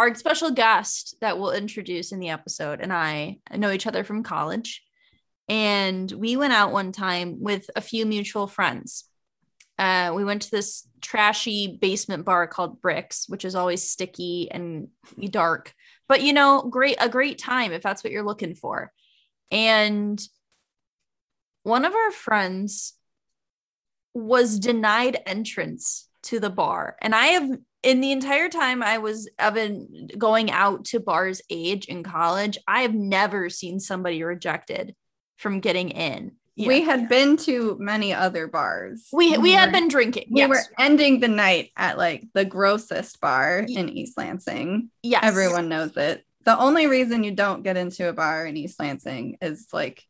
our 0.00 0.14
special 0.14 0.50
guest 0.50 1.14
that 1.20 1.38
we'll 1.38 1.50
introduce 1.50 2.10
in 2.10 2.20
the 2.20 2.30
episode 2.30 2.80
and 2.80 2.90
I 2.90 3.36
know 3.54 3.70
each 3.70 3.86
other 3.86 4.02
from 4.02 4.22
college. 4.22 4.82
And 5.46 6.10
we 6.10 6.38
went 6.38 6.54
out 6.54 6.72
one 6.72 6.90
time 6.90 7.36
with 7.38 7.68
a 7.76 7.82
few 7.82 8.06
mutual 8.06 8.46
friends. 8.46 9.04
Uh, 9.78 10.12
we 10.16 10.24
went 10.24 10.40
to 10.42 10.50
this 10.50 10.88
trashy 11.02 11.76
basement 11.78 12.24
bar 12.24 12.46
called 12.46 12.80
Bricks, 12.80 13.26
which 13.28 13.44
is 13.44 13.54
always 13.54 13.90
sticky 13.90 14.50
and 14.50 14.88
dark, 15.28 15.74
but 16.08 16.22
you 16.22 16.32
know, 16.32 16.62
great, 16.62 16.96
a 16.98 17.10
great 17.10 17.36
time 17.36 17.70
if 17.72 17.82
that's 17.82 18.02
what 18.02 18.10
you're 18.10 18.24
looking 18.24 18.54
for. 18.54 18.92
And 19.50 20.18
one 21.62 21.84
of 21.84 21.92
our 21.92 22.10
friends 22.10 22.94
was 24.14 24.58
denied 24.58 25.18
entrance 25.26 26.08
to 26.22 26.40
the 26.40 26.48
bar. 26.48 26.96
And 27.02 27.14
I 27.14 27.26
have 27.26 27.50
in 27.82 28.00
the 28.00 28.12
entire 28.12 28.48
time 28.48 28.82
I 28.82 28.98
was 28.98 29.28
of 29.38 29.56
going 30.18 30.50
out 30.50 30.84
to 30.86 31.00
bars 31.00 31.40
age 31.48 31.86
in 31.86 32.02
college, 32.02 32.58
I 32.66 32.82
have 32.82 32.94
never 32.94 33.48
seen 33.48 33.80
somebody 33.80 34.22
rejected 34.22 34.94
from 35.36 35.60
getting 35.60 35.90
in. 35.90 36.32
Yeah. 36.56 36.68
We 36.68 36.82
had 36.82 37.08
been 37.08 37.38
to 37.38 37.78
many 37.80 38.12
other 38.12 38.46
bars. 38.46 39.08
We 39.12 39.38
we, 39.38 39.52
had 39.52 39.70
mm-hmm. 39.70 39.72
been 39.72 39.88
drinking. 39.88 40.26
We 40.30 40.40
yes. 40.40 40.48
were 40.50 40.62
ending 40.78 41.20
the 41.20 41.28
night 41.28 41.70
at 41.74 41.96
like 41.96 42.26
the 42.34 42.44
grossest 42.44 43.18
bar 43.20 43.64
in 43.66 43.88
East 43.88 44.18
Lansing. 44.18 44.90
Yes. 45.02 45.24
Everyone 45.24 45.70
knows 45.70 45.96
it. 45.96 46.24
The 46.44 46.58
only 46.58 46.86
reason 46.86 47.24
you 47.24 47.32
don't 47.32 47.62
get 47.62 47.78
into 47.78 48.08
a 48.08 48.12
bar 48.12 48.44
in 48.44 48.58
East 48.58 48.78
Lansing 48.78 49.38
is 49.40 49.68
like 49.72 50.04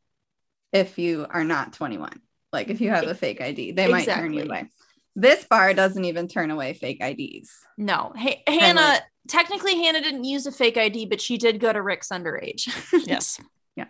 if 0.72 0.98
you 0.98 1.26
are 1.30 1.44
not 1.44 1.72
21. 1.74 2.20
Like 2.52 2.68
if 2.68 2.80
you 2.80 2.90
have 2.90 3.06
a 3.06 3.14
fake 3.14 3.40
ID, 3.40 3.72
they 3.72 3.84
exactly. 3.84 3.92
might 3.92 4.20
turn 4.20 4.32
you 4.32 4.42
away. 4.42 4.68
This 5.16 5.44
bar 5.44 5.74
doesn't 5.74 6.04
even 6.04 6.28
turn 6.28 6.50
away 6.50 6.74
fake 6.74 7.00
IDs. 7.00 7.50
No. 7.76 8.12
Hey, 8.16 8.42
Hannah, 8.46 8.80
like, 8.80 9.02
technically 9.28 9.76
Hannah 9.76 10.00
didn't 10.00 10.24
use 10.24 10.46
a 10.46 10.52
fake 10.52 10.76
ID, 10.76 11.06
but 11.06 11.20
she 11.20 11.36
did 11.36 11.60
go 11.60 11.72
to 11.72 11.82
Rick's 11.82 12.08
underage. 12.08 12.68
yes. 13.06 13.40
Yeah. 13.76 13.86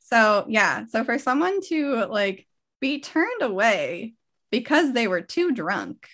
So, 0.00 0.46
yeah. 0.48 0.86
So 0.86 1.04
for 1.04 1.18
someone 1.18 1.60
to 1.68 2.06
like 2.06 2.46
be 2.80 3.00
turned 3.00 3.42
away 3.42 4.14
because 4.50 4.92
they 4.92 5.08
were 5.08 5.22
too 5.22 5.52
drunk 5.52 6.08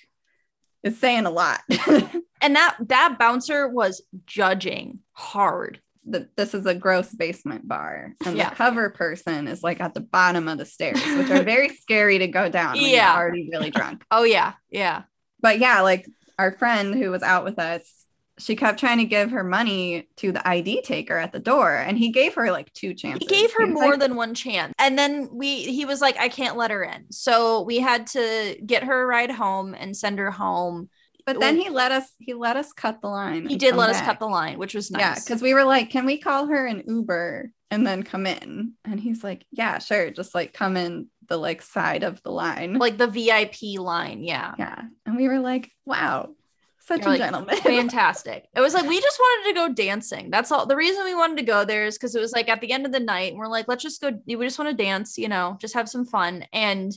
is 0.82 0.98
saying 0.98 1.26
a 1.26 1.30
lot. 1.30 1.60
and 2.40 2.56
that 2.56 2.76
that 2.86 3.16
bouncer 3.18 3.68
was 3.68 4.02
judging 4.26 5.00
hard 5.12 5.80
that 6.10 6.36
this 6.36 6.54
is 6.54 6.66
a 6.66 6.74
gross 6.74 7.12
basement 7.12 7.66
bar 7.66 8.14
and 8.24 8.36
yeah. 8.36 8.50
the 8.50 8.56
cover 8.56 8.90
person 8.90 9.48
is 9.48 9.62
like 9.62 9.80
at 9.80 9.94
the 9.94 10.00
bottom 10.00 10.48
of 10.48 10.58
the 10.58 10.64
stairs 10.64 11.00
which 11.16 11.30
are 11.30 11.42
very 11.42 11.68
scary 11.80 12.18
to 12.18 12.28
go 12.28 12.48
down 12.48 12.74
when 12.74 12.90
yeah. 12.90 13.12
you're 13.12 13.22
already 13.22 13.48
really 13.52 13.70
drunk 13.70 14.04
oh 14.10 14.24
yeah 14.24 14.54
yeah 14.70 15.02
but 15.40 15.58
yeah 15.58 15.80
like 15.80 16.06
our 16.38 16.52
friend 16.52 16.94
who 16.94 17.10
was 17.10 17.22
out 17.22 17.44
with 17.44 17.58
us 17.58 17.98
she 18.38 18.56
kept 18.56 18.78
trying 18.78 18.98
to 18.98 19.04
give 19.04 19.30
her 19.30 19.44
money 19.44 20.08
to 20.16 20.32
the 20.32 20.46
ID 20.46 20.82
taker 20.82 21.16
at 21.16 21.32
the 21.32 21.38
door 21.38 21.74
and 21.74 21.98
he 21.98 22.10
gave 22.10 22.34
her 22.34 22.50
like 22.52 22.72
two 22.72 22.94
chances. 22.94 23.28
He 23.28 23.34
gave 23.34 23.52
her 23.54 23.66
he 23.66 23.72
more 23.72 23.90
like, 23.90 24.00
than 24.00 24.16
one 24.16 24.34
chance. 24.34 24.72
And 24.78 24.98
then 24.98 25.28
we 25.32 25.64
he 25.64 25.84
was 25.84 26.00
like 26.00 26.16
I 26.18 26.28
can't 26.28 26.56
let 26.56 26.70
her 26.70 26.82
in. 26.84 27.10
So 27.10 27.62
we 27.62 27.78
had 27.78 28.06
to 28.08 28.56
get 28.64 28.84
her 28.84 29.02
a 29.02 29.06
ride 29.06 29.30
home 29.30 29.74
and 29.74 29.96
send 29.96 30.18
her 30.18 30.30
home 30.30 30.88
but 31.28 31.40
then 31.40 31.58
he 31.58 31.68
let 31.68 31.92
us 31.92 32.10
he 32.18 32.32
let 32.32 32.56
us 32.56 32.72
cut 32.72 33.02
the 33.02 33.08
line. 33.08 33.46
He 33.46 33.56
did 33.56 33.76
let 33.76 33.88
back. 33.88 33.96
us 33.96 34.02
cut 34.02 34.18
the 34.18 34.26
line, 34.26 34.58
which 34.58 34.74
was 34.74 34.90
nice. 34.90 35.00
Yeah, 35.00 35.14
because 35.14 35.42
we 35.42 35.52
were 35.52 35.64
like, 35.64 35.90
can 35.90 36.06
we 36.06 36.16
call 36.16 36.46
her 36.46 36.64
an 36.64 36.84
Uber 36.86 37.52
and 37.70 37.86
then 37.86 38.02
come 38.02 38.26
in? 38.26 38.72
And 38.86 38.98
he's 38.98 39.22
like, 39.22 39.44
yeah, 39.50 39.78
sure. 39.78 40.10
Just 40.10 40.34
like 40.34 40.54
come 40.54 40.78
in 40.78 41.08
the 41.26 41.36
like 41.36 41.60
side 41.60 42.02
of 42.02 42.22
the 42.22 42.30
line. 42.30 42.78
Like 42.78 42.96
the 42.96 43.08
VIP 43.08 43.78
line. 43.78 44.24
Yeah. 44.24 44.54
Yeah. 44.58 44.80
And 45.04 45.18
we 45.18 45.28
were 45.28 45.38
like, 45.38 45.70
wow, 45.84 46.30
such 46.78 47.00
You're 47.00 47.08
a 47.08 47.10
like, 47.10 47.20
gentleman. 47.20 47.56
fantastic. 47.62 48.46
It 48.56 48.62
was 48.62 48.72
like 48.72 48.88
we 48.88 48.98
just 48.98 49.18
wanted 49.18 49.48
to 49.48 49.54
go 49.54 49.74
dancing. 49.74 50.30
That's 50.30 50.50
all. 50.50 50.64
The 50.64 50.76
reason 50.76 51.04
we 51.04 51.14
wanted 51.14 51.36
to 51.36 51.44
go 51.44 51.66
there 51.66 51.84
is 51.84 51.98
because 51.98 52.14
it 52.14 52.20
was 52.20 52.32
like 52.32 52.48
at 52.48 52.62
the 52.62 52.72
end 52.72 52.86
of 52.86 52.92
the 52.92 53.00
night, 53.00 53.32
and 53.32 53.38
we're 53.38 53.48
like, 53.48 53.68
let's 53.68 53.82
just 53.82 54.00
go. 54.00 54.18
We 54.26 54.36
just 54.46 54.58
want 54.58 54.70
to 54.70 54.82
dance, 54.82 55.18
you 55.18 55.28
know, 55.28 55.58
just 55.60 55.74
have 55.74 55.90
some 55.90 56.06
fun. 56.06 56.46
And 56.54 56.90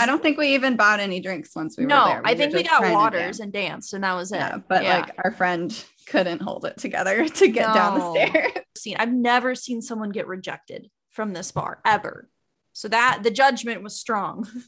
I 0.00 0.06
don't 0.06 0.22
think 0.22 0.38
we 0.38 0.54
even 0.54 0.76
bought 0.76 1.00
any 1.00 1.20
drinks 1.20 1.54
once 1.54 1.76
we 1.76 1.84
no, 1.84 2.02
were 2.02 2.08
there. 2.08 2.22
We 2.24 2.30
I 2.30 2.34
think 2.34 2.54
we 2.54 2.62
got 2.62 2.92
waters 2.92 3.40
and 3.40 3.52
danced, 3.52 3.92
and 3.92 4.02
that 4.04 4.14
was 4.14 4.32
it. 4.32 4.36
Yeah, 4.36 4.58
but 4.66 4.82
yeah. 4.82 5.00
like 5.00 5.14
our 5.24 5.32
friend 5.32 5.84
couldn't 6.06 6.40
hold 6.40 6.64
it 6.64 6.76
together 6.78 7.28
to 7.28 7.48
get 7.48 7.68
no. 7.68 7.74
down 7.74 7.98
the 7.98 8.10
stairs. 8.10 8.52
Seen, 8.76 8.96
I've 8.98 9.12
never 9.12 9.54
seen 9.54 9.82
someone 9.82 10.10
get 10.10 10.26
rejected 10.26 10.90
from 11.10 11.32
this 11.32 11.52
bar 11.52 11.80
ever. 11.84 12.28
So 12.72 12.88
that 12.88 13.20
the 13.22 13.30
judgment 13.30 13.82
was 13.82 13.96
strong. 13.96 14.46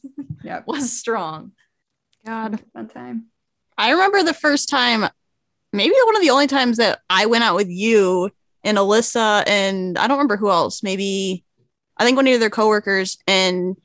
Yeah, 0.45 0.63
was 0.67 0.93
strong. 0.93 1.53
God, 2.27 2.59
fun 2.73 2.89
time. 2.89 3.27
I 3.79 3.93
remember 3.93 4.25
the 4.25 4.35
first 4.35 4.69
time, 4.69 5.09
maybe 5.73 5.95
one 6.05 6.17
of 6.17 6.23
the 6.23 6.31
only 6.31 6.49
times 6.49 6.79
that 6.79 6.99
I 7.09 7.27
went 7.27 7.45
out 7.45 7.55
with 7.55 7.69
you 7.69 8.29
and 8.65 8.77
Alyssa, 8.77 9.45
and 9.47 9.97
I 9.97 10.09
don't 10.09 10.17
remember 10.17 10.37
who 10.37 10.51
else. 10.51 10.83
Maybe 10.83 11.45
I 11.97 12.05
think 12.05 12.17
one 12.17 12.27
of 12.27 12.41
their 12.41 12.51
coworkers, 12.51 13.19
and 13.29 13.77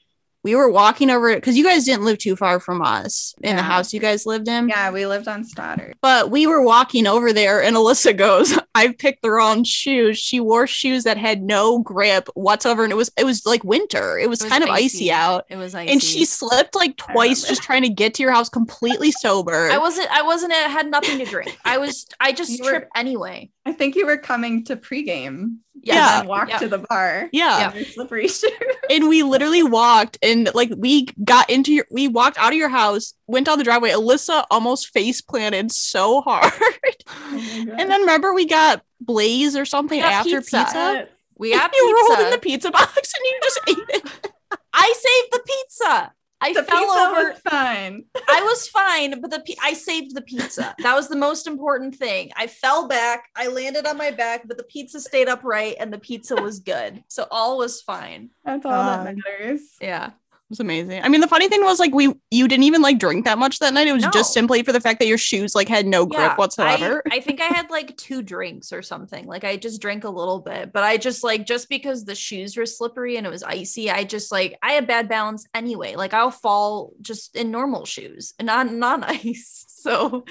we 0.47 0.55
were 0.55 0.71
walking 0.71 1.09
over 1.09 1.35
because 1.35 1.57
you 1.57 1.63
guys 1.65 1.83
didn't 1.83 2.05
live 2.05 2.19
too 2.19 2.37
far 2.37 2.61
from 2.61 2.81
us 2.81 3.35
in 3.41 3.49
yeah. 3.49 3.55
the 3.57 3.63
house 3.63 3.93
you 3.93 3.99
guys 3.99 4.25
lived 4.25 4.47
in. 4.47 4.69
Yeah, 4.69 4.91
we 4.91 5.05
lived 5.05 5.27
on 5.27 5.43
Stoddard. 5.43 5.95
But 6.01 6.31
we 6.31 6.47
were 6.47 6.61
walking 6.61 7.05
over 7.05 7.33
there, 7.33 7.61
and 7.61 7.75
Alyssa 7.75 8.15
goes, 8.15 8.57
"I 8.73 8.93
picked 8.97 9.23
the 9.23 9.31
wrong 9.31 9.65
shoes." 9.65 10.17
She 10.17 10.39
wore 10.39 10.65
shoes 10.65 11.03
that 11.03 11.17
had 11.17 11.41
no 11.43 11.79
grip 11.79 12.29
whatsoever, 12.33 12.85
and 12.85 12.93
it 12.93 12.95
was 12.95 13.11
it 13.17 13.25
was 13.25 13.45
like 13.45 13.65
winter. 13.65 14.17
It 14.17 14.29
was, 14.29 14.39
it 14.39 14.45
was 14.45 14.51
kind 14.53 14.63
icy. 14.63 14.69
of 14.69 14.75
icy 14.77 15.11
out. 15.11 15.45
It 15.49 15.57
was 15.57 15.75
icy, 15.75 15.91
and 15.91 16.01
she 16.01 16.23
slipped 16.23 16.75
like 16.75 16.95
twice 16.95 17.45
just 17.45 17.61
trying 17.61 17.81
to 17.81 17.89
get 17.89 18.13
to 18.13 18.23
your 18.23 18.31
house 18.31 18.47
completely 18.47 19.11
sober. 19.11 19.69
I 19.69 19.79
wasn't. 19.79 20.09
I 20.09 20.21
wasn't. 20.21 20.53
I 20.53 20.69
had 20.69 20.89
nothing 20.89 21.17
to 21.17 21.25
drink. 21.25 21.57
I 21.65 21.77
was. 21.77 22.07
I 22.21 22.31
just 22.31 22.51
you 22.51 22.63
tripped 22.63 22.85
were, 22.85 22.99
anyway. 22.99 23.51
I 23.65 23.73
think 23.73 23.97
you 23.97 24.05
were 24.05 24.17
coming 24.17 24.63
to 24.65 24.77
pregame 24.77 25.57
yeah, 25.95 26.19
and 26.19 26.27
walk 26.27 26.49
to 26.59 26.67
the 26.67 26.79
bar. 26.79 27.29
Yeah, 27.31 27.73
yeah. 27.73 27.83
slippery 27.85 28.27
shoes. 28.27 28.51
And 28.89 29.07
we 29.07 29.23
literally 29.23 29.63
walked, 29.63 30.17
and 30.21 30.49
like 30.53 30.71
we 30.75 31.07
got 31.23 31.49
into 31.49 31.73
your, 31.73 31.85
we 31.91 32.07
walked 32.07 32.37
out 32.37 32.51
of 32.51 32.57
your 32.57 32.69
house, 32.69 33.13
went 33.27 33.45
down 33.45 33.57
the 33.57 33.63
driveway. 33.63 33.91
Alyssa 33.91 34.45
almost 34.49 34.89
face 34.89 35.21
planted 35.21 35.71
so 35.71 36.21
hard. 36.21 36.51
Oh 37.09 37.65
and 37.77 37.89
then 37.89 38.01
remember 38.01 38.33
we 38.33 38.45
got 38.45 38.81
Blaze 38.99 39.55
or 39.55 39.65
something 39.65 39.99
after 39.99 40.41
pizza. 40.41 40.63
pizza. 40.63 41.07
We 41.37 41.51
got 41.53 41.71
you 41.73 41.95
pizza. 41.95 42.13
rolled 42.13 42.25
in 42.25 42.31
the 42.31 42.37
pizza 42.37 42.71
box 42.71 42.95
and 42.95 43.25
you 43.25 43.39
just 43.43 43.59
ate 43.67 43.95
it. 43.95 44.31
I 44.73 44.93
saved 44.93 45.33
the 45.33 45.41
pizza. 45.45 46.13
I 46.39 46.53
the 46.53 46.63
fell 46.63 46.91
over. 46.91 47.33
fine. 47.49 48.05
I 48.29 48.41
was 48.43 48.67
fine, 48.67 49.19
but 49.21 49.31
the 49.31 49.55
I 49.61 49.73
saved 49.73 50.15
the 50.15 50.21
pizza. 50.21 50.75
That 50.79 50.95
was 50.95 51.07
the 51.07 51.15
most 51.15 51.47
important 51.47 51.95
thing. 51.95 52.31
I 52.35 52.47
fell 52.47 52.87
back. 52.87 53.29
I 53.35 53.47
landed 53.47 53.87
on 53.87 53.97
my 53.97 54.11
back, 54.11 54.47
but 54.47 54.57
the 54.57 54.63
pizza 54.63 54.99
stayed 54.99 55.27
upright, 55.27 55.77
and 55.79 55.91
the 55.91 55.99
pizza 55.99 56.35
was 56.35 56.59
good. 56.59 57.03
So 57.07 57.27
all 57.31 57.57
was 57.57 57.81
fine. 57.81 58.29
That's 58.45 58.65
all 58.65 58.71
that 58.71 59.07
um, 59.07 59.15
matters. 59.15 59.61
Yeah 59.81 60.11
was 60.49 60.59
amazing. 60.59 61.03
I 61.03 61.09
mean, 61.09 61.21
the 61.21 61.27
funny 61.27 61.49
thing 61.49 61.63
was 61.63 61.79
like 61.79 61.93
we 61.93 62.13
you 62.31 62.47
didn't 62.47 62.63
even 62.63 62.81
like 62.81 62.99
drink 62.99 63.25
that 63.25 63.37
much 63.37 63.59
that 63.59 63.73
night. 63.73 63.87
It 63.87 63.93
was 63.93 64.03
no. 64.03 64.11
just 64.11 64.33
simply 64.33 64.63
for 64.63 64.71
the 64.71 64.79
fact 64.79 64.99
that 64.99 65.07
your 65.07 65.17
shoes 65.17 65.55
like 65.55 65.67
had 65.67 65.85
no 65.85 66.05
grip 66.05 66.19
yeah, 66.19 66.35
whatsoever. 66.35 67.01
I, 67.11 67.17
I, 67.17 67.19
think 67.19 67.41
I 67.41 67.45
had 67.45 67.69
like 67.69 67.97
two 67.97 68.21
drinks 68.21 68.71
or 68.71 68.81
something. 68.81 69.25
Like 69.25 69.43
I 69.43 69.57
just 69.57 69.81
drank 69.81 70.03
a 70.03 70.09
little 70.09 70.39
bit, 70.39 70.71
but 70.71 70.83
I 70.83 70.97
just 70.97 71.23
like 71.23 71.45
just 71.45 71.69
because 71.69 72.05
the 72.05 72.15
shoes 72.15 72.55
were 72.55 72.65
slippery 72.65 73.17
and 73.17 73.27
it 73.27 73.29
was 73.29 73.43
icy, 73.43 73.91
I 73.91 74.03
just 74.03 74.31
like 74.31 74.57
I 74.63 74.73
had 74.73 74.87
bad 74.87 75.09
balance 75.09 75.45
anyway. 75.53 75.95
Like 75.95 76.13
I'll 76.13 76.31
fall 76.31 76.93
just 77.01 77.35
in 77.35 77.51
normal 77.51 77.85
shoes 77.85 78.33
and 78.39 78.45
not 78.45 78.71
not 78.71 79.03
ice. 79.09 79.65
So 79.67 80.25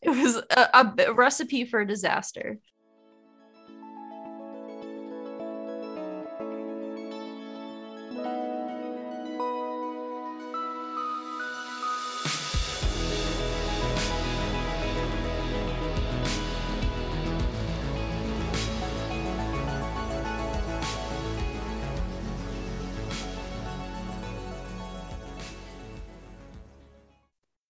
it 0.00 0.10
was 0.10 0.36
a, 0.36 0.94
a 1.06 1.12
recipe 1.12 1.64
for 1.64 1.84
disaster. 1.84 2.58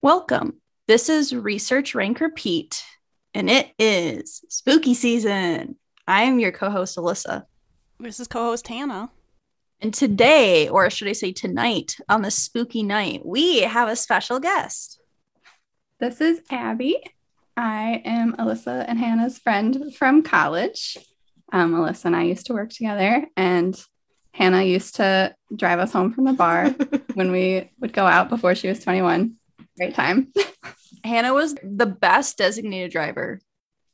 Welcome. 0.08 0.62
This 0.86 1.10
is 1.10 1.34
Research 1.34 1.94
Rank 1.94 2.20
Repeat, 2.20 2.82
and 3.34 3.50
it 3.50 3.72
is 3.78 4.42
spooky 4.48 4.94
season. 4.94 5.76
I 6.06 6.22
am 6.22 6.38
your 6.38 6.50
co 6.50 6.70
host, 6.70 6.96
Alyssa. 6.96 7.44
This 8.00 8.18
is 8.18 8.26
co 8.26 8.44
host 8.44 8.66
Hannah. 8.68 9.10
And 9.82 9.92
today, 9.92 10.66
or 10.66 10.88
should 10.88 11.08
I 11.08 11.12
say 11.12 11.32
tonight, 11.32 11.98
on 12.08 12.22
this 12.22 12.36
spooky 12.36 12.82
night, 12.82 13.20
we 13.22 13.60
have 13.60 13.90
a 13.90 13.96
special 13.96 14.40
guest. 14.40 14.98
This 16.00 16.22
is 16.22 16.40
Abby. 16.50 17.02
I 17.54 18.00
am 18.02 18.34
Alyssa 18.36 18.86
and 18.88 18.98
Hannah's 18.98 19.38
friend 19.38 19.94
from 19.94 20.22
college. 20.22 20.96
Um, 21.52 21.74
Alyssa 21.74 22.06
and 22.06 22.16
I 22.16 22.22
used 22.22 22.46
to 22.46 22.54
work 22.54 22.70
together, 22.70 23.26
and 23.36 23.78
Hannah 24.32 24.62
used 24.62 24.94
to 24.94 25.34
drive 25.54 25.80
us 25.80 25.92
home 25.92 26.14
from 26.14 26.24
the 26.24 26.32
bar 26.32 26.70
when 27.12 27.30
we 27.30 27.70
would 27.78 27.92
go 27.92 28.06
out 28.06 28.30
before 28.30 28.54
she 28.54 28.68
was 28.68 28.82
21 28.82 29.34
great 29.78 29.94
time. 29.94 30.32
Hannah 31.04 31.32
was 31.34 31.54
the 31.62 31.86
best 31.86 32.36
designated 32.38 32.90
driver 32.92 33.40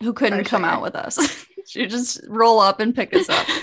who 0.03 0.13
couldn't 0.13 0.45
For 0.45 0.49
come 0.51 0.63
sure. 0.63 0.71
out 0.71 0.83
with 0.83 0.95
us. 0.97 1.47
She'd 1.67 1.91
just 1.91 2.21
roll 2.27 2.61
up 2.61 2.81
and 2.81 2.95
pick 2.95 3.15
us 3.15 3.29
up. 3.29 3.47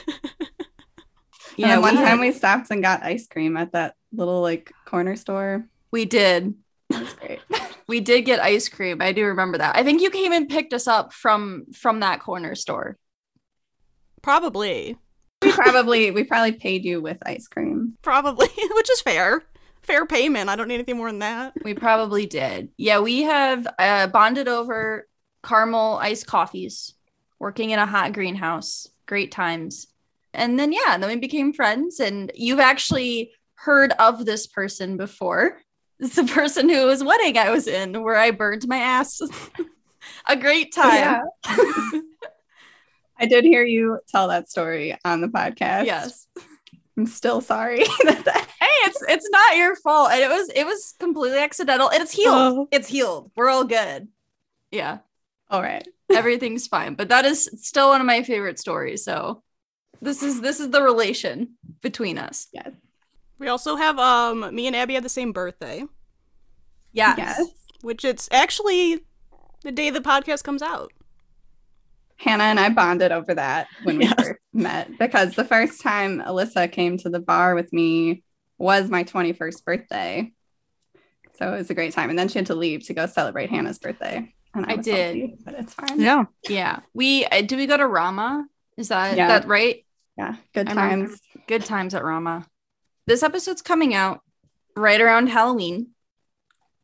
Yeah, 1.57 1.79
one 1.79 1.97
we, 1.97 2.01
time 2.03 2.19
we 2.21 2.31
stopped 2.31 2.71
and 2.71 2.81
got 2.81 3.03
ice 3.03 3.27
cream 3.27 3.57
at 3.57 3.73
that 3.73 3.95
little 4.13 4.41
like 4.41 4.71
corner 4.85 5.15
store. 5.17 5.67
we 5.91 6.05
did. 6.05 6.55
That's 6.89 7.13
great. 7.13 7.39
We 7.87 7.99
did 7.99 8.21
get 8.21 8.39
ice 8.39 8.69
cream. 8.69 9.01
I 9.01 9.11
do 9.11 9.25
remember 9.25 9.57
that. 9.57 9.75
I 9.75 9.83
think 9.83 10.01
you 10.01 10.09
came 10.11 10.31
and 10.31 10.47
picked 10.47 10.73
us 10.73 10.87
up 10.87 11.11
from 11.13 11.65
from 11.73 11.99
that 11.99 12.21
corner 12.21 12.55
store. 12.55 12.97
Probably. 14.21 14.97
we 15.41 15.51
probably 15.51 16.11
we 16.11 16.23
probably 16.23 16.53
paid 16.53 16.85
you 16.85 17.01
with 17.01 17.17
ice 17.25 17.47
cream. 17.47 17.97
Probably, 18.01 18.47
which 18.73 18.89
is 18.89 19.01
fair. 19.01 19.43
Fair 19.91 20.05
payment. 20.05 20.49
I 20.49 20.55
don't 20.55 20.69
need 20.69 20.75
anything 20.75 20.95
more 20.95 21.09
than 21.09 21.19
that. 21.19 21.51
We 21.65 21.73
probably 21.73 22.25
did. 22.25 22.69
Yeah, 22.77 22.99
we 22.99 23.23
have 23.23 23.67
uh, 23.77 24.07
bonded 24.07 24.47
over 24.47 25.05
caramel 25.43 25.97
iced 25.97 26.27
coffees, 26.27 26.93
working 27.39 27.71
in 27.71 27.79
a 27.79 27.85
hot 27.85 28.13
greenhouse. 28.13 28.87
Great 29.05 29.33
times. 29.33 29.87
And 30.33 30.57
then, 30.57 30.71
yeah, 30.71 30.97
then 30.97 31.09
we 31.09 31.17
became 31.17 31.51
friends. 31.51 31.99
And 31.99 32.31
you've 32.33 32.61
actually 32.61 33.33
heard 33.55 33.91
of 33.99 34.25
this 34.25 34.47
person 34.47 34.95
before. 34.95 35.59
It's 35.99 36.15
the 36.15 36.23
person 36.23 36.69
whose 36.69 37.03
wedding 37.03 37.37
I 37.37 37.49
was 37.49 37.67
in, 37.67 38.01
where 38.01 38.15
I 38.15 38.31
burned 38.31 38.65
my 38.69 38.77
ass. 38.77 39.19
a 40.29 40.37
great 40.37 40.73
time. 40.73 40.93
Yeah. 40.93 41.21
I 43.19 43.25
did 43.27 43.43
hear 43.43 43.65
you 43.65 43.99
tell 44.07 44.29
that 44.29 44.49
story 44.49 44.97
on 45.03 45.19
the 45.19 45.27
podcast. 45.27 45.85
Yes. 45.85 46.27
I'm 47.01 47.07
still 47.07 47.41
sorry 47.41 47.79
that 48.03 48.21
that 48.25 48.47
Hey, 48.59 48.67
it's 48.87 49.01
it's 49.09 49.29
not 49.31 49.57
your 49.57 49.75
fault. 49.75 50.11
And 50.11 50.21
it 50.21 50.29
was 50.29 50.49
it 50.55 50.65
was 50.65 50.93
completely 50.99 51.39
accidental. 51.39 51.89
And 51.89 52.01
it's 52.03 52.11
healed. 52.11 52.35
Oh. 52.35 52.67
It's 52.71 52.87
healed. 52.87 53.31
We're 53.35 53.49
all 53.49 53.63
good. 53.63 54.07
Yeah. 54.71 54.99
all 55.49 55.61
right. 55.61 55.87
everything's 56.11 56.67
fine 56.67 56.93
but 56.93 57.07
that 57.09 57.23
is 57.25 57.49
still 57.61 57.87
one 57.89 58.01
of 58.01 58.05
my 58.05 58.21
favorite 58.21 58.59
stories 58.59 59.01
so 59.01 59.41
this 60.01 60.21
is 60.21 60.41
this 60.41 60.59
is 60.59 60.69
the 60.69 60.81
relation 60.83 61.55
between 61.81 62.17
us 62.17 62.47
Yes. 62.53 62.71
We 63.39 63.47
also 63.47 63.77
have 63.77 63.97
um 63.97 64.53
me 64.53 64.67
and 64.67 64.75
Abby 64.75 64.93
had 64.95 65.03
the 65.03 65.09
same 65.09 65.31
birthday, 65.31 65.83
yes, 66.91 67.17
Yes. 67.17 67.47
which 67.81 68.03
it's 68.05 68.27
actually 68.31 68.99
the 69.63 69.71
day 69.71 69.89
the 69.89 70.01
podcast 70.01 70.43
comes 70.43 70.61
out. 70.61 70.91
Hannah 72.17 72.43
and 72.43 72.59
I 72.59 72.69
bonded 72.69 73.11
over 73.11 73.33
that 73.35 73.67
when 73.83 73.97
we 73.97 74.03
Yes. 74.05 74.13
first 74.17 74.39
met 74.53 74.97
because 74.97 75.33
the 75.35 75.45
first 75.45 75.81
time 75.81 76.21
Alyssa 76.21 76.71
came 76.71 76.97
to 76.99 77.09
the 77.09 77.19
bar 77.19 77.55
with 77.55 77.71
me 77.71 78.23
was 78.57 78.89
my 78.89 79.03
21st 79.03 79.63
birthday. 79.65 80.31
So 81.37 81.53
it 81.53 81.57
was 81.57 81.69
a 81.69 81.73
great 81.73 81.93
time. 81.93 82.09
And 82.09 82.19
then 82.19 82.27
she 82.27 82.37
had 82.39 82.47
to 82.47 82.55
leave 82.55 82.85
to 82.87 82.93
go 82.93 83.05
celebrate 83.07 83.49
Hannah's 83.49 83.79
birthday. 83.79 84.33
And 84.53 84.65
I, 84.65 84.73
I 84.73 84.75
did. 84.75 84.85
salty, 84.85 85.35
but 85.45 85.53
it's 85.55 85.73
fine. 85.73 85.99
Yeah. 85.99 86.25
yeah 86.49 86.79
we 86.93 87.25
uh, 87.25 87.41
did 87.41 87.55
we 87.57 87.67
go 87.67 87.77
to 87.77 87.87
rama 87.87 88.45
is 88.77 88.89
that 88.89 89.15
Yeah. 89.15 89.27
that 89.29 89.47
right 89.47 89.85
Yeah. 90.17 90.35
Good 90.53 90.67
I 90.67 90.71
remember. 90.73 91.07
times. 91.07 91.21
good 91.47 91.63
times 91.65 91.93
at 91.95 92.03
rama 92.03 92.45
this 93.07 93.23
episode's 93.23 93.61
coming 93.61 93.93
out 93.93 94.19
right 94.75 94.99
around 95.01 95.27
halloween 95.27 95.87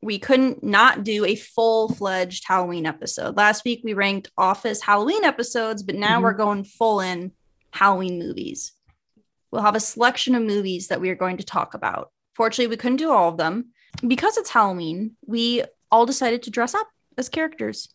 we 0.02 0.18
couldn't 0.20 0.64
not 0.64 1.04
do 1.04 1.26
a 1.26 1.36
full-fledged 1.36 2.44
halloween 2.48 2.86
episode 2.86 3.36
last 3.36 3.66
week 3.66 3.82
we 3.84 3.94
ranked 3.94 4.32
office 4.38 4.82
halloween 4.82 5.24
episodes 5.26 5.84
but 5.84 5.96
now 5.96 6.20
Mhm. 6.20 6.24
we're 6.24 6.34
going 6.34 6.64
full 6.64 7.02
in 7.02 7.32
halloween 7.78 8.20
movies. 8.20 8.74
We'll 9.52 9.62
have 9.62 9.76
a 9.76 9.80
selection 9.80 10.36
of 10.36 10.44
movies 10.44 10.88
that 10.88 11.02
we 11.02 11.10
are 11.10 11.16
going 11.16 11.38
to 11.38 11.46
talk 11.46 11.74
about. 11.74 12.12
Fortunately 12.36 12.68
we 12.68 12.78
couldn't 12.78 12.98
do 12.98 13.12
all 13.12 13.30
of 13.30 13.38
them. 13.38 13.72
Because 14.06 14.38
it's 14.38 14.50
halloween 14.52 15.16
we 15.26 15.64
all 15.92 16.06
decided 16.06 16.44
to 16.44 16.52
dress 16.52 16.74
up 16.76 16.88
as 17.18 17.30
characters 17.30 17.90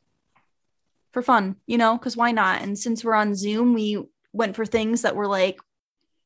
for 1.12 1.22
fun 1.22 1.56
you 1.66 1.78
know 1.78 1.96
because 1.96 2.16
why 2.16 2.32
not? 2.32 2.62
And 2.62 2.78
since 2.78 3.04
we're 3.04 3.14
on 3.14 3.34
zoom 3.34 3.74
we 3.74 4.02
went 4.32 4.56
for 4.56 4.64
things 4.64 5.02
that 5.02 5.14
were 5.14 5.28
like 5.28 5.60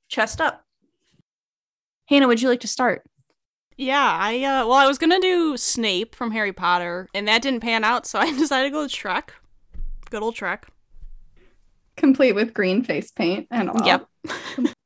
chest 0.09 0.41
up. 0.41 0.65
Hannah 2.09 2.29
would 2.29 2.41
you 2.41 2.49
like 2.49 2.61
to 2.61 2.69
start? 2.69 3.03
Yeah, 3.77 4.17
I 4.19 4.37
uh 4.37 4.67
well 4.67 4.75
I 4.75 4.87
was 4.87 4.99
gonna 4.99 5.21
do 5.21 5.57
Snape 5.57 6.15
from 6.15 6.31
Harry 6.31 6.53
Potter, 6.53 7.09
and 7.13 7.29
that 7.29 7.43
didn't 7.43 7.61
pan 7.61 7.85
out, 7.85 8.07
so 8.07 8.19
I 8.25 8.33
decided 8.33 8.69
to 8.69 8.73
go 8.73 8.83
with 8.83 8.93
Shrek. 8.93 9.31
Good 10.09 10.23
old 10.23 10.37
Shrek. 10.37 10.65
Complete 11.97 12.33
with 12.33 12.55
green 12.55 12.83
face 12.83 13.11
paint 13.11 13.49
and 13.51 13.71
all. 13.71 13.87
Yep. 13.87 14.07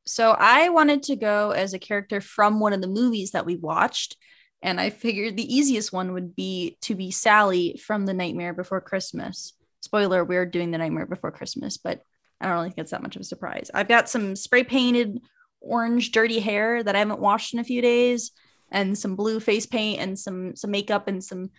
So 0.06 0.32
I 0.32 0.70
wanted 0.70 1.04
to 1.04 1.16
go 1.16 1.52
as 1.52 1.72
a 1.72 1.78
character 1.78 2.20
from 2.20 2.58
one 2.58 2.72
of 2.72 2.80
the 2.80 2.88
movies 2.88 3.30
that 3.30 3.46
we 3.46 3.56
watched. 3.56 4.16
And 4.62 4.80
I 4.80 4.90
figured 4.90 5.36
the 5.36 5.54
easiest 5.54 5.92
one 5.92 6.12
would 6.12 6.34
be 6.34 6.76
to 6.82 6.94
be 6.94 7.10
Sally 7.10 7.80
from 7.84 8.06
The 8.06 8.12
Nightmare 8.12 8.52
Before 8.52 8.80
Christmas. 8.80 9.54
Spoiler, 9.80 10.24
we're 10.24 10.46
doing 10.46 10.70
The 10.70 10.78
Nightmare 10.78 11.06
Before 11.06 11.30
Christmas, 11.30 11.76
but 11.76 12.02
I 12.40 12.46
don't 12.46 12.54
really 12.54 12.68
think 12.70 12.78
it's 12.78 12.90
that 12.90 13.02
much 13.02 13.16
of 13.16 13.22
a 13.22 13.24
surprise. 13.24 13.70
I've 13.72 13.88
got 13.88 14.08
some 14.08 14.34
spray 14.34 14.64
painted 14.64 15.20
orange 15.60 16.10
dirty 16.10 16.40
hair 16.40 16.82
that 16.82 16.96
I 16.96 16.98
haven't 16.98 17.20
washed 17.20 17.54
in 17.54 17.60
a 17.60 17.64
few 17.64 17.80
days, 17.80 18.32
and 18.70 18.98
some 18.98 19.16
blue 19.16 19.40
face 19.40 19.66
paint 19.66 20.00
and 20.00 20.18
some 20.18 20.56
some 20.56 20.70
makeup 20.70 21.06
and 21.06 21.22
some 21.22 21.50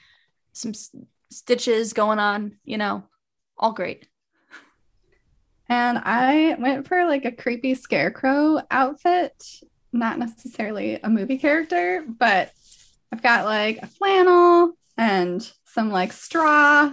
some 0.54 0.72
s- 0.72 0.96
stitches 1.30 1.94
going 1.94 2.20
on, 2.20 2.58
you 2.66 2.78
know, 2.78 3.04
all 3.58 3.74
great. 3.74 4.08
And 5.72 6.00
I 6.04 6.58
went 6.60 6.86
for 6.86 7.06
like 7.06 7.24
a 7.24 7.32
creepy 7.32 7.76
scarecrow 7.76 8.62
outfit, 8.70 9.42
not 9.94 10.20
necessarily 10.20 11.00
a 11.02 11.10
movie 11.10 11.38
character, 11.38 12.04
but 12.06 12.52
I've 13.10 13.24
got 13.24 13.46
like 13.46 13.78
a 13.78 13.88
flannel 13.88 14.74
and 14.98 15.50
some 15.64 15.90
like 15.90 16.12
straw 16.12 16.92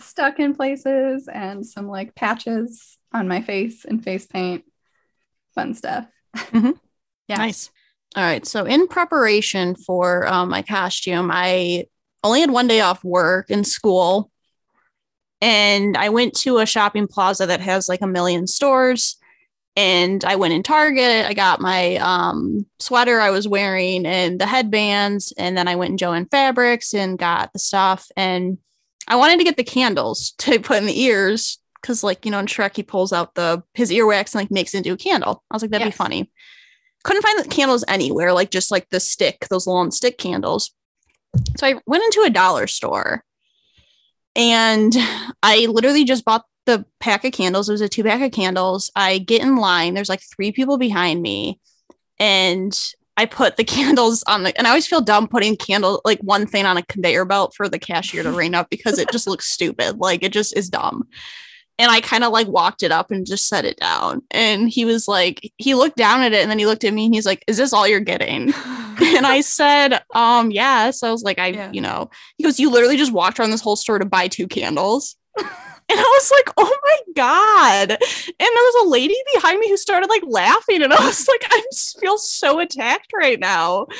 stuck 0.00 0.40
in 0.40 0.56
places 0.56 1.28
and 1.28 1.64
some 1.64 1.86
like 1.86 2.16
patches 2.16 2.98
on 3.12 3.28
my 3.28 3.40
face 3.40 3.84
and 3.84 4.02
face 4.02 4.26
paint. 4.26 4.64
Fun 5.54 5.72
stuff. 5.74 6.06
Yeah. 7.28 7.36
Nice. 7.36 7.70
All 8.16 8.24
right. 8.24 8.44
So 8.44 8.64
in 8.64 8.88
preparation 8.88 9.76
for 9.76 10.26
um, 10.26 10.48
my 10.48 10.62
costume, 10.62 11.30
I 11.32 11.86
only 12.24 12.40
had 12.40 12.50
one 12.50 12.66
day 12.66 12.80
off 12.80 13.04
work 13.04 13.48
and 13.48 13.64
school. 13.64 14.31
And 15.42 15.96
I 15.96 16.08
went 16.08 16.34
to 16.38 16.58
a 16.58 16.66
shopping 16.66 17.06
plaza 17.06 17.44
that 17.46 17.60
has 17.60 17.88
like 17.88 18.00
a 18.00 18.06
million 18.06 18.46
stores. 18.46 19.16
And 19.76 20.24
I 20.24 20.36
went 20.36 20.54
in 20.54 20.62
Target. 20.62 21.26
I 21.26 21.34
got 21.34 21.60
my 21.60 21.96
um, 21.96 22.64
sweater 22.78 23.20
I 23.20 23.30
was 23.30 23.48
wearing 23.48 24.06
and 24.06 24.40
the 24.40 24.46
headbands. 24.46 25.32
And 25.36 25.56
then 25.56 25.66
I 25.68 25.76
went 25.76 25.90
in 25.90 25.96
Joann 25.98 26.30
Fabrics 26.30 26.94
and 26.94 27.18
got 27.18 27.52
the 27.52 27.58
stuff. 27.58 28.06
And 28.16 28.56
I 29.08 29.16
wanted 29.16 29.38
to 29.38 29.44
get 29.44 29.56
the 29.56 29.64
candles 29.64 30.30
to 30.38 30.60
put 30.60 30.78
in 30.78 30.86
the 30.86 31.00
ears 31.00 31.58
because, 31.80 32.04
like, 32.04 32.24
you 32.24 32.30
know, 32.30 32.38
in 32.38 32.46
Shrek, 32.46 32.76
he 32.76 32.82
pulls 32.82 33.12
out 33.12 33.34
the 33.34 33.62
his 33.74 33.90
earwax 33.90 34.34
and 34.34 34.42
like 34.42 34.50
makes 34.50 34.72
it 34.74 34.78
into 34.78 34.92
a 34.92 34.96
candle. 34.96 35.42
I 35.50 35.54
was 35.56 35.62
like, 35.62 35.72
that'd 35.72 35.84
Yes. 35.86 35.94
be 35.94 35.96
funny 35.98 36.30
couldn't 37.04 37.22
find 37.22 37.44
the 37.44 37.48
candles 37.48 37.84
anywhere, 37.88 38.32
like 38.32 38.50
just 38.50 38.70
like 38.70 38.88
the 38.90 39.00
stick, 39.00 39.46
those 39.50 39.66
long 39.66 39.90
stick 39.90 40.18
candles. 40.18 40.70
So 41.56 41.66
I 41.66 41.74
went 41.86 42.04
into 42.04 42.22
a 42.24 42.30
dollar 42.30 42.66
store 42.66 43.24
and 44.34 44.94
I 45.42 45.66
literally 45.66 46.04
just 46.04 46.24
bought 46.24 46.44
the 46.66 46.84
pack 47.00 47.24
of 47.24 47.32
candles. 47.32 47.68
It 47.68 47.72
was 47.72 47.80
a 47.80 47.88
two 47.88 48.04
pack 48.04 48.22
of 48.22 48.32
candles. 48.32 48.90
I 48.94 49.18
get 49.18 49.42
in 49.42 49.56
line, 49.56 49.94
there's 49.94 50.08
like 50.08 50.22
three 50.22 50.52
people 50.52 50.78
behind 50.78 51.20
me, 51.22 51.60
and 52.18 52.78
I 53.16 53.26
put 53.26 53.56
the 53.56 53.64
candles 53.64 54.22
on 54.26 54.42
the 54.42 54.56
and 54.56 54.66
I 54.66 54.70
always 54.70 54.86
feel 54.86 55.00
dumb 55.00 55.28
putting 55.28 55.56
candle 55.56 56.00
like 56.04 56.20
one 56.20 56.46
thing 56.46 56.66
on 56.66 56.76
a 56.76 56.82
conveyor 56.82 57.24
belt 57.24 57.54
for 57.56 57.68
the 57.68 57.78
cashier 57.78 58.22
to 58.22 58.32
ring 58.36 58.54
up 58.54 58.70
because 58.70 58.98
it 58.98 59.10
just 59.10 59.26
looks 59.26 59.50
stupid. 59.50 59.98
Like 59.98 60.22
it 60.22 60.32
just 60.32 60.56
is 60.56 60.70
dumb. 60.70 61.08
And 61.82 61.90
I 61.90 62.00
kind 62.00 62.22
of 62.22 62.30
like 62.32 62.46
walked 62.46 62.84
it 62.84 62.92
up 62.92 63.10
and 63.10 63.26
just 63.26 63.48
set 63.48 63.64
it 63.64 63.76
down. 63.76 64.22
And 64.30 64.68
he 64.68 64.84
was 64.84 65.08
like, 65.08 65.52
he 65.58 65.74
looked 65.74 65.96
down 65.96 66.22
at 66.22 66.32
it 66.32 66.40
and 66.40 66.48
then 66.48 66.60
he 66.60 66.64
looked 66.66 66.84
at 66.84 66.94
me 66.94 67.06
and 67.06 67.14
he's 67.14 67.26
like, 67.26 67.42
Is 67.48 67.56
this 67.56 67.72
all 67.72 67.88
you're 67.88 67.98
getting? 67.98 68.54
and 69.02 69.26
I 69.26 69.40
said, 69.40 70.00
um, 70.14 70.52
yes. 70.52 71.02
I 71.02 71.10
was 71.10 71.24
like, 71.24 71.40
I, 71.40 71.48
Yeah. 71.48 71.72
you 71.72 71.80
know, 71.80 72.08
he 72.36 72.44
goes, 72.44 72.60
You 72.60 72.70
literally 72.70 72.96
just 72.96 73.12
walked 73.12 73.40
around 73.40 73.50
this 73.50 73.60
whole 73.60 73.74
store 73.74 73.98
to 73.98 74.04
buy 74.04 74.28
two 74.28 74.46
candles. 74.46 75.16
And 75.92 76.00
I 76.00 76.02
was 76.04 76.30
like, 76.30 76.54
oh 76.56 76.78
my 76.82 76.98
God. 77.14 77.90
And 77.90 77.98
there 78.38 78.48
was 78.48 78.86
a 78.86 78.88
lady 78.88 79.16
behind 79.34 79.60
me 79.60 79.68
who 79.68 79.76
started 79.76 80.08
like 80.08 80.22
laughing. 80.26 80.80
And 80.80 80.90
I 80.90 81.04
was 81.04 81.28
like, 81.28 81.44
I 81.50 81.62
just 81.70 82.00
feel 82.00 82.16
so 82.16 82.60
attacked 82.60 83.12
right 83.12 83.38
now. 83.38 83.82
And 83.82 83.90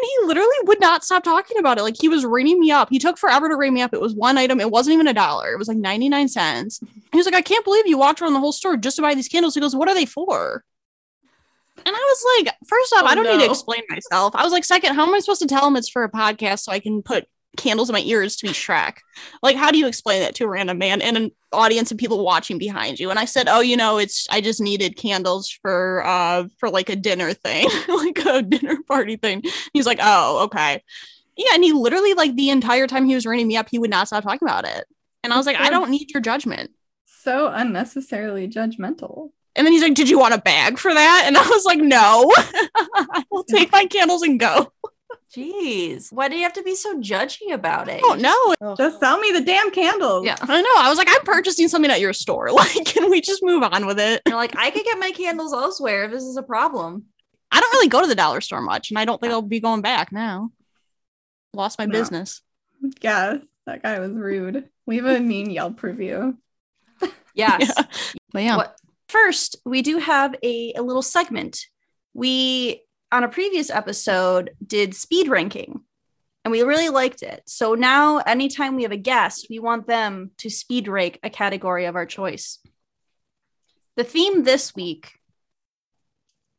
he 0.00 0.26
literally 0.26 0.56
would 0.62 0.78
not 0.80 1.02
stop 1.02 1.24
talking 1.24 1.58
about 1.58 1.78
it. 1.78 1.82
Like 1.82 1.96
he 2.00 2.08
was 2.08 2.24
ringing 2.24 2.60
me 2.60 2.70
up. 2.70 2.88
He 2.88 3.00
took 3.00 3.18
forever 3.18 3.48
to 3.48 3.56
ring 3.56 3.74
me 3.74 3.82
up. 3.82 3.92
It 3.92 4.00
was 4.00 4.14
one 4.14 4.38
item. 4.38 4.60
It 4.60 4.70
wasn't 4.70 4.94
even 4.94 5.08
a 5.08 5.12
dollar. 5.12 5.52
It 5.52 5.58
was 5.58 5.66
like 5.66 5.76
99 5.76 6.28
cents. 6.28 6.78
He 7.10 7.18
was 7.18 7.26
like, 7.26 7.34
I 7.34 7.42
can't 7.42 7.64
believe 7.64 7.88
you 7.88 7.98
walked 7.98 8.22
around 8.22 8.34
the 8.34 8.40
whole 8.40 8.52
store 8.52 8.76
just 8.76 8.96
to 8.96 9.02
buy 9.02 9.14
these 9.16 9.28
candles. 9.28 9.56
He 9.56 9.60
goes, 9.60 9.74
What 9.74 9.88
are 9.88 9.94
they 9.94 10.06
for? 10.06 10.62
And 11.84 11.96
I 11.96 11.98
was 11.98 12.24
like, 12.38 12.54
first 12.68 12.92
off, 12.94 13.02
Oh, 13.02 13.06
I 13.06 13.16
don't 13.16 13.24
need 13.24 13.44
to 13.44 13.50
explain 13.50 13.82
myself. 13.90 14.36
I 14.36 14.44
was 14.44 14.52
like, 14.52 14.64
second, 14.64 14.94
how 14.94 15.04
am 15.04 15.14
I 15.14 15.18
supposed 15.18 15.42
to 15.42 15.48
tell 15.48 15.66
him 15.66 15.74
it's 15.74 15.88
for 15.88 16.04
a 16.04 16.10
podcast 16.10 16.60
so 16.60 16.70
I 16.70 16.78
can 16.78 17.02
put 17.02 17.26
candles 17.56 17.88
in 17.88 17.92
my 17.92 18.00
ears 18.00 18.36
to 18.36 18.46
be 18.46 18.52
Shrek? 18.52 18.98
Like, 19.42 19.56
how 19.56 19.70
do 19.70 19.78
you 19.78 19.86
explain 19.86 20.20
that 20.20 20.34
to 20.36 20.44
a 20.44 20.48
random 20.48 20.78
man 20.78 21.02
and 21.02 21.16
an 21.16 21.30
audience 21.52 21.90
of 21.90 21.98
people 21.98 22.24
watching 22.24 22.58
behind 22.58 22.98
you? 22.98 23.10
And 23.10 23.18
I 23.18 23.24
said, 23.24 23.48
oh, 23.48 23.60
you 23.60 23.76
know, 23.76 23.98
it's 23.98 24.26
I 24.30 24.40
just 24.40 24.60
needed 24.60 24.96
candles 24.96 25.50
for 25.50 26.04
uh 26.04 26.46
for 26.58 26.70
like 26.70 26.88
a 26.88 26.96
dinner 26.96 27.32
thing, 27.32 27.68
like 27.88 28.18
a 28.24 28.42
dinner 28.42 28.78
party 28.86 29.16
thing. 29.16 29.42
He's 29.72 29.86
like, 29.86 29.98
oh, 30.02 30.44
okay. 30.44 30.82
Yeah, 31.36 31.54
and 31.54 31.64
he 31.64 31.72
literally 31.72 32.14
like 32.14 32.36
the 32.36 32.50
entire 32.50 32.86
time 32.86 33.06
he 33.06 33.14
was 33.14 33.26
ringing 33.26 33.48
me 33.48 33.56
up, 33.56 33.68
he 33.70 33.78
would 33.78 33.90
not 33.90 34.06
stop 34.06 34.22
talking 34.22 34.46
about 34.46 34.66
it. 34.66 34.84
And 35.22 35.32
I 35.32 35.36
was 35.36 35.46
like, 35.46 35.56
I 35.56 35.70
don't 35.70 35.90
need 35.90 36.12
your 36.12 36.20
judgment. 36.20 36.70
So 37.06 37.48
unnecessarily 37.48 38.48
judgmental. 38.48 39.30
And 39.56 39.66
then 39.66 39.72
he's 39.72 39.82
like, 39.82 39.94
Did 39.94 40.08
you 40.08 40.18
want 40.18 40.34
a 40.34 40.40
bag 40.40 40.78
for 40.78 40.92
that? 40.92 41.24
And 41.26 41.36
I 41.36 41.48
was 41.48 41.64
like, 41.64 41.78
No, 41.78 42.30
I 42.36 43.24
will 43.30 43.44
take 43.44 43.72
my 43.72 43.86
candles 43.86 44.22
and 44.22 44.38
go. 44.38 44.72
Jeez. 45.34 46.12
Why 46.12 46.28
do 46.28 46.36
you 46.36 46.42
have 46.44 46.52
to 46.54 46.62
be 46.62 46.74
so 46.74 46.98
judgy 47.00 47.52
about 47.52 47.88
it? 47.88 48.00
Oh, 48.04 48.14
no. 48.14 48.74
Just 48.76 49.00
sell 49.00 49.18
me 49.18 49.32
the 49.32 49.40
damn 49.40 49.70
candles. 49.70 50.24
Yeah. 50.24 50.36
I 50.40 50.62
know. 50.62 50.70
I 50.76 50.88
was 50.88 50.98
like, 50.98 51.08
I'm 51.10 51.22
purchasing 51.24 51.68
something 51.68 51.90
at 51.90 52.00
your 52.00 52.12
store. 52.12 52.48
Like, 52.54 52.84
can 52.84 53.10
we 53.10 53.20
just 53.20 53.42
move 53.42 53.62
on 53.62 53.86
with 53.86 53.98
it? 53.98 54.22
You're 54.26 54.36
like, 54.36 54.56
I 54.56 54.70
could 54.70 54.84
get 54.84 54.98
my 54.98 55.10
candles 55.10 55.52
elsewhere 55.52 56.04
if 56.04 56.10
this 56.12 56.22
is 56.22 56.36
a 56.36 56.42
problem. 56.42 57.04
I 57.50 57.60
don't 57.60 57.72
really 57.72 57.88
go 57.88 58.00
to 58.00 58.06
the 58.06 58.14
dollar 58.14 58.40
store 58.40 58.60
much, 58.62 58.90
and 58.90 58.98
I 58.98 59.04
don't 59.04 59.20
think 59.20 59.32
I'll 59.32 59.42
be 59.42 59.60
going 59.60 59.80
back 59.82 60.12
now. 60.12 60.50
Lost 61.52 61.78
my 61.78 61.86
No. 61.86 61.92
business. 61.92 62.42
Yeah, 63.00 63.38
that 63.66 63.82
guy 63.82 63.98
was 64.00 64.10
rude. 64.12 64.68
We 64.86 64.96
have 64.96 65.06
a 65.06 65.20
mean 65.20 65.50
Yelp 65.50 65.82
review. 65.82 66.38
Yes. 67.34 67.72
Yeah. 67.76 67.84
But 68.32 68.42
yeah. 68.44 68.56
What- 68.56 68.76
First, 69.08 69.56
we 69.64 69.82
do 69.82 69.98
have 69.98 70.34
a, 70.42 70.72
a 70.76 70.82
little 70.82 71.02
segment. 71.02 71.58
We, 72.14 72.82
on 73.14 73.22
a 73.22 73.28
previous 73.28 73.70
episode, 73.70 74.50
did 74.66 74.92
speed 74.92 75.28
ranking 75.28 75.82
and 76.44 76.50
we 76.50 76.62
really 76.62 76.88
liked 76.88 77.22
it. 77.22 77.44
So 77.46 77.74
now, 77.74 78.18
anytime 78.18 78.74
we 78.74 78.82
have 78.82 78.90
a 78.90 78.96
guest, 78.96 79.46
we 79.48 79.60
want 79.60 79.86
them 79.86 80.32
to 80.38 80.50
speed 80.50 80.88
rank 80.88 81.20
a 81.22 81.30
category 81.30 81.84
of 81.84 81.94
our 81.94 82.06
choice. 82.06 82.58
The 83.96 84.02
theme 84.02 84.42
this 84.42 84.74
week, 84.74 85.12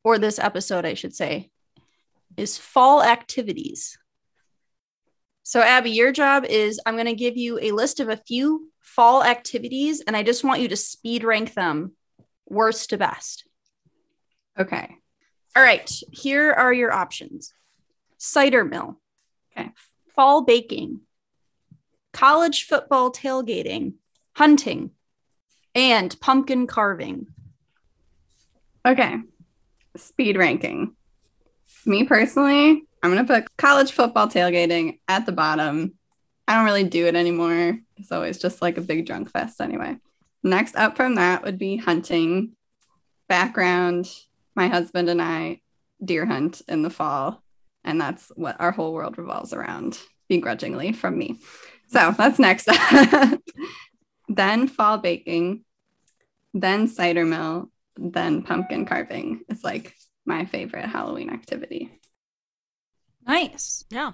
or 0.01 0.17
this 0.17 0.39
episode, 0.39 0.85
I 0.85 0.93
should 0.93 1.13
say, 1.13 1.51
is 2.37 2.57
fall 2.57 3.03
activities. 3.03 3.97
So, 5.43 5.59
Abby, 5.59 5.91
your 5.91 6.13
job 6.13 6.45
is 6.45 6.79
I'm 6.85 6.95
going 6.95 7.05
to 7.05 7.15
give 7.15 7.35
you 7.35 7.59
a 7.59 7.73
list 7.73 7.99
of 7.99 8.07
a 8.07 8.17
few 8.17 8.71
fall 8.79 9.25
activities, 9.25 10.01
and 10.07 10.15
I 10.15 10.23
just 10.23 10.45
want 10.45 10.61
you 10.61 10.69
to 10.69 10.77
speed 10.77 11.25
rank 11.25 11.53
them 11.53 11.97
worst 12.47 12.91
to 12.91 12.97
best. 12.97 13.43
Okay. 14.57 14.95
All 15.55 15.63
right, 15.63 15.89
here 16.11 16.51
are 16.51 16.73
your 16.73 16.91
options 16.91 17.53
cider 18.17 18.63
mill, 18.65 18.99
Okay. 19.55 19.69
fall 20.13 20.41
baking, 20.41 21.01
college 22.11 22.63
football 22.65 23.11
tailgating, 23.11 23.93
hunting, 24.35 24.91
and 25.73 26.19
pumpkin 26.19 26.67
carving. 26.67 27.27
Okay. 28.85 29.17
Speed 29.95 30.37
ranking. 30.37 30.95
Me 31.85 32.03
personally, 32.03 32.83
I'm 33.03 33.13
going 33.13 33.25
to 33.25 33.33
put 33.33 33.57
college 33.57 33.91
football 33.91 34.27
tailgating 34.27 34.99
at 35.07 35.25
the 35.25 35.31
bottom. 35.31 35.93
I 36.47 36.55
don't 36.55 36.65
really 36.65 36.83
do 36.83 37.05
it 37.05 37.15
anymore. 37.15 37.79
It's 37.97 38.11
always 38.11 38.39
just 38.39 38.61
like 38.61 38.77
a 38.77 38.81
big 38.81 39.05
drunk 39.05 39.31
fest 39.31 39.61
anyway. 39.61 39.97
Next 40.43 40.75
up 40.75 40.95
from 40.95 41.15
that 41.15 41.43
would 41.43 41.57
be 41.57 41.77
hunting. 41.77 42.55
Background 43.27 44.07
my 44.55 44.67
husband 44.67 45.09
and 45.09 45.21
I 45.21 45.61
deer 46.03 46.25
hunt 46.25 46.61
in 46.67 46.81
the 46.81 46.89
fall. 46.89 47.41
And 47.83 47.99
that's 48.01 48.31
what 48.35 48.59
our 48.59 48.71
whole 48.71 48.93
world 48.93 49.17
revolves 49.17 49.53
around, 49.53 49.99
begrudgingly 50.27 50.91
from 50.93 51.17
me. 51.17 51.39
So 51.89 52.13
that's 52.17 52.39
next 52.39 52.67
up. 52.69 53.39
then 54.27 54.67
fall 54.67 54.97
baking, 54.97 55.63
then 56.53 56.87
cider 56.87 57.25
mill, 57.25 57.69
then 57.95 58.41
pumpkin 58.41 58.85
carving 58.85 59.41
is 59.49 59.63
like 59.63 59.93
my 60.25 60.45
favorite 60.45 60.87
Halloween 60.87 61.29
activity. 61.29 61.99
Nice. 63.27 63.85
Yeah. 63.89 64.13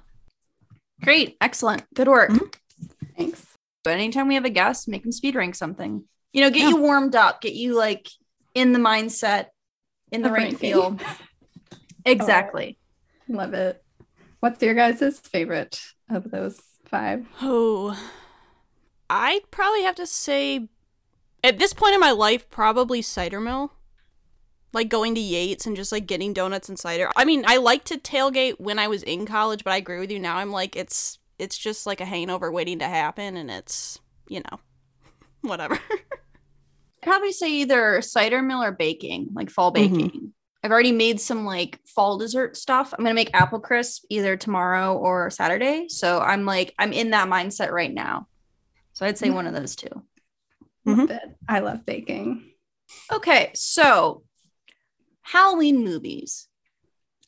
Great. 1.01 1.37
Excellent. 1.41 1.83
Good 1.93 2.07
work. 2.07 2.29
Mhm. 2.31 2.53
Thanks. 3.17 3.45
But 3.83 3.93
anytime 3.93 4.27
we 4.27 4.35
have 4.35 4.45
a 4.45 4.49
guest, 4.49 4.87
make 4.87 5.03
them 5.03 5.11
speed 5.11 5.35
rank 5.35 5.55
something. 5.55 6.03
You 6.33 6.41
know, 6.41 6.49
get 6.49 6.63
Yeah. 6.63 6.69
you 6.69 6.75
warmed 6.77 7.15
up, 7.15 7.41
get 7.41 7.53
you 7.53 7.75
like 7.75 8.07
in 8.53 8.73
the 8.73 8.79
mindset, 8.79 9.47
in 10.11 10.21
the 10.23 10.29
Of 10.29 10.33
right 10.33 10.57
field. 10.57 10.99
feel. 11.01 11.09
Oh, 12.07 12.11
exactly. 12.11 12.77
Love 13.27 13.53
it. 13.53 13.83
What's 14.39 14.61
your 14.61 14.73
guys' 14.73 15.19
favorite 15.19 15.79
of 16.09 16.31
those 16.31 16.59
five? 16.85 17.27
Oh, 17.41 17.95
I'd 19.09 19.51
probably 19.51 19.83
have 19.83 19.95
to 19.95 20.07
say, 20.07 20.67
at 21.43 21.59
this 21.59 21.73
point 21.73 21.93
in 21.93 21.99
my 21.99 22.11
life, 22.11 22.49
probably 22.49 23.01
cider 23.01 23.39
mill. 23.39 23.73
Like 24.73 24.89
going 24.89 25.15
to 25.15 25.21
Yates 25.21 25.65
and 25.65 25.75
just 25.75 25.91
like 25.91 26.07
getting 26.07 26.31
donuts 26.33 26.69
and 26.69 26.79
cider. 26.79 27.09
I 27.17 27.25
mean, 27.25 27.43
I 27.45 27.57
like 27.57 27.83
to 27.85 27.97
tailgate 27.97 28.59
when 28.59 28.79
I 28.79 28.87
was 28.87 29.03
in 29.03 29.25
college, 29.25 29.63
but 29.65 29.73
I 29.73 29.77
agree 29.77 29.99
with 29.99 30.11
you 30.11 30.19
now. 30.19 30.37
I'm 30.37 30.51
like, 30.51 30.75
it's 30.77 31.19
it's 31.37 31.57
just 31.57 31.85
like 31.85 31.99
a 31.99 32.05
hangover 32.05 32.49
waiting 32.51 32.79
to 32.79 32.87
happen, 32.87 33.35
and 33.35 33.51
it's 33.51 33.99
you 34.29 34.39
know, 34.39 34.59
whatever. 35.41 35.77
I'd 37.03 37.07
probably 37.07 37.31
say 37.31 37.49
either 37.49 38.01
cider 38.01 38.41
mill 38.41 38.61
or 38.61 38.71
baking, 38.71 39.29
like 39.33 39.49
fall 39.49 39.71
Mhm. 39.71 39.73
baking. 39.73 40.33
I've 40.63 40.71
already 40.71 40.91
made 40.91 41.19
some 41.19 41.45
like 41.45 41.79
fall 41.87 42.19
dessert 42.19 42.55
stuff. 42.55 42.93
I'm 42.93 43.03
gonna 43.03 43.15
make 43.15 43.33
apple 43.33 43.59
crisp 43.59 44.03
either 44.09 44.37
tomorrow 44.37 44.95
or 44.95 45.31
Saturday. 45.31 45.87
So 45.89 46.19
I'm 46.19 46.45
like, 46.45 46.75
I'm 46.77 46.93
in 46.93 47.09
that 47.11 47.27
mindset 47.27 47.71
right 47.71 47.91
now. 47.91 48.27
So 48.93 49.05
I'd 49.05 49.17
say 49.17 49.31
one 49.31 49.47
of 49.47 49.53
those 49.53 49.75
two. 49.75 49.89
Mhm. 50.85 51.35
I 51.49 51.59
love 51.59 51.85
baking. 51.85 52.51
Okay, 53.11 53.51
so 53.55 54.23
Halloween 55.21 55.83
movies. 55.83 56.47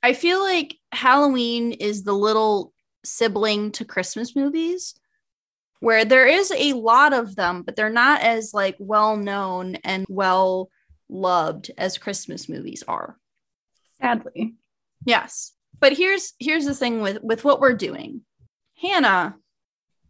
I 0.04 0.14
feel 0.14 0.40
like 0.42 0.78
Halloween 0.92 1.72
is 1.72 2.04
the 2.04 2.14
little 2.14 2.74
sibling 3.04 3.72
to 3.74 3.86
Christmas 3.86 4.36
movies 4.36 4.94
where 5.84 6.06
there 6.06 6.26
is 6.26 6.50
a 6.56 6.72
lot 6.72 7.12
of 7.12 7.36
them, 7.36 7.62
but 7.62 7.76
they're 7.76 7.90
not 7.90 8.22
as 8.22 8.54
like 8.54 8.78
well 8.80 9.18
known 9.18 9.76
and 9.84 10.06
well 10.08 10.70
loved 11.10 11.72
as 11.78 11.98
Christmas 11.98 12.48
movies 12.48 12.86
are. 12.88 13.18
Sadly. 14.02 14.56
Yes. 15.06 15.52
But 15.82 15.92
here's 15.92 16.36
here's 16.40 16.64
the 16.64 16.74
thing 16.74 17.02
with 17.02 17.22
with 17.22 17.44
what 17.44 17.60
we're 17.60 17.74
doing. 17.74 18.22
Hannah, 18.82 19.36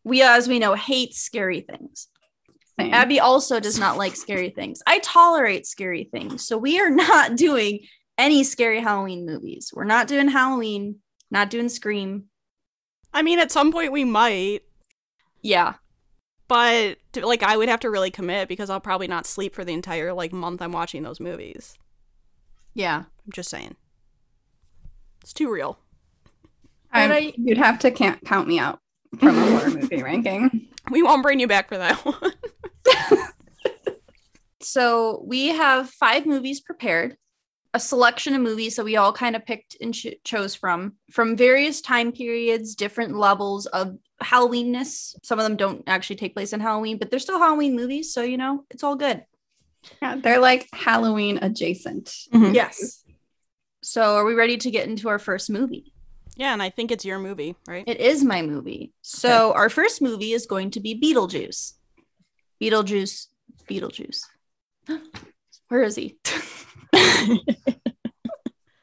we 0.04 0.22
as 0.22 0.48
we 0.48 0.60
know 0.60 0.76
hate 0.76 1.16
scary 1.16 1.62
things. 1.62 2.08
Same. 2.80 2.94
Abby 2.94 3.20
also 3.20 3.60
does 3.60 3.80
not 3.80 3.98
like 3.98 4.16
scary 4.16 4.52
things. 4.52 4.84
I 4.86 5.00
tolerate 5.00 5.66
scary 5.66 6.04
things. 6.04 6.46
So 6.46 6.56
we 6.56 6.80
are 6.82 6.90
not 6.92 7.36
doing 7.36 7.80
any 8.20 8.44
scary 8.44 8.80
Halloween 8.80 9.26
movies. 9.26 9.72
We're 9.74 9.86
not 9.86 10.08
doing 10.08 10.28
Halloween, 10.28 10.98
not 11.32 11.50
doing 11.50 11.68
Scream. 11.68 12.26
I 13.12 13.24
mean, 13.24 13.40
at 13.40 13.52
some 13.52 13.72
point 13.72 13.92
we 13.92 14.04
might, 14.04 14.63
Yeah. 15.44 15.74
but 16.48 16.98
like 17.22 17.44
I 17.44 17.56
would 17.58 17.70
have 17.70 17.82
to 17.82 17.90
really 17.92 18.10
commit 18.12 18.48
because 18.48 18.70
I'll 18.72 18.80
probably 18.80 19.08
not 19.08 19.26
sleep 19.28 19.54
for 19.54 19.64
the 19.64 19.74
entire 19.74 20.14
like 20.14 20.34
month 20.34 20.62
I'm 20.62 20.72
watching 20.72 21.04
those 21.04 21.20
movies. 21.20 21.78
Yeah. 22.74 23.04
I'm 23.26 23.32
just 23.34 23.50
saying, 23.50 23.76
it's 25.22 25.34
too 25.34 25.52
real. 25.52 25.78
I- 26.92 27.12
I- 27.12 27.34
you'd 27.38 27.58
have 27.58 27.78
to 27.80 27.92
can't 27.92 28.24
count 28.26 28.48
me 28.48 28.58
out 28.60 28.80
from 29.20 29.38
a 29.38 29.46
horror 29.58 29.70
movie 29.72 30.02
ranking. 30.04 30.68
We 30.92 31.02
won't 31.04 31.24
bring 31.24 31.40
you 31.40 31.48
back 31.48 31.70
for 31.70 31.78
that 31.78 31.98
one. 32.06 32.34
So 34.62 35.22
we 35.28 35.48
have 35.50 35.90
five 35.90 36.26
movies 36.26 36.62
prepared, 36.62 37.18
a 37.74 37.80
selection 37.82 38.34
of 38.34 38.42
movies 38.42 38.78
that 38.78 38.86
we 38.86 38.96
all 38.96 39.12
kind 39.12 39.36
of 39.36 39.46
picked 39.46 39.76
and 39.82 39.94
cho- 39.94 40.12
chose 40.24 40.56
from, 40.56 40.94
from 41.12 41.36
various 41.36 41.82
time 41.82 42.14
periods, 42.14 42.74
different 42.76 43.18
levels 43.18 43.66
of 43.68 43.98
Halloweenness. 44.24 45.16
Some 45.24 45.40
of 45.40 45.44
them 45.44 45.58
don't 45.58 45.84
actually 45.88 46.16
take 46.16 46.34
place 46.34 46.54
in 46.54 46.60
Halloween, 46.60 46.98
but 46.98 47.10
they're 47.12 47.20
still 47.20 47.40
Halloween 47.40 47.76
movies. 47.76 48.14
So, 48.14 48.22
you 48.22 48.38
know, 48.38 48.66
it's 48.70 48.84
all 48.84 48.96
good. 48.96 49.24
Yeah, 50.02 50.16
they're 50.16 50.40
like 50.40 50.68
Halloween 50.74 51.40
adjacent. 51.42 52.06
Mhm. 52.34 52.54
Yes. 52.56 53.04
So, 53.82 54.16
are 54.16 54.24
we 54.26 54.34
ready 54.34 54.58
to 54.58 54.72
get 54.72 54.88
into 54.88 55.10
our 55.10 55.20
first 55.20 55.50
movie? 55.50 55.94
Yeah, 56.38 56.54
and 56.54 56.64
I 56.64 56.70
think 56.70 56.92
it's 56.92 57.06
your 57.06 57.20
movie, 57.20 57.56
right? 57.68 57.84
It 57.86 58.00
is 58.00 58.24
my 58.24 58.42
movie. 58.42 58.94
So, 59.02 59.52
our 59.54 59.70
first 59.70 60.02
movie 60.02 60.32
is 60.32 60.46
going 60.46 60.72
to 60.72 60.80
be 60.80 61.00
Beetlejuice. 61.00 61.74
Beetlejuice, 62.62 63.28
Beetlejuice. 63.70 64.22
Where 65.68 65.84
is 65.84 65.96
he? 65.96 66.18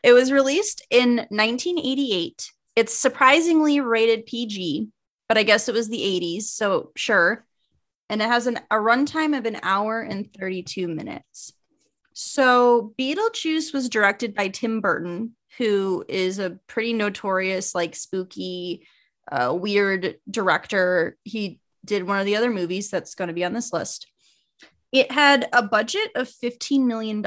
it 0.02 0.12
was 0.12 0.32
released 0.32 0.86
in 0.90 1.16
1988. 1.30 2.50
It's 2.76 2.94
surprisingly 2.94 3.80
rated 3.80 4.26
PG, 4.26 4.88
but 5.30 5.38
I 5.38 5.44
guess 5.44 5.68
it 5.68 5.74
was 5.74 5.88
the 5.88 5.96
80s, 6.00 6.42
so 6.42 6.90
sure. 6.96 7.46
And 8.08 8.20
it 8.20 8.26
has 8.26 8.48
an, 8.48 8.58
a 8.68 8.74
runtime 8.74 9.38
of 9.38 9.46
an 9.46 9.58
hour 9.62 10.00
and 10.00 10.28
32 10.34 10.88
minutes. 10.88 11.52
So, 12.14 12.92
Beetlejuice 12.98 13.72
was 13.72 13.88
directed 13.88 14.34
by 14.34 14.48
Tim 14.48 14.80
Burton, 14.80 15.36
who 15.56 16.04
is 16.08 16.40
a 16.40 16.58
pretty 16.66 16.94
notorious, 16.94 17.76
like, 17.76 17.94
spooky, 17.94 18.88
uh, 19.30 19.54
weird 19.56 20.16
director. 20.28 21.16
He 21.22 21.60
did 21.84 22.08
one 22.08 22.18
of 22.18 22.26
the 22.26 22.34
other 22.34 22.50
movies 22.50 22.90
that's 22.90 23.14
going 23.14 23.28
to 23.28 23.34
be 23.34 23.44
on 23.44 23.52
this 23.52 23.72
list. 23.72 24.08
It 24.90 25.12
had 25.12 25.48
a 25.52 25.62
budget 25.62 26.10
of 26.16 26.28
$15 26.28 26.86
million, 26.86 27.24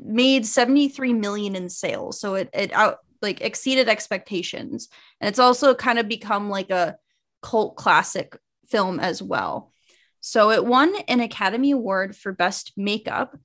made 0.00 0.46
73 0.46 1.12
million 1.12 1.56
in 1.56 1.70
sales. 1.70 2.20
So 2.20 2.36
it, 2.36 2.50
it 2.52 2.72
out 2.72 2.98
like 3.20 3.40
exceeded 3.40 3.88
expectations. 3.88 4.88
And 5.20 5.28
it's 5.28 5.40
also 5.40 5.74
kind 5.74 5.98
of 5.98 6.06
become 6.06 6.48
like 6.48 6.70
a 6.70 6.96
cult 7.42 7.76
classic 7.76 8.36
film 8.68 9.00
as 9.00 9.22
well. 9.22 9.72
So 10.20 10.50
it 10.50 10.64
won 10.64 10.94
an 11.08 11.20
Academy 11.20 11.70
Award 11.70 12.16
for 12.16 12.32
Best 12.32 12.72
Makeup. 12.76 13.36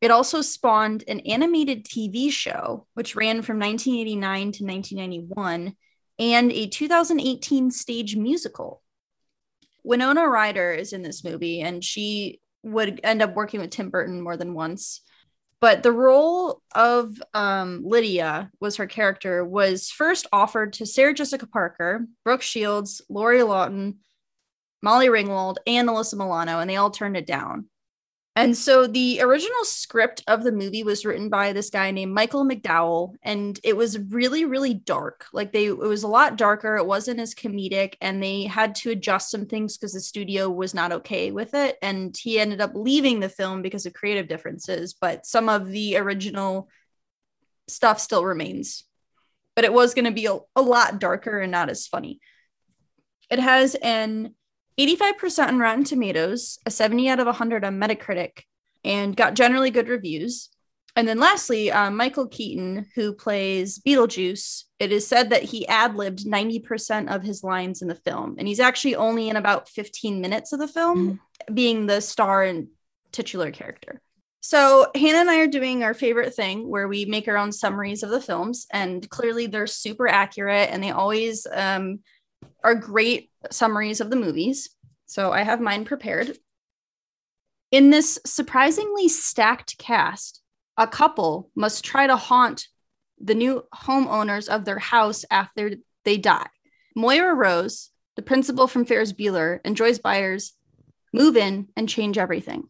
It 0.00 0.10
also 0.10 0.40
spawned 0.40 1.04
an 1.08 1.20
animated 1.20 1.84
TV 1.84 2.30
show, 2.30 2.86
which 2.94 3.16
ran 3.16 3.42
from 3.42 3.58
1989 3.58 4.40
to 4.52 4.64
1991, 4.64 5.74
and 6.18 6.52
a 6.52 6.66
2018 6.68 7.70
stage 7.70 8.16
musical. 8.16 8.82
Winona 9.82 10.26
Ryder 10.28 10.72
is 10.72 10.92
in 10.92 11.02
this 11.02 11.24
movie, 11.24 11.60
and 11.60 11.82
she 11.82 12.40
would 12.62 13.00
end 13.02 13.22
up 13.22 13.34
working 13.34 13.60
with 13.60 13.70
Tim 13.70 13.90
Burton 13.90 14.20
more 14.20 14.36
than 14.36 14.54
once. 14.54 15.00
But 15.60 15.82
the 15.82 15.92
role 15.92 16.62
of 16.74 17.22
um, 17.34 17.82
Lydia 17.84 18.50
was 18.60 18.76
her 18.76 18.86
character 18.86 19.44
was 19.44 19.90
first 19.90 20.26
offered 20.32 20.72
to 20.74 20.86
Sarah 20.86 21.12
Jessica 21.12 21.46
Parker, 21.46 22.06
Brooke 22.24 22.40
Shields, 22.40 23.02
Lori 23.10 23.42
Loughlin, 23.42 23.98
Molly 24.82 25.08
Ringwald, 25.08 25.56
and 25.66 25.88
Alyssa 25.88 26.14
Milano, 26.14 26.60
and 26.60 26.70
they 26.70 26.76
all 26.76 26.90
turned 26.90 27.16
it 27.16 27.26
down. 27.26 27.66
And 28.40 28.56
so 28.56 28.86
the 28.86 29.20
original 29.20 29.64
script 29.64 30.22
of 30.26 30.42
the 30.42 30.50
movie 30.50 30.82
was 30.82 31.04
written 31.04 31.28
by 31.28 31.52
this 31.52 31.68
guy 31.68 31.90
named 31.90 32.14
Michael 32.14 32.46
McDowell, 32.46 33.16
and 33.22 33.60
it 33.62 33.76
was 33.76 33.98
really, 33.98 34.46
really 34.46 34.72
dark. 34.72 35.26
Like 35.34 35.52
they, 35.52 35.66
it 35.66 35.76
was 35.76 36.04
a 36.04 36.08
lot 36.08 36.38
darker. 36.38 36.76
It 36.76 36.86
wasn't 36.86 37.20
as 37.20 37.34
comedic, 37.34 37.96
and 38.00 38.22
they 38.22 38.44
had 38.44 38.76
to 38.76 38.92
adjust 38.92 39.30
some 39.30 39.44
things 39.44 39.76
because 39.76 39.92
the 39.92 40.00
studio 40.00 40.48
was 40.48 40.72
not 40.72 40.90
okay 40.90 41.30
with 41.30 41.52
it. 41.52 41.76
And 41.82 42.16
he 42.16 42.40
ended 42.40 42.62
up 42.62 42.70
leaving 42.74 43.20
the 43.20 43.28
film 43.28 43.60
because 43.60 43.84
of 43.84 43.92
creative 43.92 44.26
differences. 44.26 44.94
But 44.98 45.26
some 45.26 45.50
of 45.50 45.68
the 45.68 45.98
original 45.98 46.70
stuff 47.68 48.00
still 48.00 48.24
remains. 48.24 48.84
But 49.54 49.66
it 49.66 49.72
was 49.74 49.92
going 49.92 50.06
to 50.06 50.12
be 50.12 50.24
a, 50.24 50.38
a 50.56 50.62
lot 50.62 50.98
darker 50.98 51.40
and 51.40 51.52
not 51.52 51.68
as 51.68 51.86
funny. 51.86 52.20
It 53.28 53.38
has 53.38 53.74
an 53.74 54.34
85% 54.86 55.48
on 55.48 55.58
Rotten 55.58 55.84
Tomatoes, 55.84 56.58
a 56.64 56.70
70 56.70 57.08
out 57.08 57.20
of 57.20 57.26
100 57.26 57.64
on 57.64 57.78
Metacritic, 57.78 58.42
and 58.84 59.16
got 59.16 59.34
generally 59.34 59.70
good 59.70 59.88
reviews. 59.88 60.48
And 60.96 61.06
then 61.06 61.18
lastly, 61.18 61.70
uh, 61.70 61.90
Michael 61.90 62.26
Keaton, 62.26 62.86
who 62.94 63.12
plays 63.12 63.78
Beetlejuice, 63.78 64.64
it 64.78 64.90
is 64.90 65.06
said 65.06 65.30
that 65.30 65.44
he 65.44 65.66
ad 65.68 65.94
libbed 65.94 66.26
90% 66.26 67.14
of 67.14 67.22
his 67.22 67.44
lines 67.44 67.82
in 67.82 67.88
the 67.88 67.94
film. 67.94 68.36
And 68.38 68.48
he's 68.48 68.60
actually 68.60 68.96
only 68.96 69.28
in 69.28 69.36
about 69.36 69.68
15 69.68 70.20
minutes 70.20 70.52
of 70.52 70.58
the 70.58 70.66
film, 70.66 70.98
mm-hmm. 70.98 71.54
being 71.54 71.86
the 71.86 72.00
star 72.00 72.42
and 72.42 72.68
titular 73.12 73.50
character. 73.50 74.00
So, 74.42 74.90
Hannah 74.94 75.18
and 75.18 75.30
I 75.30 75.40
are 75.40 75.46
doing 75.46 75.84
our 75.84 75.92
favorite 75.92 76.34
thing 76.34 76.66
where 76.66 76.88
we 76.88 77.04
make 77.04 77.28
our 77.28 77.36
own 77.36 77.52
summaries 77.52 78.02
of 78.02 78.08
the 78.08 78.22
films. 78.22 78.66
And 78.72 79.08
clearly, 79.10 79.46
they're 79.46 79.66
super 79.66 80.08
accurate 80.08 80.70
and 80.70 80.82
they 80.82 80.90
always 80.90 81.46
um, 81.52 82.00
are 82.62 82.74
great 82.74 83.30
summaries 83.50 84.00
of 84.00 84.10
the 84.10 84.16
movies. 84.16 84.70
So 85.06 85.32
I 85.32 85.42
have 85.42 85.60
mine 85.60 85.84
prepared. 85.84 86.38
In 87.70 87.90
this 87.90 88.18
surprisingly 88.26 89.08
stacked 89.08 89.78
cast, 89.78 90.40
a 90.76 90.86
couple 90.86 91.50
must 91.54 91.84
try 91.84 92.06
to 92.06 92.16
haunt 92.16 92.68
the 93.18 93.34
new 93.34 93.64
homeowners 93.74 94.48
of 94.48 94.64
their 94.64 94.78
house 94.78 95.24
after 95.30 95.72
they 96.04 96.16
die. 96.16 96.48
Moira 96.96 97.34
Rose, 97.34 97.90
the 98.16 98.22
principal 98.22 98.66
from 98.66 98.84
Ferris 98.84 99.12
Bueller, 99.12 99.60
and 99.64 99.76
Joyce 99.76 99.98
Byers 99.98 100.54
move 101.12 101.36
in 101.36 101.68
and 101.76 101.88
change 101.88 102.18
everything. 102.18 102.64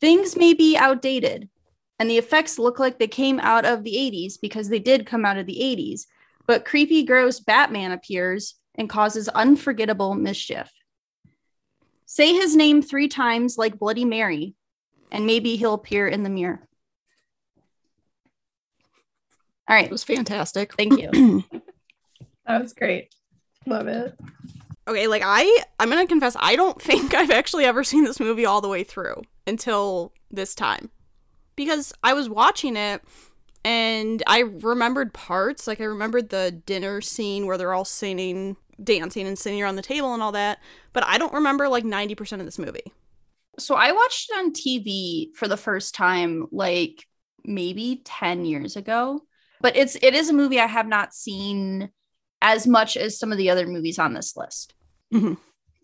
Things 0.00 0.36
may 0.36 0.54
be 0.54 0.76
outdated, 0.76 1.48
and 1.98 2.10
the 2.10 2.18
effects 2.18 2.58
look 2.58 2.78
like 2.78 2.98
they 2.98 3.06
came 3.06 3.38
out 3.38 3.64
of 3.64 3.84
the 3.84 3.94
80s 3.94 4.40
because 4.40 4.68
they 4.68 4.80
did 4.80 5.06
come 5.06 5.24
out 5.24 5.38
of 5.38 5.46
the 5.46 5.60
80s, 5.60 6.06
but 6.46 6.64
creepy, 6.64 7.04
gross 7.04 7.38
Batman 7.38 7.92
appears 7.92 8.56
and 8.74 8.88
causes 8.88 9.28
unforgettable 9.28 10.14
mischief. 10.14 10.70
Say 12.06 12.34
his 12.34 12.54
name 12.56 12.82
three 12.82 13.08
times 13.08 13.56
like 13.56 13.78
Bloody 13.78 14.04
Mary, 14.04 14.54
and 15.10 15.26
maybe 15.26 15.56
he'll 15.56 15.74
appear 15.74 16.06
in 16.08 16.22
the 16.22 16.30
mirror. 16.30 16.68
All 19.68 19.76
right. 19.76 19.86
It 19.86 19.90
was 19.90 20.04
fantastic. 20.04 20.74
Thank 20.74 21.00
you. 21.00 21.44
that 22.46 22.60
was 22.60 22.72
great. 22.72 23.14
Love 23.66 23.86
it. 23.86 24.18
Okay, 24.88 25.06
like 25.06 25.22
I 25.24 25.62
I'm 25.78 25.88
going 25.88 26.04
to 26.04 26.08
confess 26.08 26.36
I 26.38 26.56
don't 26.56 26.80
think 26.82 27.14
I've 27.14 27.30
actually 27.30 27.64
ever 27.64 27.84
seen 27.84 28.04
this 28.04 28.20
movie 28.20 28.44
all 28.44 28.60
the 28.60 28.68
way 28.68 28.84
through 28.84 29.22
until 29.46 30.12
this 30.30 30.54
time. 30.54 30.90
Because 31.54 31.92
I 32.02 32.14
was 32.14 32.28
watching 32.28 32.76
it 32.76 33.02
and 33.64 34.22
I 34.26 34.40
remembered 34.40 35.14
parts, 35.14 35.66
like 35.66 35.80
I 35.80 35.84
remembered 35.84 36.30
the 36.30 36.50
dinner 36.50 37.00
scene 37.00 37.46
where 37.46 37.56
they're 37.56 37.72
all 37.72 37.84
singing 37.84 38.56
dancing 38.82 39.26
and 39.26 39.38
sitting 39.38 39.62
around 39.62 39.76
the 39.76 39.82
table 39.82 40.14
and 40.14 40.22
all 40.22 40.32
that. 40.32 40.58
But 40.92 41.04
I 41.04 41.18
don't 41.18 41.32
remember 41.32 41.68
like 41.68 41.84
90% 41.84 42.40
of 42.40 42.44
this 42.44 42.58
movie. 42.58 42.92
So 43.58 43.74
I 43.74 43.92
watched 43.92 44.30
it 44.30 44.38
on 44.38 44.52
TV 44.52 45.34
for 45.34 45.48
the 45.48 45.56
first 45.56 45.94
time 45.94 46.46
like 46.50 47.06
maybe 47.44 48.02
10 48.04 48.44
years 48.44 48.76
ago. 48.76 49.20
But 49.60 49.76
it's 49.76 49.96
it 49.96 50.14
is 50.14 50.28
a 50.28 50.34
movie 50.34 50.58
I 50.58 50.66
have 50.66 50.88
not 50.88 51.14
seen 51.14 51.90
as 52.40 52.66
much 52.66 52.96
as 52.96 53.18
some 53.18 53.30
of 53.30 53.38
the 53.38 53.50
other 53.50 53.66
movies 53.66 53.98
on 53.98 54.14
this 54.14 54.36
list. 54.36 54.74
Mm-hmm. 55.14 55.34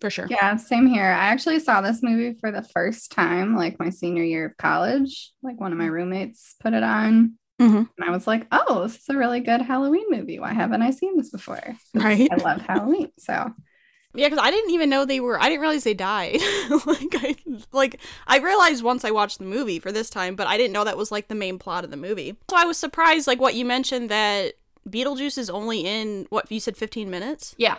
For 0.00 0.10
sure. 0.10 0.26
Yeah, 0.28 0.56
same 0.56 0.86
here. 0.86 1.04
I 1.04 1.28
actually 1.28 1.58
saw 1.58 1.80
this 1.80 2.02
movie 2.02 2.36
for 2.40 2.52
the 2.52 2.62
first 2.62 3.10
time, 3.12 3.56
like 3.56 3.78
my 3.80 3.90
senior 3.90 4.22
year 4.22 4.46
of 4.46 4.56
college. 4.56 5.32
Like 5.42 5.60
one 5.60 5.72
of 5.72 5.78
my 5.78 5.86
roommates 5.86 6.54
put 6.60 6.72
it 6.72 6.82
on. 6.82 7.34
Mm-hmm. 7.60 7.76
And 7.76 8.04
I 8.04 8.10
was 8.10 8.26
like, 8.26 8.46
oh, 8.52 8.82
this 8.82 8.96
is 8.96 9.08
a 9.08 9.16
really 9.16 9.40
good 9.40 9.62
Halloween 9.62 10.06
movie. 10.10 10.38
Why 10.38 10.52
haven't 10.52 10.82
I 10.82 10.90
seen 10.90 11.16
this 11.16 11.30
before? 11.30 11.76
Right. 11.94 12.28
I 12.30 12.36
love 12.36 12.60
Halloween. 12.60 13.10
So 13.18 13.52
yeah, 14.14 14.28
because 14.28 14.42
I 14.42 14.50
didn't 14.50 14.70
even 14.70 14.88
know 14.88 15.04
they 15.04 15.20
were. 15.20 15.40
I 15.40 15.48
didn't 15.48 15.60
realize 15.60 15.84
they 15.84 15.94
died. 15.94 16.40
like, 16.86 17.14
I 17.14 17.36
like 17.72 18.00
I 18.26 18.38
realized 18.38 18.82
once 18.82 19.04
I 19.04 19.10
watched 19.10 19.38
the 19.38 19.44
movie 19.44 19.78
for 19.78 19.92
this 19.92 20.08
time, 20.08 20.34
but 20.34 20.46
I 20.46 20.56
didn't 20.56 20.72
know 20.72 20.84
that 20.84 20.96
was 20.96 21.12
like 21.12 21.28
the 21.28 21.34
main 21.34 21.58
plot 21.58 21.84
of 21.84 21.90
the 21.90 21.96
movie. 21.96 22.36
So 22.50 22.56
I 22.56 22.64
was 22.64 22.78
surprised, 22.78 23.26
like 23.26 23.40
what 23.40 23.54
you 23.54 23.64
mentioned 23.64 24.08
that 24.08 24.54
Beetlejuice 24.88 25.36
is 25.36 25.50
only 25.50 25.86
in 25.86 26.26
what 26.30 26.50
you 26.50 26.58
said, 26.58 26.76
fifteen 26.76 27.10
minutes. 27.10 27.54
Yeah, 27.58 27.78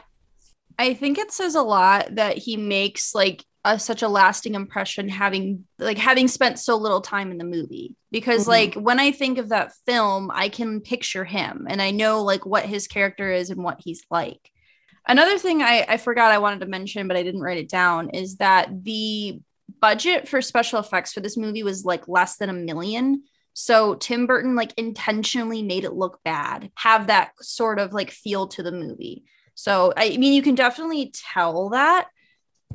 I 0.77 0.93
think 0.93 1.17
it 1.17 1.31
says 1.31 1.55
a 1.55 1.63
lot 1.63 2.15
that 2.15 2.37
he 2.37 2.57
makes 2.57 3.15
like 3.15 3.43
a, 3.69 3.79
such 3.79 4.01
a 4.01 4.08
lasting 4.08 4.55
impression 4.55 5.08
having 5.08 5.65
like 5.77 5.97
having 5.97 6.27
spent 6.27 6.60
so 6.60 6.75
little 6.75 7.01
time 7.01 7.32
in 7.32 7.38
the 7.38 7.43
movie. 7.43 7.95
Because 8.12 8.41
mm-hmm. 8.41 8.49
like 8.49 8.73
when 8.75 8.99
i 8.99 9.12
think 9.12 9.38
of 9.38 9.49
that 9.49 9.73
film 9.86 10.32
i 10.34 10.49
can 10.49 10.82
picture 10.82 11.25
him 11.25 11.67
and 11.69 11.82
i 11.82 11.91
know 11.91 12.23
like 12.23 12.45
what 12.45 12.65
his 12.65 12.88
character 12.88 13.32
is 13.32 13.49
and 13.49 13.63
what 13.63 13.79
he's 13.79 14.03
like. 14.10 14.51
Another 15.08 15.38
thing 15.38 15.62
I, 15.62 15.86
I 15.88 15.97
forgot 15.97 16.32
i 16.32 16.39
wanted 16.39 16.62
to 16.62 16.67
mention 16.67 17.08
but 17.08 17.17
i 17.17 17.23
didn't 17.23 17.41
write 17.41 17.58
it 17.58 17.69
down 17.69 18.10
is 18.10 18.38
that 18.38 18.84
the 18.84 19.39
budget 19.79 20.27
for 20.27 20.41
special 20.41 20.79
effects 20.79 21.13
for 21.13 21.19
this 21.19 21.38
movie 21.38 21.63
was 21.63 21.86
like 21.86 22.08
less 22.08 22.38
than 22.38 22.49
a 22.49 22.53
million. 22.53 23.23
So 23.53 23.95
tim 23.95 24.25
burton 24.25 24.55
like 24.55 24.73
intentionally 24.77 25.63
made 25.63 25.84
it 25.84 25.93
look 25.93 26.19
bad 26.23 26.71
have 26.75 27.08
that 27.08 27.32
sort 27.41 27.79
of 27.79 27.93
like 27.93 28.12
feel 28.12 28.47
to 28.49 28.63
the 28.63 28.71
movie. 28.71 29.25
So 29.55 29.93
i 29.95 30.17
mean 30.17 30.34
you 30.34 30.41
can 30.41 30.55
definitely 30.55 31.13
tell 31.34 31.69
that 31.69 32.08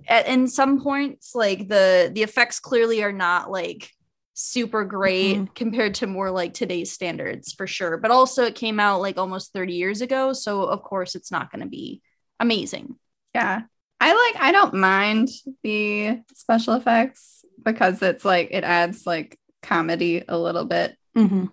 at 0.08 0.26
in 0.26 0.48
some 0.48 0.82
points 0.82 1.34
like 1.34 1.68
the 1.68 2.10
the 2.12 2.22
effects 2.22 2.60
clearly 2.60 3.02
are 3.02 3.12
not 3.12 3.50
like 3.50 3.90
super 4.34 4.84
great 4.84 5.36
mm-hmm. 5.36 5.52
compared 5.54 5.94
to 5.94 6.06
more 6.06 6.30
like 6.30 6.54
today's 6.54 6.90
standards 6.90 7.52
for 7.52 7.66
sure. 7.66 7.96
But 7.96 8.10
also 8.10 8.44
it 8.44 8.56
came 8.56 8.80
out 8.80 9.00
like 9.00 9.16
almost 9.16 9.52
30 9.52 9.74
years 9.74 10.00
ago 10.00 10.32
so 10.32 10.62
of 10.64 10.82
course 10.82 11.14
it's 11.14 11.30
not 11.30 11.50
going 11.50 11.62
to 11.62 11.68
be 11.68 12.02
amazing. 12.40 12.96
Yeah. 13.34 13.62
I 14.00 14.32
like 14.32 14.42
i 14.42 14.52
don't 14.52 14.74
mind 14.74 15.30
the 15.62 16.20
special 16.34 16.74
effects 16.74 17.44
because 17.62 18.02
it's 18.02 18.24
like 18.24 18.48
it 18.50 18.64
adds 18.64 19.06
like 19.06 19.38
comedy 19.62 20.22
a 20.26 20.36
little 20.36 20.64
bit. 20.64 20.96
Mm-hmm 21.16 21.46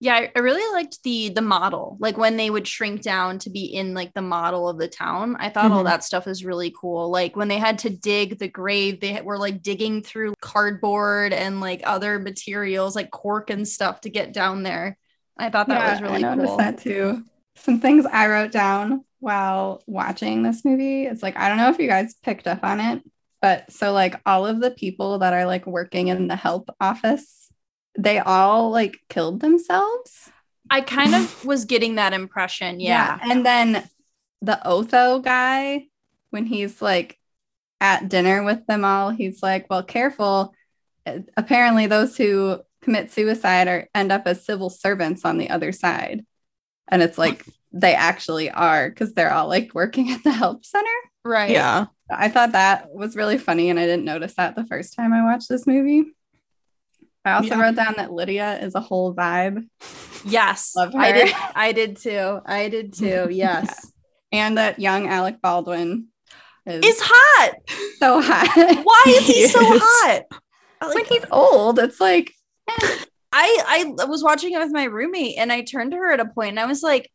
yeah 0.00 0.26
i 0.34 0.38
really 0.38 0.72
liked 0.72 1.02
the 1.04 1.28
the 1.28 1.42
model 1.42 1.96
like 2.00 2.16
when 2.16 2.36
they 2.36 2.50
would 2.50 2.66
shrink 2.66 3.02
down 3.02 3.38
to 3.38 3.50
be 3.50 3.64
in 3.64 3.94
like 3.94 4.14
the 4.14 4.22
model 4.22 4.68
of 4.68 4.78
the 4.78 4.88
town. 4.88 5.36
I 5.38 5.48
thought 5.48 5.64
mm-hmm. 5.66 5.74
all 5.74 5.84
that 5.84 6.04
stuff 6.04 6.26
was 6.26 6.44
really 6.44 6.72
cool. 6.78 7.10
Like 7.10 7.36
when 7.36 7.48
they 7.48 7.58
had 7.58 7.78
to 7.80 7.90
dig 7.90 8.38
the 8.38 8.48
grave 8.48 9.00
they 9.00 9.20
were 9.20 9.38
like 9.38 9.62
digging 9.62 10.02
through 10.02 10.34
cardboard 10.40 11.32
and 11.32 11.60
like 11.60 11.82
other 11.84 12.18
materials 12.18 12.96
like 12.96 13.10
cork 13.10 13.50
and 13.50 13.66
stuff 13.66 14.00
to 14.02 14.10
get 14.10 14.32
down 14.32 14.62
there. 14.62 14.96
I 15.38 15.50
thought 15.50 15.68
that 15.68 15.80
yeah, 15.80 15.92
was 15.92 16.02
really 16.02 16.24
I 16.24 16.34
noticed 16.34 16.48
cool. 16.48 16.56
that 16.58 16.78
too. 16.78 17.24
Some 17.56 17.80
things 17.80 18.06
i 18.06 18.26
wrote 18.26 18.52
down 18.52 19.04
while 19.18 19.82
watching 19.86 20.42
this 20.42 20.64
movie 20.64 21.04
it's 21.04 21.22
like 21.22 21.36
i 21.36 21.48
don't 21.48 21.58
know 21.58 21.68
if 21.68 21.78
you 21.78 21.86
guys 21.86 22.14
picked 22.22 22.46
up 22.46 22.64
on 22.64 22.80
it 22.80 23.02
but 23.42 23.70
so 23.70 23.92
like 23.92 24.18
all 24.24 24.46
of 24.46 24.60
the 24.60 24.70
people 24.70 25.18
that 25.18 25.34
are 25.34 25.44
like 25.44 25.66
working 25.66 26.08
in 26.08 26.26
the 26.26 26.36
help 26.36 26.70
office 26.80 27.39
they 28.02 28.18
all 28.18 28.70
like 28.70 28.98
killed 29.08 29.40
themselves. 29.40 30.30
I 30.70 30.80
kind 30.80 31.14
of 31.14 31.44
was 31.44 31.64
getting 31.64 31.96
that 31.96 32.12
impression. 32.12 32.80
Yeah. 32.80 33.18
yeah. 33.20 33.32
And 33.32 33.44
then 33.44 33.88
the 34.42 34.66
Otho 34.66 35.20
guy, 35.20 35.86
when 36.30 36.46
he's 36.46 36.80
like 36.80 37.18
at 37.80 38.08
dinner 38.08 38.42
with 38.42 38.66
them 38.66 38.84
all, 38.84 39.10
he's 39.10 39.42
like, 39.42 39.66
well, 39.68 39.82
careful. 39.82 40.54
Uh, 41.04 41.18
apparently, 41.36 41.86
those 41.86 42.16
who 42.16 42.60
commit 42.82 43.10
suicide 43.10 43.68
are 43.68 43.88
end 43.94 44.10
up 44.12 44.22
as 44.26 44.44
civil 44.44 44.70
servants 44.70 45.24
on 45.24 45.38
the 45.38 45.50
other 45.50 45.72
side. 45.72 46.24
And 46.88 47.02
it's 47.02 47.18
like 47.18 47.44
they 47.72 47.94
actually 47.94 48.50
are 48.50 48.88
because 48.88 49.12
they're 49.12 49.32
all 49.32 49.48
like 49.48 49.74
working 49.74 50.10
at 50.10 50.24
the 50.24 50.32
help 50.32 50.64
center. 50.64 50.88
Right. 51.24 51.50
Yeah. 51.50 51.86
I 52.10 52.28
thought 52.28 52.52
that 52.52 52.92
was 52.92 53.14
really 53.14 53.38
funny, 53.38 53.70
and 53.70 53.78
I 53.78 53.86
didn't 53.86 54.04
notice 54.04 54.34
that 54.34 54.56
the 54.56 54.66
first 54.66 54.94
time 54.94 55.12
I 55.12 55.22
watched 55.22 55.48
this 55.48 55.66
movie. 55.66 56.06
I 57.24 57.32
also 57.32 57.48
Yeah. 57.48 57.60
wrote 57.60 57.74
down 57.76 57.94
that 57.96 58.12
Lydia 58.12 58.58
is 58.60 58.74
a 58.74 58.80
whole 58.80 59.14
vibe, 59.14 59.66
Yes, 60.24 60.72
Love 60.76 60.94
I 60.94 61.12
did. 61.12 61.34
I 61.54 61.72
did 61.72 61.96
too. 61.96 62.40
I 62.44 62.68
did 62.68 62.92
too. 62.98 63.28
Yes, 63.30 63.92
and 64.32 64.58
that 64.58 64.78
young 64.78 65.08
Alec 65.08 65.40
Baldwin 65.42 66.08
is 66.66 66.84
is 66.84 67.00
hot. 67.02 67.52
so 67.98 68.20
hot. 68.20 68.48
Why 68.84 69.04
is 69.18 69.26
he 69.26 69.46
so 69.48 69.60
Yes. 69.60 69.80
hot? 69.82 70.22
when 70.82 70.94
Like, 70.94 71.06
he's 71.08 71.24
old, 71.30 71.78
it's 71.78 72.00
like 72.00 72.32
eh. 72.68 72.96
I 73.32 73.94
I 73.98 74.04
was 74.06 74.22
watching 74.24 74.52
it 74.54 74.58
with 74.58 74.72
my 74.72 74.84
roommate, 74.84 75.36
and 75.38 75.52
I 75.52 75.62
turned 75.62 75.92
to 75.92 75.96
her 75.98 76.12
at 76.12 76.20
a 76.20 76.26
point, 76.26 76.50
and 76.50 76.60
I 76.60 76.66
was 76.66 76.82
like, 76.82 77.10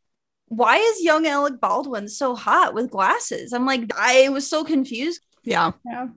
"Why 0.48 0.78
is 0.78 1.04
young 1.04 1.28
Alec 1.28 1.60
Baldwin 1.60 2.08
so 2.08 2.36
hot 2.36 2.74
with 2.74 2.90
glasses?" 2.92 3.54
I'm 3.54 3.66
like, 3.66 3.90
I 3.98 4.30
was 4.30 4.48
so 4.50 4.64
confused. 4.64 5.20
Yeah, 5.44 5.72
yeah. 5.86 6.08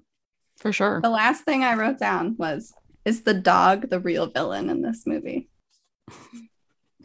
for 0.59 0.73
sure. 0.73 1.01
The 1.03 1.11
last 1.11 1.45
thing 1.45 1.65
I 1.65 1.75
wrote 1.75 1.99
down 1.99 2.37
was 2.39 2.73
is 3.09 3.23
the 3.23 3.35
dog 3.35 3.89
the 3.91 3.99
real 4.01 4.27
villain 4.27 4.71
in 4.71 4.83
this 4.83 5.07
movie? 5.07 5.49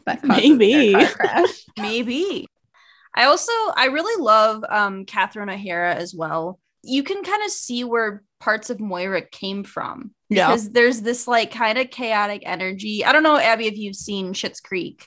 That 0.06 0.22
Maybe. 0.22 0.94
Maybe. 1.78 2.46
I 3.16 3.24
also 3.24 3.52
I 3.76 3.86
really 3.86 4.22
love 4.22 4.64
um 4.68 5.04
Catherine 5.06 5.48
O'Hara 5.50 5.94
as 5.94 6.14
well. 6.14 6.58
You 6.82 7.02
can 7.02 7.22
kind 7.24 7.42
of 7.42 7.50
see 7.50 7.84
where 7.84 8.22
parts 8.40 8.68
of 8.68 8.80
Moira 8.80 9.22
came 9.22 9.64
from 9.64 10.12
Yeah. 10.28 10.48
because 10.48 10.70
there's 10.70 11.00
this 11.00 11.26
like 11.26 11.50
kind 11.50 11.78
of 11.78 11.90
chaotic 11.90 12.42
energy. 12.44 13.04
I 13.04 13.12
don't 13.12 13.22
know, 13.22 13.38
Abby, 13.38 13.66
if 13.66 13.78
you've 13.78 13.96
seen 13.96 14.34
Schitt's 14.34 14.60
Creek 14.60 15.06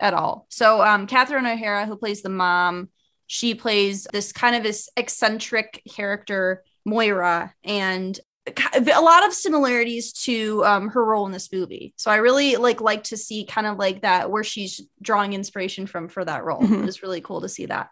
at 0.00 0.12
all. 0.12 0.46
So 0.50 0.82
um 0.82 1.06
Catherine 1.06 1.46
O'Hara, 1.46 1.86
who 1.86 1.96
plays 1.96 2.20
the 2.22 2.28
mom, 2.28 2.90
she 3.26 3.54
plays 3.54 4.06
this 4.12 4.32
kind 4.32 4.54
of 4.56 4.62
this 4.62 4.90
eccentric 4.96 5.82
character, 5.90 6.62
Moira, 6.84 7.54
and 7.64 8.18
a 8.46 9.00
lot 9.00 9.26
of 9.26 9.32
similarities 9.32 10.12
to 10.12 10.64
um, 10.64 10.88
her 10.88 11.04
role 11.04 11.24
in 11.26 11.32
this 11.32 11.50
movie. 11.50 11.94
So 11.96 12.10
I 12.10 12.16
really 12.16 12.56
like 12.56 12.80
like 12.80 13.04
to 13.04 13.16
see 13.16 13.46
kind 13.46 13.66
of 13.66 13.78
like 13.78 14.02
that 14.02 14.30
where 14.30 14.44
she's 14.44 14.82
drawing 15.00 15.32
inspiration 15.32 15.86
from 15.86 16.08
for 16.08 16.24
that 16.24 16.44
role. 16.44 16.60
Mhm. 16.60 16.82
It 16.82 16.86
was 16.86 17.02
really 17.02 17.22
cool 17.22 17.40
to 17.40 17.48
see 17.48 17.66
that. 17.66 17.88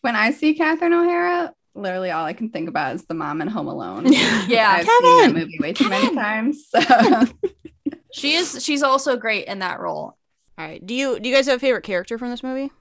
When 0.00 0.16
I 0.16 0.30
see 0.30 0.54
Catherine 0.54 0.94
O'Hara, 0.94 1.52
literally 1.74 2.10
all 2.10 2.24
I 2.24 2.32
can 2.32 2.48
think 2.50 2.68
about 2.68 2.94
is 2.94 3.04
the 3.04 3.14
mom 3.14 3.42
in 3.42 3.48
Home 3.48 3.68
Alone. 3.68 4.06
Yeah, 4.48 4.70
I've 4.70 4.86
seen 4.86 5.18
that 5.22 5.32
movie 5.34 5.58
way 5.60 5.72
too 5.72 5.88
many 5.88 6.14
times. 6.14 6.68
So 6.68 6.80
she 8.12 8.34
is. 8.34 8.64
She's 8.64 8.82
also 8.82 9.16
great 9.16 9.46
in 9.46 9.58
that 9.58 9.80
role. 9.80 10.16
All 10.58 10.66
right. 10.66 10.84
Do 10.84 10.94
you 10.94 11.20
do 11.20 11.28
you 11.28 11.34
guys 11.34 11.46
have 11.46 11.56
a 11.56 11.60
favorite 11.60 11.84
character 11.84 12.16
from 12.16 12.30
this 12.30 12.42
movie? 12.42 12.72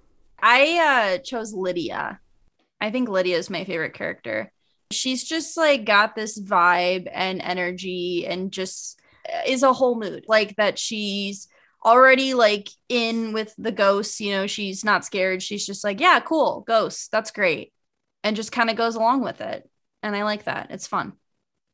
I 0.42 1.18
uh 1.18 1.18
chose 1.24 1.54
Lydia. 1.54 2.20
I 2.80 2.92
think 2.92 3.10
Lydia 3.10 3.38
is 3.38 3.50
my 3.50 3.66
favorite 3.66 3.94
character. 3.94 4.52
She's 4.92 5.24
just 5.24 5.58
like 5.58 5.86
got 5.86 6.16
this 6.16 6.40
vibe 6.40 7.10
and 7.12 7.42
energy 7.42 8.26
and 8.28 8.52
just 8.52 9.00
uh, 9.28 9.42
is 9.48 9.64
a 9.64 9.74
whole 9.74 10.00
mood. 10.00 10.26
Like 10.28 10.56
that 10.58 10.78
she's 10.80 11.48
already 11.84 12.34
like 12.34 12.70
in 12.90 13.34
with 13.34 13.54
the 13.58 13.72
ghosts, 13.72 14.20
you 14.20 14.32
know, 14.32 14.48
she's 14.48 14.84
not 14.84 15.06
scared. 15.06 15.44
She's 15.44 15.66
just 15.66 15.84
like, 15.84 16.00
yeah, 16.00 16.20
cool, 16.20 16.62
ghosts. 16.68 17.08
That's 17.10 17.32
great. 17.32 17.74
And 18.24 18.36
just 18.36 18.52
kind 18.52 18.70
of 18.70 18.76
goes 18.76 18.96
along 18.96 19.22
with 19.22 19.42
it. 19.42 19.70
And 20.02 20.16
I 20.16 20.24
like 20.24 20.46
that. 20.46 20.68
It's 20.72 20.88
fun. 20.88 21.14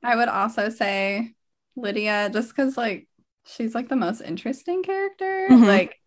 I 0.04 0.16
would 0.16 0.28
also 0.30 0.70
say 0.70 1.34
Lydia, 1.76 2.30
just 2.32 2.50
because 2.50 2.76
like 2.76 3.08
she's 3.46 3.76
like 3.76 3.90
the 3.90 3.96
most 3.96 4.22
interesting 4.22 4.84
character. 4.84 5.48
Mhm. 5.50 5.68
Like 5.68 5.98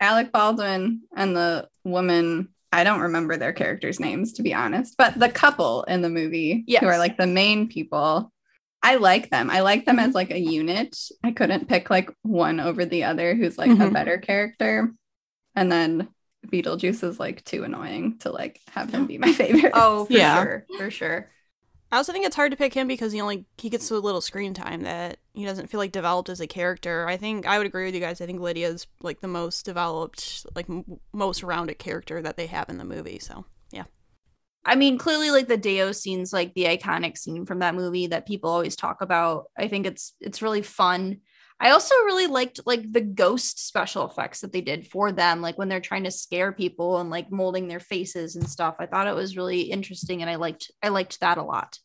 Alec 0.00 0.32
Baldwin 0.32 1.02
and 1.14 1.36
the 1.36 1.68
woman, 1.84 2.48
I 2.72 2.84
don't 2.84 3.00
remember 3.00 3.36
their 3.36 3.52
characters' 3.52 4.00
names 4.00 4.34
to 4.34 4.42
be 4.42 4.54
honest, 4.54 4.96
but 4.96 5.18
the 5.18 5.28
couple 5.28 5.82
in 5.84 6.02
the 6.02 6.08
movie 6.10 6.64
Yes. 6.66 6.80
who 6.82 6.86
are 6.88 6.98
like 6.98 7.16
the 7.16 7.26
main 7.26 7.68
people. 7.68 8.32
I 8.82 8.96
like 8.96 9.28
them. 9.30 9.50
I 9.50 9.60
like 9.60 9.84
them 9.84 9.98
as 9.98 10.14
like 10.14 10.30
a 10.30 10.38
unit. 10.38 10.96
I 11.22 11.32
couldn't 11.32 11.68
pick 11.68 11.90
like 11.90 12.10
one 12.22 12.60
over 12.60 12.84
the 12.86 13.04
other 13.04 13.34
who's 13.34 13.58
like 13.58 13.70
a 13.70 13.74
Mhm. 13.74 13.92
better 13.92 14.18
character. 14.18 14.92
And 15.54 15.70
then 15.70 16.08
Beetlejuice 16.46 17.04
is 17.04 17.20
like 17.20 17.44
too 17.44 17.64
annoying 17.64 18.18
to 18.20 18.30
like 18.32 18.60
have 18.70 18.90
him 18.90 19.06
be 19.06 19.18
my 19.18 19.32
favorite. 19.32 19.72
Oh, 19.74 20.06
for 20.06 20.12
Yeah. 20.14 20.42
sure. 20.42 20.66
For 20.78 20.90
sure. 20.90 21.30
I 21.92 21.96
also 21.96 22.12
think 22.12 22.24
it's 22.24 22.36
hard 22.36 22.52
to 22.52 22.56
pick 22.56 22.72
him 22.72 22.86
because 22.86 23.12
he 23.12 23.20
only 23.20 23.46
he 23.58 23.68
gets 23.68 23.86
so 23.86 23.98
little 23.98 24.20
screen 24.20 24.54
time 24.54 24.82
that 24.82 25.18
he 25.34 25.44
doesn't 25.44 25.68
feel 25.68 25.78
like 25.78 25.90
developed 25.90 26.28
as 26.28 26.40
a 26.40 26.46
character. 26.46 27.08
I 27.08 27.16
think 27.16 27.46
I 27.46 27.58
would 27.58 27.66
agree 27.66 27.84
with 27.84 27.94
you 27.94 28.00
guys. 28.00 28.20
I 28.20 28.26
think 28.26 28.40
Lydia's 28.40 28.86
like 29.02 29.20
the 29.20 29.28
most 29.28 29.64
developed, 29.64 30.46
like 30.54 30.70
m- 30.70 31.00
most 31.12 31.42
rounded 31.42 31.78
character 31.78 32.22
that 32.22 32.36
they 32.36 32.46
have 32.46 32.68
in 32.68 32.78
the 32.78 32.84
movie. 32.84 33.18
So 33.18 33.44
yeah. 33.72 33.84
I 34.64 34.76
mean, 34.76 34.98
clearly, 34.98 35.30
like 35.32 35.48
the 35.48 35.56
Day-O 35.56 35.90
scene's 35.90 36.32
like 36.32 36.54
the 36.54 36.66
iconic 36.66 37.18
scene 37.18 37.44
from 37.44 37.58
that 37.58 37.74
movie 37.74 38.06
that 38.08 38.26
people 38.26 38.50
always 38.50 38.76
talk 38.76 39.00
about. 39.00 39.46
I 39.58 39.66
think 39.66 39.86
it's 39.86 40.14
it's 40.20 40.42
really 40.42 40.62
fun. 40.62 41.20
I 41.60 41.70
also 41.70 41.94
really 42.06 42.26
liked 42.26 42.60
like 42.64 42.90
the 42.90 43.02
ghost 43.02 43.66
special 43.66 44.06
effects 44.06 44.40
that 44.40 44.52
they 44.52 44.62
did 44.62 44.86
for 44.86 45.12
them, 45.12 45.42
like 45.42 45.58
when 45.58 45.68
they're 45.68 45.80
trying 45.80 46.04
to 46.04 46.10
scare 46.10 46.52
people 46.52 46.98
and 46.98 47.10
like 47.10 47.30
molding 47.30 47.68
their 47.68 47.80
faces 47.80 48.34
and 48.34 48.48
stuff. 48.48 48.76
I 48.78 48.86
thought 48.86 49.06
it 49.06 49.14
was 49.14 49.36
really 49.36 49.62
interesting, 49.62 50.22
and 50.22 50.30
I 50.30 50.36
liked 50.36 50.70
I 50.82 50.88
liked 50.88 51.20
that 51.20 51.36
a 51.36 51.42
lot. 51.42 51.78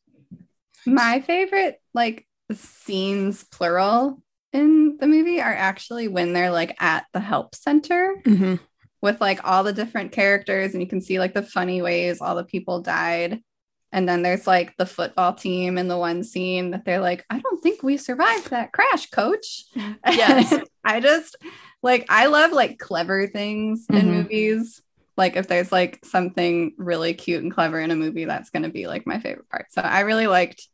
My 0.85 1.19
favorite 1.19 1.81
like 1.93 2.25
scenes 2.53 3.43
plural 3.43 4.21
in 4.53 4.97
the 4.97 5.07
movie 5.07 5.41
are 5.41 5.53
actually 5.53 6.07
when 6.07 6.31
they're 6.31 6.51
like 6.51 6.81
at 6.81 7.05
the 7.11 7.19
help 7.19 7.55
center 7.55 8.15
mm-hmm. 8.23 8.55
with 9.01 9.19
like 9.19 9.41
all 9.43 9.63
the 9.63 9.73
different 9.73 10.13
characters 10.13 10.73
and 10.73 10.81
you 10.81 10.87
can 10.87 11.01
see 11.01 11.19
like 11.19 11.33
the 11.33 11.43
funny 11.43 11.81
ways 11.81 12.21
all 12.21 12.35
the 12.35 12.45
people 12.45 12.81
died. 12.81 13.41
And 13.91 14.09
then 14.09 14.21
there's 14.23 14.45
like 14.45 14.75
the 14.77 14.85
football 14.85 15.33
team 15.33 15.77
in 15.77 15.87
the 15.87 15.97
one 15.97 16.23
scene 16.23 16.71
that 16.71 16.83
they're 16.85 16.99
like, 16.99 17.25
I 17.29 17.39
don't 17.39 17.61
think 17.63 17.81
we 17.81 17.95
survived 17.97 18.49
that 18.49 18.73
crash, 18.73 19.09
coach. 19.09 19.65
Yes. 20.05 20.53
I 20.83 20.99
just 20.99 21.35
like 21.81 22.05
I 22.09 22.25
love 22.27 22.51
like 22.51 22.77
clever 22.77 23.27
things 23.27 23.85
in 23.89 24.07
Mhm. 24.07 24.23
movies. 24.23 24.81
Like 25.17 25.35
if 25.37 25.47
there's 25.47 25.71
like 25.71 26.03
something 26.03 26.73
really 26.77 27.13
cute 27.13 27.41
and 27.41 27.53
clever 27.53 27.79
in 27.79 27.89
a 27.91 27.95
movie, 27.95 28.25
that's 28.25 28.49
gonna 28.49 28.69
be 28.69 28.87
like 28.87 29.07
my 29.07 29.19
favorite 29.19 29.49
part. 29.49 29.71
So 29.71 29.81
I 29.81 30.01
really 30.01 30.27
liked 30.27 30.67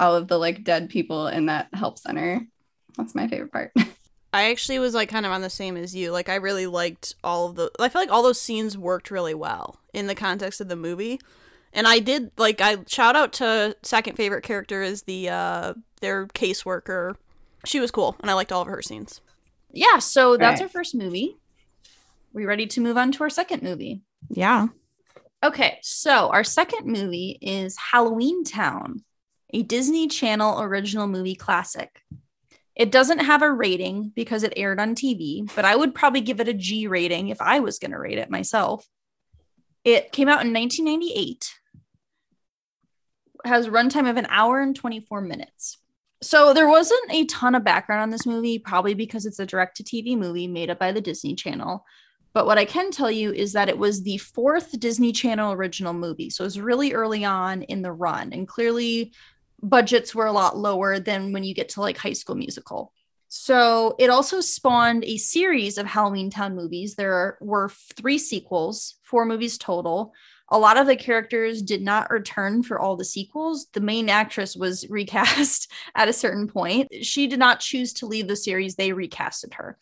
all 0.00 0.16
of 0.16 0.26
the 0.26 0.38
like 0.38 0.64
dead 0.64 0.88
people 0.90 1.28
in 1.28 1.46
that 1.46 1.68
help 1.72 1.98
center. 1.98 2.44
That's 2.96 3.14
my 3.14 3.28
favorite 3.28 3.52
part. 3.52 3.72
I 4.34 4.50
actually 4.50 4.80
was 4.80 4.94
like 4.94 5.08
kind 5.08 5.24
of 5.24 5.30
on 5.30 5.42
the 5.42 5.50
same 5.50 5.76
as 5.76 5.94
you. 5.94 6.10
Like 6.10 6.28
I 6.28 6.34
really 6.34 6.66
liked 6.66 7.14
all 7.22 7.46
of 7.50 7.54
the. 7.54 7.70
I 7.78 7.88
feel 7.88 8.02
like 8.02 8.10
all 8.10 8.24
those 8.24 8.40
scenes 8.40 8.76
worked 8.76 9.12
really 9.12 9.34
well 9.34 9.78
in 9.92 10.08
the 10.08 10.14
context 10.16 10.60
of 10.60 10.66
the 10.68 10.74
movie. 10.76 11.20
And 11.74 11.86
I 11.88 11.98
did 11.98 12.30
like 12.38 12.60
I 12.60 12.78
shout 12.86 13.16
out 13.16 13.32
to 13.34 13.76
second 13.82 14.16
favorite 14.16 14.42
character 14.42 14.82
is 14.82 15.02
the 15.02 15.28
uh 15.28 15.74
their 16.00 16.26
caseworker. 16.28 17.16
She 17.66 17.80
was 17.80 17.90
cool, 17.90 18.16
and 18.20 18.30
I 18.30 18.34
liked 18.34 18.52
all 18.52 18.62
of 18.62 18.68
her 18.68 18.80
scenes. 18.82 19.20
Yeah, 19.72 19.98
so 19.98 20.36
that's 20.36 20.60
Right. 20.60 20.66
our 20.66 20.68
first 20.68 20.94
movie. 20.94 21.36
We 22.32 22.44
ready 22.46 22.66
to 22.68 22.80
move 22.80 22.96
on 22.96 23.10
to 23.12 23.22
our 23.24 23.30
second 23.30 23.62
movie? 23.62 24.02
Yeah. 24.30 24.68
Okay, 25.42 25.78
so 25.82 26.28
our 26.30 26.44
second 26.44 26.86
movie 26.86 27.38
is 27.42 27.76
Halloween 27.76 28.44
Town, 28.44 29.04
a 29.52 29.62
Disney 29.62 30.06
Channel 30.08 30.60
original 30.62 31.06
movie 31.06 31.34
classic. 31.34 32.02
It 32.76 32.90
doesn't 32.90 33.20
have 33.20 33.42
a 33.42 33.52
rating 33.52 34.12
because 34.14 34.42
it 34.42 34.52
aired 34.56 34.80
on 34.80 34.94
TV, 34.94 35.48
but 35.54 35.64
I 35.64 35.76
would 35.76 35.94
probably 35.94 36.20
give 36.22 36.40
it 36.40 36.48
a 36.48 36.54
G 36.54 36.86
rating 36.86 37.28
if 37.28 37.40
I 37.40 37.60
was 37.60 37.78
going 37.78 37.90
to 37.92 37.98
rate 37.98 38.18
it 38.18 38.30
myself. 38.30 38.86
It 39.84 40.12
came 40.12 40.28
out 40.28 40.44
in 40.44 40.52
1998. 40.52 41.54
Has 43.44 43.68
runtime 43.68 44.08
of 44.08 44.16
an 44.16 44.26
hour 44.30 44.60
and 44.60 44.74
24 44.74 45.20
minutes. 45.20 45.78
So 46.22 46.54
there 46.54 46.68
wasn't 46.68 47.10
a 47.10 47.26
ton 47.26 47.54
of 47.54 47.64
background 47.64 48.02
on 48.02 48.10
this 48.10 48.24
movie, 48.24 48.58
probably 48.58 48.94
because 48.94 49.26
it's 49.26 49.38
a 49.38 49.46
direct 49.46 49.76
to 49.76 49.84
TV 49.84 50.16
movie 50.16 50.46
made 50.46 50.70
up 50.70 50.78
by 50.78 50.92
the 50.92 51.00
Disney 51.00 51.34
Channel. 51.34 51.84
But 52.32 52.46
what 52.46 52.58
I 52.58 52.64
can 52.64 52.90
tell 52.90 53.10
you 53.10 53.32
is 53.32 53.52
that 53.52 53.68
it 53.68 53.78
was 53.78 54.02
the 54.02 54.18
fourth 54.18 54.78
Disney 54.80 55.12
Channel 55.12 55.52
original 55.52 55.92
movie. 55.92 56.30
So 56.30 56.42
it 56.42 56.46
was 56.46 56.58
really 56.58 56.92
early 56.92 57.24
on 57.24 57.62
in 57.62 57.82
the 57.82 57.92
run. 57.92 58.32
And 58.32 58.48
clearly, 58.48 59.12
budgets 59.62 60.14
were 60.14 60.26
a 60.26 60.32
lot 60.32 60.56
lower 60.56 60.98
than 60.98 61.32
when 61.32 61.44
you 61.44 61.54
get 61.54 61.70
to 61.70 61.80
like 61.80 61.96
High 61.96 62.12
School 62.12 62.34
Musical. 62.34 62.92
So 63.28 63.96
it 63.98 64.10
also 64.10 64.40
spawned 64.40 65.04
a 65.04 65.16
series 65.16 65.76
of 65.76 65.86
Halloween 65.86 66.30
Town 66.30 66.54
movies. 66.54 66.94
There 66.94 67.36
were 67.40 67.68
three 67.68 68.18
sequels, 68.18 68.94
four 69.02 69.26
movies 69.26 69.58
total. 69.58 70.12
A 70.54 70.58
lot 70.58 70.76
of 70.76 70.86
the 70.86 70.94
characters 70.94 71.62
did 71.62 71.82
not 71.82 72.12
return 72.12 72.62
for 72.62 72.78
all 72.78 72.94
the 72.94 73.04
sequels. 73.04 73.66
The 73.72 73.80
main 73.80 74.08
actress 74.08 74.54
was 74.54 74.86
recast 74.88 75.68
at 75.96 76.08
a 76.08 76.12
certain 76.12 76.46
point. 76.46 76.86
She 77.02 77.26
did 77.26 77.40
not 77.40 77.58
choose 77.58 77.92
to 77.94 78.06
leave 78.06 78.28
the 78.28 78.36
series, 78.36 78.76
they 78.76 78.90
recasted 78.90 79.54
her. 79.54 79.76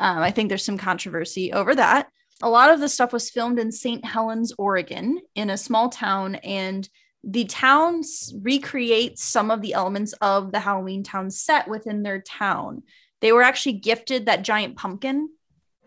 Um, 0.00 0.18
I 0.18 0.32
think 0.32 0.48
there's 0.48 0.64
some 0.64 0.78
controversy 0.78 1.52
over 1.52 1.76
that. 1.76 2.08
A 2.42 2.50
lot 2.50 2.74
of 2.74 2.80
the 2.80 2.88
stuff 2.88 3.12
was 3.12 3.30
filmed 3.30 3.60
in 3.60 3.70
St. 3.70 4.04
Helens, 4.04 4.52
Oregon, 4.58 5.20
in 5.36 5.48
a 5.48 5.56
small 5.56 5.90
town, 5.90 6.34
and 6.34 6.88
the 7.22 7.44
town 7.44 8.02
recreates 8.42 9.22
some 9.22 9.52
of 9.52 9.62
the 9.62 9.74
elements 9.74 10.12
of 10.14 10.50
the 10.50 10.58
Halloween 10.58 11.04
town 11.04 11.30
set 11.30 11.68
within 11.68 12.02
their 12.02 12.20
town. 12.20 12.82
They 13.20 13.30
were 13.30 13.42
actually 13.42 13.74
gifted 13.74 14.26
that 14.26 14.42
giant 14.42 14.76
pumpkin. 14.76 15.28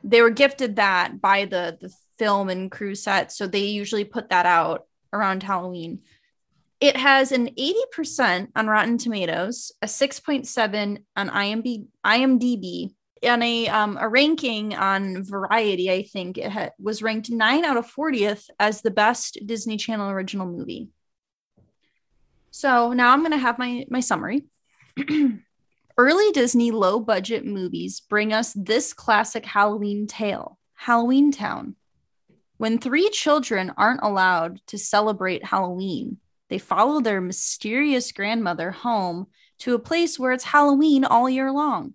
They 0.02 0.21
were 0.21 0.30
gifted 0.30 0.78
that 0.78 1.19
by 1.19 1.43
the 1.43 1.78
the 1.82 1.93
film 2.19 2.49
and 2.49 2.69
crew 2.69 2.93
set, 2.93 3.32
so 3.32 3.47
they 3.47 3.65
usually 3.65 4.03
put 4.05 4.29
that 4.29 4.45
out 4.45 4.86
around 5.12 5.41
Halloween. 5.41 6.01
It 6.79 6.95
has 6.95 7.32
an 7.32 7.49
80% 7.58 8.49
on 8.55 8.67
Rotten 8.67 8.97
Tomatoes, 8.97 9.71
a 9.82 9.88
6.7 9.88 11.03
on 11.15 11.29
IMDb, 11.29 11.88
IMDb 12.05 12.93
and 13.23 13.43
a 13.43 13.67
um, 13.67 13.97
a 13.99 14.08
ranking 14.08 14.75
on 14.75 15.23
Variety. 15.23 15.91
I 15.91 16.03
think 16.03 16.38
it 16.38 16.51
had, 16.51 16.73
was 16.79 17.01
ranked 17.01 17.29
nine 17.29 17.65
out 17.65 17.77
of 17.77 17.91
40th 17.91 18.49
as 18.60 18.82
the 18.82 18.91
best 18.91 19.39
Disney 19.45 19.77
Channel 19.77 20.10
original 20.10 20.45
movie. 20.45 20.89
So 22.51 22.93
now 22.93 23.12
I'm 23.12 23.19
going 23.19 23.32
to 23.32 23.38
have 23.38 23.60
my 23.60 23.86
my 23.89 23.99
summary. 23.99 24.45
Early 25.97 26.32
Disney 26.32 26.71
low 26.71 26.99
budget 26.99 27.45
movies 27.45 27.99
bring 27.99 28.32
us 28.32 28.53
this 28.53 28.93
classic 28.93 29.45
Halloween 29.45 30.08
tale, 30.08 30.58
Halloween 30.75 31.32
Town. 31.32 31.75
When 32.60 32.78
three 32.78 33.10
children 33.10 33.72
aren't 33.78 34.04
allowed 34.04 34.60
to 34.67 34.78
celebrate 34.78 35.45
Halloween, 35.45 36.17
they 36.50 36.58
follow 36.58 37.00
their 37.00 37.22
mysterious 37.22 38.12
grandmother 38.12 38.72
home 38.72 39.28
to 39.60 39.76
a 39.76 39.80
place 39.80 40.19
where 40.19 40.34
it's 40.34 40.43
Halloween 40.43 41.06
all 41.06 41.30
year 41.30 41.54
long. 41.54 41.93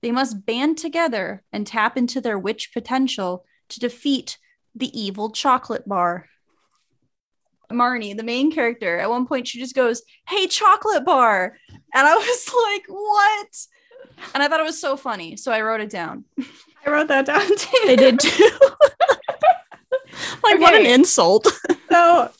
They 0.00 0.10
must 0.10 0.46
band 0.46 0.78
together 0.78 1.42
and 1.52 1.66
tap 1.66 1.98
into 1.98 2.22
their 2.22 2.38
witch 2.38 2.72
potential 2.72 3.44
to 3.68 3.80
defeat 3.80 4.38
the 4.74 4.98
evil 4.98 5.30
chocolate 5.30 5.86
bar. 5.86 6.24
Marnie, 7.70 8.16
the 8.16 8.22
main 8.22 8.50
character, 8.50 8.98
at 8.98 9.10
one 9.10 9.26
point 9.26 9.46
she 9.46 9.58
just 9.60 9.74
goes, 9.74 10.00
Hey, 10.26 10.46
chocolate 10.46 11.04
bar. 11.04 11.58
And 11.68 12.08
I 12.08 12.14
was 12.14 12.54
like, 12.64 12.86
What? 12.88 14.30
And 14.32 14.42
I 14.42 14.48
thought 14.48 14.60
it 14.60 14.62
was 14.62 14.80
so 14.80 14.96
funny. 14.96 15.36
So 15.36 15.52
I 15.52 15.60
wrote 15.60 15.82
it 15.82 15.90
down. 15.90 16.24
I 16.86 16.90
wrote 16.90 17.08
that 17.08 17.26
down 17.26 17.46
too. 17.46 17.84
I 17.84 17.94
did 17.94 18.18
too. 18.18 18.48
like, 20.42 20.60
what 20.60 20.74
an 20.74 20.86
insult. 20.86 21.46
So, 21.90 22.30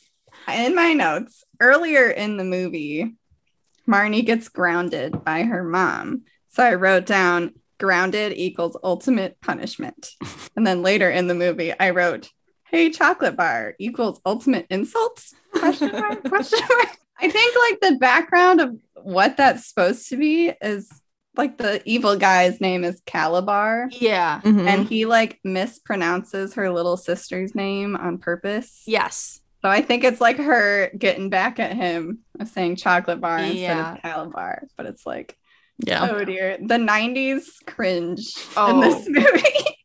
in 0.52 0.74
my 0.74 0.92
notes, 0.92 1.42
earlier 1.58 2.10
in 2.10 2.36
the 2.36 2.44
movie, 2.44 3.16
Marnie 3.88 4.24
gets 4.24 4.50
grounded 4.50 5.24
by 5.24 5.44
her 5.44 5.64
mom. 5.64 6.24
So 6.48 6.62
I 6.62 6.74
wrote 6.74 7.06
down 7.06 7.54
grounded 7.78 8.34
equals 8.36 8.76
ultimate 8.82 9.40
punishment. 9.40 10.10
And 10.54 10.66
then 10.66 10.82
later 10.82 11.10
in 11.10 11.28
the 11.28 11.34
movie, 11.34 11.72
I 11.78 11.90
wrote, 11.90 12.30
hey, 12.70 12.90
chocolate 12.90 13.36
bar 13.36 13.74
equals 13.78 14.20
ultimate 14.26 14.66
insult? 14.68 15.24
Question 15.52 15.92
mark, 15.92 16.22
question 16.28 16.60
mark. 16.68 16.98
I 17.18 17.30
think 17.30 17.56
like 17.70 17.80
the 17.80 17.98
background 17.98 18.60
of 18.60 18.76
what 19.02 19.36
that's 19.36 19.66
supposed 19.66 20.08
to 20.10 20.16
be 20.16 20.52
is 20.60 20.90
like 21.38 21.56
the 21.56 21.80
evil 21.88 22.16
guy's 22.16 22.60
name 22.60 22.84
is 22.84 23.00
Kalabar. 23.06 23.86
Yeah. 23.92 24.40
Mhm. 24.42 24.66
And 24.66 24.88
he 24.88 25.06
like 25.06 25.38
mispronounces 25.46 26.54
her 26.54 26.70
little 26.70 26.96
sister's 26.96 27.54
name 27.54 27.96
on 27.96 28.18
purpose. 28.18 28.82
Yes. 28.86 29.40
So 29.62 29.68
I 29.70 29.80
think 29.80 30.04
it's 30.04 30.20
like 30.20 30.36
her 30.36 30.90
getting 30.98 31.30
back 31.30 31.58
at 31.58 31.72
him 31.74 32.18
of 32.38 32.48
saying 32.48 32.76
chocolate 32.76 33.20
bar 33.20 33.38
instead 33.38 33.56
Yeah. 33.56 33.94
of 33.94 33.98
Kalabar. 34.02 34.62
But 34.76 34.86
it's 34.86 35.06
like, 35.06 35.36
yeah. 35.78 36.08
oh 36.10 36.24
dear, 36.24 36.58
the 36.60 36.76
90s 36.78 37.44
cringe 37.66 38.34
in 38.36 38.52
Oh. 38.56 38.80
this 38.80 39.08
movie. 39.08 39.77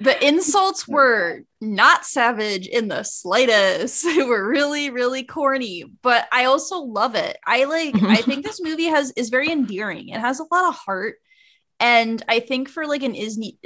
The 0.00 0.26
insults 0.26 0.88
were 0.88 1.42
not 1.60 2.04
savage 2.04 2.66
in 2.66 2.88
the 2.88 3.02
slightest. 3.02 4.04
They 4.10 4.22
were 4.22 4.46
really, 4.46 4.90
really 4.90 5.22
corny, 5.22 5.84
but 6.02 6.26
I 6.32 6.46
also 6.46 6.80
love 6.80 7.14
it. 7.14 7.38
I 7.46 7.64
like, 7.64 8.02
I 8.02 8.16
think 8.22 8.44
this 8.44 8.60
movie 8.62 8.86
has 8.86 9.12
is 9.12 9.28
very 9.28 9.50
endearing. 9.50 10.08
It 10.08 10.20
has 10.20 10.40
a 10.40 10.46
lot 10.50 10.68
of 10.68 10.74
heart. 10.74 11.16
And 11.78 12.22
I 12.28 12.40
think 12.40 12.68
for 12.68 12.86
like 12.86 13.02
an 13.02 13.12
Disney 13.12 13.58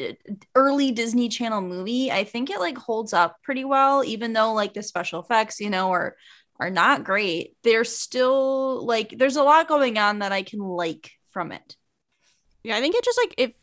early 0.54 0.92
Disney 0.92 1.28
Channel 1.28 1.62
movie, 1.62 2.12
I 2.12 2.22
think 2.22 2.48
it 2.48 2.60
like 2.60 2.78
holds 2.78 3.12
up 3.12 3.38
pretty 3.42 3.64
well, 3.64 4.04
even 4.04 4.32
though 4.32 4.52
like 4.52 4.72
the 4.72 4.84
special 4.84 5.20
effects, 5.20 5.58
you 5.58 5.68
know, 5.68 5.90
are 5.90 6.14
are 6.60 6.70
not 6.70 7.02
great. 7.02 7.56
They're 7.64 7.84
still 7.84 8.86
like 8.86 9.14
there's 9.18 9.36
a 9.36 9.42
lot 9.42 9.66
going 9.66 9.98
on 9.98 10.20
that 10.20 10.30
I 10.30 10.42
can 10.42 10.60
like 10.60 11.10
from 11.32 11.50
it. 11.50 11.76
Yeah, 12.62 12.76
I 12.76 12.80
think 12.80 12.94
it 12.94 13.04
just 13.04 13.20
like 13.20 13.34
it 13.36 13.56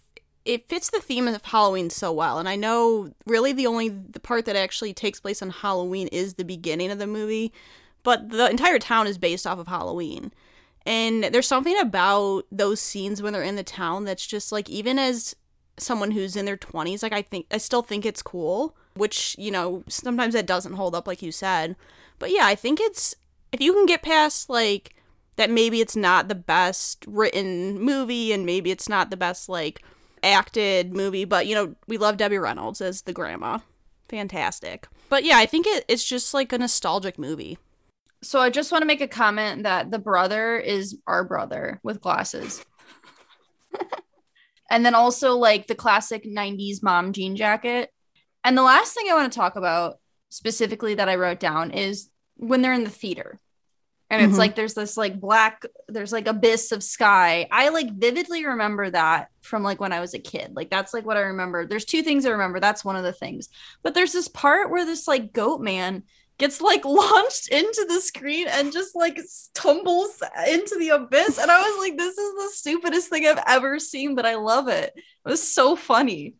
it 0.46 0.68
fits 0.68 0.90
the 0.90 1.00
theme 1.00 1.28
of 1.28 1.44
Halloween 1.44 1.90
so 1.90 2.12
well. 2.12 2.40
And 2.40 2.50
I 2.50 2.56
know 2.56 3.12
really 3.26 3.54
the 3.54 3.68
only 3.68 3.90
the 3.90 4.20
part 4.20 4.46
that 4.46 4.56
actually 4.56 4.94
takes 4.94 5.20
place 5.20 5.42
on 5.42 5.50
Halloween 5.50 6.08
is 6.08 6.34
the 6.34 6.46
beginning 6.46 6.92
of 6.92 7.00
the 7.00 7.08
movie, 7.08 7.54
but 8.04 8.30
the 8.30 8.50
entire 8.50 8.80
town 8.80 9.08
is 9.08 9.18
based 9.18 9.46
off 9.46 9.60
of 9.60 9.68
Halloween. 9.68 10.32
And 10.86 11.26
there's 11.26 11.48
something 11.48 11.78
about 11.78 12.46
those 12.52 12.82
scenes 12.82 13.22
when 13.22 13.34
they're 13.34 13.44
in 13.44 13.56
the 13.56 13.64
town 13.64 14.06
that's 14.06 14.26
just 14.26 14.52
like 14.52 14.68
even 14.70 14.98
as 14.98 15.36
someone 15.78 16.12
who's 16.12 16.36
in 16.36 16.46
their 16.46 16.58
20s, 16.58 17.04
like 17.04 17.14
I 17.14 17.22
think 17.22 17.46
I 17.52 17.58
still 17.58 17.84
think 17.84 18.06
it's 18.06 18.24
cool, 18.24 18.76
which, 18.96 19.36
you 19.38 19.52
know, 19.52 19.84
sometimes 19.88 20.34
that 20.34 20.48
doesn't 20.48 20.74
hold 20.74 20.96
up 20.96 21.06
like 21.06 21.22
you 21.22 21.32
said. 21.32 21.76
But 22.18 22.32
yeah, 22.32 22.46
I 22.46 22.56
think 22.56 22.80
it's 22.82 23.16
if 23.52 23.62
you 23.62 23.74
can 23.74 23.86
get 23.86 24.02
past 24.02 24.50
like 24.50 24.96
that 25.36 25.50
maybe 25.50 25.82
it's 25.82 25.96
not 25.96 26.28
the 26.28 26.36
best 26.36 27.06
written 27.08 27.80
movie 27.80 28.32
and 28.32 28.46
maybe 28.46 28.72
it's 28.72 28.90
not 28.90 29.10
the 29.10 29.18
best 29.18 29.50
like 29.50 29.84
acted 30.24 30.94
movie, 30.94 31.26
but 31.26 31.48
you 31.48 31.56
know, 31.56 31.76
we 31.88 31.98
love 31.98 32.18
Debbie 32.18 32.38
Reynolds 32.38 32.82
as 32.82 33.04
the 33.04 33.14
grandma. 33.14 33.60
Fantastic. 34.10 34.88
But 35.10 35.24
yeah, 35.24 35.38
I 35.38 35.46
think 35.46 35.66
it, 35.68 35.86
it's 35.88 36.08
just 36.08 36.34
like 36.34 36.52
a 36.52 36.58
nostalgic 36.58 37.18
movie. 37.18 37.58
So 38.22 38.40
I 38.40 38.50
just 38.50 38.72
want 38.72 38.82
to 38.82 38.88
make 38.88 39.02
a 39.02 39.08
comment 39.08 39.64
that 39.64 39.90
the 39.90 40.00
brother 40.00 40.58
is 40.58 40.98
our 41.08 41.24
brother 41.24 41.80
with 41.82 42.02
glasses. 42.02 42.64
and 44.70 44.86
then 44.86 44.96
also 44.96 45.36
like 45.36 45.68
the 45.68 45.76
classic 45.76 46.24
90s 46.24 46.84
mom 46.84 47.14
jean 47.14 47.36
jacket. 47.36 47.90
And 48.44 48.58
the 48.58 48.64
last 48.64 48.94
thing 48.94 49.08
I 49.10 49.16
want 49.16 49.32
to 49.32 49.40
talk 49.40 49.56
about 49.56 50.00
specifically 50.30 50.96
that 50.96 51.10
I 51.10 51.16
wrote 51.16 51.40
down 51.40 51.72
is 51.72 52.10
when 52.36 52.62
they're 52.62 52.74
in 52.74 52.84
the 52.84 52.90
theater. 52.90 53.40
And 54.12 54.21
it's 54.21 54.38
Mhm. 54.38 54.38
like 54.38 54.56
there's 54.56 54.76
this 54.76 54.97
like 54.97 55.19
black 55.19 55.63
there's 55.89 56.13
like 56.13 56.28
abyss 56.28 56.74
of 56.74 56.84
sky. 56.84 57.47
I 57.52 57.69
like 57.69 57.91
vividly 57.93 58.45
remember 58.45 58.91
that 58.91 59.30
from 59.41 59.63
like 59.63 59.82
when 59.82 59.93
I 59.93 60.02
was 60.02 60.13
a 60.13 60.19
kid. 60.19 60.54
Like 60.56 60.69
that's 60.69 60.93
like 60.93 61.06
what 61.08 61.17
I 61.17 61.21
remember. 61.21 61.65
There's 61.67 61.86
two 61.86 62.04
things 62.04 62.26
I 62.26 62.32
remember. 62.32 62.60
That's 62.60 62.86
one 62.86 62.97
of 62.97 63.04
the 63.04 63.13
things. 63.13 63.50
But 63.84 63.95
there's 63.95 64.13
this 64.13 64.30
part 64.30 64.69
where 64.71 64.86
this 64.86 65.08
like 65.08 65.34
goat 65.34 65.62
man 65.62 66.04
gets 66.38 66.62
like 66.62 66.86
launched 66.86 67.50
into 67.50 67.86
the 67.89 68.02
screen 68.02 68.47
and 68.50 68.74
just 68.74 68.95
like 68.95 69.19
tumbles 69.56 70.21
into 70.47 70.78
the 70.78 70.89
abyss. 70.89 71.38
And 71.38 71.50
I 71.52 71.62
was 71.62 71.80
like, 71.80 71.97
this 71.97 72.17
is 72.17 72.34
the 72.36 72.50
stupidest 72.54 73.10
thing 73.10 73.26
I've 73.28 73.43
ever 73.47 73.80
seen, 73.80 74.15
but 74.15 74.26
I 74.26 74.36
love 74.36 74.67
it. 74.67 74.93
It 74.95 75.30
was 75.30 75.54
so 75.54 75.76
funny. 75.76 76.36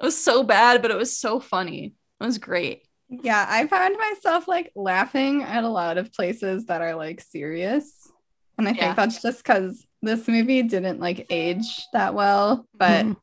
It 0.00 0.04
was 0.04 0.22
so 0.22 0.42
bad, 0.42 0.82
but 0.82 0.90
it 0.90 0.96
was 0.96 1.16
so 1.16 1.40
funny. 1.40 1.94
It 2.20 2.24
was 2.24 2.38
great. 2.38 2.82
Yeah, 3.22 3.46
I 3.48 3.66
found 3.66 3.96
myself 3.98 4.48
like 4.48 4.72
laughing 4.74 5.42
at 5.42 5.64
a 5.64 5.68
lot 5.68 5.98
of 5.98 6.12
places 6.12 6.66
that 6.66 6.80
are 6.80 6.94
like 6.94 7.20
serious. 7.20 8.10
And 8.58 8.66
I 8.68 8.72
think 8.72 8.82
Yeah. 8.82 8.94
that's 8.94 9.20
just 9.22 9.42
because 9.44 9.86
this 10.02 10.26
movie 10.28 10.62
didn't 10.62 11.00
like 11.00 11.26
age 11.30 11.86
that 11.92 12.14
well, 12.14 12.66
but 12.74 13.06
Mhm. 13.06 13.16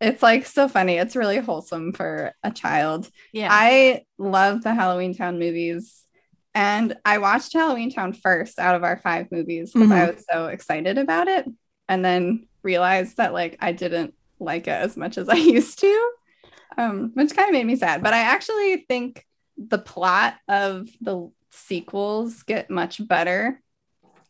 it's 0.00 0.22
like 0.22 0.46
so 0.46 0.68
funny. 0.68 0.96
It's 0.96 1.16
really 1.16 1.38
wholesome 1.38 1.92
for 1.92 2.32
a 2.42 2.50
child. 2.50 3.10
Yeah. 3.32 3.48
I 3.50 4.04
love 4.18 4.62
the 4.62 4.74
Halloween 4.74 5.14
Town 5.14 5.38
movies. 5.38 6.04
And 6.54 6.96
I 7.04 7.18
watched 7.18 7.52
Halloween 7.52 7.90
Town 7.92 8.12
first 8.12 8.58
out 8.58 8.74
of 8.74 8.82
our 8.82 8.98
five 8.98 9.28
movies 9.30 9.72
because 9.72 9.92
I 9.92 10.10
was 10.10 10.24
so 10.30 10.46
excited 10.46 10.98
about 10.98 11.28
it. 11.28 11.46
And 11.88 12.04
then 12.04 12.46
realized 12.62 13.16
that 13.18 13.32
like 13.32 13.56
I 13.60 13.72
didn't 13.72 14.14
like 14.40 14.66
it 14.66 14.72
as 14.72 14.96
much 14.96 15.18
as 15.18 15.28
I 15.28 15.34
used 15.36 15.78
to, 15.80 16.10
um, 16.76 17.10
which 17.14 17.34
kind 17.34 17.48
of 17.48 17.52
made 17.52 17.66
me 17.66 17.76
sad. 17.76 18.02
But 18.02 18.14
I 18.14 18.18
actually 18.20 18.84
think 18.88 19.24
the 19.58 19.78
plot 19.78 20.34
of 20.48 20.88
the 21.00 21.30
sequels 21.50 22.42
get 22.44 22.70
much 22.70 23.06
better. 23.06 23.60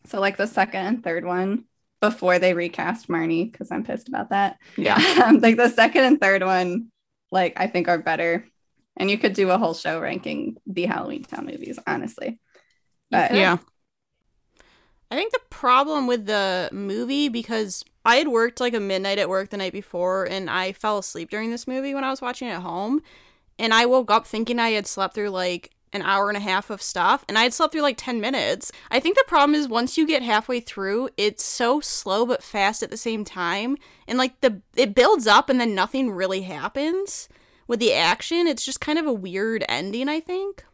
So 0.07 0.21
like 0.21 0.37
the 0.37 0.47
second 0.47 0.87
and 0.87 1.05
third 1.05 1.25
one 1.25 1.65
before 2.01 2.39
they 2.39 2.55
recast 2.55 3.09
Marnie, 3.09 3.51
because 3.51 3.71
I'm 3.71 3.85
pissed 3.85 4.09
about 4.09 4.31
that. 4.31 4.59
Yeah. 4.77 4.97
um, 5.25 5.41
like 5.41 5.57
the 5.57 5.69
second 5.69 6.05
and 6.05 6.21
third 6.21 6.43
one, 6.43 6.91
like 7.31 7.55
I 7.57 7.67
think 7.67 7.89
are 7.89 7.99
better. 7.99 8.45
And 8.97 9.11
you 9.11 9.19
could 9.19 9.35
do 9.35 9.51
a 9.51 9.59
whole 9.59 9.75
show 9.75 10.01
ranking 10.01 10.57
the 10.67 10.87
Halloween 10.87 11.23
Town 11.25 11.47
movies, 11.47 11.79
honestly. 11.87 12.41
But 13.11 13.35
Yeah. 13.35 13.59
I 15.11 15.17
think 15.17 15.33
the 15.33 15.41
problem 15.51 16.07
with 16.07 16.27
the 16.27 16.69
movie 16.73 17.29
because 17.29 17.85
I 18.05 18.17
had 18.17 18.29
worked 18.29 18.61
like 18.61 18.75
a 18.75 18.81
midnight 18.81 19.19
at 19.19 19.29
work 19.29 19.51
the 19.51 19.57
night 19.57 19.73
before 19.73 20.25
and 20.25 20.51
I 20.51 20.73
fell 20.73 20.99
asleep 20.99 21.31
during 21.31 21.51
this 21.51 21.67
movie 21.67 21.95
when 21.95 22.05
I 22.05 22.11
was 22.11 22.21
watching 22.21 22.49
it 22.49 22.53
at 22.53 22.63
home 22.63 23.01
and 23.59 23.73
I 23.75 23.87
woke 23.87 24.11
up 24.11 24.27
thinking 24.27 24.59
I 24.59 24.71
had 24.71 24.87
slept 24.87 25.15
through 25.15 25.31
like 25.31 25.71
an 25.93 26.03
hour 26.03 26.29
and 26.29 26.37
a 26.37 26.41
half 26.41 26.69
of 26.69 26.83
stuff 26.83 27.25
and 27.29 27.39
I 27.39 27.45
had 27.45 27.55
slept 27.55 27.73
through 27.73 27.81
like 27.83 27.97
10 27.97 28.21
minutes. 28.21 28.71
I 28.91 29.01
think 29.01 29.17
the 29.17 29.25
problem 29.27 29.55
is 29.55 29.69
once 29.69 29.97
you 29.97 30.07
get 30.07 30.23
halfway 30.23 30.61
through, 30.61 31.09
it's 31.17 31.43
so 31.43 31.81
slow 31.81 32.27
but 32.27 32.43
fast 32.43 32.83
at 32.83 32.91
the 32.91 32.97
same 32.99 33.25
time 33.25 33.77
and 34.07 34.19
like 34.19 34.41
the 34.43 34.61
it 34.77 34.95
builds 34.95 35.27
up 35.27 35.49
and 35.49 35.59
then 35.61 35.75
nothing 35.75 36.11
really 36.11 36.43
happens 36.43 37.29
with 37.67 37.81
the 37.81 37.95
action. 37.95 38.47
It's 38.47 38.65
just 38.65 38.81
kind 38.81 38.99
of 38.99 39.07
a 39.07 39.13
weird 39.13 39.65
ending, 39.69 40.09
I 40.09 40.21
think. 40.21 40.65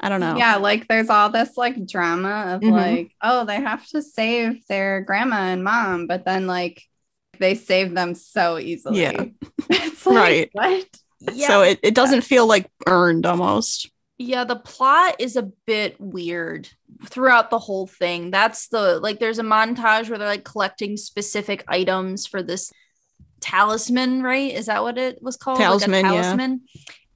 I 0.00 0.08
don't 0.10 0.20
know. 0.20 0.36
yeah, 0.36 0.56
like 0.56 0.88
there's 0.88 1.08
all 1.08 1.30
this 1.30 1.56
like 1.56 1.86
drama 1.86 2.54
of 2.54 2.60
Mhm. 2.60 2.70
like, 2.72 3.12
oh, 3.22 3.46
they 3.46 3.56
have 3.56 3.86
to 3.88 4.02
save 4.02 4.66
their 4.68 5.00
grandma 5.00 5.36
and 5.36 5.64
mom, 5.64 6.06
but 6.06 6.24
then 6.24 6.46
like 6.46 6.82
they 7.38 7.54
save 7.54 7.94
them 7.94 8.14
so 8.14 8.58
easily. 8.58 9.00
Yeah. 9.00 9.24
it's 9.70 10.04
like, 10.06 10.16
Right. 10.16 10.50
What? 10.52 10.86
Yeah. 11.20 11.48
So 11.48 11.62
it, 11.62 11.80
it 11.82 11.94
doesn't 11.94 12.22
feel 12.22 12.46
like 12.46 12.70
earned 12.86 13.26
almost. 13.26 13.90
Yeah, 14.18 14.44
the 14.44 14.56
plot 14.56 15.16
is 15.18 15.36
a 15.36 15.50
bit 15.66 16.00
weird 16.00 16.68
throughout 17.04 17.50
the 17.50 17.58
whole 17.58 17.86
thing. 17.86 18.30
That's 18.30 18.68
the 18.68 18.98
like 18.98 19.18
there's 19.18 19.38
a 19.38 19.42
montage 19.42 20.08
where 20.08 20.18
they're 20.18 20.26
like 20.26 20.44
collecting 20.44 20.96
specific 20.96 21.64
items 21.68 22.26
for 22.26 22.42
this 22.42 22.72
talisman, 23.40 24.22
right? 24.22 24.52
Is 24.52 24.66
that 24.66 24.82
what 24.82 24.96
it 24.96 25.22
was 25.22 25.36
called? 25.36 25.58
Talisman, 25.58 26.02
like 26.02 26.14
yeah. 26.14 26.22
talisman. 26.22 26.62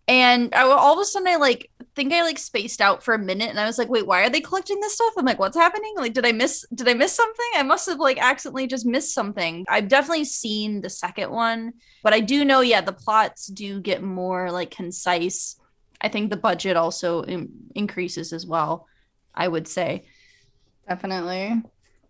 And 0.08 0.54
I, 0.54 0.62
all 0.62 0.94
of 0.94 0.98
a 0.98 1.04
sudden 1.04 1.28
I 1.28 1.36
like 1.36 1.70
think 2.00 2.14
I 2.14 2.22
like 2.22 2.38
spaced 2.38 2.80
out 2.80 3.02
for 3.02 3.12
a 3.12 3.18
minute 3.18 3.50
and 3.50 3.60
I 3.60 3.66
was 3.66 3.76
like, 3.76 3.90
wait, 3.90 4.06
why 4.06 4.22
are 4.22 4.30
they 4.30 4.40
collecting 4.40 4.80
this 4.80 4.94
stuff? 4.94 5.12
I'm 5.18 5.26
like, 5.26 5.38
what's 5.38 5.56
happening? 5.56 5.92
Like, 5.96 6.14
did 6.14 6.24
I 6.24 6.32
miss 6.32 6.64
did 6.74 6.88
I 6.88 6.94
miss 6.94 7.12
something? 7.14 7.50
I 7.56 7.62
must 7.62 7.86
have 7.90 7.98
like 7.98 8.16
accidentally 8.18 8.66
just 8.66 8.86
missed 8.86 9.12
something. 9.12 9.66
I've 9.68 9.88
definitely 9.88 10.24
seen 10.24 10.80
the 10.80 10.88
second 10.88 11.30
one, 11.30 11.74
but 12.02 12.14
I 12.14 12.20
do 12.20 12.42
know, 12.46 12.62
yeah, 12.62 12.80
the 12.80 12.92
plots 12.94 13.46
do 13.48 13.80
get 13.80 14.02
more 14.02 14.50
like 14.50 14.70
concise. 14.70 15.56
I 16.00 16.08
think 16.08 16.30
the 16.30 16.38
budget 16.38 16.78
also 16.78 17.20
in- 17.20 17.50
increases 17.74 18.32
as 18.32 18.46
well, 18.46 18.86
I 19.34 19.46
would 19.46 19.68
say. 19.68 20.06
Definitely. 20.88 21.62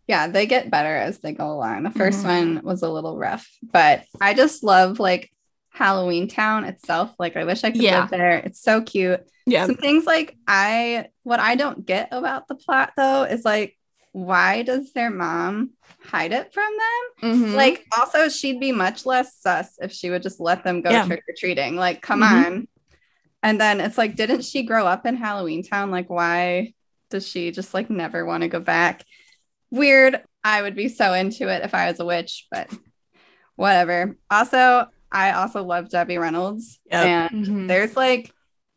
Yeah, 0.07 0.29
they 0.29 0.47
get 0.47 0.71
better 0.71 0.95
as 0.95 1.19
they 1.19 1.33
go 1.33 1.51
along. 1.51 1.83
The 1.83 1.91
1st 1.91 2.25
Mhm. 2.25 2.25
one 2.25 2.61
was 2.63 2.83
a 2.83 2.89
little 2.89 3.19
rough, 3.19 3.49
but 3.73 4.05
I 4.21 4.35
just 4.35 4.63
love 4.63 5.01
like 5.01 5.33
Halloween 5.71 6.29
Town 6.29 6.65
itself. 6.65 7.13
Like, 7.19 7.37
I 7.37 7.45
wish 7.45 7.65
I 7.65 7.71
could 7.73 7.83
Yeah. 7.83 8.01
live 8.03 8.11
there. 8.11 8.37
It's 8.39 8.61
so 8.61 8.83
cute. 8.83 9.21
Yeah. 9.51 9.67
Some 9.67 9.77
things 9.77 10.05
like 10.07 10.37
I, 10.47 11.07
what 11.23 11.41
I 11.41 11.55
don't 11.57 11.85
get 11.85 12.09
about 12.13 12.49
the 12.49 12.55
plot 12.55 12.93
though 12.97 13.25
is 13.25 13.45
like, 13.45 13.77
why 14.13 14.63
does 14.63 14.93
their 14.93 15.11
mom 15.11 15.71
hide 16.05 16.33
it 16.33 16.53
from 16.53 16.73
them? 17.23 17.33
Mm-hmm. 17.35 17.55
Like, 17.55 17.87
also, 17.97 18.29
she'd 18.29 18.59
be 18.59 18.73
much 18.73 19.07
less 19.07 19.37
sus 19.41 19.77
if 19.81 19.93
she 19.93 20.11
would 20.11 20.23
just 20.23 20.41
let 20.41 20.65
them 20.65 20.81
go 20.83 20.91
Yeah. 20.91 21.07
trick 21.07 21.23
or 21.29 21.35
treating. 21.39 21.77
Like, 21.77 22.03
come 22.03 22.23
Mhm. 22.23 22.47
on. 22.47 22.69
And 23.43 23.61
then 23.61 23.81
it's 23.81 23.97
like, 23.97 24.17
didn't 24.17 24.43
she 24.45 24.65
grow 24.65 24.85
up 24.87 25.07
in 25.07 25.15
Halloween 25.17 25.63
Town? 25.63 25.91
Like, 25.93 26.11
why 26.11 26.75
does 27.11 27.27
she 27.27 27.51
just 27.53 27.73
like 27.73 27.89
never 27.89 28.25
want 28.27 28.43
to 28.43 28.49
go 28.49 28.59
back? 28.61 29.05
Weird. 29.71 30.21
I 30.43 30.63
would 30.63 30.75
be 30.75 30.89
so 30.89 31.13
into 31.13 31.49
it 31.49 31.63
if 31.63 31.73
I 31.75 31.89
was 31.91 32.01
a 32.01 32.05
witch, 32.05 32.47
but 32.51 32.69
whatever. 33.57 34.17
Also, 34.31 34.87
I 35.13 35.33
also 35.33 35.63
love 35.63 35.89
Debbie 35.91 36.19
Reynolds. 36.19 36.81
Yep. 36.91 37.07
And 37.33 37.47
Mhm. 37.47 37.69
there's 37.69 37.97
like 37.97 38.33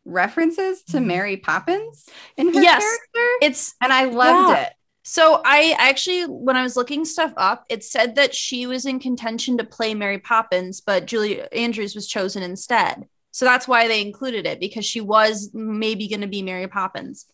references 0.05 0.83
to 0.83 0.97
mm-hmm. 0.97 1.07
Mary 1.07 1.37
Poppins 1.37 2.07
in 2.37 2.53
her 2.53 2.61
Yes. 2.61 2.81
character. 2.83 3.29
it's 3.41 3.75
And 3.81 3.91
I 3.93 4.05
loved 4.05 4.49
Yeah. 4.57 4.63
it. 4.65 4.73
So 5.05 5.41
I 5.43 5.75
actually, 5.77 6.23
when 6.23 6.55
I 6.55 6.63
was 6.63 6.77
looking 6.77 7.03
stuff 7.03 7.33
up, 7.35 7.65
it 7.69 7.83
said 7.83 8.15
that 8.15 8.33
she 8.33 8.67
was 8.67 8.85
in 8.85 8.99
contention 8.99 9.57
to 9.57 9.65
play 9.65 9.93
Mary 9.93 10.17
Poppins, 10.19 10.79
but 10.79 11.05
Julie 11.07 11.41
Andrews 11.51 11.93
was 11.93 12.07
chosen 12.07 12.41
instead. 12.41 13.05
So 13.31 13.43
that's 13.45 13.67
why 13.67 13.87
they 13.87 14.01
included 14.01 14.45
it 14.45 14.59
because 14.61 14.85
she 14.85 15.01
was 15.01 15.49
maybe 15.53 16.07
going 16.07 16.21
to 16.21 16.27
be 16.27 16.41
Mary 16.41 16.67
Poppins. 16.67 17.25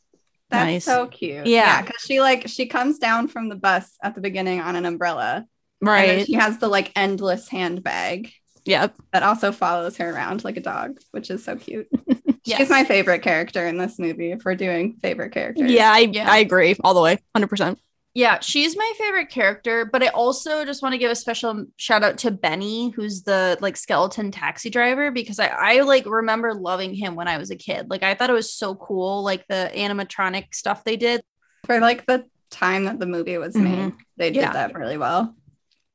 That's 0.50 0.66
Nice. 0.66 0.86
so 0.86 1.06
cute. 1.08 1.46
Yeah. 1.46 1.82
because 1.84 2.02
she 2.02 2.22
like 2.22 2.48
she 2.48 2.66
comes 2.66 2.98
down 2.98 3.28
from 3.28 3.50
the 3.50 3.56
bus 3.56 3.96
at 4.02 4.16
the 4.16 4.22
beginning 4.22 4.62
on 4.62 4.76
an 4.76 4.86
umbrella. 4.86 5.46
And 5.82 5.88
Right. 5.88 6.26
she 6.26 6.34
has 6.34 6.58
the 6.58 6.68
like 6.68 6.92
endless 6.96 7.48
handbag 7.50 8.32
Yep. 8.66 8.96
that 9.14 9.22
also 9.24 9.52
follows 9.52 9.98
her 9.98 10.10
around 10.10 10.44
like 10.44 10.58
a 10.58 10.62
dog, 10.62 11.00
which 11.12 11.30
is 11.30 11.44
so 11.44 11.56
cute. 11.56 11.88
Yes. 12.46 12.58
She's 12.60 12.70
my 12.70 12.84
favorite 12.84 13.22
character 13.22 13.68
in 13.68 13.78
this 13.78 14.00
movie 14.00 14.32
if 14.32 14.44
we're 14.46 14.56
doing 14.56 14.98
favorite 15.02 15.32
characters. 15.32 15.72
Yeah, 15.72 15.92
I, 15.92 16.00
Yeah. 16.00 16.30
I 16.32 16.38
agree 16.40 16.76
all 16.84 16.94
the 16.94 17.02
way. 17.02 17.18
100%. 17.36 17.78
Yeah, 18.16 18.40
she's 18.40 18.76
my 18.76 18.92
favorite 18.98 19.30
character, 19.30 19.86
but 19.86 20.02
I 20.02 20.08
also 20.08 20.66
just 20.66 20.82
want 20.82 20.94
to 20.94 20.98
give 20.98 21.12
a 21.12 21.16
special 21.16 21.66
shout 21.78 22.04
out 22.04 22.18
to 22.20 22.32
Benny, 22.32 22.90
who's 22.90 23.22
the 23.22 23.58
like 23.62 23.78
skeleton 23.78 24.32
taxi 24.32 24.70
driver, 24.72 25.12
because 25.12 25.40
I, 25.40 25.48
I 25.48 25.82
like 25.82 26.06
remember 26.08 26.54
loving 26.56 26.96
him 26.96 27.16
when 27.16 27.28
I 27.28 27.38
was 27.38 27.52
a 27.52 27.56
kid. 27.56 27.90
Like 27.90 28.02
I 28.02 28.16
thought 28.16 28.32
it 28.32 28.34
was 28.34 28.52
so 28.52 28.74
cool, 28.76 29.24
like 29.24 29.46
the 29.48 29.72
animatronic 29.76 30.54
stuff 30.56 30.84
they 30.84 30.98
did. 30.98 31.22
For 31.66 31.80
like 31.80 32.08
the 32.08 32.26
time 32.50 32.86
that 32.86 33.00
the 33.00 33.06
movie 33.06 33.38
was 33.38 33.54
Mhm. 33.56 33.64
made, 33.64 33.94
they 34.18 34.32
did 34.32 34.42
Yeah. 34.42 34.54
that 34.54 34.74
really 34.74 34.98
well. 34.98 35.36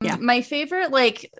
Yeah. 0.01 0.17
My 0.17 0.41
favorite 0.41 0.93
like 0.93 1.31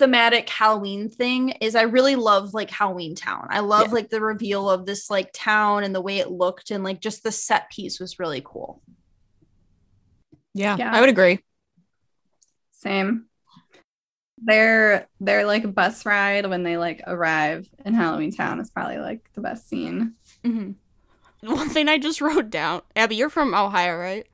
thematic 0.00 0.48
Halloween 0.48 1.08
thing 1.10 1.50
is 1.60 1.74
I 1.76 1.82
really 1.82 2.16
love 2.16 2.54
like 2.54 2.70
Halloween 2.70 3.14
Town. 3.14 3.46
I 3.50 3.60
love 3.60 3.88
Yeah. 3.88 3.92
like 3.94 4.08
the 4.10 4.20
reveal 4.20 4.68
of 4.68 4.86
this 4.86 5.10
like 5.10 5.30
town 5.32 5.84
and 5.84 5.94
the 5.94 6.00
way 6.00 6.18
it 6.18 6.30
looked 6.30 6.70
and 6.70 6.82
like 6.82 7.00
just 7.00 7.22
the 7.22 7.30
set 7.30 7.70
piece 7.70 8.00
was 8.00 8.18
really 8.18 8.42
cool. 8.44 8.82
Yeah, 10.54 10.76
Yeah. 10.78 10.90
I 10.92 11.00
would 11.00 11.10
agree. 11.10 11.38
Same. 12.72 13.26
Their 14.42 15.06
their 15.20 15.44
like 15.44 15.74
bus 15.74 16.06
ride 16.06 16.46
when 16.46 16.62
they 16.62 16.78
like 16.78 17.02
arrive 17.06 17.68
in 17.84 17.92
Halloween 17.92 18.32
Town 18.32 18.58
is 18.58 18.70
probably 18.70 18.96
like 18.98 19.30
the 19.34 19.42
best 19.42 19.68
scene. 19.68 20.14
Mhm. 20.42 20.76
One 21.42 21.68
thing 21.68 21.88
I 21.88 21.98
just 21.98 22.20
wrote 22.22 22.48
down. 22.50 22.82
Abby, 22.96 23.16
you're 23.16 23.28
from 23.30 23.54
Ohio, 23.54 23.96
right? 23.98 24.26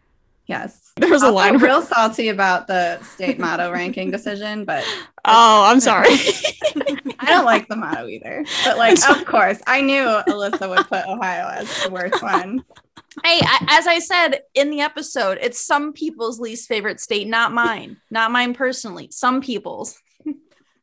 Yes. 0.47 0.93
There 0.97 1.11
was 1.11 1.23
a 1.23 1.31
line. 1.31 1.59
real 1.59 1.83
salty 1.83 2.29
about 2.29 2.69
the 2.69 3.03
state 3.03 3.39
motto 3.39 3.73
ranking 3.73 4.11
decision, 4.11 4.65
but 4.65 4.85
oh, 5.25 5.65
I'm 5.65 5.81
sorry. 5.81 6.09
I 7.19 7.27
don't 7.27 7.45
like 7.45 7.67
the 7.69 7.77
motto 7.77 8.07
either. 8.07 8.45
But 8.65 8.79
like, 8.79 8.99
of 9.11 9.25
course, 9.27 9.61
I 9.67 9.81
knew 9.81 10.05
Alyssa 10.29 10.69
would 10.69 10.87
put 10.87 11.07
Ohio 11.07 11.49
as 11.49 11.83
the 11.83 11.91
worst 11.91 12.23
one. 12.23 12.65
Hey, 13.25 13.41
I, 13.43 13.67
as 13.71 13.87
I 13.87 13.99
said 13.99 14.43
in 14.55 14.71
the 14.71 14.81
episode, 14.81 15.39
it's 15.41 15.59
some 15.59 15.93
people's 15.93 16.39
least 16.39 16.69
favorite 16.69 17.01
state, 17.01 17.27
not 17.27 17.53
mine. 17.53 17.97
Not 18.11 18.31
mine 18.31 18.55
personally. 18.55 19.09
Some 19.11 19.41
people's. 19.41 20.01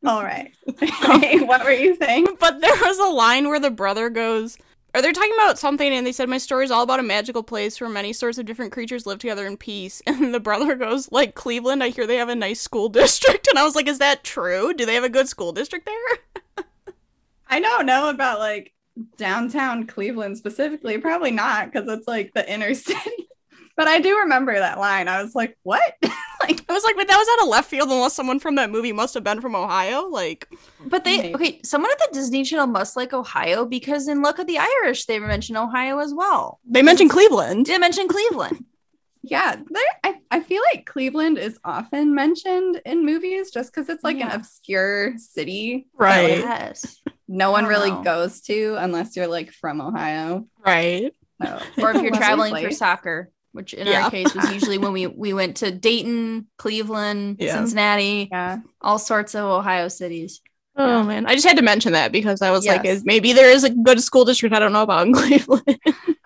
All 0.04 0.22
right. 0.22 0.52
Okay, 1.08 1.40
what 1.40 1.64
were 1.64 1.70
you 1.70 1.96
saying? 1.96 2.26
but 2.40 2.60
there 2.60 2.74
was 2.74 2.98
a 2.98 3.14
line 3.14 3.48
where 3.48 3.60
the 3.60 3.70
brother 3.70 4.10
goes, 4.10 4.58
or 4.94 5.02
they're 5.02 5.12
talking 5.12 5.34
about 5.34 5.58
something, 5.58 5.92
and 5.92 6.06
they 6.06 6.12
said, 6.12 6.28
My 6.28 6.38
story 6.38 6.64
is 6.64 6.70
all 6.70 6.84
about 6.84 7.00
a 7.00 7.04
magical 7.04 7.42
place 7.42 7.80
where 7.80 7.90
many 7.90 8.12
sorts 8.12 8.38
of 8.38 8.46
different 8.46 8.72
creatures 8.72 9.06
live 9.06 9.18
together 9.18 9.46
in 9.46 9.56
peace. 9.56 10.00
And 10.14 10.32
the 10.32 10.40
brother 10.40 10.76
goes, 10.76 11.10
Like 11.10 11.34
Cleveland, 11.34 11.82
I 11.82 11.88
hear 11.88 12.06
they 12.06 12.16
have 12.16 12.28
a 12.28 12.34
nice 12.36 12.60
school 12.60 12.88
district. 13.00 13.48
And 13.48 13.58
I 13.58 13.64
was 13.64 13.74
like, 13.74 13.88
Is 13.88 13.98
that 13.98 14.22
true? 14.22 14.72
Do 14.72 14.86
they 14.86 14.94
have 14.94 15.04
a 15.04 15.08
good 15.08 15.28
school 15.28 15.52
district 15.52 15.86
there? 15.86 16.64
I 17.48 17.60
don't 17.60 17.86
know 17.86 18.08
about 18.08 18.38
like 18.38 18.72
downtown 19.16 19.86
Cleveland 19.86 20.38
specifically. 20.38 20.98
Probably 20.98 21.32
not 21.32 21.72
because 21.72 21.88
it's 21.88 22.06
like 22.06 22.32
the 22.32 22.50
inner 22.50 22.74
city. 22.74 23.28
But 23.76 23.88
I 23.88 24.00
do 24.00 24.18
remember 24.18 24.54
that 24.54 24.78
line. 24.78 25.08
I 25.08 25.20
was 25.22 25.34
like, 25.34 25.58
what? 25.64 25.82
like, 26.02 26.64
I 26.68 26.72
was 26.72 26.84
like, 26.84 26.96
But 26.96 27.08
that 27.08 27.16
was 27.18 27.28
out 27.32 27.44
of 27.44 27.50
left 27.50 27.68
field, 27.68 27.90
unless 27.90 28.14
someone 28.14 28.38
from 28.38 28.54
that 28.54 28.70
movie 28.70 28.92
must 28.92 29.14
have 29.14 29.24
been 29.24 29.40
from 29.40 29.56
Ohio. 29.56 30.02
Like, 30.08 30.48
But 30.86 31.02
they 31.04 31.16
Maybe. 31.18 31.34
okay, 31.34 31.60
someone 31.64 31.90
at 31.90 31.98
the 31.98 32.08
Disney 32.12 32.44
Channel 32.44 32.68
must 32.68 32.96
like 32.96 33.12
Ohio 33.12 33.64
because 33.64 34.06
in 34.06 34.22
Look 34.22 34.38
at 34.38 34.46
the 34.46 34.58
Irish, 34.58 35.06
they 35.06 35.18
mention 35.18 35.56
Ohio 35.56 35.98
as 35.98 36.14
well. 36.14 36.60
they 36.64 36.82
mentioned 36.82 37.10
Cleveland. 37.10 37.66
They 37.66 37.78
mention 37.78 38.06
Cleveland. 38.06 38.64
yeah. 39.22 39.56
I, 40.04 40.18
I 40.30 40.40
feel 40.40 40.62
like 40.72 40.86
Cleveland 40.86 41.38
is 41.38 41.58
often 41.64 42.14
mentioned 42.14 42.80
in 42.86 43.04
movies 43.04 43.50
just 43.50 43.74
because 43.74 43.88
it's 43.88 44.04
like 44.04 44.18
Yeah. 44.18 44.28
an 44.34 44.36
obscure 44.40 45.14
city. 45.18 45.88
Right. 45.94 46.38
Yes. 46.38 47.00
No 47.26 47.50
one 47.50 47.64
really 47.66 47.90
know. 47.90 48.02
goes 48.04 48.40
to 48.42 48.76
unless 48.78 49.16
you're 49.16 49.26
like 49.26 49.50
from 49.50 49.80
Ohio. 49.80 50.46
Right. 50.64 51.12
So, 51.42 51.58
Or 51.78 51.90
if 51.90 52.02
you're 52.02 52.12
traveling 52.12 52.54
for 52.62 52.70
soccer, 52.70 53.30
which 53.54 53.72
in 53.72 53.86
Yeah. 53.86 54.04
our 54.04 54.10
case 54.10 54.34
was 54.34 54.52
usually 54.58 54.78
when 54.78 54.92
we 54.92 55.06
we 55.06 55.32
went 55.32 55.56
to 55.58 55.70
Dayton, 55.70 56.46
Cleveland, 56.58 57.36
Yeah. 57.38 57.54
Cincinnati, 57.54 58.28
Yeah. 58.30 58.58
all 58.82 58.98
sorts 58.98 59.34
of 59.34 59.44
Ohio 59.44 59.88
cities. 59.88 60.40
Oh 60.76 61.04
man, 61.04 61.24
I 61.26 61.34
just 61.34 61.46
had 61.46 61.56
to 61.56 61.62
mention 61.62 61.92
that 61.92 62.10
because 62.10 62.42
I 62.42 62.50
was 62.50 62.66
like, 62.66 62.82
Yes. 62.84 62.98
is 62.98 63.04
maybe 63.04 63.32
there 63.32 63.48
is 63.50 63.62
a 63.62 63.70
good 63.70 64.00
school 64.02 64.24
district 64.24 64.54
I 64.54 64.58
don't 64.58 64.72
know 64.72 64.82
about 64.82 65.06
in 65.06 65.12
Cleveland. 65.20 65.78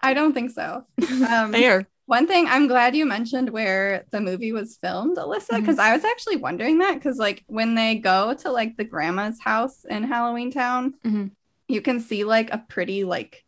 I 0.03 0.15
don't 0.15 0.33
think 0.33 0.51
so. 0.53 0.85
Um, 1.29 1.51
there. 1.53 1.87
One 2.07 2.27
thing 2.27 2.47
I'm 2.49 2.67
glad 2.69 2.97
you 2.97 3.05
mentioned 3.05 3.51
where 3.51 4.05
the 4.11 4.23
movie 4.23 4.53
was 4.53 4.79
filmed, 4.81 5.19
Alyssa, 5.19 5.61
because 5.61 5.79
I 5.79 5.93
was 5.95 6.05
actually 6.05 6.37
wondering 6.37 6.79
that 6.79 6.95
because 6.95 7.19
like 7.19 7.45
when 7.47 7.75
they 7.75 7.97
go 7.97 8.33
to 8.33 8.51
like 8.51 8.79
the 8.79 8.85
grandma's 8.85 9.39
house 9.39 9.85
in 9.85 10.05
Halloween 10.05 10.51
Town, 10.51 10.95
Mhm. 11.05 11.33
you 11.69 11.83
can 11.83 12.01
see 12.01 12.25
like 12.25 12.51
a 12.51 12.65
pretty 12.67 13.05
like 13.05 13.45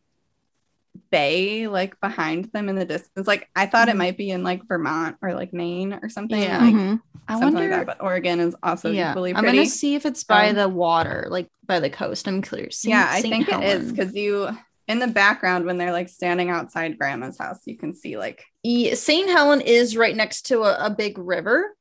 bay 1.10 1.66
like 1.68 2.00
behind 2.00 2.46
them 2.52 2.68
in 2.68 2.76
the 2.76 2.84
distance. 2.84 3.26
Like 3.26 3.48
I 3.56 3.66
thought 3.66 3.88
it 3.88 3.94
Mhm. 3.94 3.98
might 3.98 4.16
be 4.16 4.30
in 4.30 4.42
like 4.42 4.66
Vermont 4.68 5.16
or 5.22 5.34
like 5.34 5.52
Maine 5.52 5.98
or 6.02 6.08
something. 6.08 6.40
Yeah. 6.40 6.58
like, 6.58 6.74
Mhm. 6.74 7.00
I 7.28 7.32
something 7.34 7.54
wonder. 7.54 7.70
like 7.76 7.86
that. 7.86 7.98
But 7.98 8.02
Oregon 8.04 8.40
is 8.40 8.54
also 8.62 8.90
yeah, 8.90 9.10
equally 9.10 9.34
I'm 9.34 9.44
gonna 9.44 9.66
see 9.66 9.94
if 9.94 10.06
it's 10.06 10.24
by 10.24 10.48
Um, 10.50 10.56
the 10.56 10.68
water, 10.68 11.26
like 11.30 11.48
by 11.66 11.80
the 11.80 11.90
coast. 11.90 12.26
I'm 12.28 12.42
clear. 12.42 12.70
Saint- 12.70 12.90
yeah, 12.90 13.06
I 13.10 13.20
Saint 13.20 13.46
think 13.46 13.48
it 13.48 13.62
is 13.64 13.92
because 13.92 14.14
you 14.14 14.48
in 14.88 14.98
the 14.98 15.06
background 15.06 15.66
when 15.66 15.78
they're 15.78 15.92
like 15.92 16.08
standing 16.08 16.50
outside 16.50 16.98
grandma's 16.98 17.38
house, 17.38 17.60
you 17.64 17.76
can 17.76 17.94
see 17.94 18.16
like 18.16 18.44
Yeah, 18.62 18.94
St. 18.94 19.28
Helen 19.28 19.60
is 19.60 19.96
right 19.96 20.16
next 20.16 20.42
to 20.46 20.62
a, 20.62 20.86
a 20.86 20.90
big 20.90 21.16
river. 21.18 21.74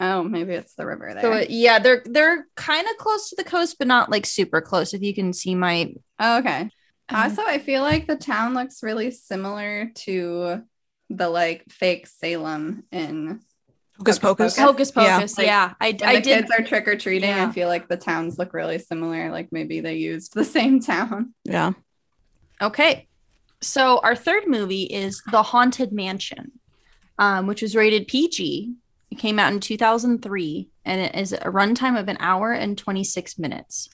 oh 0.00 0.22
maybe 0.22 0.54
it's 0.54 0.74
the 0.74 0.86
river 0.86 1.10
there. 1.12 1.22
So 1.22 1.32
it- 1.32 1.50
yeah, 1.50 1.78
they're 1.78 2.02
they're 2.06 2.46
kind 2.56 2.86
of 2.88 2.96
close 2.96 3.28
to 3.30 3.36
the 3.36 3.44
coast, 3.44 3.76
but 3.78 3.86
not 3.88 4.10
like 4.10 4.24
super 4.26 4.60
close. 4.62 4.94
If 4.94 5.02
you 5.02 5.14
can 5.14 5.32
see 5.34 5.54
my 5.54 5.92
oh, 6.18 6.38
okay. 6.38 6.70
Uh, 7.12 7.16
Also, 7.24 7.42
I 7.46 7.58
feel 7.58 7.82
like 7.82 8.06
the 8.06 8.16
town 8.16 8.54
looks 8.54 8.82
really 8.82 9.10
similar 9.10 9.90
to 10.06 10.62
the 11.10 11.28
like 11.28 11.64
fake 11.70 12.06
Salem 12.06 12.84
in 12.92 13.40
Hocus 13.98 14.18
Hocus 14.18 14.18
Pocus. 14.18 14.56
Pocus. 14.56 14.58
Hocus 14.58 14.92
Yeah. 14.96 15.16
Pocus. 15.18 15.38
Like, 15.38 15.46
Yeah, 15.46 15.74
I, 15.80 15.90
when 16.00 16.08
I 16.08 16.14
the 16.16 16.20
did. 16.22 16.38
kids 16.46 16.50
are 16.58 16.64
trick 16.64 16.88
or 16.88 16.96
treating. 16.96 17.28
Yeah. 17.30 17.48
I 17.48 17.52
feel 17.52 17.68
like 17.68 17.88
the 17.88 17.96
towns 17.96 18.38
look 18.38 18.54
really 18.54 18.78
similar. 18.78 19.30
Like 19.30 19.48
maybe 19.52 19.80
they 19.80 19.96
used 19.96 20.34
the 20.34 20.44
same 20.56 20.80
town. 20.80 21.34
Yeah. 21.44 21.72
Okay. 22.62 23.08
So 23.60 23.98
our 24.02 24.16
third 24.16 24.46
movie 24.46 24.84
is 24.84 25.22
The 25.30 25.42
Haunted 25.42 25.92
Mansion, 25.92 26.52
um, 27.18 27.46
which 27.46 27.60
was 27.60 27.76
rated 27.76 28.06
PG. 28.08 28.72
It 29.10 29.18
came 29.18 29.38
out 29.38 29.52
in 29.52 29.60
2003 29.60 30.68
and 30.86 31.00
it 31.00 31.14
is 31.14 31.32
a 31.34 31.38
runtime 31.40 31.98
of 32.00 32.08
an 32.08 32.16
hour 32.20 32.52
and 32.52 32.78
26 32.78 33.38
minutes. 33.38 33.90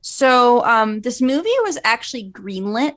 So 0.00 0.64
um, 0.64 1.00
this 1.00 1.20
movie 1.20 1.48
was 1.62 1.78
actually 1.84 2.30
greenlit 2.30 2.94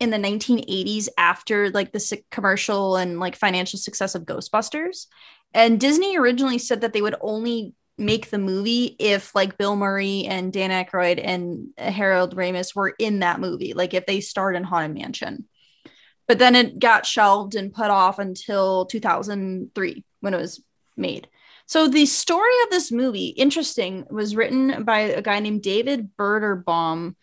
in 0.00 0.10
the 0.10 0.16
1980s 0.16 1.08
after 1.16 1.70
like 1.70 1.92
the 1.92 2.22
commercial 2.30 2.96
and 2.96 3.20
like 3.20 3.36
financial 3.36 3.78
success 3.78 4.14
of 4.14 4.24
Ghostbusters. 4.24 5.06
And 5.52 5.80
Disney 5.80 6.16
originally 6.16 6.58
said 6.58 6.80
that 6.80 6.92
they 6.92 7.02
would 7.02 7.16
only 7.20 7.74
make 7.96 8.30
the 8.30 8.38
movie 8.38 8.96
if 8.98 9.34
like 9.34 9.56
Bill 9.56 9.76
Murray 9.76 10.24
and 10.26 10.52
Dan 10.52 10.70
Aykroyd 10.70 11.20
and 11.22 11.68
Harold 11.78 12.36
Ramis 12.36 12.74
were 12.74 12.94
in 12.98 13.20
that 13.20 13.40
movie, 13.40 13.72
like 13.72 13.94
if 13.94 14.04
they 14.06 14.20
starred 14.20 14.56
in 14.56 14.64
Haunted 14.64 14.94
Mansion. 14.94 15.46
But 16.26 16.38
then 16.38 16.56
it 16.56 16.78
got 16.78 17.06
shelved 17.06 17.54
and 17.54 17.72
put 17.72 17.90
off 17.90 18.18
until 18.18 18.86
2003 18.86 20.04
when 20.20 20.34
it 20.34 20.40
was 20.40 20.62
made. 20.96 21.28
So 21.66 21.88
the 21.88 22.06
story 22.06 22.52
of 22.64 22.70
this 22.70 22.92
movie, 22.92 23.28
interesting, 23.28 24.04
was 24.10 24.36
written 24.36 24.84
by 24.84 25.00
a 25.00 25.22
guy 25.22 25.40
named 25.40 25.62
David 25.62 26.10
Berderbaum. 26.16 27.14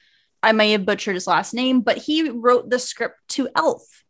I 0.41 0.51
may 0.51 0.71
have 0.71 0.85
butchered 0.85 1.15
his 1.15 1.27
last 1.27 1.53
name, 1.53 1.81
but 1.81 1.97
he 1.97 2.29
wrote 2.29 2.69
the 2.69 2.79
script 2.79 3.17
to 3.29 3.49
Elf. 3.55 4.03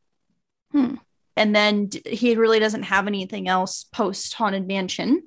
Hmm. 0.71 0.95
And 1.36 1.55
then 1.55 1.89
he 2.05 2.36
really 2.36 2.59
doesn't 2.59 2.84
have 2.84 3.07
anything 3.07 3.47
else 3.47 3.86
post 3.91 4.34
Haunted 4.36 4.67
Mansion. 4.67 5.23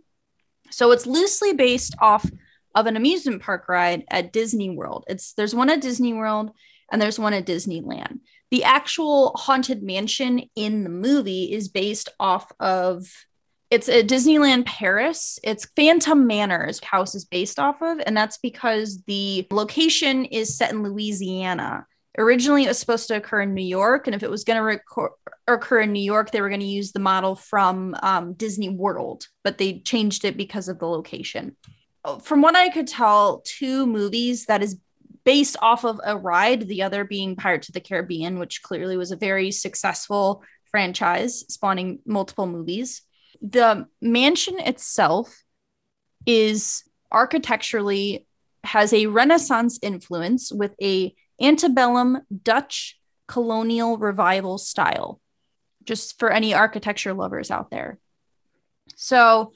So 0.71 0.91
it's 0.93 1.07
loosely 1.07 1.53
based 1.53 1.95
off 2.01 2.29
of 2.75 2.87
an 2.87 2.97
amusement 2.97 3.43
park 3.43 3.69
ride 3.69 4.05
at 4.11 4.33
Disney 4.33 4.71
World. 4.71 5.05
It's 5.07 5.35
there's 5.35 5.55
one 5.55 5.71
at 5.71 5.81
Disney 5.81 6.13
World 6.13 6.51
and 6.91 7.01
there's 7.01 7.19
one 7.19 7.33
at 7.33 7.47
Disneyland. 7.47 8.21
The 8.51 8.65
actual 8.65 9.33
Haunted 9.37 9.83
Mansion 9.83 10.49
in 10.55 10.85
the 10.85 10.91
movie 10.91 11.53
is 11.53 11.69
based 11.69 12.09
off 12.19 12.51
of 12.61 13.07
it's 13.71 13.89
a 13.89 14.03
Disneyland 14.03 14.67
Paris. 14.67 15.39
It's 15.43 15.67
Phantom 15.77 16.27
Manor's 16.27 16.83
house 16.83 17.15
is 17.15 17.25
based 17.25 17.59
off 17.59 17.83
of, 17.83 18.01
and 18.07 18.17
that's 18.17 18.39
because 18.39 19.03
the 19.07 19.47
location 19.51 20.25
is 20.27 20.57
set 20.57 20.73
in 20.73 20.83
Louisiana. 20.83 21.87
Originally, 22.17 22.65
it 22.65 22.69
was 22.69 22.79
supposed 22.79 23.09
to 23.09 23.17
occur 23.17 23.43
in 23.43 23.55
New 23.55 23.65
York, 23.65 24.07
and 24.07 24.15
if 24.15 24.23
it 24.23 24.31
was 24.31 24.45
going 24.45 24.79
to 24.79 25.09
occur 25.49 25.81
in 25.81 25.93
New 25.93 26.03
York, 26.03 26.31
they 26.31 26.41
were 26.41 26.49
going 26.49 26.61
to 26.61 26.67
use 26.67 26.93
the 26.93 27.01
model 27.01 27.35
from 27.35 27.97
um, 28.03 28.35
Disney 28.35 28.69
World, 28.69 29.27
but 29.43 29.59
they 29.59 29.81
changed 29.81 30.25
it 30.25 30.37
because 30.37 30.69
of 30.69 30.79
the 30.79 30.87
location. 30.87 31.57
From 32.23 32.43
what 32.43 32.55
I 32.55 32.69
could 32.69 32.87
tell, 32.87 33.43
two 33.45 33.87
movies 33.87 34.47
that 34.47 34.63
is 34.63 34.79
based 35.25 35.57
off 35.61 35.85
of 35.85 36.01
a 36.05 36.17
ride, 36.17 36.69
the 36.69 36.83
other 36.83 37.05
being 37.05 37.35
Pirates 37.35 37.69
of 37.69 37.75
the 37.75 37.81
Caribbean, 37.81 38.39
which 38.39 38.63
clearly 38.63 38.97
was 38.97 39.11
a 39.11 39.17
very 39.17 39.51
successful 39.51 40.45
franchise, 40.71 41.41
spawning 41.49 42.01
multiple 42.07 42.47
movies. 42.47 43.03
The 43.43 43.87
mansion 44.01 44.59
itself 44.59 45.43
is 46.27 46.85
architecturally 47.11 48.27
has 48.65 48.93
a 48.93 49.07
Renaissance 49.07 49.79
influence 49.83 50.51
with 50.53 50.75
a 50.81 51.15
antebellum 51.41 52.23
Dutch 52.43 52.99
colonial 53.27 53.99
revival 53.99 54.59
style. 54.59 55.21
Just 55.85 56.19
for 56.19 56.31
any 56.31 56.55
architecture 56.55 57.13
lovers 57.13 57.51
out 57.51 57.71
there. 57.71 57.99
So, 58.97 59.53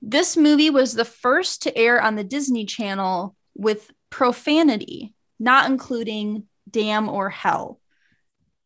this 0.00 0.36
movie 0.36 0.70
was 0.70 0.94
the 0.94 1.04
first 1.04 1.62
to 1.62 1.76
air 1.76 2.00
on 2.00 2.14
the 2.14 2.24
Disney 2.24 2.64
Channel 2.64 3.34
with 3.54 3.90
profanity, 4.10 5.14
not 5.38 5.68
including 5.68 6.44
damn 6.70 7.08
or 7.08 7.28
hell. 7.28 7.80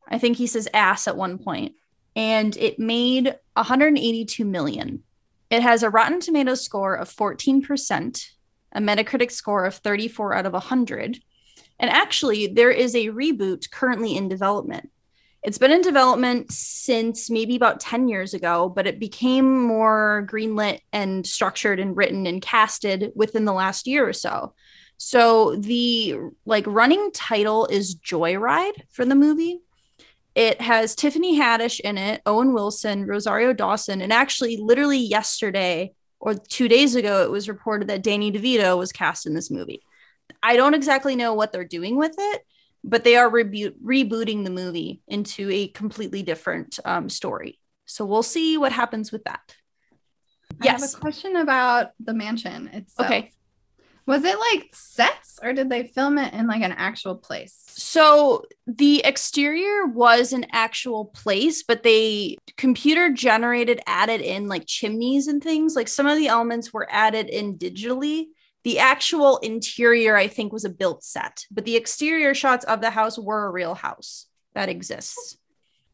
I 0.06 0.18
think 0.18 0.36
he 0.36 0.46
says 0.46 0.68
ass 0.72 1.08
at 1.08 1.16
one 1.16 1.38
point. 1.38 1.74
And 2.14 2.56
it 2.56 2.78
made 2.78 3.34
182 3.54 4.44
million. 4.44 5.02
It 5.50 5.62
has 5.62 5.82
a 5.82 5.90
Rotten 5.90 6.20
Tomatoes 6.20 6.64
score 6.64 6.94
of 6.94 7.14
14%, 7.14 8.26
a 8.72 8.80
Metacritic 8.80 9.30
score 9.30 9.64
of 9.64 9.74
34 9.74 10.34
out 10.34 10.46
of 10.46 10.52
100. 10.54 11.18
And 11.78 11.90
actually, 11.90 12.46
there 12.46 12.70
is 12.70 12.94
a 12.94 13.08
reboot 13.08 13.70
currently 13.70 14.16
in 14.16 14.28
development. 14.28 14.90
It's 15.42 15.58
been 15.58 15.72
in 15.72 15.82
development 15.82 16.52
since 16.52 17.28
maybe 17.28 17.56
about 17.56 17.80
10 17.80 18.08
years 18.08 18.32
ago, 18.32 18.68
but 18.68 18.86
it 18.86 19.00
became 19.00 19.60
more 19.66 20.26
greenlit 20.30 20.80
and 20.92 21.26
structured 21.26 21.80
and 21.80 21.96
written 21.96 22.26
and 22.26 22.40
casted 22.40 23.10
within 23.16 23.44
the 23.44 23.52
last 23.52 23.88
year 23.88 24.08
or 24.08 24.12
so. 24.12 24.54
So 24.98 25.56
the 25.56 26.16
like 26.46 26.64
running 26.68 27.10
title 27.12 27.66
is 27.66 27.96
Joyride 27.96 28.84
for 28.90 29.04
the 29.04 29.16
movie. 29.16 29.60
It 30.34 30.60
has 30.60 30.94
Tiffany 30.94 31.38
Haddish 31.38 31.80
in 31.80 31.98
it, 31.98 32.22
Owen 32.24 32.54
Wilson, 32.54 33.06
Rosario 33.06 33.52
Dawson, 33.52 34.00
and 34.00 34.12
actually 34.12 34.56
literally 34.56 34.98
yesterday 34.98 35.92
or 36.20 36.34
2 36.34 36.68
days 36.68 36.94
ago 36.94 37.22
it 37.22 37.30
was 37.30 37.48
reported 37.48 37.88
that 37.88 38.02
Danny 38.02 38.32
DeVito 38.32 38.78
was 38.78 38.92
cast 38.92 39.26
in 39.26 39.34
this 39.34 39.50
movie. 39.50 39.82
I 40.42 40.56
don't 40.56 40.74
exactly 40.74 41.16
know 41.16 41.34
what 41.34 41.52
they're 41.52 41.64
doing 41.64 41.96
with 41.96 42.14
it, 42.18 42.42
but 42.82 43.04
they 43.04 43.16
are 43.16 43.28
rebu- 43.28 43.74
rebooting 43.84 44.44
the 44.44 44.50
movie 44.50 45.02
into 45.06 45.50
a 45.50 45.68
completely 45.68 46.22
different 46.22 46.78
um, 46.84 47.08
story. 47.08 47.58
So 47.84 48.04
we'll 48.04 48.22
see 48.22 48.56
what 48.56 48.72
happens 48.72 49.12
with 49.12 49.24
that. 49.24 49.54
I 50.62 50.68
have 50.68 50.80
Yes. 50.80 50.94
a 50.94 50.98
question 50.98 51.36
about 51.36 51.90
the 52.00 52.14
mansion 52.14 52.68
itself. 52.68 53.06
Okay. 53.10 53.32
Was 54.06 54.24
it 54.24 54.38
like 54.38 54.70
sets 54.74 55.38
or 55.42 55.52
did 55.52 55.68
they 55.68 55.84
film 55.84 56.18
it 56.18 56.34
in 56.34 56.46
like 56.46 56.62
an 56.62 56.72
actual 56.72 57.16
place? 57.16 57.62
So 57.68 58.44
the 58.66 59.04
exterior 59.04 59.86
was 59.86 60.32
an 60.32 60.46
actual 60.52 61.06
place, 61.06 61.62
but 61.62 61.82
they 61.82 62.36
computer 62.56 63.10
generated, 63.10 63.80
added 63.86 64.20
in 64.20 64.48
like 64.48 64.66
chimneys 64.66 65.28
and 65.28 65.42
things. 65.42 65.76
Like 65.76 65.88
some 65.88 66.06
of 66.06 66.16
the 66.18 66.28
elements 66.28 66.72
were 66.72 66.88
added 66.90 67.28
in 67.28 67.58
digitally. 67.58 68.26
The 68.64 68.78
actual 68.78 69.38
interior, 69.38 70.16
I 70.16 70.28
think, 70.28 70.52
was 70.52 70.64
a 70.64 70.70
built 70.70 71.02
set, 71.02 71.44
but 71.50 71.64
the 71.64 71.76
exterior 71.76 72.34
shots 72.34 72.64
of 72.64 72.80
the 72.80 72.90
house 72.90 73.18
were 73.18 73.46
a 73.46 73.50
real 73.50 73.74
house 73.74 74.26
that 74.54 74.68
exists. 74.68 75.36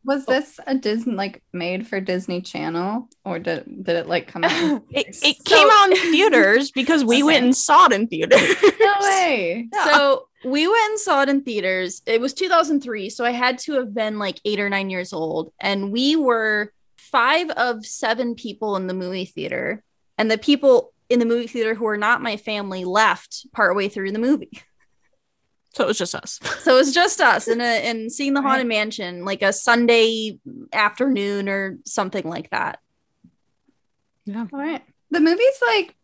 Was 0.09 0.25
oh. 0.27 0.33
this 0.33 0.59
a 0.67 0.75
Disney 0.75 1.13
like 1.13 1.43
made 1.53 1.87
for 1.87 2.01
Disney 2.01 2.41
Channel 2.41 3.11
or 3.27 3.39
did 3.39 3.65
did 3.85 3.95
it 3.95 4.07
like 4.07 4.27
come 4.27 4.43
out? 4.43 4.83
It, 4.91 5.09
it 5.09 5.15
So- 5.15 5.45
came 5.45 5.69
out 5.71 5.91
in 5.91 5.97
theaters 6.13 6.71
because 6.71 7.05
we 7.05 7.23
went 7.31 7.45
and 7.45 7.55
saw 7.55 7.85
it 7.85 7.93
in 7.93 8.07
theaters. 8.07 8.41
no 8.81 8.95
way. 9.03 9.69
So 9.85 10.29
we 10.47 10.67
went 10.67 10.91
and 10.93 10.99
saw 10.99 11.23
it 11.25 11.29
in 11.29 11.43
theaters. 11.43 12.01
It 12.07 12.23
was 12.23 12.33
2003, 12.33 13.11
so 13.11 13.23
I 13.27 13.33
had 13.33 13.59
to 13.61 13.75
have 13.75 13.93
been 13.93 14.19
like 14.19 14.41
eight 14.47 14.61
or 14.61 14.71
nine 14.71 14.89
years 14.89 15.13
old, 15.13 15.53
and 15.61 15.93
we 15.93 16.17
were 16.17 16.73
five 16.97 17.51
of 17.51 17.85
seven 17.85 18.35
people 18.35 18.77
in 18.77 18.87
the 18.87 18.95
movie 18.95 19.27
theater, 19.27 19.85
and 20.17 20.31
the 20.31 20.39
people 20.39 20.95
in 21.11 21.19
the 21.19 21.27
movie 21.27 21.49
theater 21.49 21.75
who 21.75 21.85
were 21.85 21.99
not 21.99 22.23
my 22.23 22.39
family 22.39 22.87
left 22.87 23.47
partway 23.53 23.89
through 23.91 24.13
the 24.13 24.19
movie. 24.19 24.63
So 25.79 25.85
it 25.85 25.87
was 25.87 25.99
just 25.99 26.14
us. 26.16 26.41
So 26.64 26.74
it 26.74 26.79
was 26.79 26.93
just 26.93 27.20
us 27.20 27.47
and 27.47 27.62
and 27.62 28.11
seeing 28.11 28.35
the 28.35 28.41
Right. 28.43 28.49
haunted 28.51 28.66
mansion 28.66 29.24
like 29.24 29.43
a 29.43 29.53
Sunday 29.53 30.39
afternoon 30.72 31.49
or 31.49 31.79
something 31.87 32.29
like 32.29 32.51
that. 32.51 32.81
Yeah. 34.24 34.47
All 34.53 34.59
right. 34.59 34.83
The 35.12 35.20
movie's 35.20 35.62
like 35.62 35.95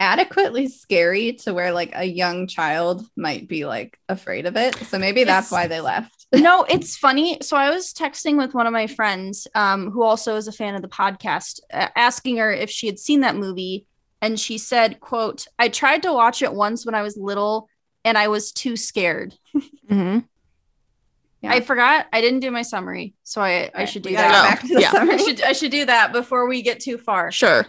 adequately 0.00 0.68
scary 0.68 1.34
to 1.34 1.52
where 1.54 1.72
like 1.72 1.92
a 1.94 2.04
young 2.04 2.46
child 2.46 3.06
might 3.14 3.46
be 3.46 3.66
like 3.66 3.98
afraid 4.08 4.46
of 4.46 4.56
it. 4.56 4.74
So 4.86 4.98
maybe 4.98 5.24
that's 5.24 5.48
It's- 5.48 5.52
why 5.52 5.68
they 5.68 5.80
left. 5.82 6.26
no, 6.34 6.64
it's 6.64 6.96
funny. 6.96 7.38
So 7.42 7.58
I 7.58 7.68
was 7.70 7.92
texting 7.92 8.38
with 8.38 8.54
one 8.54 8.66
of 8.66 8.72
my 8.72 8.86
friends, 8.86 9.46
um, 9.54 9.90
who 9.90 10.02
also 10.02 10.36
is 10.36 10.48
a 10.48 10.52
fan 10.52 10.74
of 10.74 10.80
the 10.80 10.88
podcast, 10.88 11.60
uh, 11.72 11.88
asking 11.94 12.38
her 12.38 12.50
if 12.50 12.70
she 12.70 12.86
had 12.86 12.98
seen 12.98 13.20
that 13.20 13.36
movie, 13.36 13.84
and 14.22 14.40
she 14.40 14.56
said, 14.56 14.98
"quote 14.98 15.46
I 15.58 15.68
tried 15.68 16.02
to 16.04 16.12
watch 16.12 16.40
it 16.40 16.54
once 16.54 16.86
when 16.86 16.94
I 16.94 17.02
was 17.02 17.16
little, 17.18 17.68
and 18.04 18.16
I 18.18 18.28
was 18.28 18.52
too 18.52 18.76
scared. 18.76 19.34
Mm-hmm. 19.54 20.20
Yeah. 21.42 21.52
I 21.52 21.60
forgot. 21.60 22.06
I 22.12 22.20
didn't 22.20 22.40
do 22.40 22.50
my 22.50 22.62
summary, 22.62 23.14
so 23.24 23.40
I 23.42 23.70
I 23.74 23.84
should 23.84 24.02
do 24.02 24.12
gotta 24.12 24.28
that. 24.28 24.42
go 24.44 24.48
back 24.48 24.60
to 24.62 24.74
the 24.74 24.80
Yeah. 24.80 24.90
summary. 24.92 25.14
I 25.14 25.18
should 25.18 25.42
I 25.42 25.52
should 25.52 25.70
do 25.72 25.84
that 25.86 26.12
before 26.12 26.46
we 26.46 26.62
get 26.62 26.80
too 26.80 26.98
far. 26.98 27.32
Sure. 27.32 27.66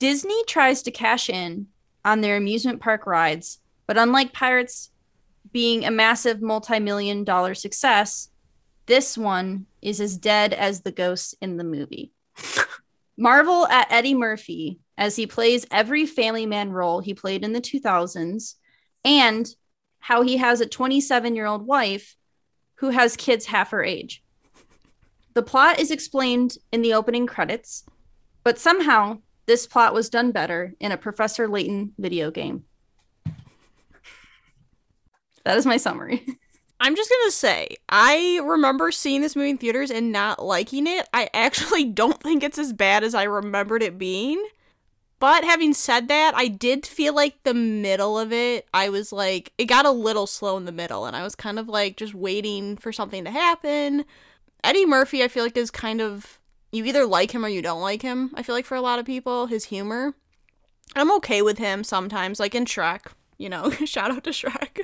Disney 0.00 0.42
tries 0.46 0.82
to 0.82 0.90
cash 0.90 1.30
in 1.30 1.68
on 2.04 2.20
their 2.20 2.36
amusement 2.36 2.80
park 2.80 3.06
rides, 3.06 3.60
but 3.86 3.96
unlike 3.96 4.32
Pirates 4.32 4.90
being 5.52 5.84
a 5.84 5.90
massive 5.90 6.42
multi 6.42 6.80
million 6.80 7.22
dollar 7.24 7.54
success, 7.54 8.28
this 8.86 9.16
one 9.16 9.66
is 9.80 10.00
as 10.00 10.18
dead 10.18 10.52
as 10.52 10.80
the 10.80 10.90
ghosts 10.92 11.34
in 11.40 11.56
the 11.56 11.64
movie. 11.64 12.12
Marvel 13.16 13.66
at 13.68 13.86
Eddie 13.92 14.14
Murphy 14.14 14.80
as 14.98 15.14
he 15.14 15.26
plays 15.26 15.66
every 15.70 16.04
family 16.04 16.46
man 16.46 16.72
role 16.72 17.00
he 17.00 17.14
played 17.14 17.44
in 17.44 17.52
the 17.52 17.60
2000s 17.60 18.54
and 19.04 19.54
how 20.04 20.20
he 20.20 20.36
has 20.36 20.60
a 20.60 20.66
27 20.66 21.34
year 21.34 21.46
old 21.46 21.66
wife 21.66 22.14
who 22.74 22.90
has 22.90 23.16
kids 23.16 23.46
half 23.46 23.70
her 23.70 23.82
age. 23.82 24.22
The 25.32 25.42
plot 25.42 25.80
is 25.80 25.90
explained 25.90 26.58
in 26.72 26.82
the 26.82 26.92
opening 26.92 27.26
credits, 27.26 27.84
but 28.42 28.58
somehow 28.58 29.20
this 29.46 29.66
plot 29.66 29.94
was 29.94 30.10
done 30.10 30.30
better 30.30 30.74
in 30.78 30.92
a 30.92 30.98
Professor 30.98 31.48
Layton 31.48 31.94
video 31.96 32.30
game. 32.30 32.64
That 35.44 35.56
is 35.56 35.64
my 35.64 35.78
summary. 35.78 36.22
I'm 36.80 36.96
just 36.96 37.08
gonna 37.08 37.30
say, 37.30 37.76
I 37.88 38.42
remember 38.44 38.92
seeing 38.92 39.22
this 39.22 39.34
movie 39.34 39.50
in 39.50 39.56
theaters 39.56 39.90
and 39.90 40.12
not 40.12 40.44
liking 40.44 40.86
it. 40.86 41.08
I 41.14 41.30
actually 41.32 41.84
don't 42.00 42.22
think 42.22 42.42
it's 42.42 42.58
as 42.58 42.74
bad 42.74 43.04
as 43.04 43.14
I 43.14 43.22
remembered 43.22 43.82
it 43.82 43.96
being. 43.96 44.46
But 45.18 45.44
having 45.44 45.72
said 45.72 46.08
that, 46.08 46.34
I 46.34 46.48
did 46.48 46.84
feel 46.84 47.14
like 47.14 47.42
the 47.44 47.54
middle 47.54 48.18
of 48.18 48.32
it, 48.32 48.66
I 48.74 48.88
was 48.88 49.12
like, 49.12 49.52
it 49.56 49.66
got 49.66 49.86
a 49.86 49.90
little 49.90 50.26
slow 50.26 50.56
in 50.56 50.64
the 50.64 50.72
middle, 50.72 51.06
and 51.06 51.16
I 51.16 51.22
was 51.22 51.34
kind 51.34 51.58
of 51.58 51.68
like 51.68 51.96
just 51.96 52.14
waiting 52.14 52.76
for 52.76 52.92
something 52.92 53.24
to 53.24 53.30
happen. 53.30 54.04
Eddie 54.62 54.86
Murphy, 54.86 55.22
I 55.22 55.28
feel 55.28 55.44
like, 55.44 55.56
is 55.56 55.70
kind 55.70 56.00
of, 56.00 56.40
you 56.72 56.84
either 56.84 57.06
like 57.06 57.30
him 57.30 57.44
or 57.44 57.48
you 57.48 57.62
don't 57.62 57.80
like 57.80 58.02
him, 58.02 58.32
I 58.34 58.42
feel 58.42 58.54
like, 58.54 58.66
for 58.66 58.76
a 58.76 58.80
lot 58.80 58.98
of 58.98 59.06
people, 59.06 59.46
his 59.46 59.66
humor. 59.66 60.14
I'm 60.96 61.12
okay 61.16 61.42
with 61.42 61.58
him 61.58 61.84
sometimes, 61.84 62.38
like 62.38 62.54
in 62.54 62.64
Shrek 62.66 63.12
you 63.38 63.48
know, 63.48 63.70
shout 63.84 64.10
out 64.10 64.24
to 64.24 64.30
Shrek. 64.30 64.80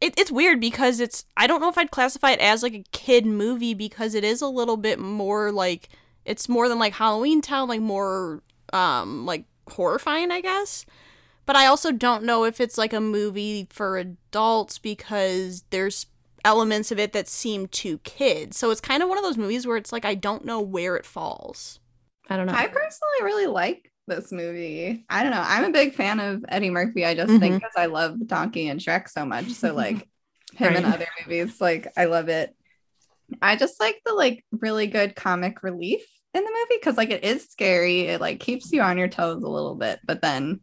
It, 0.00 0.18
it's 0.18 0.30
weird 0.30 0.60
because 0.60 1.00
it's 1.00 1.24
I 1.36 1.46
don't 1.46 1.60
know 1.60 1.68
if 1.68 1.78
I'd 1.78 1.90
classify 1.90 2.32
it 2.32 2.40
as 2.40 2.62
like 2.62 2.74
a 2.74 2.84
kid 2.92 3.26
movie 3.26 3.74
because 3.74 4.14
it 4.14 4.24
is 4.24 4.42
a 4.42 4.48
little 4.48 4.76
bit 4.76 4.98
more 4.98 5.52
like 5.52 5.88
it's 6.24 6.48
more 6.48 6.68
than 6.68 6.78
like 6.78 6.94
Halloween 6.94 7.40
Town, 7.40 7.68
like 7.68 7.80
more 7.80 8.42
um 8.72 9.26
like 9.26 9.44
horrifying, 9.70 10.30
I 10.30 10.40
guess. 10.40 10.86
But 11.46 11.56
I 11.56 11.66
also 11.66 11.92
don't 11.92 12.24
know 12.24 12.44
if 12.44 12.60
it's 12.60 12.78
like 12.78 12.92
a 12.92 13.00
movie 13.00 13.66
for 13.70 13.98
adults 13.98 14.78
because 14.78 15.64
there's 15.70 16.06
elements 16.44 16.90
of 16.90 16.98
it 16.98 17.12
that 17.12 17.28
seem 17.28 17.66
too 17.66 17.98
kids. 17.98 18.56
So 18.56 18.70
it's 18.70 18.80
kind 18.80 19.02
of 19.02 19.08
one 19.08 19.18
of 19.18 19.24
those 19.24 19.36
movies 19.36 19.66
where 19.66 19.76
it's 19.76 19.92
like 19.92 20.04
I 20.04 20.14
don't 20.14 20.44
know 20.44 20.60
where 20.60 20.96
it 20.96 21.06
falls. 21.06 21.80
I 22.28 22.36
don't 22.36 22.46
know. 22.46 22.54
I 22.54 22.66
personally 22.66 23.22
really 23.22 23.46
like 23.46 23.90
this 24.06 24.32
movie. 24.32 25.04
I 25.08 25.22
don't 25.22 25.32
know. 25.32 25.44
I'm 25.44 25.64
a 25.64 25.70
big 25.70 25.94
fan 25.94 26.20
of 26.20 26.44
Eddie 26.48 26.70
Murphy. 26.70 27.04
I 27.04 27.14
just 27.14 27.30
mm-hmm. 27.30 27.40
think 27.40 27.54
because 27.56 27.74
I 27.76 27.86
love 27.86 28.26
Donkey 28.26 28.68
and 28.68 28.80
Shrek 28.80 29.08
so 29.08 29.24
much. 29.24 29.50
So 29.50 29.74
like 29.74 30.08
him 30.54 30.68
right. 30.68 30.76
and 30.76 30.86
other 30.86 31.06
movies, 31.20 31.60
like 31.60 31.92
I 31.96 32.06
love 32.06 32.28
it. 32.28 32.54
I 33.40 33.56
just 33.56 33.80
like 33.80 34.00
the 34.04 34.14
like 34.14 34.44
really 34.52 34.86
good 34.86 35.14
comic 35.16 35.62
relief 35.62 36.04
in 36.34 36.44
the 36.44 36.50
movie 36.50 36.78
because 36.80 36.96
like 36.96 37.10
it 37.10 37.24
is 37.24 37.48
scary. 37.48 38.02
It 38.02 38.20
like 38.20 38.40
keeps 38.40 38.72
you 38.72 38.82
on 38.82 38.98
your 38.98 39.08
toes 39.08 39.42
a 39.42 39.48
little 39.48 39.76
bit, 39.76 40.00
but 40.04 40.20
then 40.20 40.60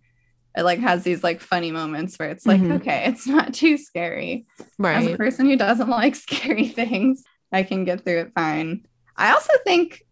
it 0.55 0.63
like 0.63 0.80
has 0.80 1.03
these 1.03 1.24
like 1.24 1.39
funny 1.39 1.72
moments 1.72 2.19
where 2.19 2.30
it's 2.30 2.45
like, 2.45 2.59
mm-hmm. 2.59 2.74
okay, 2.74 3.05
it's 3.07 3.26
not 3.26 3.53
too 3.53 3.78
scary. 3.78 4.45
Right. 4.78 4.97
As 4.97 5.13
a 5.13 5.17
person 5.17 5.45
who 5.45 5.55
doesn't 5.55 5.89
like 5.89 6.15
scary 6.15 6.67
things, 6.67 7.24
I 7.51 7.63
can 7.63 7.86
get 7.86 8.03
through 8.03 8.22
it 8.22 8.32
fine. 8.36 8.86
I 9.15 9.32
also 9.32 9.53
think 9.65 10.03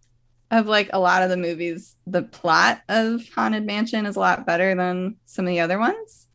of 0.52 0.66
like 0.66 0.90
a 0.94 1.00
lot 1.00 1.24
of 1.24 1.30
the 1.30 1.38
movies, 1.38 1.96
the 2.08 2.24
plot 2.24 2.82
of 2.90 3.22
Haunted 3.36 3.66
Mansion 3.66 4.06
is 4.06 4.16
a 4.16 4.20
lot 4.20 4.46
better 4.46 4.74
than 4.74 5.18
some 5.26 5.46
of 5.46 5.50
the 5.50 5.60
other 5.60 5.78
ones. 5.78 6.28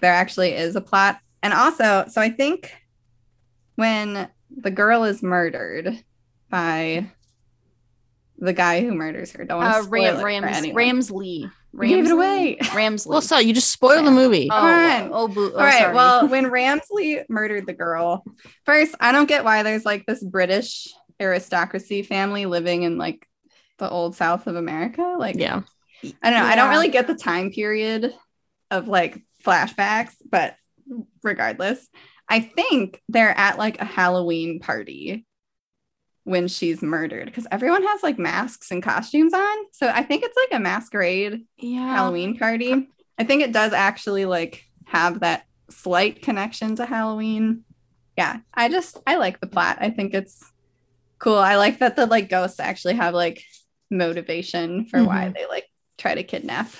There 0.00 0.12
actually 0.12 0.52
is 0.52 0.76
a 0.76 0.80
plot. 0.80 1.20
And 1.42 1.54
also, 1.54 2.04
so 2.08 2.20
I 2.20 2.30
think 2.30 2.74
when 3.76 4.28
the 4.50 4.70
girl 4.70 5.04
is 5.04 5.22
murdered 5.22 6.02
by 6.50 7.10
the 8.38 8.52
guy 8.52 8.80
who 8.80 8.92
murders 8.92 9.32
her, 9.32 9.44
don't 9.44 9.58
want 9.58 9.72
to 9.72 9.78
uh, 9.78 9.82
spoil 9.82 10.22
Ram- 10.22 10.44
it 10.44 10.44
Rams- 10.44 10.66
Ramsley. 10.66 10.74
Ramsley. 10.74 11.52
Gave 11.80 12.06
it 12.06 12.10
away. 12.10 12.56
Ramsley. 12.60 13.08
Well, 13.08 13.20
so 13.20 13.38
you 13.38 13.52
just 13.52 13.70
spoiled 13.70 14.06
the 14.06 14.10
movie. 14.10 14.48
Oh, 14.50 14.56
oh, 14.56 15.08
oh, 15.12 15.34
oh 15.36 15.50
All 15.50 15.56
right. 15.58 15.78
Sorry. 15.78 15.94
Well, 15.94 16.28
when 16.28 16.46
Ramsley 16.46 17.24
murdered 17.28 17.66
the 17.66 17.74
girl, 17.74 18.24
first, 18.64 18.94
I 19.00 19.12
don't 19.12 19.28
get 19.28 19.44
why 19.44 19.62
there's 19.62 19.84
like 19.84 20.06
this 20.06 20.22
British 20.22 20.88
aristocracy 21.20 22.02
family 22.02 22.46
living 22.46 22.82
in 22.82 22.98
like 22.98 23.26
the 23.78 23.88
old 23.88 24.16
South 24.16 24.46
of 24.46 24.56
America. 24.56 25.16
Like, 25.18 25.36
yeah, 25.36 25.62
I 26.02 26.30
don't 26.30 26.40
know. 26.40 26.44
Yeah. 26.44 26.44
I 26.44 26.56
don't 26.56 26.70
really 26.70 26.88
get 26.88 27.06
the 27.06 27.14
time 27.14 27.50
period 27.50 28.14
of 28.70 28.88
like 28.88 29.22
flashbacks, 29.44 30.14
but 30.30 30.56
regardless, 31.22 31.86
I 32.28 32.40
think 32.40 33.02
they're 33.08 33.36
at 33.36 33.58
like 33.58 33.80
a 33.80 33.84
Halloween 33.84 34.60
party 34.60 35.26
when 36.26 36.48
she's 36.48 36.82
murdered 36.82 37.26
because 37.26 37.46
everyone 37.52 37.84
has 37.84 38.02
like 38.02 38.18
masks 38.18 38.72
and 38.72 38.82
costumes 38.82 39.32
on. 39.32 39.56
So 39.70 39.86
I 39.86 40.02
think 40.02 40.24
it's 40.24 40.36
like 40.36 40.58
a 40.58 40.62
masquerade 40.62 41.44
yeah. 41.56 41.94
Halloween 41.94 42.36
party. 42.36 42.88
I 43.16 43.22
think 43.22 43.42
it 43.42 43.52
does 43.52 43.72
actually 43.72 44.24
like 44.24 44.64
have 44.86 45.20
that 45.20 45.46
slight 45.70 46.22
connection 46.22 46.74
to 46.76 46.84
Halloween. 46.84 47.62
Yeah, 48.18 48.40
I 48.52 48.68
just 48.68 48.98
I 49.06 49.16
like 49.16 49.38
the 49.38 49.46
plot. 49.46 49.78
I 49.80 49.90
think 49.90 50.14
it's 50.14 50.42
cool. 51.20 51.38
I 51.38 51.54
like 51.54 51.78
that 51.78 51.94
the 51.94 52.06
like 52.06 52.28
ghosts 52.28 52.58
actually 52.58 52.94
have 52.94 53.14
like 53.14 53.44
motivation 53.88 54.86
for 54.86 54.98
mm-hmm. 54.98 55.06
why 55.06 55.28
they 55.28 55.46
like 55.46 55.70
try 55.96 56.16
to 56.16 56.24
kidnap 56.24 56.70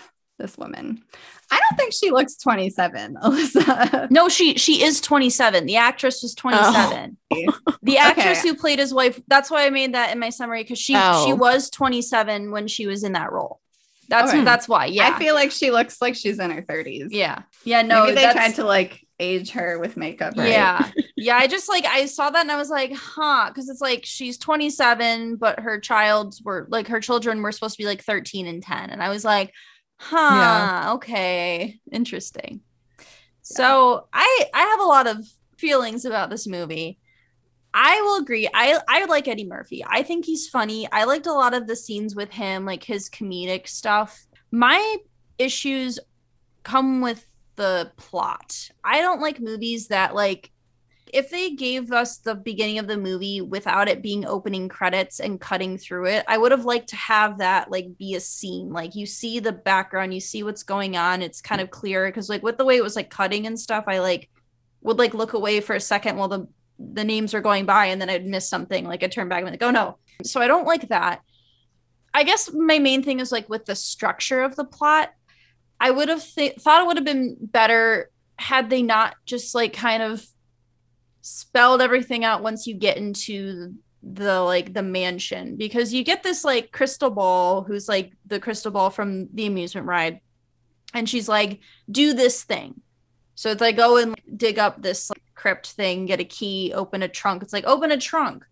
this 0.41 0.59
woman. 0.59 1.05
I 1.51 1.61
don't 1.61 1.79
think 1.79 1.93
she 1.93 2.11
looks 2.11 2.37
27, 2.37 3.17
Alyssa. 3.23 4.11
No, 4.11 4.29
she 4.29 4.59
she 4.59 4.83
is 4.83 5.01
27. 5.01 5.67
The 5.67 5.77
actress 5.77 6.23
was 6.23 6.35
27. 6.35 7.17
Oh. 7.33 7.53
the 7.83 7.99
actress 7.99 8.41
okay. 8.41 8.49
who 8.49 8.55
played 8.55 8.79
his 8.79 8.93
wife, 8.93 9.21
that's 9.29 9.51
why 9.51 9.67
I 9.67 9.71
made 9.71 9.95
that 9.95 10.13
in 10.13 10.19
my 10.19 10.31
summary 10.31 10.63
because 10.63 10.79
she 10.79 10.95
oh. 10.97 11.25
she 11.25 11.33
was 11.33 11.71
27 11.71 12.51
when 12.51 12.67
she 12.67 12.87
was 12.87 13.05
in 13.05 13.13
that 13.13 13.33
role. 13.33 13.61
That's 14.09 14.33
okay. 14.33 14.45
that's 14.45 14.69
why. 14.69 14.87
Yeah. 14.87 15.09
I 15.15 15.19
feel 15.19 15.35
like 15.35 15.51
she 15.51 15.71
looks 15.71 16.01
like 16.01 16.15
she's 16.15 16.39
in 16.39 16.51
her 16.51 16.63
30s. 16.63 17.09
Yeah. 17.11 17.43
Yeah, 17.65 17.83
no. 17.83 18.05
Maybe 18.05 18.17
they 18.17 18.33
tried 18.33 18.55
to 18.57 18.65
like 18.65 19.05
age 19.19 19.51
her 19.53 19.79
with 19.79 19.97
makeup. 19.97 20.35
Right? 20.37 20.51
Yeah. 20.51 20.91
yeah. 21.17 21.37
I 21.37 21.47
just 21.47 21.69
like, 21.69 21.85
I 21.85 22.07
saw 22.07 22.31
that 22.31 22.41
and 22.41 22.53
I 22.53 22.57
was 22.57 22.71
like, 22.71 22.93
huh. 22.95 23.51
Cause 23.53 23.69
it's 23.69 23.81
like 23.81 24.05
she's 24.05 24.39
27, 24.39 25.37
but 25.37 25.61
her 25.61 25.81
child's 25.81 26.43
were 26.43 26.67
like 26.71 26.89
her 26.89 27.01
children 27.01 27.43
were 27.43 27.53
supposed 27.53 27.77
to 27.77 27.83
be 27.83 27.87
like 27.87 28.03
13 28.03 28.47
and 28.47 28.63
10. 28.63 28.91
And 28.91 29.03
I 29.03 29.09
was 29.09 29.25
like, 29.25 29.53
huh. 29.99 30.17
Yeah. 30.35 30.93
Okay. 30.95 31.81
Interesting. 31.91 32.61
Yeah. 32.99 33.05
So 33.43 34.09
I 34.13 34.47
I 34.55 34.63
have 34.63 34.81
a 34.81 34.85
lot 34.85 35.07
of 35.07 35.27
feelings 35.57 36.05
about 36.05 36.31
this 36.31 36.47
movie. 36.47 36.99
I 37.73 38.01
will 38.01 38.17
agree. 38.17 38.49
I 38.53 38.81
I 38.89 39.05
like 39.05 39.29
Eddie 39.29 39.47
Murphy. 39.47 39.85
I 39.87 40.03
think 40.03 40.25
he's 40.25 40.49
funny. 40.49 40.91
I 40.91 41.05
liked 41.05 41.27
a 41.27 41.33
lot 41.33 41.55
of 41.55 41.67
the 41.67 41.77
scenes 41.77 42.15
with 42.15 42.31
him, 42.31 42.65
like 42.65 42.83
his 42.83 43.11
comedic 43.11 43.69
stuff. 43.69 44.27
My 44.51 44.97
issues 45.39 45.99
come 46.63 47.01
with 47.01 47.27
the 47.57 47.93
plot. 47.97 48.71
I 48.83 49.01
don't 49.01 49.21
like 49.21 49.41
movies 49.41 49.89
that 49.89 50.15
like 50.15 50.51
if 51.13 51.31
they 51.31 51.51
gave 51.51 51.93
us 51.93 52.19
the 52.19 52.35
beginning 52.35 52.79
of 52.79 52.87
the 52.87 52.97
movie 52.97 53.41
without 53.41 53.89
it 53.89 54.03
being 54.03 54.27
opening 54.27 54.69
credits 54.69 55.21
and 55.21 55.41
cutting 55.41 55.79
through 55.79 56.07
it, 56.07 56.25
I 56.29 56.39
would 56.39 56.53
have 56.53 56.65
liked 56.65 56.89
to 56.89 56.97
have 56.97 57.39
that 57.39 57.71
like 57.71 57.97
be 57.99 58.15
a 58.15 58.21
scene. 58.21 58.71
Like 58.71 58.95
you 58.95 59.07
see 59.07 59.39
the 59.39 59.53
background, 59.53 60.15
you 60.15 60.21
see 60.21 60.43
what's 60.43 60.63
going 60.63 60.97
on. 60.97 61.23
It's 61.23 61.41
kind 61.41 61.61
of 61.61 61.71
clear 61.71 62.07
because 62.07 62.29
like 62.29 62.43
with 62.43 62.59
the 62.59 62.65
way 62.65 62.77
it 62.77 62.83
was 62.83 62.97
like 62.97 63.11
cutting 63.11 63.47
and 63.47 63.59
stuff, 63.59 63.85
I 63.87 64.01
like 64.01 64.29
would 64.83 64.99
like 64.99 65.15
look 65.15 65.33
away 65.33 65.61
for 65.61 65.75
a 65.75 65.81
second 65.81 66.17
while 66.17 66.29
the 66.29 66.49
the 66.79 67.05
names 67.05 67.35
are 67.35 67.41
going 67.41 67.65
by 67.65 67.87
and 67.87 68.01
then 68.01 68.11
I'd 68.11 68.27
miss 68.27 68.49
something. 68.49 68.85
Like 68.85 69.03
I 69.03 69.07
turn 69.07 69.29
back 69.29 69.43
and 69.43 69.51
like, 69.51 69.63
oh 69.63 69.71
no. 69.71 69.99
So 70.23 70.41
I 70.41 70.47
don't 70.47 70.67
like 70.67 70.89
that. 70.89 71.21
I 72.13 72.25
guess 72.25 72.53
my 72.53 72.79
main 72.79 73.03
thing 73.03 73.21
is 73.21 73.33
like 73.33 73.49
with 73.49 73.67
the 73.67 73.77
structure 73.77 74.43
of 74.43 74.57
the 74.57 74.65
plot. 74.65 75.13
I 75.79 75.91
would 75.91 76.09
have 76.09 76.25
th- 76.25 76.57
thought 76.57 76.83
it 76.83 76.87
would 76.87 76.97
have 76.97 77.05
been 77.05 77.37
better 77.41 78.11
had 78.39 78.71
they 78.71 78.83
not 78.83 79.15
just 79.25 79.55
like 79.55 79.73
kind 79.73 80.03
of 80.03 80.27
spelled 81.27 81.83
everything 81.83 82.25
out 82.25 82.43
once 82.43 82.67
you 82.67 82.75
get 82.75 82.97
into 82.97 83.75
the 84.03 84.41
like 84.41 84.73
the 84.73 84.83
mansion 84.83 85.57
because 85.57 85.93
you 85.93 86.05
get 86.05 86.23
this 86.23 86.45
like 86.45 86.71
crystal 86.71 87.11
ball 87.11 87.63
who's 87.63 87.89
like 87.89 88.13
the 88.27 88.39
crystal 88.39 88.71
ball 88.71 88.91
from 88.91 89.29
the 89.35 89.47
amusement 89.47 89.87
ride 89.87 90.21
and 90.95 91.09
she's 91.09 91.29
like 91.29 91.59
do 91.91 92.13
this 92.15 92.45
thing 92.45 92.81
so 93.35 93.51
it's 93.51 93.61
like 93.61 93.77
go 93.77 93.97
and 93.97 94.15
dig 94.37 94.59
up 94.59 94.81
this 94.81 95.11
like, 95.11 95.23
crypt 95.35 95.73
thing 95.73 96.07
get 96.07 96.21
a 96.21 96.25
key 96.25 96.73
open 96.75 97.03
a 97.03 97.09
trunk 97.09 97.43
it's 97.43 97.53
like 97.53 97.67
open 97.67 97.91
a 97.91 97.97
trunk 97.97 98.45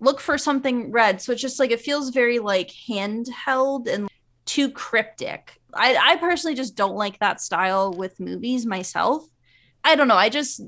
look 0.00 0.18
for 0.18 0.36
something 0.36 0.90
red 0.90 1.22
so 1.22 1.32
it's 1.32 1.40
just 1.40 1.60
like 1.60 1.70
it 1.70 1.80
feels 1.80 2.10
very 2.10 2.40
like 2.40 2.70
handheld 2.88 3.86
and 3.86 4.08
too 4.44 4.70
cryptic 4.70 5.60
I, 5.76 5.96
I 5.96 6.16
personally 6.16 6.54
just 6.54 6.74
don't 6.74 6.96
like 6.96 7.18
that 7.18 7.40
style 7.40 7.92
with 7.92 8.18
movies 8.20 8.66
myself. 8.66 9.24
I 9.84 9.94
don't 9.94 10.08
know. 10.08 10.16
I 10.16 10.28
just 10.28 10.60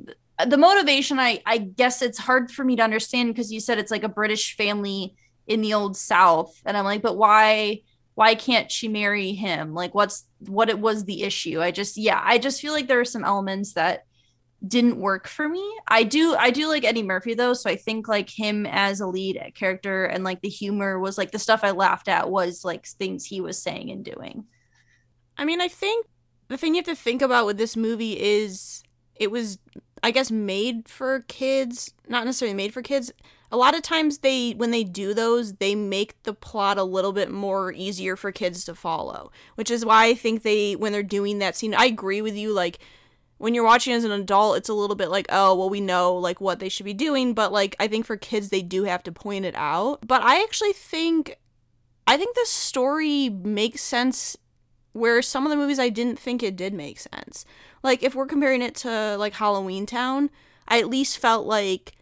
the 0.47 0.57
motivation 0.57 1.19
I 1.19 1.43
I 1.47 1.59
guess 1.59 2.03
it's 2.03 2.19
hard 2.19 2.51
for 2.51 2.65
me 2.65 2.77
to 2.77 2.83
understand 2.83 3.35
because 3.35 3.53
you 3.53 3.61
said 3.61 3.79
it's 3.79 3.91
like 3.91 4.05
a 4.05 4.09
British 4.09 4.57
family 4.57 5.15
in 5.47 5.63
the 5.63 5.75
old 5.75 5.97
South. 5.97 6.61
And 6.65 6.77
I'm 6.77 6.85
like, 6.85 7.03
but 7.03 7.17
why 7.17 7.81
why 8.15 8.35
can't 8.35 8.71
she 8.71 8.89
marry 8.89 9.33
him? 9.33 9.75
Like 9.75 9.95
what's 9.95 10.27
what 10.41 10.69
it 10.69 10.79
was 10.79 11.05
the 11.05 11.23
issue? 11.23 11.61
I 11.61 11.71
just 11.71 11.97
yeah, 11.97 12.21
I 12.23 12.39
just 12.39 12.61
feel 12.61 12.73
like 12.73 12.89
there 12.89 13.01
are 13.01 13.05
some 13.05 13.25
elements 13.25 13.75
that 13.75 14.05
didn't 14.67 14.99
work 14.99 15.29
for 15.29 15.49
me. 15.49 15.65
I 15.87 16.03
do 16.03 16.35
I 16.35 16.51
do 16.51 16.69
like 16.69 16.85
Eddie 16.85 17.03
Murphy 17.03 17.35
though, 17.35 17.55
so 17.55 17.71
I 17.71 17.77
think 17.77 18.09
like 18.09 18.29
him 18.29 18.67
as 18.67 19.01
a 19.01 19.07
lead 19.07 19.41
character 19.55 20.05
and 20.05 20.25
like 20.25 20.41
the 20.41 20.49
humor 20.49 20.99
was 20.99 21.17
like 21.17 21.31
the 21.31 21.39
stuff 21.39 21.61
I 21.63 21.71
laughed 21.71 22.09
at 22.09 22.31
was 22.31 22.65
like 22.65 22.87
things 22.87 23.25
he 23.25 23.41
was 23.41 23.63
saying 23.63 23.91
and 23.91 24.05
doing. 24.05 24.45
I 25.37 25.45
mean, 25.45 25.61
I 25.61 25.69
think 25.69 26.07
the 26.49 26.57
thing 26.57 26.75
you 26.75 26.81
have 26.81 26.87
to 26.87 27.01
think 27.01 27.23
about 27.23 27.47
with 27.47 27.57
this 27.57 27.77
movie 27.77 28.21
is 28.21 28.83
it 29.15 29.31
was, 29.31 29.59
I 30.03 30.11
guess, 30.11 30.31
made 30.31 30.89
for 30.89 31.21
kids, 31.29 31.95
not 32.09 32.25
necessarily 32.25 32.55
made 32.55 32.73
for 32.73 32.83
kids. 32.83 33.13
A 33.51 33.57
lot 33.57 33.75
of 33.75 33.83
times 33.83 34.19
they 34.19 34.53
when 34.53 34.71
they 34.71 34.85
do 34.85 35.15
those, 35.15 35.55
they 35.55 35.75
make 35.75 36.23
the 36.25 36.35
plot 36.35 36.77
a 36.77 36.85
little 36.85 37.13
bit 37.13 37.31
more 37.31 37.73
easier 37.73 38.15
for 38.15 38.31
kids 38.31 38.65
to 38.65 38.75
follow, 38.75 39.33
which 39.55 39.71
is 39.71 39.87
why 39.87 40.07
I 40.07 40.15
think 40.15 40.43
they 40.43 40.77
when 40.77 40.93
they're 40.93 41.03
doing 41.03 41.39
that 41.39 41.57
scene, 41.57 41.75
I 41.75 41.87
agree 41.87 42.21
with 42.21 42.37
you 42.37 42.53
like 42.53 42.79
when 43.39 43.55
you're 43.55 43.65
watching 43.65 43.93
as 43.93 44.05
an 44.05 44.11
adult, 44.11 44.59
it's 44.59 44.69
a 44.69 44.75
little 44.75 44.97
bit 44.97 45.11
like, 45.11 45.27
oh, 45.31 45.55
well, 45.55 45.71
we 45.71 45.81
know 45.81 46.15
like 46.15 46.41
what 46.41 46.59
they 46.59 46.69
should 46.69 46.85
be 46.85 46.93
doing, 46.93 47.33
but 47.35 47.53
like 47.53 47.75
I 47.81 47.89
think 47.89 48.05
for 48.05 48.17
kids 48.17 48.51
they 48.51 48.63
do 48.63 48.85
have 48.85 49.03
to 49.05 49.13
point 49.13 49.45
it 49.45 49.55
out. 49.57 50.07
But 50.07 50.23
I 50.23 50.43
actually 50.43 50.73
think 50.73 51.39
I 52.07 52.17
think 52.17 52.35
the 52.35 52.47
story 52.47 53.29
makes 53.29 53.81
sense 53.81 54.37
where 54.93 55.23
some 55.23 55.45
of 55.45 55.51
the 55.51 55.57
movies 55.57 55.79
I 55.79 55.89
didn't 55.89 56.19
think 56.19 56.43
it 56.43 56.57
did 56.57 56.75
make 56.75 56.99
sense. 56.99 57.45
Like 57.83 58.03
if 58.03 58.15
we're 58.15 58.27
comparing 58.27 58.63
it 58.63 58.75
to 58.77 59.17
like 59.17 59.35
Halloween 59.35 59.87
Town, 59.87 60.31
I 60.67 60.79
at 60.79 60.89
least 60.89 61.19
felt 61.19 61.47
like 61.47 61.95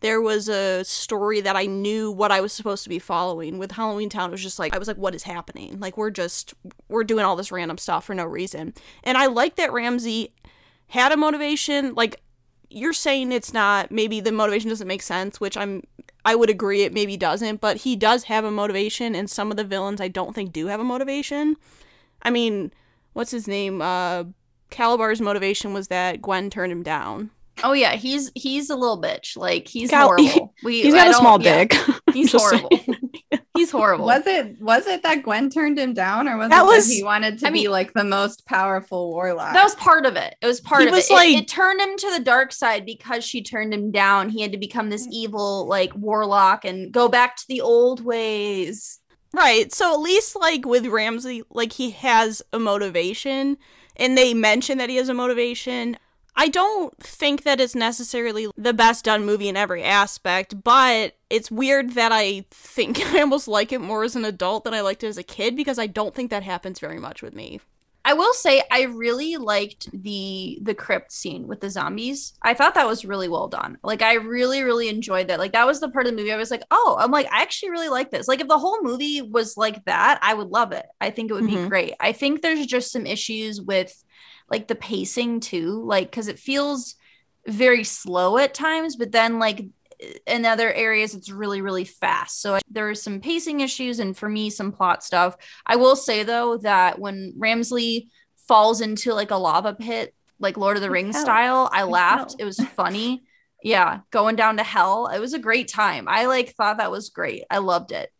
there 0.00 0.20
was 0.20 0.48
a 0.48 0.84
story 0.84 1.40
that 1.40 1.56
I 1.56 1.66
knew 1.66 2.10
what 2.10 2.30
I 2.30 2.40
was 2.40 2.52
supposed 2.52 2.84
to 2.84 2.88
be 2.88 2.98
following. 2.98 3.58
With 3.58 3.72
Halloween 3.72 4.08
Town, 4.08 4.30
it 4.30 4.32
was 4.32 4.42
just 4.42 4.58
like 4.58 4.74
I 4.74 4.78
was 4.78 4.88
like, 4.88 4.96
what 4.96 5.14
is 5.14 5.24
happening? 5.24 5.80
Like 5.80 5.96
we're 5.96 6.10
just 6.10 6.54
we're 6.88 7.04
doing 7.04 7.24
all 7.24 7.36
this 7.36 7.52
random 7.52 7.78
stuff 7.78 8.04
for 8.04 8.14
no 8.14 8.24
reason. 8.24 8.74
And 9.02 9.18
I 9.18 9.26
like 9.26 9.56
that 9.56 9.72
Ramsey 9.72 10.34
had 10.88 11.12
a 11.12 11.16
motivation. 11.16 11.94
Like 11.94 12.20
you're 12.70 12.92
saying 12.92 13.32
it's 13.32 13.52
not 13.52 13.90
maybe 13.90 14.20
the 14.20 14.32
motivation 14.32 14.68
doesn't 14.68 14.86
make 14.86 15.02
sense, 15.02 15.40
which 15.40 15.56
I'm 15.56 15.82
I 16.24 16.34
would 16.34 16.50
agree 16.50 16.82
it 16.82 16.92
maybe 16.92 17.16
doesn't, 17.16 17.60
but 17.60 17.78
he 17.78 17.96
does 17.96 18.24
have 18.24 18.44
a 18.44 18.50
motivation 18.50 19.14
and 19.14 19.30
some 19.30 19.50
of 19.50 19.56
the 19.56 19.64
villains 19.64 20.00
I 20.00 20.08
don't 20.08 20.34
think 20.34 20.52
do 20.52 20.66
have 20.66 20.80
a 20.80 20.84
motivation. 20.84 21.56
I 22.22 22.30
mean, 22.30 22.72
what's 23.12 23.30
his 23.30 23.46
name? 23.48 23.80
Uh 23.82 24.24
Kalabar's 24.70 25.20
motivation 25.20 25.72
was 25.72 25.88
that 25.88 26.20
Gwen 26.20 26.50
turned 26.50 26.72
him 26.72 26.82
down. 26.82 27.30
Oh 27.64 27.72
yeah, 27.72 27.94
he's 27.96 28.30
he's 28.34 28.70
a 28.70 28.76
little 28.76 29.00
bitch. 29.00 29.36
Like 29.36 29.66
he's 29.66 29.90
Cal- 29.90 30.06
horrible. 30.16 30.54
We 30.62 30.82
He's 30.82 30.94
I 30.94 30.98
got 30.98 31.08
a 31.08 31.10
don't- 31.12 31.20
small 31.20 31.42
yeah, 31.42 31.64
dick. 31.64 31.74
He's 32.12 32.32
horrible. 32.32 32.70
He's 33.56 33.70
horrible. 33.72 34.04
Was 34.04 34.24
it 34.26 34.60
was 34.60 34.86
it 34.86 35.02
that 35.02 35.22
Gwen 35.24 35.50
turned 35.50 35.78
him 35.78 35.92
down, 35.92 36.28
or 36.28 36.36
was 36.36 36.50
That 36.50 36.62
it 36.62 36.66
was- 36.66 36.86
that 36.86 36.94
he 36.94 37.02
wanted 37.02 37.38
to 37.40 37.46
I 37.48 37.50
be 37.50 37.62
mean- 37.62 37.70
like 37.72 37.92
the 37.94 38.04
most 38.04 38.46
powerful 38.46 39.10
warlock? 39.10 39.54
That 39.54 39.64
was 39.64 39.74
part 39.74 40.06
of 40.06 40.14
it. 40.16 40.36
It 40.40 40.46
was 40.46 40.60
part 40.60 40.82
He 40.82 40.86
of 40.88 40.92
was 40.94 41.06
it. 41.06 41.12
It- 41.12 41.14
like- 41.14 41.36
it. 41.36 41.48
turned 41.48 41.80
him 41.80 41.96
to 41.96 42.10
the 42.16 42.20
dark 42.22 42.52
side 42.52 42.86
because 42.86 43.24
she 43.24 43.42
turned 43.42 43.74
him 43.74 43.90
down. 43.90 44.28
He 44.28 44.42
had 44.42 44.52
to 44.52 44.58
become 44.58 44.90
this 44.90 45.08
evil 45.10 45.66
like 45.66 45.92
warlock 45.96 46.64
and 46.64 46.92
go 46.92 47.08
back 47.08 47.34
to 47.36 47.44
the 47.48 47.60
old 47.62 48.04
ways. 48.04 49.00
Right. 49.32 49.72
So 49.72 49.92
at 49.92 50.00
least 50.00 50.36
like 50.36 50.66
with 50.66 50.86
Ramsey, 50.86 51.42
like 51.50 51.74
he 51.74 51.90
has 51.90 52.42
a 52.52 52.58
motivation 52.58 53.58
and 53.96 54.16
they 54.16 54.32
mention 54.32 54.78
that 54.78 54.88
he 54.88 54.96
has 54.96 55.08
a 55.08 55.14
motivation. 55.14 55.98
I 56.34 56.48
don't 56.48 56.96
think 56.98 57.42
that 57.42 57.60
it's 57.60 57.74
necessarily 57.74 58.48
the 58.56 58.72
best 58.72 59.04
done 59.04 59.26
movie 59.26 59.48
in 59.48 59.56
every 59.56 59.82
aspect, 59.82 60.62
but 60.62 61.16
it's 61.28 61.50
weird 61.50 61.90
that 61.94 62.12
I 62.12 62.44
think 62.50 63.04
I 63.14 63.20
almost 63.20 63.48
like 63.48 63.72
it 63.72 63.80
more 63.80 64.04
as 64.04 64.16
an 64.16 64.24
adult 64.24 64.64
than 64.64 64.72
I 64.72 64.80
liked 64.80 65.02
it 65.02 65.08
as 65.08 65.18
a 65.18 65.22
kid 65.22 65.56
because 65.56 65.78
I 65.78 65.88
don't 65.88 66.14
think 66.14 66.30
that 66.30 66.44
happens 66.44 66.78
very 66.78 66.98
much 66.98 67.22
with 67.22 67.34
me. 67.34 67.60
I 68.08 68.14
will 68.14 68.32
say 68.32 68.62
I 68.70 68.84
really 68.84 69.36
liked 69.36 69.90
the 69.92 70.58
the 70.62 70.74
crypt 70.74 71.12
scene 71.12 71.46
with 71.46 71.60
the 71.60 71.68
zombies. 71.68 72.32
I 72.40 72.54
thought 72.54 72.74
that 72.74 72.86
was 72.86 73.04
really 73.04 73.28
well 73.28 73.48
done. 73.48 73.76
Like 73.82 74.00
I 74.00 74.14
really 74.14 74.62
really 74.62 74.88
enjoyed 74.88 75.28
that. 75.28 75.38
Like 75.38 75.52
that 75.52 75.66
was 75.66 75.78
the 75.80 75.90
part 75.90 76.06
of 76.06 76.12
the 76.12 76.16
movie 76.16 76.32
I 76.32 76.36
was 76.38 76.50
like, 76.50 76.62
"Oh, 76.70 76.96
I'm 76.98 77.10
like 77.10 77.26
I 77.30 77.42
actually 77.42 77.68
really 77.70 77.90
like 77.90 78.10
this." 78.10 78.26
Like 78.26 78.40
if 78.40 78.48
the 78.48 78.56
whole 78.58 78.82
movie 78.82 79.20
was 79.20 79.58
like 79.58 79.84
that, 79.84 80.18
I 80.22 80.32
would 80.32 80.48
love 80.48 80.72
it. 80.72 80.86
I 81.02 81.10
think 81.10 81.30
it 81.30 81.34
would 81.34 81.44
Mhm. 81.44 81.64
be 81.64 81.68
great. 81.68 81.92
I 82.00 82.12
think 82.12 82.40
there's 82.40 82.64
just 82.66 82.92
some 82.92 83.04
issues 83.06 83.60
with 83.60 83.92
like 84.50 84.68
the 84.68 84.74
pacing 84.74 85.40
too, 85.40 85.82
like 85.84 86.10
cuz 86.10 86.28
it 86.28 86.38
feels 86.38 86.94
very 87.46 87.84
slow 87.84 88.38
at 88.38 88.54
times, 88.54 88.96
but 88.96 89.12
then 89.12 89.38
like 89.38 89.66
in 90.26 90.44
other 90.44 90.72
areas 90.72 91.14
it's 91.14 91.30
really 91.30 91.60
really 91.60 91.84
fast. 91.84 92.40
So 92.40 92.58
there 92.70 92.88
are 92.88 92.94
some 92.94 93.20
pacing 93.20 93.60
issues 93.60 93.98
and 93.98 94.16
for 94.16 94.28
me 94.28 94.50
some 94.50 94.72
plot 94.72 95.02
stuff. 95.02 95.36
I 95.66 95.76
will 95.76 95.96
say 95.96 96.22
though 96.22 96.58
that 96.58 96.98
when 96.98 97.34
Ramsley 97.38 98.08
falls 98.46 98.80
into 98.80 99.12
like 99.12 99.30
a 99.30 99.36
lava 99.36 99.74
pit, 99.74 100.14
like 100.38 100.56
Lord 100.56 100.76
of 100.76 100.82
the 100.82 100.90
Rings 100.90 101.16
hell. 101.16 101.24
style, 101.24 101.70
I 101.72 101.82
laughed. 101.82 102.36
It 102.38 102.44
was 102.44 102.60
funny. 102.76 103.22
yeah, 103.62 104.00
going 104.10 104.36
down 104.36 104.56
to 104.58 104.62
hell. 104.62 105.08
It 105.08 105.18
was 105.18 105.34
a 105.34 105.38
great 105.38 105.68
time. 105.68 106.06
I 106.08 106.26
like 106.26 106.54
thought 106.54 106.78
that 106.78 106.90
was 106.90 107.10
great. 107.10 107.44
I 107.50 107.58
loved 107.58 107.92
it. 107.92 108.10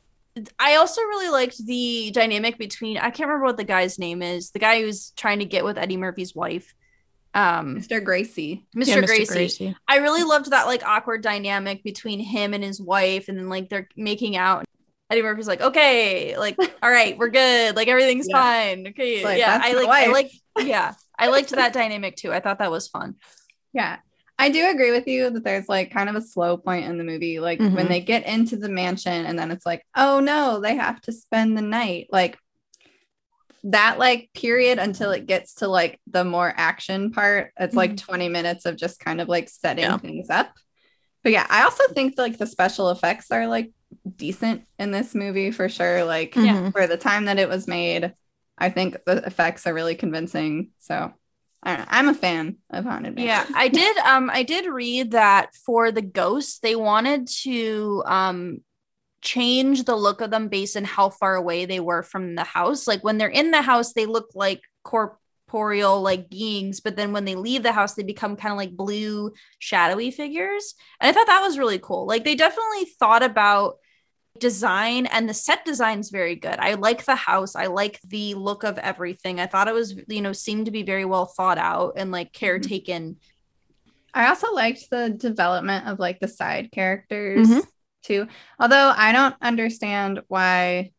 I 0.59 0.77
also 0.77 1.01
really 1.03 1.31
liked 1.31 1.65
the 1.65 2.11
dynamic 2.13 2.59
between 2.59 2.97
I 2.99 3.11
can't 3.11 3.29
remember 3.29 3.47
what 3.47 3.57
the 3.57 3.65
guy's 3.65 3.99
name 3.99 4.23
is. 4.23 4.51
The 4.51 4.59
guy 4.59 4.83
who's 4.83 5.11
trying 5.13 5.41
to 5.41 5.45
get 5.45 5.65
with 5.65 5.79
Eddie 5.79 5.97
Murphy's 5.97 6.35
wife. 6.35 6.75
Um 7.35 7.77
Mr. 7.77 8.03
Gracey. 8.05 8.65
Mr. 8.77 8.87
Yeah, 8.87 9.01
Gracey. 9.03 9.75
I 9.87 9.97
really 9.99 10.23
loved 10.25 10.51
that 10.51 10.67
like 10.67 10.83
awkward 10.85 11.23
dynamic 11.23 11.83
between 11.85 12.21
him 12.21 12.55
and 12.55 12.65
his 12.65 12.81
wife, 12.81 13.29
and 13.29 13.39
then 13.39 13.49
like 13.49 13.69
they're 13.69 13.89
making 13.97 14.37
out. 14.37 14.65
Eddie 15.11 15.23
Murphy's 15.23 15.49
like, 15.49 15.63
okay, 15.63 16.37
like, 16.37 16.57
all 16.83 16.91
right, 16.91 17.17
we're 17.17 17.29
good, 17.31 17.75
like 17.77 17.89
everything's 17.89 18.29
Yeah. 18.29 18.37
fine. 18.43 18.87
Okay, 18.89 19.25
like, 19.25 19.39
yeah, 19.39 19.59
I 19.63 19.73
like, 19.73 19.89
I 19.89 20.07
like, 20.13 20.31
yeah, 20.59 20.95
I 21.19 21.29
liked 21.29 21.49
that 21.51 21.73
dynamic 21.73 22.17
too. 22.17 22.31
I 22.33 22.41
thought 22.41 22.59
that 22.59 22.71
was 22.71 22.89
fun. 22.89 23.15
Yeah. 23.73 23.99
I 24.41 24.51
do 24.51 24.71
agree 24.71 24.93
with 24.93 25.09
you 25.09 25.31
that 25.31 25.43
there's 25.43 25.69
like 25.69 25.91
kind 25.91 26.09
of 26.09 26.15
a 26.15 26.21
slow 26.21 26.57
point 26.59 26.85
in 26.85 26.97
the 26.97 27.03
movie. 27.05 27.41
Like 27.41 27.59
Mhm. 27.59 27.75
when 27.75 27.89
they 27.89 28.01
get 28.01 28.25
into 28.25 28.57
the 28.57 28.69
mansion 28.69 29.25
and 29.27 29.37
then 29.37 29.51
it's 29.51 29.67
like, 29.67 29.83
oh 29.97 30.21
no, 30.21 30.61
they 30.61 30.77
have 30.77 31.01
to 31.03 31.13
spend 31.13 31.57
the 31.57 31.63
night. 31.63 32.07
Like 32.13 32.39
that 33.71 33.99
like 33.99 34.31
period 34.35 34.79
until 34.79 35.11
it 35.11 35.27
gets 35.27 35.55
to 35.57 35.69
like 35.69 36.01
the 36.07 36.25
more 36.25 36.53
action 36.57 37.11
part. 37.11 37.53
It's 37.59 37.75
like 37.75 37.97
20 37.97 38.29
minutes 38.29 38.65
of 38.67 38.77
just 38.77 38.99
kind 39.01 39.21
of 39.21 39.29
like 39.29 39.49
setting 39.49 39.85
Yeah. 39.85 39.99
things 39.99 40.31
up. 40.31 40.53
But 41.23 41.33
yeah, 41.33 41.47
I 41.51 41.65
also 41.65 41.85
think 41.93 42.15
like 42.17 42.39
the 42.39 42.47
special 42.47 42.91
effects 42.91 43.31
are 43.31 43.47
like 43.47 43.73
decent 44.17 44.63
in 44.79 44.91
this 44.91 45.15
movie 45.15 45.51
for 45.51 45.69
sure. 45.69 46.05
Like 46.05 46.33
Mhm. 46.35 46.73
for 46.73 46.87
the 46.87 46.97
time 46.97 47.27
that 47.27 47.39
it 47.39 47.49
was 47.49 47.67
made, 47.67 48.13
I 48.57 48.71
think 48.71 48.97
the 49.05 49.19
effects 49.27 49.67
are 49.67 49.75
really 49.75 49.95
convincing. 49.97 50.71
So 50.79 51.13
I 51.63 51.71
don't 51.77 51.81
know. 51.81 51.87
I'm 51.91 52.09
a 52.09 52.15
fan 52.15 52.57
of 52.71 52.85
Haunted 52.85 53.17
Mansion. 53.17 53.27
Yeah, 53.27 53.45
I 53.59 53.69
did. 53.69 53.97
Um, 53.99 54.31
I 54.33 54.45
did 54.45 54.67
read 54.67 55.11
that 55.11 55.55
for 55.67 55.91
the 55.91 56.03
ghosts, 56.03 56.61
they 56.61 56.77
wanted 56.77 57.27
to 57.43 58.03
um 58.07 58.61
change 59.21 59.85
the 59.85 59.97
look 59.97 60.21
of 60.21 60.31
them 60.31 60.49
based 60.49 60.77
on 60.77 60.85
how 60.85 61.11
far 61.11 61.35
away 61.35 61.65
they 61.65 61.81
were 61.81 62.03
from 62.03 62.35
the 62.35 62.45
house. 62.45 62.87
Like 62.87 63.03
when 63.03 63.19
they're 63.19 63.29
in 63.29 63.51
the 63.51 63.63
house, 63.63 63.93
they 63.93 64.07
look 64.07 64.31
like 64.35 64.63
corporeal 64.85 66.01
like 66.01 66.31
beings, 66.31 66.81
but 66.81 66.97
then 66.97 67.13
when 67.13 67.25
they 67.25 67.35
leave 67.35 67.63
the 67.63 67.73
house, 67.73 67.95
they 67.95 68.03
become 68.03 68.37
kind 68.37 68.53
of 68.53 68.59
like 68.59 68.77
blue, 68.77 69.33
shadowy 69.59 70.11
figures. 70.11 70.75
And 71.01 71.09
I 71.09 71.13
thought 71.13 71.27
that 71.27 71.43
was 71.43 71.59
really 71.59 71.79
cool. 71.79 72.07
Like 72.07 72.25
they 72.25 72.35
definitely 72.35 72.85
thought 72.99 73.23
about 73.23 73.79
design 74.39 75.07
and 75.07 75.29
the 75.29 75.35
set 75.35 75.65
design 75.65 75.99
is 75.99 76.11
very 76.11 76.37
good. 76.37 76.57
I 76.59 76.75
like 76.75 77.05
the 77.05 77.17
house. 77.17 77.57
I 77.57 77.67
like 77.67 78.01
the 78.03 78.35
look 78.35 78.63
of 78.63 78.79
everything. 78.79 79.41
I 79.41 79.47
thought 79.47 79.69
it 79.69 79.75
was, 79.75 79.95
you 80.07 80.23
know, 80.23 80.33
seemed 80.33 80.67
to 80.67 80.71
be 80.71 80.85
very 80.85 81.05
well 81.05 81.27
thought 81.27 81.59
out 81.59 81.95
and 81.97 82.13
like 82.13 82.33
caretaken. 82.33 83.17
I 84.15 84.29
also 84.29 84.53
liked 84.53 84.91
the 84.91 85.11
development 85.11 85.89
of 85.89 85.99
like 85.99 86.21
the 86.21 86.29
side 86.29 86.71
characters 86.71 87.49
Mhm. 87.49 87.67
Too. 88.09 88.27
Although 88.59 88.93
I 88.97 89.13
don't 89.13 89.35
understand 89.41 90.21
why 90.29 90.93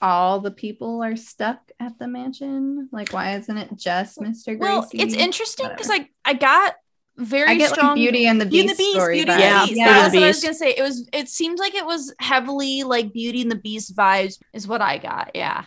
all 0.00 0.40
the 0.40 0.50
people 0.50 1.02
are 1.02 1.14
stuck 1.14 1.60
at 1.78 1.96
the 1.98 2.08
mansion. 2.08 2.88
Like, 2.90 3.12
why 3.12 3.36
isn't 3.36 3.56
it 3.56 3.76
just 3.76 4.18
Mr. 4.18 4.58
Gracey? 4.58 4.58
Well, 4.58 4.88
it's 4.92 5.14
interesting 5.14 5.68
because 5.68 5.86
Whatever. 5.88 6.08
I 6.24 6.30
I 6.30 6.34
got 6.34 6.74
very 7.16 7.48
I 7.48 7.54
get 7.54 7.70
strong 7.70 7.90
like 7.90 7.96
Beauty 7.96 8.26
and 8.26 8.40
the 8.40 8.46
Beauty 8.46 8.68
Beast, 8.68 8.70
and 8.70 8.78
the 8.78 8.82
Beast, 8.82 8.96
story 8.96 9.14
Beauty 9.18 9.30
vibes. 9.30 9.34
and 9.34 9.40
Yeah, 9.40 9.60
the 9.60 9.66
Beast. 9.66 9.74
Beauty 9.74 9.84
That's 9.84 10.04
and 10.04 10.12
the 10.14 10.18
what 10.18 10.24
I 10.24 10.28
was 10.28 10.42
gonna 10.42 10.54
say. 10.54 10.74
It 10.76 10.82
was. 10.82 11.08
It 11.12 11.28
seemed 11.28 11.58
like 11.60 11.74
it 11.76 11.86
was 11.86 12.14
heavily 12.18 12.82
like 12.82 13.12
Beauty 13.12 13.42
and 13.42 13.50
the 13.50 13.56
Beast 13.56 13.94
vibes. 13.94 14.38
Is 14.52 14.66
what 14.66 14.82
I 14.82 14.98
got. 14.98 15.30
Yeah. 15.36 15.64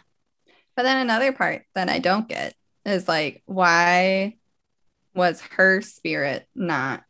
But 0.75 0.83
then 0.83 0.97
another 0.97 1.31
part 1.31 1.63
that 1.73 1.87
I 1.87 1.99
don't 1.99 2.27
get 2.27 2.53
is 2.85 3.07
like, 3.07 3.41
why 3.45 4.35
was 5.13 5.39
her 5.55 5.79
spirit 5.81 6.45
not 6.53 7.04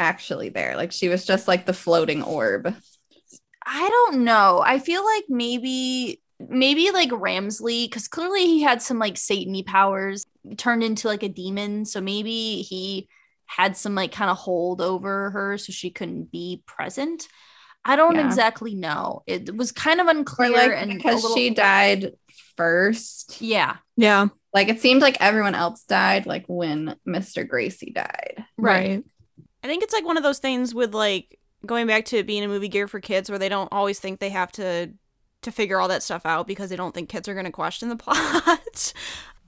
actually 0.00 0.48
there? 0.48 0.76
Like, 0.76 0.90
she 0.92 1.08
was 1.08 1.24
just 1.24 1.46
like 1.46 1.66
the 1.66 1.72
floating 1.72 2.22
orb. 2.22 2.74
I 3.66 3.88
don't 3.88 4.24
know. 4.24 4.60
I 4.64 4.78
feel 4.80 5.04
like 5.04 5.24
maybe 5.28 6.20
maybe 6.48 6.90
like 6.90 7.10
Ramsley 7.10 7.84
because 7.84 8.08
clearly 8.08 8.46
he 8.46 8.62
had 8.62 8.80
some 8.80 8.98
like 8.98 9.18
Satan 9.18 9.62
powers 9.64 10.24
turned 10.56 10.82
into 10.82 11.06
like 11.06 11.22
a 11.22 11.28
demon. 11.28 11.84
So 11.84 12.00
maybe 12.00 12.62
he 12.62 13.08
had 13.44 13.76
some 13.76 13.94
like 13.94 14.10
kind 14.12 14.30
of 14.30 14.38
hold 14.38 14.80
over 14.80 15.30
her 15.30 15.58
so 15.58 15.70
she 15.72 15.90
couldn't 15.90 16.32
be 16.32 16.62
present. 16.66 17.28
I 17.84 17.96
don't 17.96 18.14
Yeah. 18.16 18.26
exactly 18.26 18.74
know. 18.74 19.22
It 19.26 19.54
was 19.54 19.70
kind 19.70 20.00
of 20.00 20.06
Or 20.06 20.10
unclear 20.10 20.50
like, 20.52 20.72
and 20.72 20.94
because 20.94 21.22
little- 21.22 21.36
she 21.36 21.50
died 21.50 22.12
first. 22.56 23.40
yeah 23.42 23.76
Yeah. 23.96 24.28
Like, 24.52 24.68
it 24.68 24.80
seemed 24.80 25.00
like 25.02 25.16
everyone 25.20 25.54
else 25.54 25.84
died, 25.84 26.26
like 26.26 26.44
when 26.48 26.96
Mr. 27.06 27.46
Gracey 27.48 27.92
died. 27.94 28.44
right. 28.56 29.04
I 29.62 29.66
think 29.66 29.82
it's 29.82 29.92
like 29.92 30.04
one 30.04 30.16
of 30.16 30.22
those 30.22 30.38
things 30.38 30.74
with 30.74 30.94
like 30.94 31.38
going 31.66 31.86
back 31.86 32.04
to 32.06 32.22
being 32.22 32.42
a 32.44 32.48
movie 32.48 32.68
geared 32.68 32.90
for 32.90 33.00
kids 33.00 33.28
where 33.28 33.38
they 33.38 33.48
don't 33.48 33.72
always 33.72 33.98
think 33.98 34.18
they 34.18 34.30
have 34.30 34.52
to 34.52 34.90
to 35.42 35.50
figure 35.50 35.80
all 35.80 35.88
that 35.88 36.02
stuff 36.02 36.26
out 36.26 36.46
because 36.46 36.68
they 36.68 36.76
don't 36.76 36.94
think 36.94 37.08
kids 37.08 37.28
are 37.28 37.34
going 37.34 37.46
to 37.46 37.52
question 37.52 37.88
the 37.88 37.96
plot. 37.96 38.92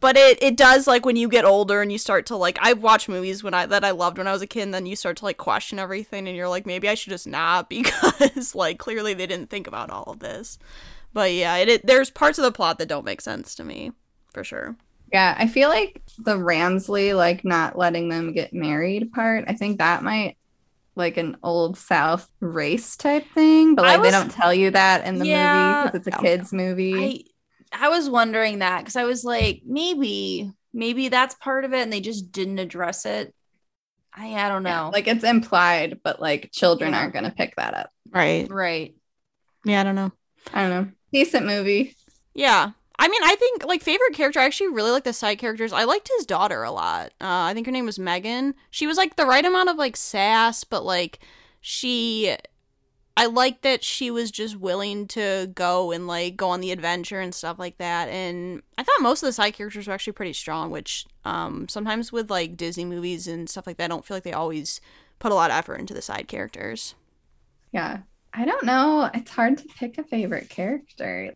but 0.00 0.16
it 0.16 0.42
it 0.42 0.56
does 0.56 0.86
like 0.86 1.04
when 1.04 1.16
you 1.16 1.28
get 1.28 1.44
older 1.44 1.80
and 1.82 1.92
you 1.92 1.98
start 1.98 2.26
to 2.26 2.36
like 2.36 2.58
I've 2.60 2.82
watched 2.82 3.08
movies 3.08 3.42
when 3.42 3.54
I 3.54 3.66
that 3.66 3.84
I 3.84 3.90
loved 3.90 4.18
when 4.18 4.26
I 4.26 4.32
was 4.32 4.42
a 4.42 4.46
kid 4.46 4.62
and 4.62 4.74
then 4.74 4.86
you 4.86 4.96
start 4.96 5.16
to 5.18 5.24
like 5.24 5.36
question 5.36 5.78
everything 5.78 6.26
and 6.26 6.36
you're 6.36 6.48
like 6.48 6.66
maybe 6.66 6.88
I 6.88 6.94
should 6.94 7.10
just 7.10 7.26
not 7.26 7.68
because 7.70 8.54
like 8.54 8.78
clearly 8.78 9.14
they 9.14 9.26
didn't 9.26 9.50
think 9.50 9.66
about 9.66 9.90
all 9.90 10.04
of 10.04 10.20
this. 10.20 10.58
But 11.14 11.32
yeah, 11.32 11.56
it, 11.56 11.68
it 11.68 11.86
there's 11.86 12.10
parts 12.10 12.38
of 12.38 12.44
the 12.44 12.52
plot 12.52 12.78
that 12.78 12.88
don't 12.88 13.04
make 13.04 13.20
sense 13.20 13.54
to 13.56 13.64
me 13.64 13.92
for 14.32 14.44
sure. 14.44 14.76
Yeah, 15.12 15.34
I 15.38 15.46
feel 15.46 15.68
like 15.68 16.00
the 16.18 16.36
Ramsley 16.36 17.14
like 17.14 17.44
not 17.44 17.76
letting 17.76 18.08
them 18.08 18.32
get 18.32 18.54
married 18.54 19.12
part. 19.12 19.44
I 19.46 19.54
think 19.54 19.78
that 19.78 20.02
might 20.02 20.36
like 20.94 21.16
an 21.16 21.36
old 21.42 21.76
South 21.76 22.28
race 22.40 22.96
type 22.96 23.26
thing, 23.34 23.74
but 23.74 23.84
I 23.84 23.94
like 23.94 24.02
they 24.02 24.10
don't 24.10 24.30
tell 24.30 24.54
you 24.54 24.70
that 24.70 25.06
in 25.06 25.18
the 25.18 25.24
movie 25.24 25.74
because 25.84 25.94
it's 25.94 26.06
a 26.08 26.10
No. 26.10 26.18
kids 26.28 26.52
movie. 26.52 26.94
I 27.72 27.84
I 27.86 27.88
was 27.88 28.08
wondering 28.08 28.58
that 28.60 28.80
because 28.80 28.96
I 28.96 29.04
was 29.04 29.24
like, 29.24 29.62
maybe, 29.64 30.50
maybe 30.74 31.08
that's 31.08 31.34
part 31.36 31.64
of 31.64 31.72
it, 31.72 31.82
and 31.82 31.92
they 31.92 32.00
just 32.00 32.30
didn't 32.32 32.58
address 32.58 33.06
it. 33.06 33.34
I 34.14 34.34
I 34.34 34.48
don't 34.48 34.64
Yeah, 34.64 34.84
know. 34.84 34.90
like 34.92 35.08
it's 35.08 35.24
implied, 35.24 36.00
but 36.04 36.20
like 36.20 36.50
children 36.52 36.92
Yeah. 36.92 37.00
aren't 37.00 37.14
gonna 37.14 37.30
pick 37.36 37.56
that 37.56 37.74
up. 37.74 37.90
Right. 38.10 38.50
right. 38.50 38.94
Yeah, 39.64 39.80
I 39.80 39.84
don't 39.84 39.94
know. 39.94 40.12
I 40.52 40.62
don't 40.62 40.70
know. 40.70 40.92
Decent 41.12 41.46
movie. 41.46 41.96
Yeah. 42.34 42.72
I 42.99 43.09
mean, 43.09 43.22
I 43.24 43.34
think 43.36 43.64
like 43.66 43.82
favorite 43.82 44.14
character. 44.14 44.40
I 44.40 44.45
actually 44.45 44.68
really 44.68 44.90
like 44.90 45.05
the 45.05 45.12
side 45.12 45.38
characters. 45.38 45.72
I 45.72 45.84
liked 45.84 46.11
his 46.16 46.26
daughter 46.26 46.62
a 46.62 46.70
lot. 46.70 47.07
Uh, 47.20 47.49
I 47.49 47.55
think 47.55 47.66
her 47.66 47.72
name 47.72 47.86
was 47.86 47.99
Megan. 47.99 48.55
She 48.70 48.86
was 48.86 48.97
like 48.97 49.16
the 49.16 49.26
right 49.26 49.45
amount 49.45 49.68
of 49.70 49.76
like 49.76 49.97
sass, 49.97 50.64
but 50.64 50.84
like 50.84 51.18
she, 51.61 52.36
I 53.16 53.26
liked 53.26 53.62
that 53.62 53.82
she 53.84 54.11
was 54.11 54.30
just 54.30 54.57
willing 54.57 55.07
to 55.09 55.51
go 55.55 55.90
and 55.93 56.07
like 56.07 56.36
go 56.36 56.49
on 56.51 56.61
the 56.61 56.70
adventure 56.72 57.20
and 57.20 57.34
stuff 57.34 57.59
like 57.59 57.78
that. 57.78 58.09
And 58.09 58.62
I 58.78 58.82
thought 58.84 59.01
most 59.01 59.22
of 59.22 59.26
the 59.26 59.32
side 59.32 59.55
characters 59.55 59.86
were 59.86 59.95
actually 59.95 60.14
pretty 60.14 60.32
strong. 60.34 60.70
Which 60.70 61.07
um 61.24 61.68
sometimes 61.68 62.12
with 62.12 62.30
like 62.30 62.57
Disney 62.57 62.84
movies 62.84 63.26
and 63.28 63.49
stuff 63.51 63.66
like 63.66 63.76
that, 63.78 63.84
I 63.86 63.88
don't 63.88 64.05
feel 64.05 64.16
like 64.16 64.24
they 64.24 64.32
always 64.32 64.80
put 65.18 65.32
a 65.32 65.34
lot 65.34 65.51
of 65.51 65.57
effort 65.57 65.76
into 65.76 65.95
the 65.95 66.03
side 66.03 66.28
characters. 66.28 66.95
Yeah. 67.72 68.03
I 68.34 68.45
don't 68.45 68.64
know. 68.64 69.11
It's 69.12 69.30
hard 69.30 69.59
to 69.59 69.68
pick 69.68 69.99
a 69.99 70.05
favorite 70.05 70.49
character. 70.49 71.34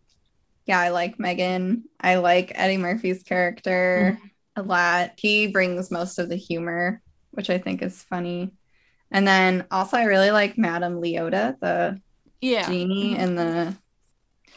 Yeah, 0.67 0.81
I 0.81 0.91
like 0.91 1.19
Megan. 1.19 1.85
I 2.01 2.17
like 2.17 2.53
Eddie 2.55 2.77
Murphy's 2.77 3.23
character 3.23 4.19
mm-hmm. 4.19 4.61
a 4.61 4.62
lot. 4.62 5.12
He 5.17 5.47
brings 5.47 5.91
most 5.91 6.19
of 6.19 6.29
the 6.29 6.37
humor, 6.37 7.01
which 7.31 7.51
I 7.51 7.59
think 7.59 7.83
is 7.83 8.03
funny. 8.03 8.53
And 9.11 9.27
then 9.27 9.64
also 9.71 9.97
I 9.97 10.05
really 10.05 10.33
like 10.33 10.59
Madame 10.59 11.01
Leota, 11.01 11.59
the 11.61 12.01
Yeah. 12.41 12.67
genie 12.67 13.14
mm-hmm. 13.14 13.21
in 13.21 13.35
the 13.37 13.77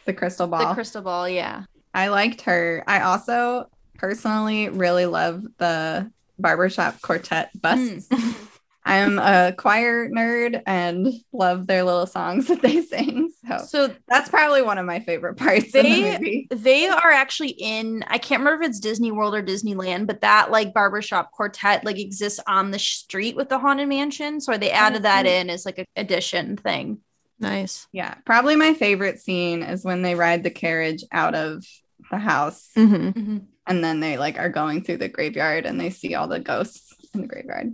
the 0.05 0.13
crystal 0.13 0.47
ball. 0.47 0.69
The 0.69 0.73
crystal 0.73 1.03
ball. 1.03 1.29
Yeah. 1.29 1.65
I 1.93 2.07
liked 2.07 2.41
her. 2.41 2.83
I 2.87 3.01
also 3.01 3.69
personally 3.95 4.69
really 4.69 5.05
love 5.05 5.43
the 5.57 6.11
barbershop 6.39 7.01
quartet 7.01 7.51
busts. 7.59 8.07
Mm. 8.07 8.35
I'm 8.89 9.19
a 9.19 9.53
choir 9.57 10.09
nerd 10.09 10.61
and 10.65 11.07
love 11.31 11.67
their 11.67 11.83
little 11.83 12.05
songs 12.07 12.47
that 12.49 12.61
they 12.61 12.81
sing. 12.81 13.31
So 13.47 13.57
So 13.65 13.95
that's 14.07 14.29
probably 14.29 14.61
one 14.61 14.77
of 14.77 14.85
my 14.85 14.99
favorite 14.99 15.35
parts 15.35 15.73
in 15.75 15.83
They- 15.83 16.01
the 16.03 16.11
movie. 16.19 16.47
they 16.51 16.87
are 16.87 17.11
actually 17.11 17.49
in 17.51 18.03
i 18.07 18.17
can't 18.17 18.39
remember 18.39 18.63
if 18.63 18.69
it's 18.69 18.79
disney 18.79 19.11
world 19.11 19.33
or 19.35 19.41
disneyland 19.43 20.07
but 20.07 20.21
that 20.21 20.51
like 20.51 20.73
barbershop 20.73 21.31
quartet 21.31 21.85
like 21.85 21.97
exists 21.99 22.39
on 22.47 22.71
the 22.71 22.79
street 22.79 23.35
with 23.35 23.49
the 23.49 23.57
haunted 23.59 23.87
mansion 23.87 24.39
so 24.41 24.57
they 24.57 24.71
added 24.71 25.03
that 25.03 25.25
in 25.25 25.49
as 25.49 25.65
like 25.65 25.77
a 25.79 25.85
addition 25.95 26.57
thing 26.57 26.99
Nice. 27.41 27.87
Yeah, 27.93 28.15
probably 28.25 28.57
my 28.57 28.73
favorite 28.73 29.19
scene 29.19 29.63
is 29.63 29.85
when 29.85 30.01
they 30.01 30.13
ride 30.13 30.43
the 30.43 30.49
carriage 30.49 31.05
out 31.11 31.35
of 31.35 31.63
the 32.11 32.17
house 32.17 32.69
Mm-hmm. 32.75 33.37
and 33.65 33.83
then 33.83 33.99
they 34.01 34.17
like 34.17 34.37
are 34.37 34.49
going 34.49 34.83
through 34.83 34.97
the 34.97 35.07
graveyard 35.07 35.65
and 35.65 35.79
they 35.79 35.89
see 35.89 36.15
all 36.15 36.27
the 36.27 36.41
ghosts 36.41 36.93
in 37.13 37.21
the 37.21 37.27
graveyard. 37.27 37.73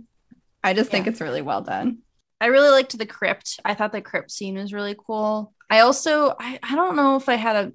I 0.66 0.74
just 0.74 0.90
think 0.90 1.06
it's 1.06 1.20
really 1.20 1.42
well 1.42 1.62
done. 1.62 1.98
i 2.40 2.46
really 2.46 2.70
liked 2.70 2.98
the 2.98 3.06
crypt. 3.06 3.60
I 3.64 3.74
thought 3.74 3.92
the 3.92 4.02
crypt 4.02 4.32
scene 4.32 4.56
was 4.56 4.72
really 4.72 4.96
cool. 5.06 5.54
I 5.70 5.80
also 5.80 6.34
i, 6.40 6.58
I 6.60 6.74
don't 6.74 6.96
know 6.96 7.14
if 7.14 7.28
i 7.28 7.36
had 7.36 7.56
a 7.56 7.72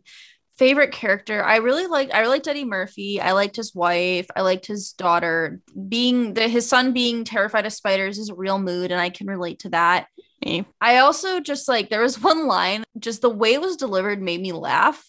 favorite 0.58 0.92
character. 0.92 1.42
I 1.42 1.56
really 1.58 1.88
liked 1.88 2.14
i 2.14 2.20
really 2.20 2.34
liked 2.34 2.50
eddie 2.50 2.66
murphy. 2.66 3.22
I 3.22 3.32
liked 3.32 3.56
his 3.56 3.74
wife. 3.74 4.28
I 4.36 4.42
liked 4.42 4.66
his 4.66 4.92
daughter. 4.92 5.62
Being 5.88 6.34
the 6.34 6.50
his 6.50 6.68
son 6.68 6.92
being 6.92 7.24
terrified 7.24 7.66
of 7.66 7.72
spiders 7.72 8.20
is 8.20 8.28
a 8.30 8.36
real 8.36 8.60
mood 8.60 8.92
and 8.92 9.00
i 9.00 9.10
can 9.10 9.28
relate 9.28 9.60
to 9.60 9.70
that. 9.70 10.08
Me. 10.46 10.66
I 10.82 10.98
also 10.98 11.40
just 11.40 11.70
like 11.70 11.90
there 11.90 12.02
was 12.02 12.22
one 12.32 12.46
line, 12.46 12.84
just 13.00 13.22
the 13.22 13.30
way 13.30 13.54
it 13.54 13.62
was 13.62 13.78
delivered 13.78 14.22
made 14.22 14.42
me 14.42 14.52
laugh. 14.52 15.02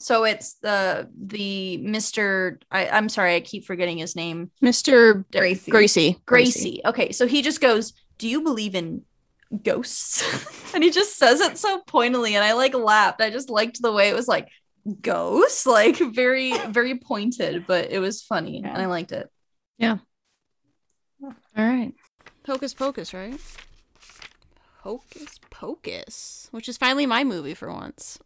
So 0.00 0.24
it's 0.24 0.54
the 0.54 1.08
the 1.16 1.78
Mr. 1.82 2.60
I, 2.70 2.88
I'm 2.88 3.08
sorry, 3.08 3.34
I 3.34 3.40
keep 3.40 3.64
forgetting 3.64 3.98
his 3.98 4.14
name. 4.14 4.50
Mr. 4.62 5.24
Gracey. 5.32 5.68
Gracey. 5.70 6.20
Gracey. 6.24 6.80
Okay, 6.84 7.10
so 7.12 7.26
he 7.26 7.42
just 7.42 7.60
goes, 7.60 7.92
Do 8.18 8.28
you 8.28 8.42
believe 8.42 8.74
in 8.76 9.02
ghosts? 9.64 10.22
and 10.74 10.84
he 10.84 10.90
just 10.90 11.16
says 11.18 11.40
it 11.40 11.58
so 11.58 11.80
pointedly, 11.86 12.36
and 12.36 12.44
I 12.44 12.52
like 12.52 12.74
laughed. 12.74 13.20
I 13.20 13.30
just 13.30 13.50
liked 13.50 13.82
the 13.82 13.92
way 13.92 14.08
it 14.08 14.14
was 14.14 14.28
like 14.28 14.48
ghosts, 15.00 15.66
like 15.66 15.96
very, 15.98 16.56
very 16.68 16.98
pointed, 16.98 17.66
but 17.66 17.90
it 17.90 17.98
was 17.98 18.22
funny 18.22 18.60
Yeah. 18.62 18.68
and 18.72 18.80
I 18.80 18.86
liked 18.86 19.10
it. 19.12 19.28
Yeah. 19.78 19.98
All 21.22 21.34
right. 21.56 21.92
Hocus 22.46 22.72
Pocus, 22.72 23.12
right? 23.12 23.38
Hocus 24.82 25.38
Pocus, 25.50 26.48
which 26.52 26.68
is 26.68 26.76
finally 26.78 27.04
my 27.04 27.24
movie 27.24 27.54
for 27.54 27.70
once. 27.72 28.18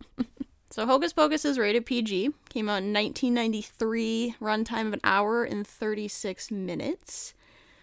So 0.73 0.87
Hocus 0.87 1.13
Pocus 1.13 1.45
is 1.45 1.59
rated 1.59 1.87
PG. 1.87 2.31
Came 2.49 2.69
out 2.69 2.83
in 2.83 2.93
1993, 2.93 4.37
runtime 4.41 4.87
of 4.89 4.95
an 4.95 5.01
hour 5.05 5.45
and 5.45 5.67
36 5.67 6.51
minutes. 6.51 7.35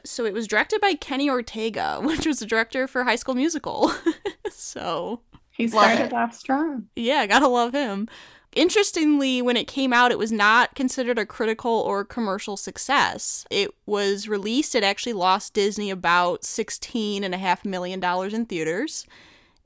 So 0.03 0.25
it 0.25 0.33
was 0.33 0.47
directed 0.47 0.81
by 0.81 0.93
Kenny 0.95 1.29
Ortega, 1.29 1.99
which 2.03 2.25
was 2.25 2.39
the 2.39 2.45
director 2.45 2.87
for 2.87 3.03
High 3.03 3.15
School 3.15 3.35
Musical. 3.35 3.91
so 4.51 5.21
He 5.51 5.67
started 5.67 6.07
it. 6.07 6.13
off 6.13 6.33
strong. 6.33 6.87
yeah, 6.95 7.25
gotta 7.25 7.47
love 7.47 7.73
him. 7.73 8.07
Interestingly, 8.55 9.43
when 9.43 9.55
it 9.57 9.67
came 9.67 9.93
out, 9.93 10.11
it 10.11 10.17
was 10.17 10.31
not 10.31 10.73
considered 10.73 11.19
a 11.19 11.25
critical 11.25 11.71
or 11.71 12.03
commercial 12.03 12.57
success. 12.57 13.45
It 13.51 13.69
was 13.85 14.27
released, 14.27 14.73
it 14.73 14.83
actually 14.83 15.13
lost 15.13 15.53
Disney 15.53 15.91
about 15.91 16.41
$16.5 16.41 17.65
million 17.65 18.03
in 18.33 18.45
theaters. 18.47 19.05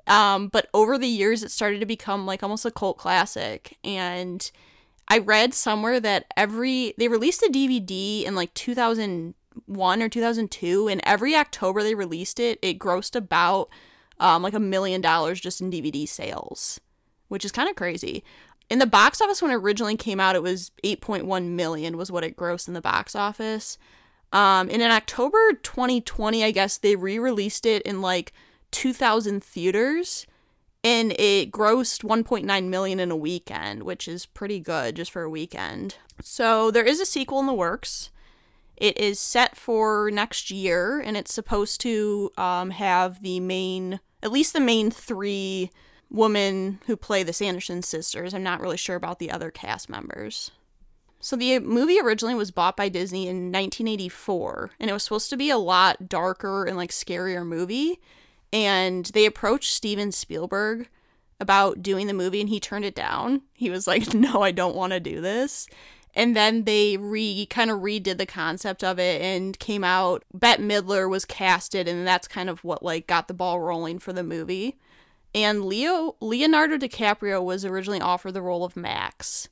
Um, 0.08 0.48
but 0.48 0.68
over 0.74 0.98
the 0.98 1.08
years, 1.08 1.44
it 1.44 1.52
started 1.52 1.80
to 1.80 1.86
become 1.86 2.26
like 2.26 2.44
almost 2.44 2.66
a 2.66 2.72
cult 2.72 2.98
classic. 2.98 3.78
And 3.84 4.50
I 5.08 5.20
read 5.20 5.54
somewhere 5.54 6.00
that 6.00 6.26
every, 6.36 6.94
they 6.98 7.08
released 7.08 7.44
a 7.44 7.52
DVD 7.52 8.24
in 8.24 8.36
like 8.36 8.54
2001 8.54 10.02
or 10.02 10.10
2002, 10.10 10.88
and 10.88 11.02
every 11.04 11.36
October 11.36 11.84
they 11.84 11.96
released 11.96 12.40
it, 12.40 12.60
it 12.62 12.80
grossed 12.80 13.16
about 13.16 13.70
um, 14.20 14.44
like 14.44 14.54
a 14.54 14.60
million 14.60 15.02
dollars 15.02 15.40
just 15.40 15.62
in 15.62 15.72
DVD 15.72 16.08
sales, 16.08 16.80
which 17.30 17.46
is 17.46 17.52
kind 17.52 17.70
of 17.70 17.76
crazy. 17.76 18.24
In 18.70 18.80
the 18.80 18.86
box 18.86 19.22
office 19.22 19.42
when 19.42 19.52
it 19.52 19.56
originally 19.56 19.98
came 19.98 20.20
out, 20.20 20.36
it 20.36 20.44
was 20.44 20.72
8.1 20.84 21.50
million 21.50 21.98
was 21.98 22.12
what 22.12 22.24
it 22.24 22.38
grossed 22.38 22.68
in 22.68 22.74
the 22.74 22.82
box 22.82 23.16
office. 23.16 23.78
Um, 24.32 24.70
and 24.70 24.82
in 24.82 24.90
October 24.90 25.54
2020, 25.62 26.44
I 26.44 26.52
guess 26.52 26.78
they 26.78 26.96
re-released 26.96 27.66
it 27.66 27.84
in 27.84 28.02
like 28.02 28.34
2,000 28.74 29.44
theaters, 29.44 30.28
and 30.84 31.14
it 31.14 31.52
grossed 31.52 32.04
1.9 32.04 32.68
million 32.68 33.00
in 33.00 33.12
a 33.12 33.16
weekend, 33.16 33.84
which 33.84 34.08
is 34.08 34.26
pretty 34.26 34.60
good 34.60 34.96
just 34.96 35.12
for 35.12 35.22
a 35.22 35.30
weekend. 35.30 35.96
So 36.22 36.72
there 36.72 36.86
is 36.86 37.00
a 37.00 37.06
sequel 37.06 37.40
in 37.40 37.46
the 37.46 37.54
works. 37.54 38.12
It 38.76 38.98
is 38.98 39.20
set 39.20 39.56
for 39.56 40.10
next 40.12 40.52
year, 40.52 41.00
and 41.00 41.16
it's 41.16 41.34
supposed 41.34 41.80
to 41.82 42.32
um, 42.38 42.72
have 42.72 43.22
the 43.22 43.40
main, 43.40 44.00
at 44.22 44.32
least 44.32 44.54
the 44.54 44.60
main 44.60 44.92
three 44.92 45.72
women 46.10 46.80
who 46.86 46.98
play 46.98 47.24
the 47.24 47.34
Sanderson 47.34 47.82
sisters. 47.82 48.34
I'm 48.34 48.44
not 48.44 48.60
really 48.60 48.78
sure 48.78 48.96
about 48.96 49.20
the 49.20 49.32
other 49.32 49.52
cast 49.52 49.90
members. 49.90 50.52
So 51.24 51.38
the 51.38 51.60
movie 51.60 52.02
originally 52.02 52.36
was 52.36 52.52
bought 52.52 52.76
by 52.76 52.90
Disney 52.90 53.30
in 53.30 53.52
1984, 53.52 54.72
and 54.80 54.90
it 54.90 54.94
was 54.94 55.04
supposed 55.04 55.30
to 55.30 55.38
be 55.38 55.50
a 55.50 55.58
lot 55.58 56.10
darker 56.10 56.66
and 56.66 56.76
like 56.76 56.92
scarier 56.92 57.46
movie. 57.46 58.02
And 58.54 59.06
they 59.08 59.26
approached 59.26 59.74
Steven 59.74 60.12
Spielberg 60.14 60.88
about 61.40 61.82
doing 61.82 62.08
the 62.08 62.14
movie, 62.14 62.40
and 62.40 62.50
he 62.50 62.60
turned 62.60 62.86
it 62.86 62.96
down. 62.96 63.42
He 63.54 63.70
was 63.70 63.88
like, 63.88 64.14
"No, 64.14 64.42
I 64.44 64.52
don't 64.52 64.76
want 64.76 64.94
to 64.94 65.00
do 65.00 65.20
this." 65.20 65.68
And 66.16 66.36
then 66.36 66.66
they 66.66 66.96
re 66.96 67.48
kind 67.48 67.72
of 67.72 67.80
redid 67.80 68.20
the 68.20 68.28
concept 68.28 68.84
of 68.84 69.00
it 69.00 69.22
and 69.22 69.58
came 69.58 69.84
out. 69.84 70.24
Bette 70.34 70.62
Midler 70.62 71.10
was 71.10 71.26
casted, 71.26 71.88
and 71.88 72.08
that's 72.08 72.28
kind 72.28 72.50
of 72.50 72.64
what 72.64 72.84
like 72.84 73.08
got 73.08 73.28
the 73.28 73.34
ball 73.34 73.60
rolling 73.60 74.00
for 74.00 74.14
the 74.14 74.24
movie. 74.24 74.78
And 75.36 75.66
Leo 75.66 76.16
Leonardo 76.22 76.78
DiCaprio 76.78 77.44
was 77.44 77.66
originally 77.66 78.00
offered 78.00 78.34
the 78.34 78.42
role 78.42 78.64
of 78.64 78.78
Max. 78.78 79.50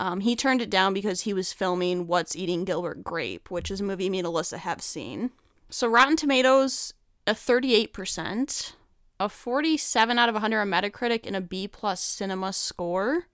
Um, 0.00 0.20
he 0.20 0.36
turned 0.36 0.62
it 0.62 0.70
down 0.70 0.94
because 0.94 1.22
he 1.22 1.34
was 1.34 1.52
filming 1.52 2.06
What's 2.06 2.36
Eating 2.36 2.64
Gilbert 2.64 3.02
Grape, 3.04 3.50
which 3.50 3.70
is 3.70 3.80
a 3.80 3.84
movie 3.84 4.08
me 4.08 4.20
and 4.20 4.28
Alyssa 4.28 4.58
have 4.58 4.80
seen. 4.80 5.32
So 5.70 5.88
Rotten 5.88 6.16
Tomatoes, 6.16 6.94
a 7.28 7.34
38%, 7.34 8.72
a 9.20 9.28
47 9.28 10.18
out 10.18 10.28
of 10.28 10.34
100 10.34 10.60
on 10.60 10.68
Metacritic, 10.68 11.26
and 11.26 11.36
a 11.36 11.40
B 11.40 11.68
plus 11.68 12.00
cinema 12.00 12.52
score. 12.52 13.26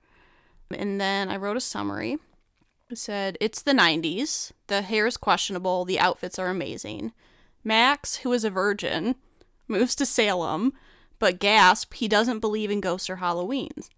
And 0.71 1.01
then 1.01 1.29
I 1.29 1.37
wrote 1.37 1.57
a 1.57 1.61
summary. 1.61 2.19
It 2.91 2.99
said, 2.99 3.39
It's 3.41 3.63
the 3.63 3.73
90s. 3.73 4.53
The 4.67 4.83
hair 4.83 5.07
is 5.07 5.17
questionable. 5.17 5.85
The 5.85 6.01
outfits 6.01 6.39
are 6.39 6.49
amazing. 6.49 7.13
Max, 7.63 8.17
who 8.17 8.33
is 8.33 8.45
a 8.45 8.51
virgin, 8.51 9.15
moves 9.69 9.95
to 9.97 10.07
Salem, 10.07 10.73
but 11.19 11.39
gasp, 11.39 11.95
he 11.95 12.09
doesn't 12.09 12.41
believe 12.41 12.71
in 12.71 12.81
ghosts 12.81 13.09
or 13.09 13.17
Halloweens. 13.17 13.89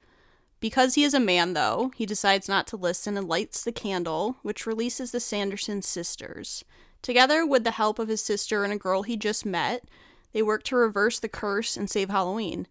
Because 0.61 0.94
he 0.94 1.05
is 1.05 1.14
a 1.14 1.20
man, 1.20 1.55
though, 1.55 1.90
he 1.97 2.07
decides 2.07 2.49
not 2.49 2.66
to 2.68 2.76
listen 2.76 3.16
and 3.16 3.28
lights 3.28 3.64
the 3.64 3.72
candle, 3.72 4.36
which 4.42 4.66
releases 4.66 5.11
the 5.11 5.20
Sanderson 5.20 5.82
sisters. 5.82 6.64
Together, 7.07 7.46
with 7.46 7.62
the 7.62 7.70
help 7.70 8.00
of 8.00 8.09
his 8.09 8.20
sister 8.20 8.64
and 8.64 8.72
a 8.72 8.76
girl 8.76 9.04
he 9.04 9.16
just 9.16 9.46
met, 9.46 9.84
they 10.32 10.42
work 10.42 10.64
to 10.64 10.74
reverse 10.74 11.20
the 11.20 11.28
curse 11.28 11.76
and 11.76 11.88
save 11.88 12.11
Halloween. 12.11 12.66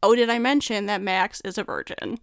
Oh, 0.00 0.14
did 0.14 0.30
I 0.30 0.38
mention 0.38 0.86
that 0.86 1.02
Max 1.02 1.40
is 1.40 1.58
a 1.58 1.64
virgin? 1.64 2.20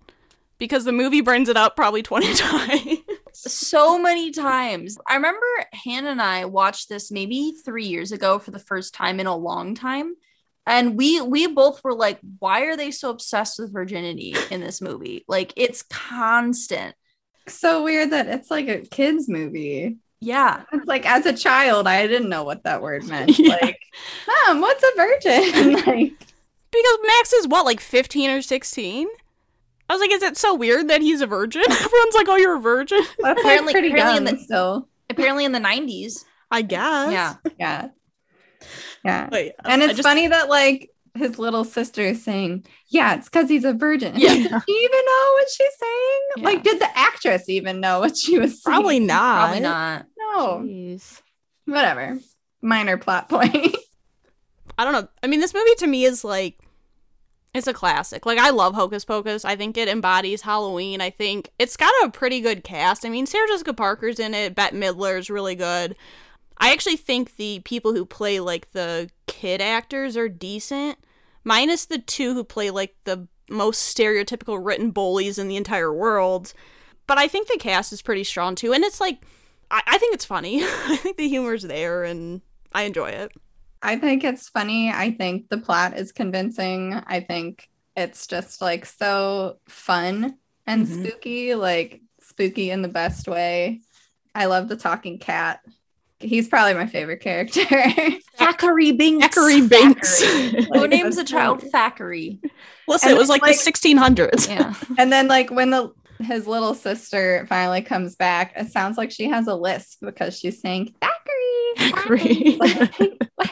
Because 0.57 0.86
the 0.86 0.93
movie 0.93 1.20
brings 1.20 1.49
it 1.49 1.57
up 1.57 1.76
probably 1.76 2.01
20 2.01 2.34
times. 2.36 2.99
so 3.34 3.99
many 3.99 4.32
times. 4.32 4.97
I 5.05 5.15
remember 5.15 5.45
Hannah 5.74 6.11
and 6.11 6.22
I 6.22 6.45
watched 6.45 6.88
this 6.88 7.11
maybe 7.11 7.53
three 7.65 7.88
years 7.88 8.13
ago 8.13 8.39
for 8.39 8.51
the 8.51 8.59
first 8.59 8.93
time 8.93 9.20
in 9.20 9.28
a 9.28 9.36
long 9.36 9.76
time. 9.76 10.15
And 10.65 10.97
we 10.97 11.20
we 11.20 11.47
both 11.47 11.84
were 11.84 11.93
like, 11.93 12.20
why 12.39 12.61
are 12.61 12.78
they 12.78 12.91
so 12.91 13.09
obsessed 13.09 13.59
with 13.59 13.74
virginity 13.74 14.38
in 14.51 14.61
this 14.61 14.80
movie? 14.80 15.26
Like 15.28 15.51
it's 15.57 15.84
constant. 15.84 16.95
So 17.49 17.84
weird 17.84 18.11
that 18.11 18.28
it's 18.28 18.49
like 18.49 18.70
a 18.70 18.80
kids 18.80 19.28
movie. 19.28 19.97
Yeah. 20.20 20.63
It's 20.74 20.86
like 20.88 21.05
as 21.05 21.26
a 21.26 21.34
child, 21.34 21.88
I 21.88 22.07
didn't 22.07 22.30
know 22.30 22.43
what 22.43 22.63
that 22.63 22.82
word 22.82 23.05
meant. 23.05 23.38
Yeah. 23.39 23.57
Like, 23.61 23.80
mom, 24.47 24.61
what's 24.61 24.84
a 24.84 24.91
virgin? 24.95 25.74
like, 25.86 26.13
Because 26.72 26.97
Max 27.05 27.34
is 27.34 27.47
what, 27.47 27.65
like 27.65 27.80
15 27.80 28.30
or 28.32 28.41
16? 28.41 29.07
I 29.89 29.93
was 29.93 30.01
like, 30.01 30.11
is 30.11 30.24
it 30.24 30.36
so 30.38 30.53
weird 30.53 30.89
that 30.89 31.01
he's 31.01 31.22
a 31.22 31.28
virgin? 31.28 31.61
Everyone's 31.70 32.15
like, 32.15 32.28
oh, 32.30 32.36
you're 32.36 32.57
a 32.57 32.59
virgin? 32.59 32.99
that's 33.20 33.39
Apparently- 33.39 33.74
like 33.74 33.82
pretty 33.82 33.91
apparently 33.91 34.18
in 34.30 34.36
the- 34.38 34.43
still. 34.43 34.89
Apparently 35.09 35.45
in 35.45 35.51
the 35.53 35.59
90s. 35.59 36.26
I 36.51 36.61
guess. 36.61 37.11
Yeah. 37.11 37.36
Yeah. 37.59 37.88
Yeah. 39.05 39.28
But, 39.30 39.45
yeah, 39.45 39.51
And 39.65 39.82
it's 39.82 39.93
just- 39.95 40.03
funny 40.07 40.28
that 40.28 40.49
like 40.49 40.89
his 41.18 41.39
little 41.39 41.63
sister 41.63 42.01
is 42.01 42.24
saying, 42.24 42.65
Yeah, 42.89 43.15
it's 43.15 43.30
because 43.30 43.49
he's 43.49 43.65
a 43.65 43.74
virgin. 43.74 44.13
Yeah. 44.15 44.30
Did 44.36 44.43
she 44.43 44.72
even 44.72 45.05
know 45.05 45.32
what 45.34 45.49
she's 45.49 45.74
saying? 45.80 46.20
Yeah. 46.38 46.43
Like, 46.43 46.63
did 46.63 46.80
the 46.80 46.97
actress 46.97 47.49
even 47.49 47.80
know 47.80 47.99
what 47.99 48.18
she 48.18 48.39
was 48.39 48.61
saying? 48.61 48.74
Probably 48.76 48.99
not. 49.01 49.39
Probably 49.39 49.59
not. 49.61 50.05
No. 50.18 50.59
Jeez. 50.59 51.22
Whatever. 51.65 52.20
Minor 52.61 52.97
plot 52.97 53.30
point. 53.30 53.76
I 54.78 54.84
don't 54.84 54.93
know. 54.93 55.07
I 55.24 55.28
mean, 55.28 55.39
this 55.39 55.53
movie 55.53 55.76
to 55.80 55.88
me 55.88 56.05
is 56.05 56.24
like, 56.24 56.59
it's 57.53 57.68
a 57.68 57.74
classic. 57.74 58.26
Like, 58.26 58.38
I 58.38 58.51
love 58.51 58.76
Hocus 58.76 59.03
Pocus. 59.03 59.43
I 59.43 59.55
think 59.55 59.78
it 59.78 59.88
embodies 59.88 60.43
Halloween. 60.43 61.01
I 61.01 61.09
think 61.09 61.49
it's 61.57 61.76
got 61.78 61.93
a 62.03 62.09
pretty 62.09 62.39
good 62.39 62.63
cast. 62.63 63.05
I 63.05 63.09
mean, 63.09 63.26
Sarah 63.26 63.47
Jessica 63.47 63.74
Parker's 63.74 64.20
in 64.20 64.34
it. 64.34 64.53
Bette 64.53 64.78
Midler 64.78 65.18
is 65.18 65.30
really 65.30 65.55
good. 65.55 65.95
I 66.59 66.72
actually 66.72 66.97
think 66.97 67.36
the 67.36 67.61
people 67.65 67.93
who 67.93 68.05
play 68.05 68.39
like 68.39 68.72
the 68.72 69.09
kid 69.28 69.61
actors 69.61 70.18
are 70.18 70.30
decent, 70.30 70.97
minus 71.48 71.86
the 71.86 71.98
two 71.98 72.34
who 72.34 72.43
play 72.43 72.70
like 72.70 72.95
the 73.06 73.28
most 73.50 73.95
stereotypical 73.95 74.60
written 74.64 74.91
bullies 74.91 75.38
in 75.39 75.48
the 75.48 75.56
entire 75.56 75.93
world. 75.93 76.54
But 77.08 77.18
I 77.18 77.28
think 77.30 77.48
the 77.48 77.58
cast 77.58 77.93
is 77.93 78.02
pretty 78.02 78.26
strong 78.26 78.56
too, 78.56 78.74
and 78.74 78.84
it's 78.84 79.00
like, 79.00 79.20
I, 79.72 79.82
I 79.88 79.98
think 79.98 80.14
it's 80.14 80.26
funny. 80.26 80.62
I 80.64 80.98
think 80.98 81.18
the 81.18 81.30
humor's 81.30 81.64
there, 81.64 82.04
and 82.04 82.41
I 82.74 82.84
enjoy 82.84 83.10
it. 83.10 83.32
I 83.82 83.95
think 83.95 84.24
it's 84.24 84.50
funny. 84.50 84.91
I 84.91 85.12
think 85.12 85.50
the 85.50 85.58
plot 85.60 85.98
is 85.98 86.12
convincing. 86.12 86.93
I 86.93 87.22
think 87.22 87.70
it's 87.95 88.28
just 88.28 88.62
like 88.62 88.86
so 88.86 89.60
fun 89.70 90.36
and 90.66 90.86
Mhm. 90.86 91.08
spooky, 91.08 91.56
like 91.56 92.02
spooky 92.22 92.72
in 92.72 92.82
the 92.82 92.88
best 92.89 93.28
way. 93.28 93.82
I 94.36 94.45
love 94.45 94.68
the 94.68 94.76
talking 94.76 95.18
cat. 95.20 95.62
He's 96.20 96.47
probably 96.47 96.74
my 96.74 96.88
favorite 96.88 97.22
character. 97.22 97.61
Thackery 98.39 98.97
Binx. 98.97 99.20
Thackery 99.22 99.68
Binx. 99.68 99.99
Thackery. 100.24 100.65
Who 100.74 100.80
Like, 100.82 100.89
names 100.89 101.18
a 101.18 101.24
child 101.24 101.59
really- 101.59 101.72
Thackery? 101.72 102.39
Listen, 102.88 103.09
And 103.09 103.18
it 103.18 103.20
was 103.20 103.30
like, 103.30 103.41
like- 103.41 103.57
the 103.63 103.72
1600s. 103.72 104.47
Yeah. 104.49 104.74
And 104.97 105.11
then 105.11 105.28
like 105.28 105.49
when 105.51 105.70
the 105.70 105.91
his 106.20 106.47
little 106.47 106.74
sister 106.74 107.45
finally 107.47 107.82
comes 107.84 108.15
back, 108.15 108.53
it 108.55 108.72
sounds 108.72 108.97
like 108.97 109.11
she 109.11 109.26
has 109.30 109.45
a 109.45 109.53
lisp 109.53 109.99
because 110.01 110.38
she's 110.39 110.59
saying 110.59 110.95
Thackery. 111.01 111.76
Thackery. 111.91 112.57
Thackery." 112.57 113.28
Like. 113.38 113.51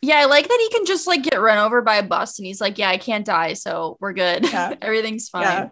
Yeah, 0.00 0.16
I 0.20 0.24
like 0.26 0.48
that 0.48 0.58
he 0.60 0.76
can 0.76 0.86
just 0.86 1.06
like 1.06 1.22
get 1.22 1.40
run 1.40 1.58
over 1.58 1.82
by 1.82 1.96
a 1.96 2.02
bus 2.02 2.38
and 2.38 2.46
he's 2.46 2.60
like, 2.60 2.78
Yeah, 2.78 2.88
I 2.88 2.98
can't 2.98 3.24
die, 3.24 3.52
so 3.52 3.96
we're 4.00 4.12
good. 4.12 4.50
Yeah. 4.50 4.74
Everything's 4.82 5.28
fine. 5.28 5.42
Yeah. 5.42 5.68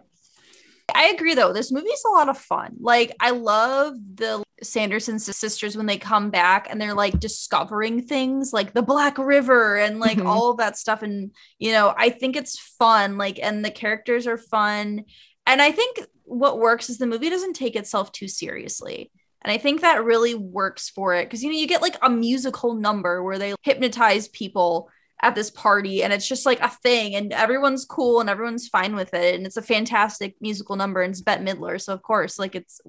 I 0.93 1.07
agree 1.09 1.35
though. 1.35 1.53
This 1.53 1.71
movie's 1.71 2.03
a 2.05 2.11
lot 2.11 2.29
of 2.29 2.37
fun. 2.37 2.75
Like 2.79 3.15
I 3.19 3.31
love 3.31 3.95
the 4.15 4.43
Sanderson 4.63 5.19
sisters 5.19 5.77
when 5.77 5.85
they 5.85 5.97
come 5.97 6.31
back 6.31 6.67
and 6.69 6.81
they're 6.81 6.95
like 6.95 7.19
discovering 7.19 8.01
things 8.01 8.51
like 8.53 8.73
the 8.73 8.81
Black 8.81 9.17
River 9.17 9.77
and 9.77 9.99
like 9.99 10.17
Mhm. 10.17 10.25
all 10.25 10.49
of 10.51 10.57
that 10.57 10.77
stuff. 10.77 11.03
And 11.03 11.31
you 11.59 11.71
know, 11.71 11.93
I 11.95 12.09
think 12.09 12.35
it's 12.35 12.57
fun. 12.79 13.17
Like, 13.17 13.39
and 13.41 13.63
the 13.63 13.69
characters 13.71 14.25
are 14.25 14.37
fun. 14.37 15.03
And 15.45 15.61
I 15.61 15.71
think 15.71 15.99
what 16.23 16.59
works 16.59 16.89
is 16.89 16.97
the 16.97 17.05
movie 17.07 17.29
doesn't 17.29 17.53
take 17.53 17.75
itself 17.75 18.11
too 18.11 18.27
seriously. 18.27 19.11
And 19.43 19.51
I 19.51 19.57
think 19.59 19.81
that 19.81 20.03
really 20.03 20.33
works 20.33 20.89
for 20.89 21.13
it 21.13 21.25
because 21.25 21.43
you 21.43 21.51
know, 21.51 21.57
you 21.57 21.67
get 21.67 21.81
like 21.83 21.97
a 22.01 22.09
musical 22.09 22.73
number 22.73 23.21
where 23.23 23.37
they 23.37 23.53
hypnotize 23.61 24.27
people 24.29 24.89
at 25.21 25.33
this 25.35 25.49
party 25.49 26.03
and 26.03 26.13
it's 26.13 26.27
just 26.27 26.45
like 26.45 26.59
a 26.61 26.69
thing 26.69 27.15
and 27.15 27.33
everyone's 27.33 27.85
cool 27.85 28.19
and 28.19 28.29
everyone's 28.29 28.67
fine 28.67 28.95
with 28.95 29.13
it 29.15 29.33
and 29.35 29.47
it's 29.47 29.57
a 29.57 29.61
fantastic 29.63 30.35
musical 30.41 30.75
number 30.75 31.01
and 31.01 31.11
it's 31.11 31.21
Bette 31.21 31.43
Midler 31.43 31.81
so 31.81 31.91
of 31.93 32.03
course 32.03 32.37
like 32.37 32.55
it's 32.55 32.79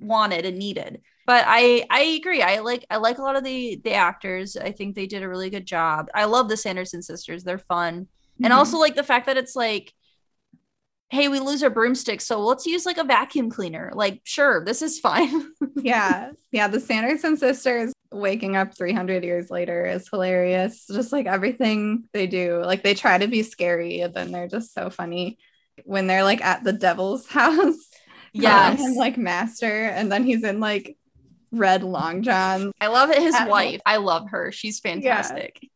wanted 0.00 0.44
and 0.46 0.58
needed. 0.58 1.02
But 1.26 1.44
I 1.46 1.86
I 1.90 2.00
agree 2.20 2.42
I 2.42 2.60
like 2.60 2.84
I 2.90 2.96
like 2.96 3.18
a 3.18 3.22
lot 3.22 3.36
of 3.36 3.44
the 3.44 3.80
the 3.84 3.94
actors 3.94 4.56
I 4.56 4.72
think 4.72 4.94
they 4.94 5.06
did 5.06 5.22
a 5.22 5.28
really 5.28 5.50
good 5.50 5.66
job. 5.66 6.08
I 6.14 6.24
love 6.24 6.48
the 6.48 6.56
Sanderson 6.56 7.02
sisters 7.02 7.44
they're 7.44 7.58
fun. 7.58 8.08
And 8.42 8.52
Mhm. 8.52 8.56
also 8.56 8.78
like 8.78 8.94
the 8.94 9.02
fact 9.02 9.26
that 9.26 9.36
it's 9.36 9.54
like 9.56 9.92
hey 11.10 11.28
we 11.28 11.38
lose 11.38 11.62
our 11.62 11.70
broomsticks 11.70 12.26
so 12.26 12.40
let's 12.40 12.66
use 12.66 12.84
like 12.86 12.98
a 12.98 13.04
vacuum 13.04 13.50
cleaner 13.50 13.90
like 13.94 14.20
sure 14.24 14.64
this 14.64 14.82
is 14.82 14.98
fine. 15.00 15.50
Yeah 15.76 16.30
yeah 16.50 16.66
the 16.68 16.80
sanderson 16.80 17.36
sisters 17.36 17.92
waking 18.14 18.56
up 18.56 18.76
300 18.76 19.24
years 19.24 19.50
later 19.50 19.84
is 19.86 20.08
hilarious. 20.08 20.86
Just 20.86 21.12
like 21.12 21.26
everything 21.26 22.04
they 22.12 22.26
do 22.26 22.62
like 22.64 22.82
they 22.82 22.94
try 22.94 23.18
to 23.18 23.26
be 23.26 23.42
scary 23.42 24.00
and 24.00 24.14
then 24.14 24.32
they're 24.32 24.48
just 24.48 24.72
so 24.72 24.90
funny 24.90 25.38
when 25.84 26.06
they're 26.06 26.24
like 26.24 26.42
at 26.42 26.64
the 26.64 26.72
devil's 26.72 27.26
house. 27.40 27.76
Uh, 27.76 28.40
yeah. 28.40 28.74
calling 28.76 28.92
him 28.92 28.94
like 28.96 29.16
master 29.16 29.84
and 29.86 30.10
then 30.10 30.24
he's 30.24 30.44
in 30.44 30.60
like 30.60 30.96
red 31.52 31.82
long 31.84 32.22
johns. 32.22 32.72
I 32.80 32.88
love 32.88 33.10
it 33.10 33.20
his 33.22 33.34
At 33.34 33.42
home. 33.42 33.50
wife 33.50 33.80
I 33.86 33.98
love 33.98 34.28
her. 34.30 34.50
She's 34.52 34.80
fantastic. 34.80 35.58
Yeah 35.62 35.68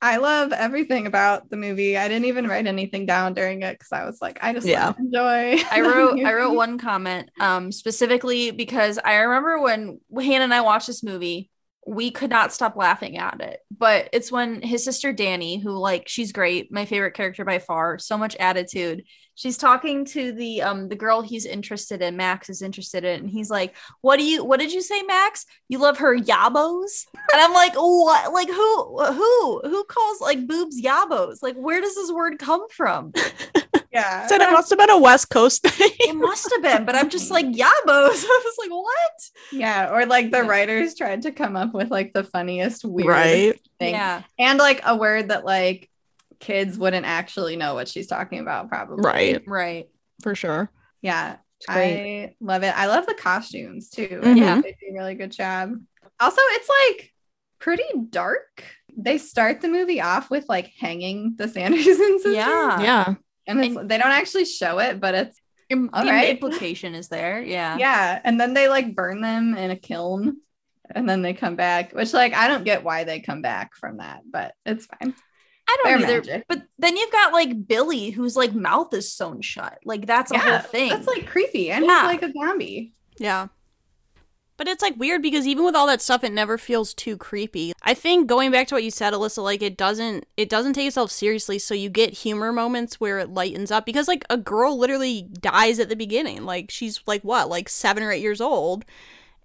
i 0.00 0.16
love 0.16 0.52
everything 0.52 1.06
about 1.06 1.50
the 1.50 1.56
movie 1.56 1.96
i 1.96 2.08
didn't 2.08 2.26
even 2.26 2.46
write 2.46 2.66
anything 2.66 3.04
down 3.06 3.34
during 3.34 3.62
it 3.62 3.72
because 3.78 3.92
i 3.92 4.04
was 4.04 4.18
like 4.22 4.38
i 4.42 4.52
just 4.52 4.66
Yeah. 4.66 4.86
want 4.86 4.98
enjoy 4.98 5.58
I 5.72 5.80
wrote 5.82 6.16
the 6.16 6.24
I 6.24 6.32
wrote 6.34 6.54
one 6.54 6.78
comment 6.78 7.30
um 7.40 7.72
specifically 7.72 8.50
because 8.50 8.98
I 9.04 9.16
remember 9.16 9.60
when 9.60 10.00
Hannah 10.16 10.44
and 10.44 10.54
I 10.54 10.62
watched 10.62 10.86
this 10.88 11.02
movie, 11.02 11.50
we 11.86 12.10
could 12.10 12.30
not 12.30 12.52
stop 12.52 12.76
laughing 12.76 13.18
at 13.18 13.40
it. 13.40 13.60
But 13.70 14.08
it's 14.12 14.32
when 14.32 14.62
his 14.62 14.84
sister 14.84 15.12
Dani, 15.14 15.62
who 15.62 15.70
like 15.70 16.08
she's 16.08 16.32
great, 16.32 16.72
my 16.72 16.86
favorite 16.86 17.14
character 17.14 17.44
by 17.44 17.58
far, 17.60 17.98
so 17.98 18.18
much 18.18 18.36
attitude. 18.36 19.04
She's 19.34 19.56
talking 19.56 20.04
to 20.06 20.32
the 20.32 20.62
um 20.62 20.88
the 20.88 20.96
girl 20.96 21.22
he's 21.22 21.46
interested 21.46 22.02
in, 22.02 22.16
Max 22.16 22.50
is 22.50 22.60
interested 22.62 23.04
in, 23.04 23.20
and 23.20 23.30
he's 23.30 23.50
like, 23.50 23.74
"What 24.02 24.18
do 24.18 24.24
you 24.24 24.44
what 24.44 24.60
did 24.60 24.72
you 24.72 24.82
say, 24.82 25.02
Max? 25.02 25.46
You 25.68 25.78
love 25.78 25.98
her 25.98 26.16
yabos?" 26.16 27.06
And 27.32 27.40
I'm 27.40 27.52
like, 27.54 27.74
"What? 27.74 28.32
Like 28.32 28.48
who 28.48 29.04
who 29.12 29.60
who 29.64 29.84
calls 29.84 30.20
like 30.20 30.46
boobs 30.46 30.80
yabos? 30.82 31.38
Like 31.42 31.56
where 31.56 31.80
does 31.80 31.94
this 31.94 32.12
word 32.12 32.38
come 32.38 32.68
from?" 32.70 33.12
yeah 33.92 34.26
Said 34.28 34.40
it 34.40 34.52
must 34.52 34.70
have 34.70 34.78
been 34.78 34.90
a 34.90 34.98
West 34.98 35.30
Coast 35.30 35.62
thing. 35.66 35.90
It 36.00 36.14
must 36.14 36.50
have 36.52 36.62
been, 36.62 36.84
but 36.84 36.94
I'm 36.94 37.08
just 37.10 37.30
like 37.30 37.46
yabos. 37.46 37.54
I 37.88 38.42
was 38.44 38.56
like, 38.58 38.70
what? 38.70 38.96
yeah 39.52 39.90
or 39.92 40.06
like 40.06 40.30
the 40.30 40.38
Yeah. 40.38 40.46
writers 40.46 40.94
tried 40.94 41.22
to 41.22 41.32
come 41.32 41.56
up 41.56 41.72
with 41.74 41.90
like 41.90 42.12
the 42.12 42.24
funniest 42.24 42.84
weird 42.84 43.08
right? 43.08 43.60
thing 43.78 43.94
Yeah, 43.94 44.22
and 44.38 44.58
like 44.58 44.82
a 44.84 44.96
word 44.96 45.28
that 45.30 45.44
like 45.44 45.89
kids 46.40 46.76
wouldn't 46.78 47.06
actually 47.06 47.54
know 47.56 47.74
what 47.74 47.86
she's 47.88 48.06
talking 48.06 48.40
about 48.40 48.68
probably 48.68 49.02
Right. 49.04 49.42
right. 49.46 49.88
For 50.22 50.34
sure. 50.34 50.70
yeah 51.02 51.36
i 51.68 52.32
love 52.40 52.62
it 52.62 52.74
i 52.76 52.86
love 52.86 53.06
the 53.06 53.12
costumes 53.14 53.90
too 53.90 54.08
Mhm. 54.22 54.36
Yeah. 54.38 54.60
they 54.62 54.70
do 54.80 54.86
a 54.90 54.94
really 54.94 55.14
good 55.14 55.30
job 55.30 55.72
also 56.18 56.40
it's 56.42 56.68
like 56.68 57.12
pretty 57.58 57.84
dark 58.08 58.64
they 58.96 59.18
start 59.18 59.60
the 59.60 59.68
movie 59.68 60.00
off 60.00 60.30
with 60.30 60.46
like 60.48 60.72
hanging 60.80 61.34
the 61.36 61.48
sanderson 61.48 61.94
sisters 62.18 62.34
Yeah. 62.34 62.80
yeah. 62.80 63.14
and 63.46 63.62
it's, 63.64 63.74
they 63.76 63.98
don't 63.98 64.10
actually 64.10 64.46
show 64.46 64.78
it 64.78 65.00
but 65.00 65.14
it's 65.14 65.38
Im- 65.68 65.90
All 65.92 66.04
the 66.04 66.30
implication 66.30 66.94
is 66.96 67.08
there. 67.08 67.40
Yeah. 67.42 67.76
yeah 67.84 68.20
and 68.24 68.40
then 68.40 68.54
they 68.54 68.68
like 68.68 68.94
burn 68.96 69.20
them 69.20 69.54
in 69.56 69.70
a 69.70 69.76
kiln 69.76 70.38
and 70.92 71.08
then 71.08 71.20
they 71.22 71.34
come 71.34 71.56
back 71.56 71.92
which 71.92 72.12
like 72.14 72.32
i 72.34 72.48
don't 72.48 72.64
get 72.64 72.82
why 72.84 73.04
they 73.04 73.20
come 73.20 73.42
back 73.42 73.74
from 73.76 73.98
that 73.98 74.20
but 74.28 74.54
it's 74.66 74.86
fine 74.86 75.14
I 75.70 75.76
don't 75.84 76.00
They're 76.00 76.08
either. 76.18 76.30
magic. 76.30 76.44
But 76.48 76.62
then 76.78 76.96
you've 76.96 77.12
got 77.12 77.32
like 77.32 77.66
Billy, 77.68 78.10
whose 78.10 78.36
like 78.36 78.54
mouth 78.54 78.92
is 78.94 79.12
sewn 79.12 79.40
shut. 79.40 79.78
Like 79.84 80.06
that's 80.06 80.30
a 80.32 80.38
whole 80.38 80.58
thing. 80.58 80.90
that's 80.90 81.06
like 81.06 81.26
creepy 81.26 81.70
and 81.70 81.84
Yeah. 81.84 82.10
he's 82.10 82.20
like 82.20 82.30
a 82.30 82.32
zombie 82.32 82.92
Yeah. 83.18 83.48
But 84.56 84.68
it's 84.68 84.82
like 84.82 84.96
weird 84.98 85.22
because 85.22 85.46
even 85.46 85.64
with 85.64 85.74
all 85.74 85.86
that 85.86 86.02
stuff, 86.02 86.22
it 86.22 86.32
never 86.32 86.58
feels 86.58 86.92
too 86.92 87.16
creepy. 87.16 87.72
I 87.82 87.94
think 87.94 88.26
going 88.26 88.50
back 88.50 88.66
to 88.68 88.74
what 88.74 88.84
you 88.84 88.90
said, 88.90 89.14
Alyssa, 89.14 89.42
like 89.42 89.62
it 89.62 89.78
doesn't 89.78 90.26
it 90.36 90.50
doesn't 90.50 90.74
take 90.74 90.86
itself 90.86 91.10
seriously, 91.10 91.58
so 91.58 91.72
you 91.72 91.88
get 91.88 92.12
humor 92.12 92.52
moments 92.52 93.00
where 93.00 93.18
it 93.20 93.30
lightens 93.30 93.70
up 93.70 93.86
because 93.86 94.06
like 94.06 94.22
a 94.28 94.36
girl 94.36 94.76
literally 94.78 95.22
dies 95.40 95.78
at 95.78 95.88
the 95.88 95.96
beginning. 95.96 96.44
Like 96.44 96.70
she's 96.70 97.00
like 97.06 97.22
what, 97.22 97.48
like 97.48 97.70
seven 97.70 98.02
or 98.02 98.12
eight 98.12 98.20
years 98.20 98.40
old. 98.42 98.84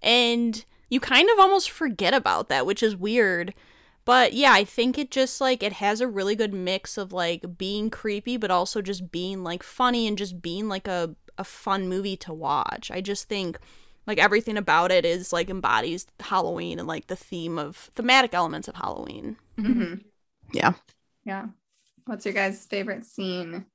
And 0.02 0.62
you 0.90 1.00
kind 1.00 1.30
of 1.30 1.38
almost 1.38 1.70
forget 1.70 2.12
about 2.12 2.50
that, 2.50 2.66
which 2.66 2.82
is 2.82 2.94
weird. 2.94 3.54
But 4.06 4.32
yeah, 4.32 4.52
I 4.52 4.64
think 4.64 4.96
it 4.96 5.10
just 5.10 5.40
like 5.40 5.62
it 5.62 5.74
has 5.74 6.00
a 6.00 6.08
really 6.08 6.34
good 6.34 6.54
mix 6.54 6.96
of 6.96 7.12
like 7.12 7.58
being 7.58 7.90
creepy 7.90 8.38
but 8.38 8.50
also 8.50 8.80
just 8.80 9.12
being 9.12 9.44
like 9.44 9.62
funny 9.62 10.06
and 10.06 10.16
just 10.16 10.40
being 10.40 10.68
like 10.68 10.88
a 10.88 11.14
a 11.36 11.44
fun 11.44 11.88
movie 11.88 12.16
to 12.16 12.32
watch. 12.32 12.90
I 12.90 13.02
just 13.02 13.28
think 13.28 13.58
like 14.06 14.18
everything 14.18 14.56
about 14.56 14.90
it 14.92 15.04
is 15.04 15.32
like 15.32 15.50
embodies 15.50 16.06
Halloween 16.20 16.78
and 16.78 16.88
like 16.88 17.08
the 17.08 17.16
theme 17.16 17.58
of 17.58 17.76
thematic 17.94 18.32
elements 18.32 18.68
of 18.68 18.76
Halloween. 18.76 19.36
Mm-hmm. 19.58 19.94
Yeah. 20.52 20.74
Yeah. 21.24 21.46
What's 22.06 22.24
your 22.24 22.34
guys' 22.34 22.64
favorite 22.64 23.04
scene? 23.04 23.66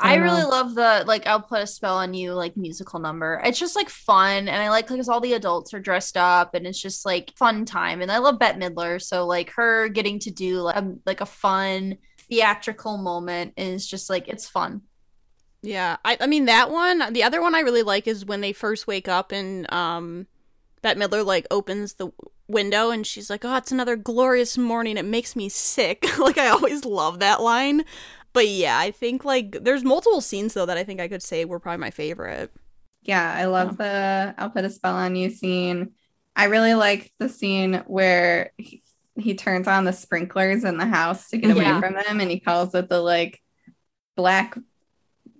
I 0.00 0.16
really 0.16 0.42
love 0.42 0.74
the 0.74 1.04
like 1.06 1.26
I'll 1.26 1.40
put 1.40 1.62
a 1.62 1.66
spell 1.66 1.96
on 1.98 2.14
you 2.14 2.34
like 2.34 2.56
musical 2.56 2.98
number. 2.98 3.40
It's 3.44 3.58
just 3.58 3.76
like 3.76 3.88
fun 3.88 4.48
and 4.48 4.62
I 4.62 4.68
like 4.68 4.88
because 4.88 5.08
all 5.08 5.20
the 5.20 5.34
adults 5.34 5.72
are 5.72 5.80
dressed 5.80 6.16
up 6.16 6.54
and 6.54 6.66
it's 6.66 6.80
just 6.80 7.06
like 7.06 7.32
fun 7.36 7.64
time. 7.64 8.02
And 8.02 8.10
I 8.10 8.18
love 8.18 8.40
Bette 8.40 8.58
Midler, 8.58 9.00
so 9.00 9.24
like 9.24 9.50
her 9.50 9.88
getting 9.88 10.18
to 10.20 10.32
do 10.32 10.60
like 10.62 10.76
a, 10.76 10.94
like 11.06 11.20
a 11.20 11.26
fun 11.26 11.98
theatrical 12.18 12.98
moment 12.98 13.54
is 13.56 13.86
just 13.86 14.10
like 14.10 14.26
it's 14.26 14.48
fun. 14.48 14.82
Yeah, 15.62 15.96
I, 16.04 16.18
I 16.20 16.26
mean 16.26 16.46
that 16.46 16.70
one. 16.70 17.12
The 17.12 17.22
other 17.22 17.40
one 17.40 17.54
I 17.54 17.60
really 17.60 17.82
like 17.82 18.08
is 18.08 18.26
when 18.26 18.40
they 18.40 18.52
first 18.52 18.86
wake 18.86 19.08
up 19.08 19.30
and 19.32 19.72
um, 19.72 20.26
Bette 20.82 21.00
Midler 21.00 21.24
like 21.24 21.46
opens 21.50 21.94
the 21.94 22.10
window 22.48 22.90
and 22.90 23.06
she's 23.06 23.30
like, 23.30 23.44
"Oh, 23.44 23.56
it's 23.56 23.72
another 23.72 23.96
glorious 23.96 24.58
morning. 24.58 24.96
It 24.96 25.04
makes 25.04 25.36
me 25.36 25.48
sick." 25.48 26.04
like 26.18 26.36
I 26.36 26.48
always 26.48 26.84
love 26.84 27.20
that 27.20 27.40
line. 27.40 27.84
But 28.34 28.48
yeah, 28.48 28.76
I 28.76 28.90
think 28.90 29.24
like 29.24 29.62
there's 29.62 29.84
multiple 29.84 30.20
scenes 30.20 30.52
though 30.54 30.66
that 30.66 30.76
I 30.76 30.84
think 30.84 31.00
I 31.00 31.08
could 31.08 31.22
say 31.22 31.44
were 31.44 31.60
probably 31.60 31.78
my 31.78 31.90
favorite. 31.90 32.52
Yeah, 33.02 33.32
I 33.32 33.46
love 33.46 33.70
um, 33.70 33.76
the 33.76 34.34
I'll 34.36 34.50
put 34.50 34.64
a 34.64 34.70
spell 34.70 34.96
on 34.96 35.14
you 35.14 35.30
scene. 35.30 35.92
I 36.34 36.46
really 36.46 36.74
like 36.74 37.12
the 37.20 37.28
scene 37.28 37.84
where 37.86 38.50
he, 38.58 38.82
he 39.16 39.34
turns 39.34 39.68
on 39.68 39.84
the 39.84 39.92
sprinklers 39.92 40.64
in 40.64 40.78
the 40.78 40.86
house 40.86 41.30
to 41.30 41.38
get 41.38 41.52
away 41.52 41.62
Yeah. 41.62 41.80
from 41.80 41.94
them 41.94 42.20
and 42.20 42.28
he 42.28 42.40
calls 42.40 42.74
it 42.74 42.88
the 42.88 43.00
like 43.00 43.40
black 44.16 44.58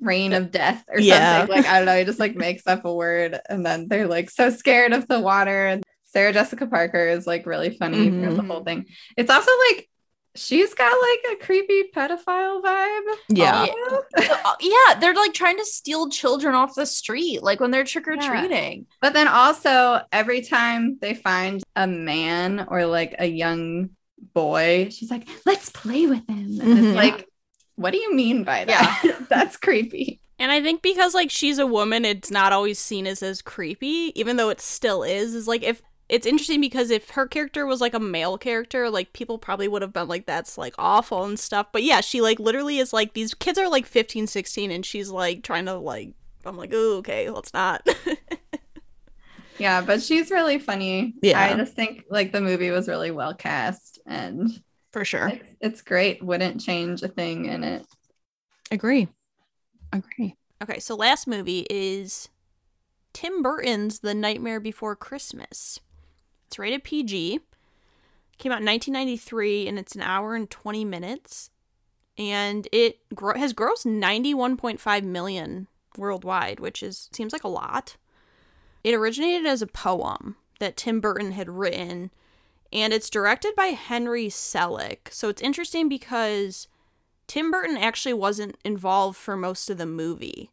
rain 0.01 0.33
of 0.33 0.53
death 0.53 0.85
or 0.89 1.01
Yeah. 1.01 1.41
something. 1.41 1.57
Like 1.57 1.67
I 1.67 1.79
don't 1.79 1.87
know, 1.87 1.99
he 1.99 2.05
just 2.05 2.21
like 2.21 2.37
makes 2.37 2.65
up 2.69 2.85
a 2.85 2.95
word 2.95 3.41
and 3.49 3.67
then 3.67 3.89
they're 3.89 4.07
like 4.07 4.31
so 4.31 4.51
scared 4.51 4.93
of 4.93 5.09
the 5.09 5.19
water. 5.19 5.67
And 5.67 5.83
Sarah 6.05 6.33
Jessica 6.33 6.69
Parker 6.69 7.09
is 7.09 7.27
like 7.27 7.45
really 7.45 7.71
funny 7.71 8.09
through 8.09 8.37
the 8.37 8.43
whole 8.43 8.59
mm-hmm. 8.59 8.83
thing. 8.83 8.87
It's 9.17 9.31
also 9.31 9.51
like 9.71 9.89
she's 10.37 10.75
got 10.75 10.93
like 11.01 11.33
a 11.33 11.45
creepy 11.45 11.85
pedophile 11.95 12.63
vibe. 12.63 13.17
Yeah. 13.29 13.67
Uh, 14.17 14.55
yeah, 14.61 14.99
they're 15.01 15.15
like 15.15 15.33
trying 15.35 15.59
to 15.59 15.65
steal 15.65 16.09
children 16.09 16.55
off 16.55 16.75
the 16.75 16.87
street 16.87 17.43
like 17.43 17.61
when 17.61 17.71
they're 17.71 17.85
trick 17.85 18.09
or 18.09 18.17
treating. 18.17 18.87
But 19.01 19.13
then 19.13 19.29
also 19.29 20.01
every 20.13 20.43
time 20.43 20.99
they 21.01 21.15
find 21.15 21.63
a 21.77 21.87
man 21.87 22.67
or 22.69 22.87
like 22.87 23.15
a 23.19 23.27
young 23.27 23.91
boy, 24.33 24.89
she's 24.91 25.11
like, 25.11 25.29
let's 25.47 25.71
play 25.71 26.07
with 26.07 26.27
him. 26.29 26.61
And 26.61 26.63
Mhm. 26.63 26.85
it's 26.85 26.97
like, 26.97 27.29
what 27.77 27.93
do 27.93 27.99
you 27.99 28.15
mean 28.15 28.45
by 28.45 28.65
that? 28.65 29.27
That's 29.29 29.57
creepy. 29.57 30.21
And 30.39 30.51
I 30.51 30.61
think 30.61 30.83
because 30.83 31.15
like 31.15 31.31
she's 31.31 31.59
a 31.59 31.67
woman, 31.67 32.05
it's 32.05 32.31
not 32.31 32.53
always 32.53 32.79
seen 32.79 33.07
as 33.07 33.23
as 33.23 33.41
creepy, 33.41 34.13
even 34.17 34.37
though 34.37 34.49
it 34.51 34.61
still 34.61 35.03
is. 35.05 35.35
Is 35.35 35.47
like 35.47 35.63
if 35.63 35.81
it's 36.09 36.27
interesting 36.27 36.61
because 36.61 36.91
if 36.91 37.11
her 37.11 37.27
character 37.27 37.67
was 37.67 37.81
like 37.81 37.95
a 37.95 38.01
male 38.01 38.37
character, 38.39 38.91
like 38.91 39.13
people 39.13 39.39
probably 39.39 39.69
would 39.69 39.83
have 39.83 39.93
been 39.93 40.09
like 40.09 40.27
that's 40.27 40.59
like 40.59 40.75
awful 40.79 41.25
and 41.25 41.39
stuff. 41.39 41.69
But 41.73 41.83
yeah, 41.83 42.01
she 42.01 42.21
like 42.21 42.39
literally 42.39 42.79
is 42.79 42.93
like 42.93 43.15
these 43.15 43.35
kids 43.35 43.59
are 43.59 43.69
like 43.69 43.87
15, 43.87 44.27
16 44.27 44.71
and 44.71 44.85
she's 44.85 45.11
like 45.11 45.43
trying 45.43 45.67
to 45.67 45.75
like 45.75 46.15
I'm 46.45 46.59
like, 46.59 46.71
"Oh, 46.75 46.99
okay, 46.99 47.31
let's 47.31 47.55
not." 47.55 47.87
Yeah, 49.59 49.83
but 49.83 50.03
she's 50.03 50.31
really 50.31 50.59
funny. 50.59 51.15
Yeah. 51.23 51.41
I 51.41 51.55
just 51.55 51.75
think 51.75 52.05
like 52.11 52.33
the 52.33 52.41
movie 52.41 52.71
was 52.71 52.89
really 52.89 53.11
well 53.11 53.35
cast 53.35 54.01
and 54.07 54.51
For 54.93 55.05
sure. 55.05 55.29
it's, 55.29 55.55
it's 55.61 55.83
great. 55.83 56.23
Wouldn't 56.23 56.61
change 56.61 57.03
a 57.03 57.09
thing 57.09 57.47
in 57.47 57.63
it. 57.65 57.87
Agree. 58.71 59.09
Agree. 59.93 60.35
Okay, 60.63 60.81
so 60.81 60.95
last 60.97 61.27
movie 61.27 61.67
is 61.71 62.29
Tim 63.13 63.43
Burton's 63.43 64.01
The 64.01 64.15
Nightmare 64.15 64.61
Before 64.61 64.97
Christmas. 64.97 65.81
It's 66.55 66.59
rated 66.61 66.85
PG. 66.85 67.41
Came 68.39 68.53
out 68.53 68.61
in 68.61 68.67
1993 68.67 69.67
and 69.67 69.77
it's 69.77 69.97
an 69.97 70.03
hour 70.03 70.37
and 70.37 70.49
20 70.49 70.85
minutes. 70.85 71.51
And 72.17 72.69
it 72.71 73.01
gro- 73.13 73.37
has 73.37 73.53
grossed 73.53 73.85
91.5 73.85 75.03
million 75.03 75.67
worldwide, 75.99 76.61
which 76.61 76.81
is 76.81 77.09
seems 77.13 77.33
like 77.33 77.43
a 77.43 77.49
lot. 77.49 77.97
It 78.85 78.95
originated 78.95 79.47
as 79.47 79.63
a 79.63 79.67
poem 79.67 80.37
that 80.61 80.77
Tim 80.77 81.01
Burton 81.01 81.33
had 81.33 81.51
written 81.51 82.13
and 82.73 82.93
it's 82.93 83.11
directed 83.11 83.57
by 83.57 83.67
Henry 83.67 84.29
Selick. 84.29 85.11
So 85.11 85.29
it's 85.29 85.43
interesting 85.43 85.89
because 85.89 86.69
Tim 87.27 87.51
Burton 87.51 87.77
actually 87.77 88.15
wasn't 88.15 88.59
involved 88.65 89.17
for 89.17 89.37
most 89.37 89.71
of 89.71 89.79
the 89.79 89.87
movie. 89.87 90.53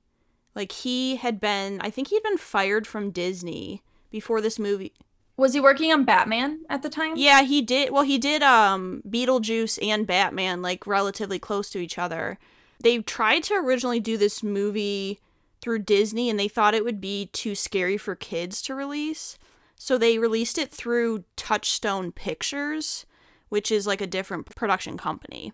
Like 0.55 0.71
he 0.71 1.17
had 1.17 1.39
been, 1.39 1.79
I 1.79 1.91
think 1.91 2.07
he'd 2.07 2.23
been 2.23 2.39
fired 2.39 2.87
from 2.87 3.11
Disney 3.11 3.83
before 4.09 4.41
this 4.41 4.57
movie. 4.57 4.93
Was 5.41 5.55
he 5.55 5.59
working 5.59 5.91
on 5.91 6.03
Batman 6.03 6.59
at 6.69 6.83
the 6.83 6.89
time? 6.89 7.13
Yeah, 7.15 7.41
he 7.41 7.63
did. 7.63 7.89
Well, 7.89 8.03
he 8.03 8.19
did 8.19 8.43
um 8.43 9.01
Beetlejuice 9.09 9.79
and 9.81 10.05
Batman 10.05 10.61
like 10.61 10.85
relatively 10.85 11.39
close 11.39 11.71
to 11.71 11.79
each 11.79 11.97
other. 11.97 12.37
They 12.83 12.99
tried 12.99 13.41
to 13.45 13.55
originally 13.55 13.99
do 13.99 14.17
this 14.17 14.43
movie 14.43 15.19
through 15.59 15.79
Disney 15.79 16.29
and 16.29 16.39
they 16.39 16.47
thought 16.47 16.75
it 16.75 16.85
would 16.85 17.01
be 17.01 17.25
too 17.33 17.55
scary 17.55 17.97
for 17.97 18.13
kids 18.13 18.61
to 18.61 18.75
release. 18.75 19.39
So 19.77 19.97
they 19.97 20.19
released 20.19 20.59
it 20.59 20.69
through 20.69 21.23
Touchstone 21.35 22.11
Pictures, 22.11 23.07
which 23.49 23.71
is 23.71 23.87
like 23.87 23.99
a 23.99 24.05
different 24.05 24.45
production 24.55 24.95
company. 24.95 25.53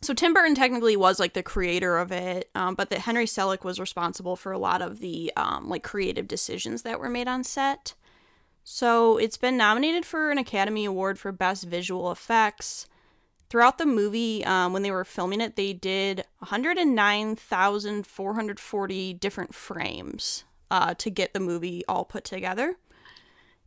So 0.00 0.14
Tim 0.14 0.32
Burton 0.32 0.54
technically 0.54 0.96
was 0.96 1.20
like 1.20 1.34
the 1.34 1.42
creator 1.42 1.98
of 1.98 2.12
it, 2.12 2.48
um, 2.54 2.74
but 2.74 2.88
that 2.88 3.00
Henry 3.00 3.26
Selick 3.26 3.62
was 3.62 3.78
responsible 3.78 4.36
for 4.36 4.52
a 4.52 4.58
lot 4.58 4.80
of 4.80 5.00
the 5.00 5.30
um, 5.36 5.68
like 5.68 5.82
creative 5.82 6.26
decisions 6.26 6.80
that 6.80 6.98
were 6.98 7.10
made 7.10 7.28
on 7.28 7.44
set. 7.44 7.92
So 8.64 9.18
it's 9.18 9.36
been 9.36 9.56
nominated 9.56 10.04
for 10.04 10.30
an 10.30 10.38
Academy 10.38 10.84
Award 10.84 11.18
for 11.18 11.32
Best 11.32 11.64
Visual 11.64 12.12
Effects. 12.12 12.86
Throughout 13.50 13.78
the 13.78 13.86
movie, 13.86 14.44
um, 14.44 14.72
when 14.72 14.82
they 14.82 14.90
were 14.90 15.04
filming 15.04 15.40
it, 15.40 15.54
they 15.56 15.72
did 15.72 16.24
109,440 16.38 19.14
different 19.14 19.54
frames 19.54 20.44
uh, 20.70 20.94
to 20.94 21.10
get 21.10 21.34
the 21.34 21.40
movie 21.40 21.84
all 21.86 22.04
put 22.04 22.24
together. 22.24 22.76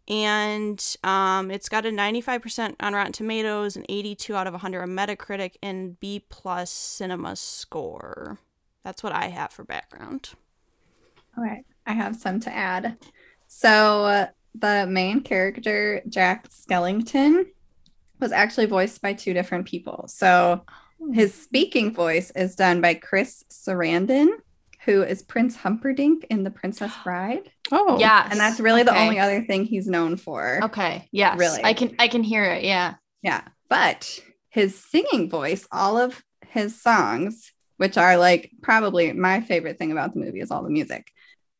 And 0.08 0.84
um, 1.04 1.52
it's 1.52 1.70
got 1.70 1.86
a 1.86 1.90
95% 1.90 2.76
on 2.80 2.94
Rotten 2.94 3.12
Tomatoes, 3.12 3.76
an 3.76 3.86
82 3.90 4.36
out 4.36 4.48
of 4.48 4.54
100 4.54 4.82
on 4.82 4.90
Metacritic, 4.90 5.56
and 5.62 6.00
B 6.00 6.24
plus 6.30 6.72
Cinema 6.72 7.36
score. 7.36 8.40
That's 8.84 9.04
what 9.04 9.14
I 9.14 9.28
have 9.28 9.52
for 9.52 9.64
background. 9.64 10.32
All 11.38 11.44
right. 11.44 11.66
I 11.88 11.94
have 11.94 12.16
some 12.16 12.40
to 12.42 12.56
add. 12.56 12.98
So 13.48 14.06
uh, 14.06 14.28
the 14.60 14.88
main 14.88 15.22
character, 15.22 16.02
Jack 16.08 16.50
Skellington, 16.50 17.46
was 18.20 18.32
actually 18.32 18.66
voiced 18.66 19.02
by 19.02 19.14
two 19.14 19.34
different 19.34 19.66
people. 19.66 20.06
So 20.08 20.66
his 21.14 21.32
oh. 21.32 21.44
speaking 21.44 21.94
voice 21.94 22.32
is 22.32 22.56
done 22.56 22.82
by 22.82 22.94
Chris 22.96 23.44
Sarandon, 23.52 24.30
who 24.86 25.02
is 25.02 25.24
Prince 25.24 25.56
Humperdinck 25.56 26.26
in 26.30 26.44
The 26.44 26.52
Princess 26.52 26.92
Bride. 27.04 27.52
Oh, 27.72 27.98
yeah, 28.00 28.28
And 28.30 28.40
that's 28.40 28.60
really 28.60 28.84
the 28.84 28.98
only 28.98 29.20
other 29.20 29.42
thing 29.44 29.66
he's 29.66 29.88
known 29.88 30.18
for. 30.18 30.60
Okay. 30.64 31.08
Yes. 31.12 31.38
Really. 31.38 31.64
I 31.64 31.74
can 31.74 31.96
I 32.00 32.08
can 32.08 32.24
hear 32.24 32.44
it. 32.46 32.64
Yeah. 32.64 32.96
Yeah. 33.22 33.42
But 33.70 34.20
his 34.50 34.78
singing 34.78 35.30
voice, 35.30 35.68
all 35.72 35.98
of 35.98 36.24
his 36.50 36.80
songs, 36.82 37.52
which 37.78 37.98
are 37.98 38.18
like 38.18 38.52
probably 38.62 39.12
my 39.12 39.42
favorite 39.42 39.78
thing 39.78 39.92
about 39.92 40.14
the 40.14 40.20
movie 40.20 40.40
is 40.40 40.52
all 40.52 40.64
the 40.64 40.70
music. 40.70 41.12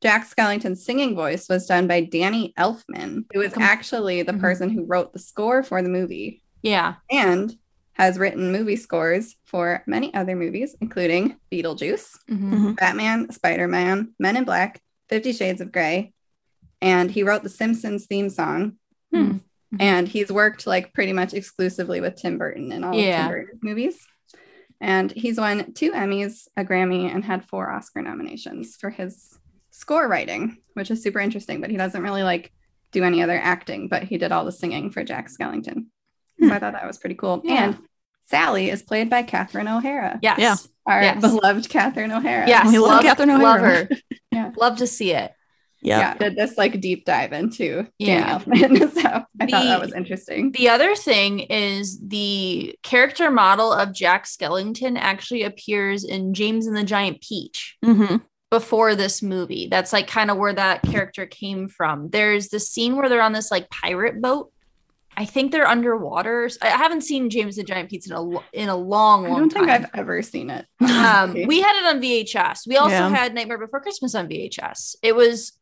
Jack 0.02 0.26
Skellington's 0.28 0.84
singing 0.84 1.16
voice 1.16 1.48
was 1.50 1.66
done 1.66 1.88
by 1.88 2.02
Danny 2.02 2.54
Elfman, 2.58 3.26
who 3.34 3.42
is 3.42 3.54
Com- 3.54 3.64
actually 3.64 4.22
the 4.22 4.34
Mhm. 4.34 4.40
person 4.42 4.70
who 4.70 4.84
wrote 4.86 5.14
the 5.14 5.20
score 5.20 5.64
for 5.64 5.82
the 5.82 5.90
movie 5.90 6.44
Yeah. 6.62 6.96
and 7.10 7.56
has 7.94 8.20
written 8.20 8.52
movie 8.52 8.76
scores 8.76 9.36
for 9.46 9.84
many 9.88 10.14
other 10.14 10.36
movies, 10.36 10.76
including 10.82 11.38
Beetlejuice, 11.52 12.10
Mhm. 12.30 12.76
Batman, 12.76 13.32
Spider 13.32 13.68
Man, 13.68 14.14
Men 14.20 14.36
in 14.38 14.44
Black, 14.44 14.82
Fifty 15.08 15.32
Shades 15.32 15.62
of 15.62 15.72
Grey, 15.72 16.14
and 16.82 17.10
he 17.10 17.24
wrote 17.24 17.44
the 17.44 17.50
Simpsons 17.50 18.06
theme 18.06 18.30
song. 18.30 18.74
Hmm. 19.14 19.38
And 19.80 20.08
he's 20.08 20.32
worked 20.32 20.68
like 20.68 20.94
pretty 20.94 21.14
much 21.14 21.34
exclusively 21.34 22.00
with 22.02 22.16
Tim 22.16 22.38
Burton 22.38 22.72
in 22.72 22.84
all 22.84 22.94
of 22.98 23.00
Yeah. 23.04 23.24
Tim 23.24 23.32
Burton's 23.32 23.64
movies. 23.64 24.08
And 24.82 25.12
he's 25.12 25.38
won 25.40 25.74
two 25.74 25.92
Emmys, 25.92 26.48
a 26.58 26.64
Grammy, 26.66 27.14
and 27.14 27.24
had 27.24 27.48
four 27.48 27.72
Oscar 27.72 28.02
nominations 28.02 28.76
for 28.76 28.90
his 28.90 29.38
score 29.76 30.08
writing, 30.08 30.58
which 30.74 30.90
is 30.92 31.04
super 31.04 31.20
interesting. 31.20 31.62
But 31.62 31.70
he 31.70 31.78
doesn't 31.78 32.02
really 32.02 32.24
like 32.24 32.52
do 32.92 33.04
any 33.04 33.22
other 33.22 33.38
acting, 33.38 33.88
but 33.90 34.04
he 34.04 34.18
did 34.18 34.32
all 34.32 34.46
the 34.46 34.52
singing 34.52 34.90
for 34.90 35.04
Jack 35.04 35.30
Skellington. 35.30 35.88
So 36.40 36.52
I 36.52 36.60
thought 36.60 36.74
that 36.74 36.86
was 36.88 36.98
pretty 36.98 37.16
cool. 37.16 37.42
Yeah. 37.44 37.64
And 37.66 37.78
Sally 38.28 38.70
is 38.70 38.82
played 38.84 39.10
by 39.10 39.24
Catherine 39.24 39.68
O'Hara, 39.68 40.20
Yes. 40.22 40.40
Yeah. 40.40 40.56
our 40.86 41.02
Yes. 41.02 41.22
beloved 41.22 41.70
Catherine 41.70 42.12
O'Hara. 42.12 42.48
Yes. 42.48 42.68
We 42.72 42.78
love 42.80 43.02
Catherine 43.04 43.30
Love 43.30 43.42
O'Hara. 43.62 43.86
her. 43.86 43.90
Yeah. 44.32 44.52
Love 44.58 44.78
to 44.78 44.88
see 44.88 45.12
it. 45.14 45.32
Yeah. 45.82 46.00
yeah, 46.00 46.14
did 46.16 46.36
this 46.36 46.58
like 46.58 46.82
deep 46.82 47.06
dive 47.06 47.32
into 47.32 47.88
Yeah. 48.00 48.40
Danny 48.40 48.62
Elfman. 48.80 48.94
so 49.02 49.02
I 49.40 49.46
thought 49.46 49.64
that 49.64 49.80
was 49.80 49.94
interesting. 49.94 50.52
The 50.52 50.68
other 50.70 50.96
thing 50.96 51.40
is 51.42 52.00
the 52.02 52.76
character 52.84 53.30
model 53.32 53.72
of 53.72 53.94
Jack 53.94 54.26
Skellington 54.26 54.98
actually 54.98 55.44
appears 55.44 56.04
in 56.04 56.34
James 56.34 56.66
and 56.68 56.76
the 56.76 56.84
Giant 56.84 57.22
Peach 57.22 57.78
Mm-hmm. 57.86 58.18
Before 58.52 58.96
this 58.96 59.22
movie. 59.22 59.68
That's 59.70 59.92
like 59.94 60.08
kind 60.08 60.32
of 60.32 60.38
where 60.38 60.54
that 60.54 60.82
character 60.84 61.26
came 61.26 61.68
from. 61.68 62.10
There's 62.10 62.50
the 62.50 62.60
scene 62.60 62.96
where 62.96 63.10
they're 63.10 63.22
on 63.22 63.34
this 63.34 63.52
like 63.52 63.70
pirate 63.70 64.22
boat. 64.22 64.52
I 65.18 65.24
think 65.26 65.52
they're 65.52 65.68
underwater. 65.68 66.50
I 66.62 66.68
I 66.68 66.78
haven't 66.78 67.02
seen 67.02 67.30
James 67.30 67.58
and 67.58 67.66
the 67.66 67.74
Giant 67.74 67.90
Peach 67.90 68.08
in 68.08 68.14
a 68.14 68.30
in 68.54 68.70
a 68.70 68.76
long, 68.76 69.26
I 69.26 69.30
long 69.30 69.40
don't 69.40 69.54
think 69.54 69.68
time. 69.68 69.86
I've 69.94 70.00
ever 70.00 70.22
seen 70.22 70.50
it. 70.50 70.66
um, 70.82 71.34
we 71.48 71.62
had 71.62 71.78
it 71.80 71.86
on 71.86 72.02
VHS. 72.02 72.68
We 72.68 72.78
also 72.78 72.96
Yeah. 72.96 73.10
had 73.10 73.34
Nightmare 73.34 73.58
Before 73.58 73.80
Christmas 73.80 74.14
on 74.14 74.28
VHS. 74.28 74.96
It 75.02 75.16
was 75.16 75.54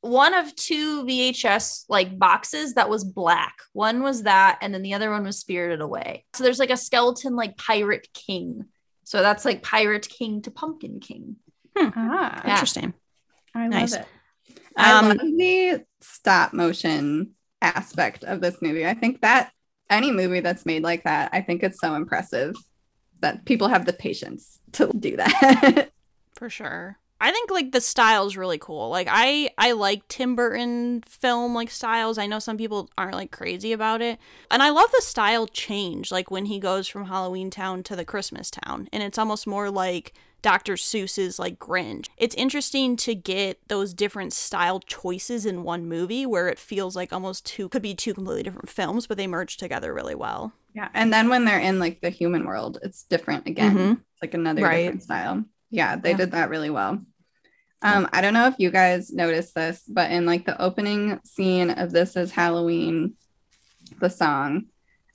one 0.00 0.34
of 0.34 0.54
two 0.56 1.04
VHS 1.04 1.84
like 1.88 2.18
boxes 2.18 2.74
that 2.74 2.88
was 2.90 3.02
black. 3.04 3.54
One 3.72 4.02
was 4.02 4.24
that, 4.24 4.58
and 4.60 4.74
then 4.74 4.82
the 4.82 4.94
other 4.94 5.10
one 5.10 5.24
was 5.24 5.38
Spirited 5.38 5.80
Away. 5.80 6.24
So 6.34 6.42
there's 6.44 6.58
like 6.58 6.70
a 6.70 6.76
skeleton 6.76 7.34
like 7.36 7.56
Pirate 7.56 8.08
King. 8.12 8.66
So 9.04 9.22
that's 9.22 9.44
like 9.44 9.62
Pirate 9.62 10.08
King 10.08 10.42
to 10.42 10.50
Pumpkin 10.50 10.98
King. 11.00 11.36
Ah, 11.76 12.42
Yeah. 12.44 12.50
Interesting. 12.50 12.94
I 13.54 13.68
Nice. 13.70 13.92
love 13.92 14.02
it. 14.02 14.08
I 14.76 14.92
Um, 14.92 15.08
love 15.18 15.18
the 15.20 15.84
stop 16.02 16.52
motion 16.54 17.34
aspect 17.62 18.24
of 18.24 18.40
this 18.40 18.62
movie. 18.62 18.86
I 18.86 18.94
think 18.94 19.22
that 19.22 19.52
any 19.90 20.12
movie 20.12 20.40
that's 20.40 20.66
made 20.66 20.82
like 20.82 21.04
that, 21.04 21.30
I 21.32 21.42
think 21.42 21.62
it's 21.62 21.80
so 21.80 21.94
impressive 21.94 22.54
that 23.22 23.44
people 23.46 23.68
have 23.68 23.86
the 23.86 23.92
patience 23.92 24.60
to 24.74 24.92
do 24.98 25.16
that. 25.18 25.90
For 26.34 26.50
sure. 26.50 26.98
I 27.18 27.30
think 27.32 27.50
like 27.50 27.72
the 27.72 27.80
style's 27.80 28.36
really 28.36 28.58
cool. 28.58 28.90
Like 28.90 29.08
I 29.10 29.48
I 29.56 29.72
like 29.72 30.06
Tim 30.08 30.36
Burton 30.36 31.02
film 31.06 31.54
like 31.54 31.70
styles. 31.70 32.18
I 32.18 32.26
know 32.26 32.38
some 32.38 32.58
people 32.58 32.90
aren't 32.98 33.14
like 33.14 33.30
crazy 33.30 33.72
about 33.72 34.02
it. 34.02 34.18
And 34.50 34.62
I 34.62 34.68
love 34.68 34.90
the 34.92 35.00
style 35.02 35.46
change 35.46 36.12
like 36.12 36.30
when 36.30 36.44
he 36.46 36.60
goes 36.60 36.88
from 36.88 37.06
Halloween 37.06 37.50
Town 37.50 37.82
to 37.84 37.96
the 37.96 38.04
Christmas 38.04 38.50
Town 38.50 38.88
and 38.92 39.02
it's 39.02 39.16
almost 39.18 39.46
more 39.46 39.70
like 39.70 40.12
Dr. 40.46 40.74
Seuss's 40.74 41.40
like 41.40 41.58
Grinch. 41.58 42.06
It's 42.16 42.36
interesting 42.36 42.94
to 42.98 43.16
get 43.16 43.58
those 43.66 43.92
different 43.92 44.32
style 44.32 44.78
choices 44.78 45.44
in 45.44 45.64
one 45.64 45.88
movie 45.88 46.24
where 46.24 46.46
it 46.46 46.56
feels 46.56 46.94
like 46.94 47.12
almost 47.12 47.44
two 47.44 47.68
could 47.68 47.82
be 47.82 47.96
two 47.96 48.14
completely 48.14 48.44
different 48.44 48.68
films 48.68 49.08
but 49.08 49.16
they 49.16 49.26
merge 49.26 49.56
together 49.56 49.92
really 49.92 50.14
well. 50.14 50.52
yeah. 50.72 50.88
And 50.94 51.12
then 51.12 51.28
when 51.28 51.44
they're 51.44 51.58
in 51.58 51.80
like 51.80 52.00
the 52.00 52.10
human 52.10 52.44
world, 52.46 52.78
it's 52.84 53.02
different 53.02 53.48
again. 53.48 53.74
Mhm. 53.76 53.92
It's 53.94 54.22
like 54.22 54.34
another 54.34 54.62
Right. 54.62 54.82
different 54.84 55.02
style. 55.02 55.44
Yeah, 55.70 55.96
they 55.96 56.10
Yeah. 56.10 56.16
did 56.18 56.30
that 56.30 56.48
really 56.48 56.70
well. 56.70 57.00
Um, 57.82 58.08
I 58.12 58.20
don't 58.20 58.32
know 58.34 58.46
if 58.46 58.54
you 58.58 58.70
guys 58.70 59.10
noticed 59.12 59.52
this, 59.56 59.82
but 59.88 60.12
in 60.12 60.26
like 60.26 60.46
the 60.46 60.60
opening 60.62 61.18
scene 61.24 61.70
of 61.70 61.90
This 61.90 62.14
Is 62.14 62.30
Halloween, 62.30 63.14
the 64.00 64.10
song, 64.10 64.66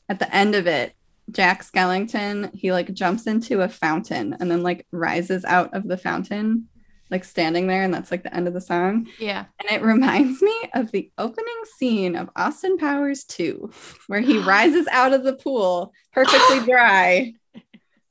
at 0.10 0.20
the 0.20 0.36
end 0.36 0.56
of 0.56 0.68
it, 0.68 0.94
Jack 1.30 1.63
Skellington, 1.63 2.53
he 2.55 2.72
like 2.72 2.93
jumps 2.93 3.28
into 3.28 3.61
a 3.61 3.69
fountain 3.69 4.36
and 4.39 4.49
then 4.49 4.63
like 4.63 4.86
rises 4.91 5.45
out 5.45 5.74
of 5.74 5.88
the 5.88 5.97
fountain, 5.97 6.67
like 7.09 7.24
standing 7.24 7.67
there, 7.67 7.84
and 7.84 7.93
that's 7.93 8.11
like 8.11 8.24
the 8.24 8.36
end 8.36 8.47
of 8.47 8.53
the 8.53 8.61
song. 8.61 9.07
Yeah. 9.19 9.45
And 9.59 9.72
it 9.72 9.86
reminds 9.86 10.41
me 10.41 10.55
of 10.74 10.91
the 10.91 11.11
opening 11.17 11.61
scene 11.78 12.15
of 12.15 12.30
Austin 12.36 12.78
Powers 12.78 13.24
2, 13.26 13.72
where 14.07 14.22
he 14.22 14.38
rises 14.43 14.88
out 14.91 15.13
of 15.13 15.24
the 15.24 15.34
pool 15.34 15.93
perfectly 16.11 16.59
dry. 16.65 17.34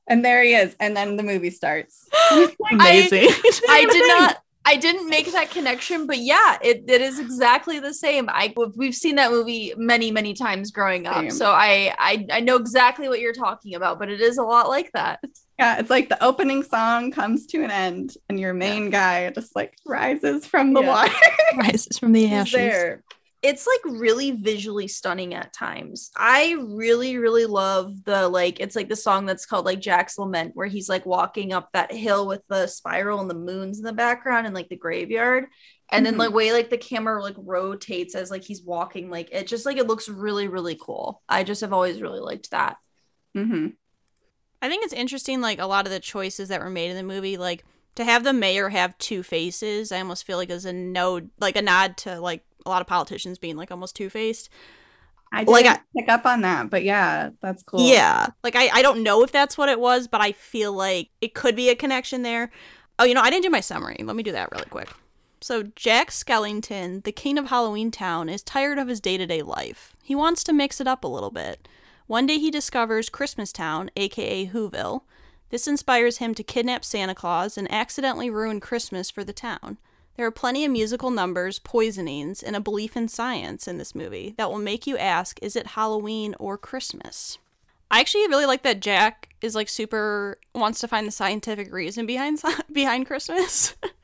And 0.06 0.24
there 0.24 0.42
he 0.42 0.54
is. 0.54 0.74
And 0.80 0.96
then 0.96 1.16
the 1.16 1.22
movie 1.22 1.50
starts. 1.50 2.08
Amazing. 2.70 3.28
I 3.68 3.86
did 3.88 4.08
not 4.08 4.42
I 4.66 4.76
didn't 4.76 5.08
make 5.08 5.32
that 5.32 5.50
connection, 5.50 6.06
but 6.06 6.18
yeah, 6.18 6.58
it, 6.62 6.84
it 6.86 7.00
is 7.00 7.18
exactly 7.18 7.80
the 7.80 7.94
same. 7.94 8.28
I 8.28 8.52
we've 8.76 8.94
seen 8.94 9.16
that 9.16 9.30
movie 9.30 9.72
many, 9.76 10.10
many 10.10 10.34
times 10.34 10.70
growing 10.70 11.06
up. 11.06 11.14
Same. 11.22 11.30
So 11.30 11.50
I, 11.50 11.94
I 11.98 12.26
I 12.30 12.40
know 12.40 12.56
exactly 12.56 13.08
what 13.08 13.20
you're 13.20 13.32
talking 13.32 13.74
about, 13.74 13.98
but 13.98 14.10
it 14.10 14.20
is 14.20 14.36
a 14.38 14.42
lot 14.42 14.68
like 14.68 14.90
that. 14.92 15.20
Yeah, 15.58 15.78
it's 15.78 15.90
like 15.90 16.08
the 16.08 16.22
opening 16.22 16.62
song 16.62 17.10
comes 17.10 17.46
to 17.48 17.62
an 17.64 17.70
end, 17.70 18.14
and 18.28 18.38
your 18.38 18.52
main 18.54 18.90
guy 18.90 19.30
just 19.30 19.56
like 19.56 19.74
rises 19.86 20.46
from 20.46 20.74
the 20.74 20.82
Yeah. 20.82 20.88
water. 20.88 21.14
Rises 21.56 21.98
from 21.98 22.12
the 22.12 22.22
He's 22.26 22.32
ashes. 22.32 22.54
there. 22.54 23.02
It's 23.42 23.66
like 23.66 23.94
really 23.98 24.32
visually 24.32 24.86
stunning 24.86 25.32
at 25.32 25.54
times. 25.54 26.10
I 26.14 26.56
really, 26.60 27.16
really 27.16 27.46
love 27.46 28.04
the 28.04 28.28
like 28.28 28.60
it's 28.60 28.76
like 28.76 28.90
the 28.90 28.96
song 28.96 29.24
that's 29.24 29.46
called 29.46 29.64
like 29.64 29.80
Jack's 29.80 30.18
Lament, 30.18 30.52
where 30.54 30.66
he's 30.66 30.90
like 30.90 31.06
walking 31.06 31.52
up 31.54 31.70
that 31.72 31.90
hill 31.90 32.26
with 32.26 32.42
the 32.48 32.66
spiral 32.66 33.18
and 33.20 33.30
the 33.30 33.34
moons 33.34 33.78
in 33.78 33.84
the 33.84 33.94
background 33.94 34.44
and 34.46 34.54
like 34.54 34.68
the 34.68 34.76
graveyard. 34.76 35.46
And 35.90 36.04
then 36.04 36.16
Mhm. 36.16 36.18
the 36.18 36.30
way 36.30 36.52
like 36.52 36.68
the 36.68 36.76
camera 36.78 37.22
like 37.22 37.34
rotates 37.38 38.14
as 38.14 38.30
like 38.30 38.44
he's 38.44 38.62
walking, 38.62 39.08
like 39.08 39.30
it 39.32 39.46
just 39.46 39.64
like 39.64 39.78
it 39.78 39.86
looks 39.86 40.08
really, 40.08 40.46
really 40.48 40.78
cool. 40.80 41.22
I 41.28 41.42
just 41.42 41.62
have 41.62 41.72
always 41.72 42.02
really 42.02 42.20
liked 42.20 42.50
that. 42.50 42.76
hmm 43.34 43.76
I 44.62 44.68
think 44.68 44.84
it's 44.84 44.92
interesting, 44.92 45.40
like 45.40 45.58
a 45.58 45.66
lot 45.66 45.86
of 45.86 45.92
the 45.92 46.00
choices 46.00 46.48
that 46.48 46.60
were 46.60 46.70
made 46.70 46.90
in 46.90 46.96
the 46.96 47.02
movie, 47.02 47.36
like 47.36 47.64
to 47.94 48.04
have 48.04 48.24
the 48.24 48.32
mayor 48.32 48.68
have 48.68 48.96
two 48.98 49.22
faces. 49.22 49.90
I 49.92 49.98
almost 49.98 50.24
feel 50.26 50.36
like 50.36 50.50
is 50.50 50.64
a 50.64 50.72
node, 50.72 51.30
like 51.40 51.56
a 51.56 51.62
nod 51.62 51.96
to 51.98 52.20
like 52.20 52.44
a 52.64 52.68
lot 52.68 52.80
of 52.80 52.86
politicians 52.86 53.38
being 53.38 53.56
like 53.56 53.70
almost 53.70 53.96
two 53.96 54.10
faced. 54.10 54.48
I 55.32 55.44
Like, 55.44 55.64
didn't 55.64 55.80
pick 55.96 56.08
up 56.08 56.26
on 56.26 56.40
that, 56.42 56.70
but 56.70 56.82
yeah, 56.82 57.30
that's 57.40 57.62
cool. 57.62 57.80
Yeah, 57.88 58.28
like 58.42 58.56
I 58.56 58.68
I 58.72 58.82
don't 58.82 59.02
know 59.02 59.22
if 59.22 59.30
that's 59.30 59.56
what 59.56 59.68
it 59.68 59.78
was, 59.80 60.08
but 60.08 60.20
I 60.20 60.32
feel 60.32 60.72
like 60.72 61.10
it 61.20 61.34
could 61.34 61.54
be 61.54 61.68
a 61.68 61.76
connection 61.76 62.22
there. 62.22 62.50
Oh, 62.98 63.04
you 63.04 63.14
know, 63.14 63.22
I 63.22 63.30
didn't 63.30 63.44
do 63.44 63.50
my 63.50 63.60
summary. 63.60 63.96
Let 64.00 64.16
me 64.16 64.22
do 64.22 64.32
that 64.32 64.50
really 64.52 64.68
quick. 64.68 64.88
So, 65.40 65.62
Jack 65.74 66.10
Skellington, 66.10 67.02
the 67.04 67.12
king 67.12 67.38
of 67.38 67.46
Halloween 67.46 67.90
Town, 67.90 68.28
is 68.28 68.42
tired 68.42 68.78
of 68.78 68.88
his 68.88 69.00
day 69.00 69.16
to 69.16 69.26
day 69.26 69.40
life. 69.42 69.96
He 70.02 70.14
wants 70.14 70.44
to 70.44 70.52
mix 70.52 70.80
it 70.80 70.86
up 70.88 71.04
a 71.04 71.08
little 71.08 71.30
bit. 71.30 71.66
One 72.08 72.26
day 72.26 72.38
he 72.38 72.50
discovers 72.50 73.08
Christmas 73.08 73.52
Town, 73.52 73.90
aka 73.96 74.46
Whoville. 74.48 75.02
This 75.50 75.66
inspires 75.68 76.18
him 76.18 76.34
to 76.34 76.42
kidnap 76.42 76.84
Santa 76.84 77.14
Claus 77.14 77.56
and 77.56 77.70
accidentally 77.72 78.30
ruin 78.30 78.60
Christmas 78.60 79.10
for 79.10 79.24
the 79.24 79.32
town. 79.32 79.78
There 80.20 80.26
are 80.26 80.30
plenty 80.30 80.66
of 80.66 80.70
musical 80.70 81.10
numbers, 81.10 81.58
poisonings, 81.58 82.42
and 82.42 82.54
a 82.54 82.60
belief 82.60 82.94
in 82.94 83.08
science 83.08 83.66
in 83.66 83.78
this 83.78 83.94
movie 83.94 84.34
that 84.36 84.50
will 84.50 84.58
make 84.58 84.86
you 84.86 84.98
ask 84.98 85.38
is 85.40 85.56
it 85.56 85.68
Halloween 85.68 86.34
or 86.38 86.58
Christmas? 86.58 87.38
I 87.90 88.00
actually 88.00 88.28
really 88.28 88.44
like 88.44 88.62
that 88.64 88.80
Jack 88.80 89.30
is 89.40 89.54
like 89.54 89.70
super 89.70 90.36
wants 90.54 90.78
to 90.80 90.88
find 90.88 91.06
the 91.06 91.10
scientific 91.10 91.72
reason 91.72 92.04
behind 92.04 92.42
behind 92.70 93.06
Christmas. 93.06 93.74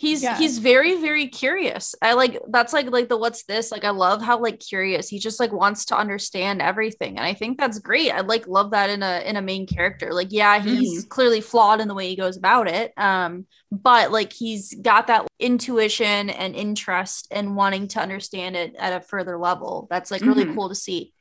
He's 0.00 0.22
Yeah. 0.22 0.38
he's 0.38 0.56
very 0.56 0.98
very 0.98 1.28
curious. 1.28 1.94
I 2.00 2.14
like 2.14 2.38
that's 2.48 2.72
like 2.72 2.90
like 2.90 3.10
the 3.10 3.18
what's 3.18 3.44
this? 3.44 3.70
Like 3.70 3.84
I 3.84 3.90
love 3.90 4.22
how 4.22 4.40
like 4.40 4.58
curious. 4.58 5.10
He 5.10 5.18
just 5.18 5.38
like 5.38 5.52
wants 5.52 5.84
to 5.86 5.94
understand 5.94 6.62
everything. 6.62 7.18
And 7.18 7.26
I 7.26 7.34
think 7.34 7.58
that's 7.58 7.78
great. 7.80 8.10
I 8.10 8.20
like 8.22 8.46
love 8.48 8.70
that 8.70 8.88
in 8.88 9.02
a 9.02 9.20
in 9.28 9.36
a 9.36 9.42
main 9.42 9.66
character. 9.66 10.14
Like 10.14 10.28
yeah, 10.30 10.58
he's 10.58 11.04
clearly 11.04 11.42
flawed 11.42 11.82
in 11.82 11.88
the 11.88 11.92
way 11.94 12.08
he 12.08 12.16
goes 12.16 12.38
about 12.38 12.66
it. 12.66 12.94
Um 12.96 13.46
but 13.70 14.10
like 14.10 14.32
he's 14.32 14.72
got 14.72 15.08
that 15.08 15.26
intuition 15.38 16.30
and 16.30 16.56
interest 16.56 17.28
and 17.30 17.54
wanting 17.54 17.86
to 17.88 18.00
understand 18.00 18.56
it 18.56 18.74
at 18.78 18.94
a 18.94 19.04
further 19.04 19.36
level. 19.36 19.86
That's 19.90 20.10
like 20.10 20.22
really 20.22 20.46
Mhm. 20.46 20.54
cool 20.54 20.70
to 20.70 20.74
see. 20.74 21.12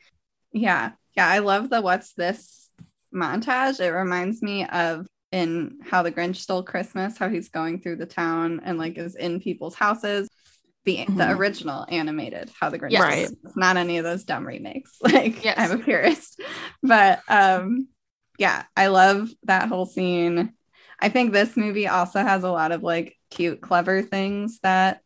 Yeah. 0.53 0.91
Yeah. 1.17 1.27
I 1.27 1.39
love 1.39 1.69
the 1.69 1.81
what's 1.81 2.13
this 2.13 2.69
montage. 3.13 3.81
It 3.81 3.91
reminds 3.91 4.41
me 4.41 4.65
of 4.65 5.05
in 5.31 5.79
How 5.83 6.01
the 6.03 6.11
Grinch 6.11 6.37
Stole 6.37 6.63
Christmas, 6.63 7.17
how 7.17 7.29
he's 7.29 7.49
going 7.49 7.79
through 7.81 7.97
the 7.97 8.05
town 8.05 8.61
and 8.63 8.77
like 8.77 8.97
is 8.97 9.15
in 9.15 9.39
people's 9.39 9.75
houses. 9.75 10.27
The, 10.85 11.05
the 11.05 11.11
Mhm. 11.25 11.37
original 11.37 11.85
animated 11.89 12.51
How 12.59 12.69
the 12.69 12.79
Grinch 12.79 12.91
Yes. 12.91 13.27
Stole 13.27 13.37
Right. 13.45 13.55
Not 13.55 13.77
any 13.77 13.97
of 13.97 14.03
those 14.05 14.23
dumb 14.23 14.45
remakes. 14.47 14.97
Like 15.03 15.43
Yes. 15.43 15.57
I'm 15.57 15.79
a 15.79 15.83
purist. 15.83 16.39
But 16.81 17.21
um 17.27 17.87
yeah, 18.37 18.63
I 18.75 18.87
love 18.87 19.29
that 19.43 19.67
whole 19.67 19.85
scene. 19.85 20.53
I 20.99 21.09
think 21.09 21.31
this 21.33 21.57
movie 21.57 21.87
also 21.87 22.21
has 22.21 22.43
a 22.43 22.51
lot 22.51 22.71
of 22.71 22.83
like 22.83 23.17
cute, 23.29 23.59
clever 23.61 24.01
things 24.01 24.59
that 24.63 25.01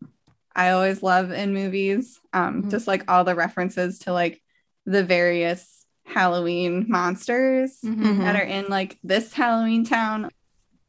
I 0.56 0.70
always 0.70 1.02
love 1.02 1.32
in 1.32 1.54
movies. 1.54 2.20
Um, 2.32 2.64
Mhm. 2.64 2.72
just 2.72 2.88
like 2.88 3.10
all 3.12 3.24
the 3.24 3.34
references 3.36 4.00
to 4.00 4.14
like 4.14 4.42
the 4.86 5.04
various 5.04 5.83
Halloween 6.14 6.86
monsters 6.88 7.78
Mhm. 7.84 8.20
that 8.20 8.36
are 8.36 8.44
in 8.44 8.68
like 8.70 8.98
this 9.04 9.34
Halloween 9.34 9.86
town. 9.86 10.30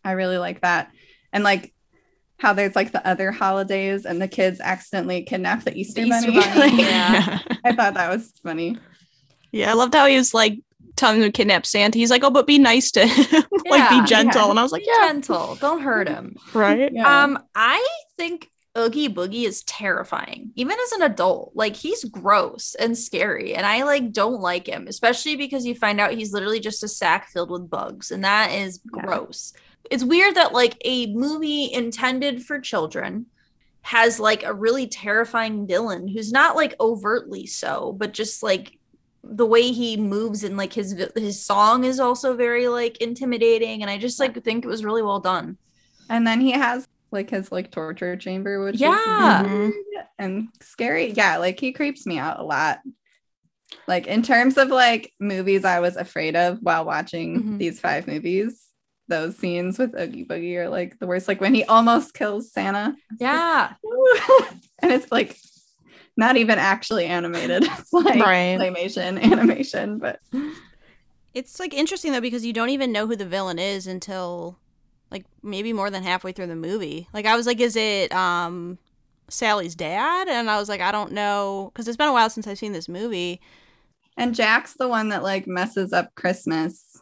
I 0.05 0.13
really 0.13 0.39
like 0.39 0.61
that. 0.63 0.91
And 1.33 1.43
like 1.45 1.73
how 2.39 2.53
there's 2.53 2.77
like 2.77 2.93
the 2.93 3.07
other 3.07 3.31
holidays 3.33 4.05
and 4.05 4.21
the 4.21 4.29
kids 4.29 4.61
accidentally 4.61 5.23
kidnap 5.23 5.63
the 5.65 5.75
Easter, 5.77 6.03
Easter 6.03 6.31
bunny. 6.31 6.41
bunny, 6.41 6.55
Like, 6.77 6.79
yeah. 6.79 7.39
I 7.65 7.73
thought 7.75 7.95
that 7.95 8.11
was 8.11 8.33
funny. 8.43 8.79
yeah, 9.53 9.71
I 9.71 9.75
loved 9.75 9.95
how 9.95 10.07
he 10.07 10.17
was 10.17 10.35
like 10.35 10.59
telling 10.97 11.19
him 11.21 11.25
to 11.25 11.33
kidnap 11.33 11.65
Santa. 11.67 11.99
He's 11.99 12.11
like, 12.11 12.23
"Oh, 12.23 12.31
but 12.31 12.47
be 12.47 12.59
nice 12.59 12.91
to 12.93 13.07
him, 13.07 13.45
like 13.69 13.81
Yeah, 13.91 14.01
be 14.01 14.07
gentle." 14.07 14.43
yeah. 14.43 14.51
And 14.51 14.59
I 14.59 14.63
was 14.63 14.73
like, 14.73 14.83
Be 14.83 14.89
"Yeah, 14.93 15.09
gentle. 15.09 15.57
Don't 15.61 15.81
hurt 15.81 16.09
him. 16.09 16.37
right." 16.53 16.93
Yeah. 16.93 17.23
Um, 17.25 17.39
I 17.55 17.85
think 18.19 18.51
Oogie 18.77 19.09
Boogie 19.09 19.45
is 19.47 19.63
terrifying, 19.65 20.51
even 20.57 20.77
as 20.85 20.93
an 20.93 21.03
adult. 21.03 21.53
Like 21.55 21.77
he's 21.77 22.05
gross 22.05 22.75
and 22.75 22.99
scary, 22.99 23.55
and 23.55 23.65
I 23.65 23.85
like 23.85 24.13
don't 24.13 24.41
like 24.41 24.67
him, 24.67 24.87
especially 24.89 25.37
because 25.37 25.65
you 25.65 25.75
find 25.77 26.01
out 26.01 26.13
he's 26.15 26.33
literally 26.33 26.61
just 26.61 26.83
a 26.83 26.89
sack 26.89 27.29
filled 27.29 27.51
with 27.51 27.71
bugs, 27.71 28.11
and 28.11 28.25
that 28.25 28.51
is 28.51 28.81
Yeah. 28.93 29.03
gross. 29.03 29.53
It's 29.91 30.03
weird 30.03 30.35
that 30.35 30.53
like 30.53 30.77
a 30.85 31.13
movie 31.15 31.73
intended 31.73 32.45
for 32.45 32.59
children 32.59 33.27
has 33.83 34.19
like 34.19 34.43
a 34.43 34.53
really 34.55 34.87
terrifying 34.89 35.67
villain 35.67 36.09
who's 36.09 36.33
not 36.33 36.57
like 36.57 36.75
overtly 36.81 37.47
so, 37.47 37.93
but 37.93 38.13
just 38.15 38.43
like 38.43 38.79
the 39.23 39.47
way 39.47 39.71
he 39.73 39.97
moves 39.97 40.43
and 40.43 40.57
like 40.57 40.73
his 40.73 40.93
his 41.15 41.45
song 41.45 41.85
is 41.85 42.01
also 42.01 42.35
very 42.37 42.67
like 42.69 42.97
intimidating, 42.99 43.83
and 43.83 43.91
I 43.91 43.99
just 43.99 44.19
like 44.19 44.43
think 44.43 44.65
it 44.65 44.69
was 44.69 44.85
really 44.85 45.03
well 45.03 45.21
done. 45.21 45.59
And 46.11 46.27
then 46.27 46.41
he 46.41 46.51
has 46.53 46.87
like 47.15 47.31
his 47.31 47.51
like 47.51 47.70
torture 47.70 48.16
chamber, 48.16 48.62
which 48.62 48.78
Yeah. 48.81 49.47
is 49.47 49.74
and 50.19 50.49
scary. 50.61 51.12
Yeah, 51.12 51.39
like 51.39 51.59
he 51.59 51.73
creeps 51.73 52.05
me 52.07 52.19
out 52.19 52.41
a 52.41 52.45
lot. 52.45 52.81
Like 53.89 54.07
in 54.07 54.23
terms 54.23 54.59
of 54.59 54.69
like 54.69 55.12
movies 55.19 55.65
I 55.65 55.81
was 55.81 55.97
afraid 55.97 56.36
of 56.36 56.59
while 56.61 56.85
watching 56.85 57.43
Mhm. 57.43 57.59
these 57.59 57.81
five 57.81 58.07
movies, 58.07 58.69
those 59.09 59.36
scenes 59.39 59.78
with 59.78 59.99
Oogie 59.99 60.27
Boogie 60.27 60.57
are 60.57 60.69
like 60.69 60.99
the 60.99 61.07
worst. 61.07 61.28
Like 61.28 61.41
when 61.41 61.55
he 61.55 61.65
almost 61.65 62.12
kills 62.15 62.53
Santa. 62.53 62.95
Yeah. 63.19 63.73
and 64.81 64.93
it's 64.93 65.11
like 65.11 65.36
not 66.16 66.36
even 66.36 66.59
actually 66.59 67.07
animated. 67.07 67.65
It's 67.78 67.93
like 67.93 68.23
Right. 68.24 68.59
claymation 68.59 69.20
animation, 69.20 69.99
but 69.99 70.20
It's 71.35 71.59
like 71.59 71.74
interesting 71.74 72.12
though 72.12 72.20
because 72.20 72.45
you 72.47 72.53
don't 72.53 72.70
even 72.70 72.93
know 72.93 73.07
who 73.09 73.16
the 73.16 73.27
villain 73.27 73.59
is 73.59 73.86
until 73.89 74.59
like 75.15 75.24
maybe 75.43 75.73
more 75.73 75.91
than 75.91 76.03
halfway 76.03 76.32
through 76.32 76.49
the 76.49 76.57
movie. 76.57 77.09
Like 77.15 77.24
I 77.24 77.36
was 77.36 77.47
like, 77.47 77.61
is 77.61 77.77
it 77.77 78.12
um 78.12 78.78
Sally's 79.28 79.74
dad? 79.77 80.28
And 80.28 80.51
I 80.51 80.59
was 80.59 80.69
like, 80.69 80.81
I 80.81 80.93
don't 80.93 81.12
know 81.12 81.70
because 81.73 81.86
it's 81.89 81.97
been 81.97 82.09
a 82.09 82.12
while 82.12 82.28
since 82.28 82.47
I've 82.47 82.59
seen 82.59 82.73
this 82.73 82.89
movie. 82.89 83.41
And 84.16 84.35
Jack's 84.35 84.74
the 84.74 84.89
one 84.89 85.09
that 85.11 85.23
like 85.23 85.47
messes 85.47 85.93
up 85.93 86.15
Christmas. 86.16 87.01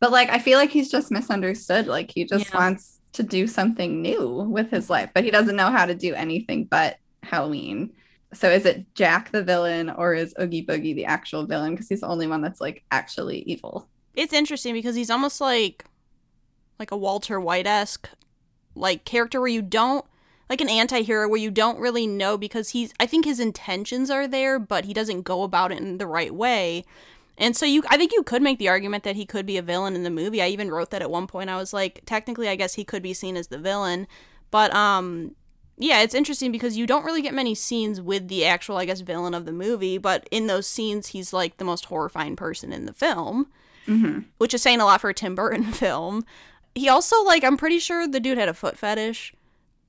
But 0.00 0.12
like 0.12 0.28
I 0.28 0.38
feel 0.38 0.58
like 0.58 0.70
he's 0.70 0.90
just 0.90 1.10
misunderstood. 1.10 1.86
Like 1.86 2.10
he 2.10 2.24
just 2.26 2.50
Yeah. 2.50 2.58
wants 2.58 3.00
to 3.14 3.22
do 3.22 3.46
something 3.46 4.02
new 4.02 4.42
with 4.42 4.70
his 4.70 4.90
life, 4.90 5.10
but 5.14 5.24
he 5.24 5.30
doesn't 5.30 5.56
know 5.56 5.70
how 5.70 5.86
to 5.86 5.94
do 5.94 6.14
anything 6.14 6.66
but 6.66 6.98
Halloween. 7.22 7.92
So 8.34 8.50
is 8.50 8.66
it 8.66 8.84
Jack 8.94 9.32
the 9.32 9.42
villain 9.42 9.88
or 9.88 10.12
is 10.12 10.34
Oogie 10.38 10.66
Boogie 10.66 10.94
the 10.94 11.06
actual 11.06 11.46
villain? 11.46 11.72
Because 11.72 11.88
he's 11.88 12.02
the 12.02 12.08
only 12.08 12.26
one 12.26 12.42
that's 12.42 12.60
like 12.60 12.84
actually 12.90 13.38
evil. 13.42 13.88
It's 14.14 14.34
interesting 14.34 14.74
because 14.74 14.94
he's 14.94 15.10
almost 15.10 15.40
like 15.40 15.84
like 16.78 16.90
a 16.90 16.96
Walter 16.96 17.40
White 17.40 17.66
esque 17.66 18.08
like 18.74 19.04
character 19.04 19.40
where 19.40 19.48
you 19.48 19.62
don't 19.62 20.04
like 20.50 20.60
an 20.60 20.68
anti-hero 20.68 21.28
where 21.28 21.40
you 21.40 21.50
don't 21.50 21.78
really 21.80 22.06
know 22.06 22.36
because 22.38 22.70
he's 22.70 22.92
I 23.00 23.06
think 23.06 23.24
his 23.24 23.40
intentions 23.40 24.10
are 24.10 24.28
there, 24.28 24.58
but 24.58 24.84
he 24.84 24.92
doesn't 24.94 25.22
go 25.22 25.42
about 25.42 25.72
it 25.72 25.78
in 25.78 25.98
the 25.98 26.06
right 26.06 26.34
way. 26.34 26.84
And 27.38 27.56
so 27.56 27.66
you 27.66 27.82
I 27.88 27.96
think 27.96 28.12
you 28.12 28.22
could 28.22 28.42
make 28.42 28.58
the 28.58 28.68
argument 28.68 29.04
that 29.04 29.16
he 29.16 29.24
could 29.26 29.46
be 29.46 29.56
a 29.56 29.62
villain 29.62 29.94
in 29.94 30.02
the 30.02 30.10
movie. 30.10 30.42
I 30.42 30.48
even 30.48 30.70
wrote 30.70 30.90
that 30.90 31.02
at 31.02 31.10
one 31.10 31.26
point. 31.26 31.50
I 31.50 31.56
was 31.56 31.72
like, 31.72 32.02
technically 32.06 32.48
I 32.48 32.56
guess 32.56 32.74
he 32.74 32.84
could 32.84 33.02
be 33.02 33.14
seen 33.14 33.36
as 33.36 33.48
the 33.48 33.58
villain. 33.58 34.06
But 34.50 34.74
um 34.74 35.34
yeah, 35.78 36.00
it's 36.00 36.14
interesting 36.14 36.52
because 36.52 36.78
you 36.78 36.86
don't 36.86 37.04
really 37.04 37.20
get 37.20 37.34
many 37.34 37.54
scenes 37.54 38.00
with 38.00 38.28
the 38.28 38.46
actual, 38.46 38.78
I 38.78 38.86
guess, 38.86 39.00
villain 39.02 39.34
of 39.34 39.44
the 39.44 39.52
movie, 39.52 39.98
but 39.98 40.26
in 40.30 40.46
those 40.46 40.66
scenes 40.66 41.08
he's 41.08 41.32
like 41.34 41.58
the 41.58 41.64
most 41.66 41.86
horrifying 41.86 42.36
person 42.36 42.72
in 42.72 42.86
the 42.86 42.92
film 42.92 43.48
Mm-hmm. 43.86 44.22
which 44.38 44.52
is 44.52 44.62
saying 44.62 44.80
a 44.80 44.84
lot 44.84 45.00
for 45.00 45.10
a 45.10 45.14
Tim 45.14 45.36
Burton 45.36 45.62
film. 45.72 46.24
He 46.76 46.88
also 46.88 47.24
like 47.24 47.42
I'm 47.42 47.56
pretty 47.56 47.80
sure 47.80 48.06
the 48.06 48.20
dude 48.20 48.38
had 48.38 48.48
a 48.48 48.54
foot 48.54 48.78
fetish 48.78 49.34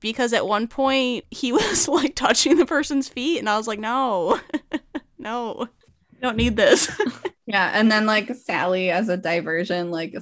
because 0.00 0.32
at 0.32 0.46
one 0.48 0.66
point 0.66 1.24
he 1.30 1.52
was 1.58 1.86
like 1.86 2.16
touching 2.16 2.56
the 2.56 2.66
person's 2.66 3.08
feet 3.08 3.38
and 3.38 3.48
I 3.48 3.56
was 3.56 3.68
like, 3.68 3.78
"No. 3.78 4.40
no. 5.18 5.68
Don't 6.20 6.36
need 6.36 6.56
this." 6.56 6.90
Yeah, 7.50 7.70
and 7.72 7.90
then 7.90 8.04
like 8.04 8.34
Sally 8.34 8.90
as 8.90 9.08
a 9.08 9.16
diversion, 9.16 9.90
like 9.90 10.14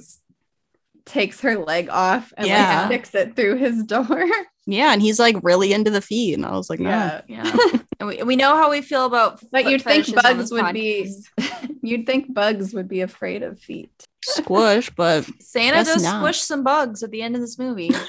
takes 1.07 1.41
her 1.41 1.57
leg 1.57 1.89
off 1.89 2.31
and 2.37 2.45
Yeah. 2.47 2.81
like 2.89 3.05
sticks 3.05 3.15
it 3.15 3.35
through 3.35 3.55
his 3.57 3.83
door. 3.83 4.25
yeah, 4.67 4.93
and 4.93 5.01
he's 5.01 5.17
like 5.19 5.37
really 5.41 5.73
into 5.73 5.89
the 5.89 6.01
feet 6.01 6.33
and 6.35 6.45
I 6.45 6.51
was 6.51 6.69
like, 6.69 6.79
"No." 6.79 6.89
yeah. 6.89 7.21
Yeah. 7.27 7.51
and 7.99 8.07
we, 8.09 8.21
we 8.23 8.35
know 8.35 8.55
how 8.55 8.69
we 8.69 8.81
feel 8.81 9.05
about 9.05 9.41
But 9.51 9.65
you'd 9.69 9.81
think 9.81 10.13
bugs 10.13 10.37
this 10.37 10.51
would 10.51 10.73
be 10.73 11.11
you'd 11.81 12.05
think 12.05 12.33
bugs 12.33 12.73
would 12.73 12.87
be 12.87 13.01
afraid 13.01 13.41
of 13.43 13.59
feet. 13.59 13.91
Squish, 14.23 14.89
but 14.95 15.25
Santa 15.41 15.83
does 15.83 16.03
not. 16.03 16.19
squish 16.21 16.41
some 16.41 16.63
bugs 16.63 17.01
at 17.01 17.11
the 17.11 17.21
end 17.21 17.35
of 17.35 17.41
this 17.41 17.57
movie. 17.57 17.91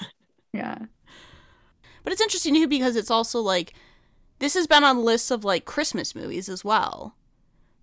Yeah. 0.53 0.79
but 2.03 2.13
it's 2.13 2.23
interesting 2.23 2.55
too 2.55 2.67
because 2.67 2.97
it's 2.97 3.11
also 3.11 3.41
like 3.41 3.75
this 4.41 4.55
has 4.55 4.67
been 4.67 4.83
on 4.83 5.05
lists 5.05 5.31
of 5.31 5.45
like 5.45 5.65
Christmas 5.67 6.15
movies 6.15 6.49
as 6.49 6.65
well. 6.65 7.15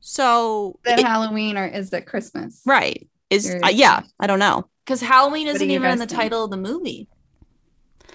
So 0.01 0.79
Is 0.85 0.93
it 0.93 0.99
it- 0.99 1.05
Halloween 1.05 1.57
or 1.57 1.65
is 1.65 1.93
it 1.93 2.05
Christmas? 2.05 2.61
right. 2.65 3.07
Is 3.29 3.49
uh, 3.63 3.69
yeah, 3.69 4.01
I 4.19 4.27
don't 4.27 4.39
know. 4.39 4.67
Because 4.85 5.01
Halloween 5.01 5.47
isn't 5.47 5.69
even 5.69 5.89
in 5.91 5.97
the 5.97 6.05
think? 6.05 6.19
title 6.19 6.43
of 6.45 6.51
the 6.51 6.57
movie. 6.57 7.07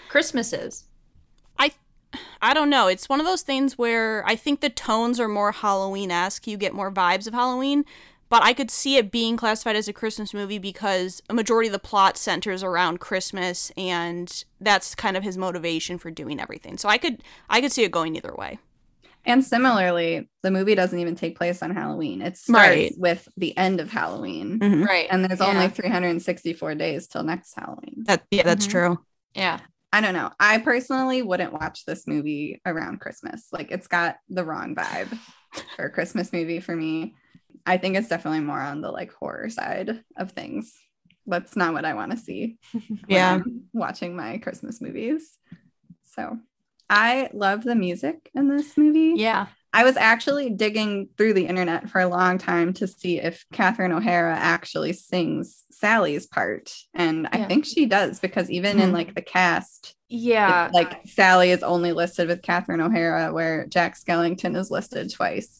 Christmas 0.08 0.52
is. 0.52 0.84
I 1.58 1.72
I 2.40 2.54
don't 2.54 2.70
know. 2.70 2.86
It's 2.86 3.08
one 3.08 3.20
of 3.20 3.26
those 3.26 3.42
things 3.42 3.76
where 3.76 4.24
I 4.26 4.36
think 4.36 4.60
the 4.60 4.70
tones 4.70 5.18
are 5.18 5.28
more 5.28 5.52
Halloween 5.52 6.10
esque. 6.10 6.46
You 6.46 6.56
get 6.56 6.72
more 6.72 6.90
vibes 6.92 7.26
of 7.26 7.34
Halloween, 7.34 7.84
but 8.28 8.42
I 8.44 8.52
could 8.52 8.70
see 8.70 8.96
it 8.96 9.10
being 9.10 9.36
classified 9.36 9.74
as 9.76 9.88
a 9.88 9.92
Christmas 9.92 10.32
movie 10.32 10.58
because 10.58 11.22
a 11.28 11.34
majority 11.34 11.68
of 11.68 11.72
the 11.72 11.80
plot 11.80 12.16
centers 12.16 12.62
around 12.62 13.00
Christmas, 13.00 13.72
and 13.76 14.44
that's 14.60 14.94
kind 14.94 15.16
of 15.16 15.24
his 15.24 15.36
motivation 15.36 15.98
for 15.98 16.10
doing 16.12 16.40
everything. 16.40 16.78
So 16.78 16.88
I 16.88 16.98
could 16.98 17.22
I 17.48 17.60
could 17.60 17.72
see 17.72 17.82
it 17.82 17.90
going 17.90 18.14
either 18.14 18.34
way. 18.34 18.58
And 19.26 19.44
similarly, 19.44 20.28
the 20.42 20.50
movie 20.50 20.74
doesn't 20.74 20.98
even 20.98 21.14
take 21.14 21.36
place 21.36 21.62
on 21.62 21.70
Halloween. 21.74 22.22
It 22.22 22.36
starts 22.36 22.68
Right. 22.68 22.92
with 22.96 23.28
the 23.36 23.56
end 23.56 23.80
of 23.80 23.90
Halloween. 23.90 24.58
Mhm. 24.58 24.86
Right. 24.86 25.06
And 25.10 25.24
there's 25.24 25.40
Yeah. 25.40 25.46
only 25.48 25.68
364 25.68 26.74
days 26.74 27.06
till 27.06 27.22
next 27.22 27.54
Halloween. 27.54 28.04
That 28.06 28.24
yeah, 28.30 28.42
that's 28.44 28.66
Mhm. 28.66 28.70
true. 28.70 28.98
Yeah. 29.34 29.60
I 29.92 30.00
don't 30.00 30.14
know. 30.14 30.30
I 30.40 30.58
personally 30.58 31.20
wouldn't 31.22 31.52
watch 31.52 31.84
this 31.84 32.06
movie 32.06 32.60
around 32.64 33.00
Christmas. 33.00 33.48
Like 33.52 33.70
it's 33.70 33.88
got 33.88 34.16
the 34.28 34.44
wrong 34.44 34.74
vibe 34.74 35.16
for 35.76 35.86
a 35.86 35.90
Christmas 35.90 36.32
movie 36.32 36.60
for 36.60 36.74
me. 36.76 37.14
I 37.66 37.76
think 37.76 37.96
it's 37.96 38.08
definitely 38.08 38.40
more 38.40 38.60
on 38.60 38.80
the 38.80 38.90
like 38.90 39.12
horror 39.12 39.50
side 39.50 40.02
of 40.16 40.30
things. 40.32 40.72
That's 41.26 41.56
not 41.56 41.74
what 41.74 41.84
I 41.84 41.94
want 41.94 42.12
to 42.12 42.16
see. 42.16 42.58
when 42.72 42.88
Yeah. 43.08 43.34
I'm 43.34 43.64
watching 43.74 44.16
my 44.16 44.38
Christmas 44.38 44.80
movies. 44.80 45.36
So 46.04 46.38
I 46.90 47.30
love 47.32 47.62
the 47.64 47.74
music 47.76 48.30
in 48.34 48.48
this 48.48 48.76
movie. 48.76 49.14
Yeah. 49.16 49.46
I 49.72 49.84
was 49.84 49.96
actually 49.96 50.50
digging 50.50 51.08
through 51.16 51.34
the 51.34 51.46
internet 51.46 51.88
for 51.88 52.00
a 52.00 52.08
long 52.08 52.38
time 52.38 52.72
to 52.74 52.88
see 52.88 53.20
if 53.20 53.44
Catherine 53.52 53.92
O'Hara 53.92 54.34
actually 54.34 54.92
sings 54.92 55.62
Sally's 55.70 56.26
part. 56.26 56.74
And 56.92 57.28
I 57.28 57.44
think 57.44 57.64
she 57.64 57.86
does 57.86 58.18
because 58.18 58.50
even 58.50 58.80
in 58.80 58.90
Mhm. 58.90 58.94
like 58.94 59.14
the 59.14 59.22
cast, 59.22 59.94
Yeah. 60.08 60.70
like 60.74 61.06
Sally 61.06 61.52
is 61.52 61.62
only 61.62 61.92
listed 61.92 62.26
with 62.26 62.42
Catherine 62.42 62.80
O'Hara, 62.80 63.32
where 63.32 63.66
Jack 63.68 63.96
Skellington 63.96 64.56
is 64.56 64.72
listed 64.72 65.12
twice. 65.12 65.59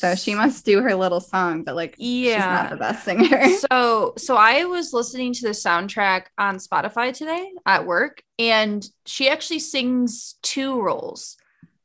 So 0.00 0.14
she 0.14 0.34
must 0.34 0.64
do 0.64 0.80
her 0.80 0.94
little 0.94 1.20
song, 1.20 1.62
but 1.62 1.76
like 1.76 1.94
she's 1.96 2.36
not 2.36 2.70
the 2.70 2.76
best 2.76 3.04
singer. 3.04 3.48
so 3.70 4.14
so 4.16 4.34
I 4.36 4.64
was 4.64 4.94
listening 4.94 5.34
to 5.34 5.42
the 5.42 5.50
soundtrack 5.50 6.26
on 6.38 6.56
Spotify 6.56 7.12
today 7.12 7.50
at 7.66 7.86
work, 7.86 8.22
and 8.38 8.82
she 9.04 9.28
actually 9.28 9.58
sings 9.58 10.36
two 10.42 10.80
roles. 10.80 11.36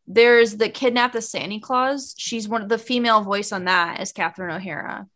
There's 0.08 0.56
the 0.58 0.70
kidnap 0.70 1.12
the 1.12 1.22
Santa 1.22 1.60
Claus. 1.60 2.16
She's 2.18 2.48
one 2.48 2.62
of 2.62 2.70
the 2.70 2.78
female 2.78 3.22
voice 3.22 3.52
on 3.52 3.66
that 3.66 4.00
is 4.02 4.12
Catherine 4.14 4.56
O'Hara. 4.56 5.08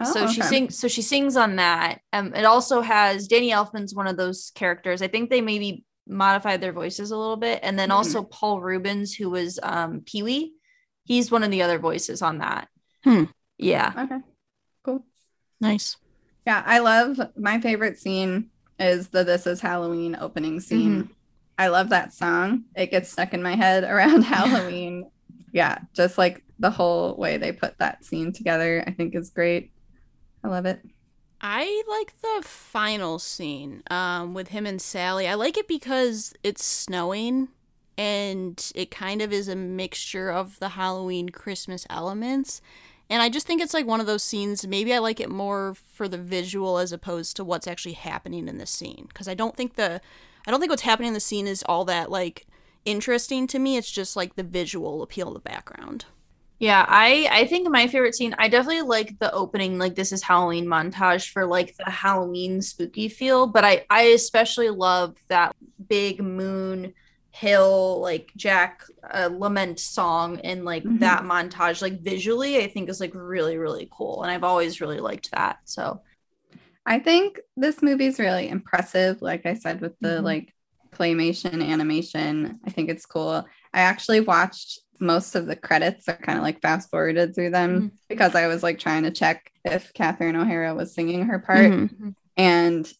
Oh, 0.00 0.12
so 0.12 0.24
Oh, 0.24 0.26
she 0.28 0.40
sings 0.42 0.78
so 0.78 0.88
she 0.88 1.02
sings 1.02 1.36
on 1.36 1.56
that. 1.56 2.00
Um 2.14 2.32
it 2.34 2.44
also 2.44 2.80
has 2.80 3.28
Danny 3.28 3.50
Elfman's 3.50 3.94
one 3.94 4.06
of 4.06 4.16
those 4.16 4.52
characters. 4.54 5.02
I 5.02 5.08
think 5.08 5.28
they 5.28 5.40
maybe 5.42 5.84
modified 6.06 6.62
their 6.62 6.72
voices 6.72 7.10
a 7.10 7.16
little 7.16 7.36
bit. 7.36 7.60
And 7.62 7.78
then 7.78 7.90
Mhm. 7.90 7.94
also 7.94 8.22
Paul 8.22 8.60
Reubens, 8.62 9.12
who 9.14 9.28
was 9.28 9.58
um 9.62 10.00
Pee 10.06 10.22
Wee. 10.22 10.54
He's 11.08 11.30
one 11.30 11.42
of 11.42 11.50
the 11.50 11.62
other 11.62 11.78
voices 11.78 12.20
on 12.20 12.38
that. 12.38 12.68
Hmm. 13.02 13.24
Yeah. 13.56 13.92
Okay. 13.96 14.18
Cool. 14.84 15.04
Nice. 15.58 15.96
Yeah, 16.46 16.62
I 16.64 16.80
love 16.80 17.18
my 17.34 17.60
favorite 17.60 17.98
scene 17.98 18.50
is 18.78 19.08
the 19.08 19.24
This 19.24 19.46
Is 19.46 19.60
Halloween 19.60 20.16
opening 20.20 20.60
scene. 20.60 21.04
Mm-hmm. 21.04 21.12
I 21.56 21.68
love 21.68 21.88
that 21.88 22.12
song. 22.12 22.64
It 22.76 22.90
gets 22.90 23.10
stuck 23.10 23.32
in 23.32 23.42
my 23.42 23.56
head 23.56 23.84
around 23.84 24.22
Halloween. 24.36 25.10
yeah, 25.50 25.78
just 25.94 26.18
like 26.18 26.44
the 26.58 26.70
whole 26.70 27.16
way 27.16 27.38
they 27.38 27.52
put 27.52 27.78
that 27.78 28.04
scene 28.04 28.32
together, 28.32 28.84
I 28.86 28.90
think 28.90 29.14
is 29.14 29.30
great. 29.30 29.72
I 30.44 30.48
love 30.48 30.66
it. 30.66 30.80
I 31.40 31.82
like 31.88 32.20
the 32.20 32.46
final 32.46 33.18
scene 33.18 33.82
um, 33.90 34.34
with 34.34 34.48
him 34.48 34.66
and 34.66 34.80
Sally. 34.80 35.26
I 35.26 35.34
like 35.34 35.56
it 35.56 35.68
because 35.68 36.34
it's 36.42 36.64
snowing 36.64 37.48
and 37.98 38.70
it 38.76 38.92
kind 38.92 39.20
of 39.20 39.32
is 39.32 39.48
a 39.48 39.56
mixture 39.56 40.30
of 40.30 40.60
the 40.60 40.70
Halloween 40.70 41.30
Christmas 41.30 41.84
elements. 41.90 42.62
And 43.10 43.20
I 43.20 43.28
just 43.28 43.46
think 43.46 43.60
it's 43.60 43.74
like 43.74 43.86
one 43.86 44.00
of 44.00 44.06
those 44.06 44.22
scenes. 44.22 44.66
Maybe 44.66 44.94
I 44.94 44.98
like 44.98 45.18
it 45.18 45.30
more 45.30 45.74
for 45.74 46.06
the 46.06 46.16
visual 46.16 46.78
as 46.78 46.92
opposed 46.92 47.34
to 47.36 47.44
what's 47.44 47.66
actually 47.66 47.94
happening 47.94 48.46
in 48.46 48.58
the 48.58 48.66
scene. 48.66 49.06
Because 49.08 49.26
I 49.26 49.34
don't 49.34 49.56
think 49.56 49.74
the, 49.74 50.00
I 50.46 50.50
don't 50.50 50.60
think 50.60 50.70
what's 50.70 50.82
happening 50.82 51.08
in 51.08 51.14
the 51.14 51.20
scene 51.20 51.48
is 51.48 51.64
all 51.64 51.84
that 51.86 52.08
like 52.08 52.46
interesting 52.84 53.48
to 53.48 53.58
me. 53.58 53.76
It's 53.76 53.90
just 53.90 54.14
like 54.14 54.36
the 54.36 54.44
visual 54.44 55.02
appeal 55.02 55.28
of 55.28 55.34
the 55.34 55.40
background. 55.40 56.04
Yeah, 56.60 56.84
I 56.88 57.28
I 57.30 57.46
think 57.46 57.68
my 57.68 57.86
favorite 57.86 58.16
scene. 58.16 58.34
I 58.36 58.48
definitely 58.48 58.82
like 58.82 59.16
the 59.20 59.32
opening, 59.32 59.78
like 59.78 59.94
this 59.94 60.10
is 60.10 60.24
Halloween 60.24 60.66
montage 60.66 61.30
for 61.30 61.46
like 61.46 61.76
the 61.76 61.88
Halloween 61.88 62.60
spooky 62.62 63.08
feel. 63.08 63.46
But 63.46 63.64
I 63.64 63.86
I 63.90 64.02
especially 64.02 64.70
love 64.70 65.16
that 65.28 65.54
big 65.88 66.20
moon 66.20 66.94
hill 67.30 68.00
like 68.00 68.32
Jack 68.36 68.82
uh, 69.12 69.28
lament 69.32 69.78
song 69.78 70.40
and 70.40 70.64
like 70.64 70.84
Mhm. 70.84 71.00
that 71.00 71.22
montage. 71.22 71.82
Like 71.82 72.00
visually, 72.00 72.58
I 72.58 72.68
think 72.68 72.88
is 72.88 73.00
like 73.00 73.14
really 73.14 73.56
really 73.58 73.88
cool, 73.90 74.22
and 74.22 74.30
I've 74.30 74.44
always 74.44 74.80
really 74.80 75.00
liked 75.00 75.30
that. 75.32 75.58
So 75.64 76.02
I 76.86 76.98
think 76.98 77.38
this 77.56 77.82
movie's 77.82 78.18
really 78.18 78.48
impressive. 78.48 79.20
Like 79.20 79.44
I 79.46 79.54
said, 79.54 79.80
with 79.80 79.94
the 80.00 80.20
Mhm. 80.20 80.22
like 80.24 80.54
claymation 80.90 81.62
animation, 81.62 82.58
I 82.66 82.70
think 82.70 82.88
it's 82.88 83.04
cool. 83.04 83.46
I 83.74 83.80
actually 83.80 84.20
watched 84.20 84.80
most 84.98 85.34
of 85.36 85.46
the 85.46 85.54
credits. 85.54 86.08
I 86.08 86.14
kind 86.14 86.38
of 86.38 86.42
like 86.42 86.60
fast 86.62 86.90
forwarded 86.90 87.34
through 87.34 87.50
them 87.50 87.82
Mhm. 87.82 87.90
because 88.08 88.34
I 88.34 88.46
was 88.48 88.62
like 88.62 88.78
trying 88.78 89.02
to 89.04 89.10
check 89.10 89.52
if 89.64 89.92
Catherine 89.92 90.34
O'Hara 90.34 90.74
was 90.74 90.94
singing 90.94 91.26
her 91.26 91.38
part, 91.38 91.70
Mhm. 91.72 92.14
and 92.36 92.90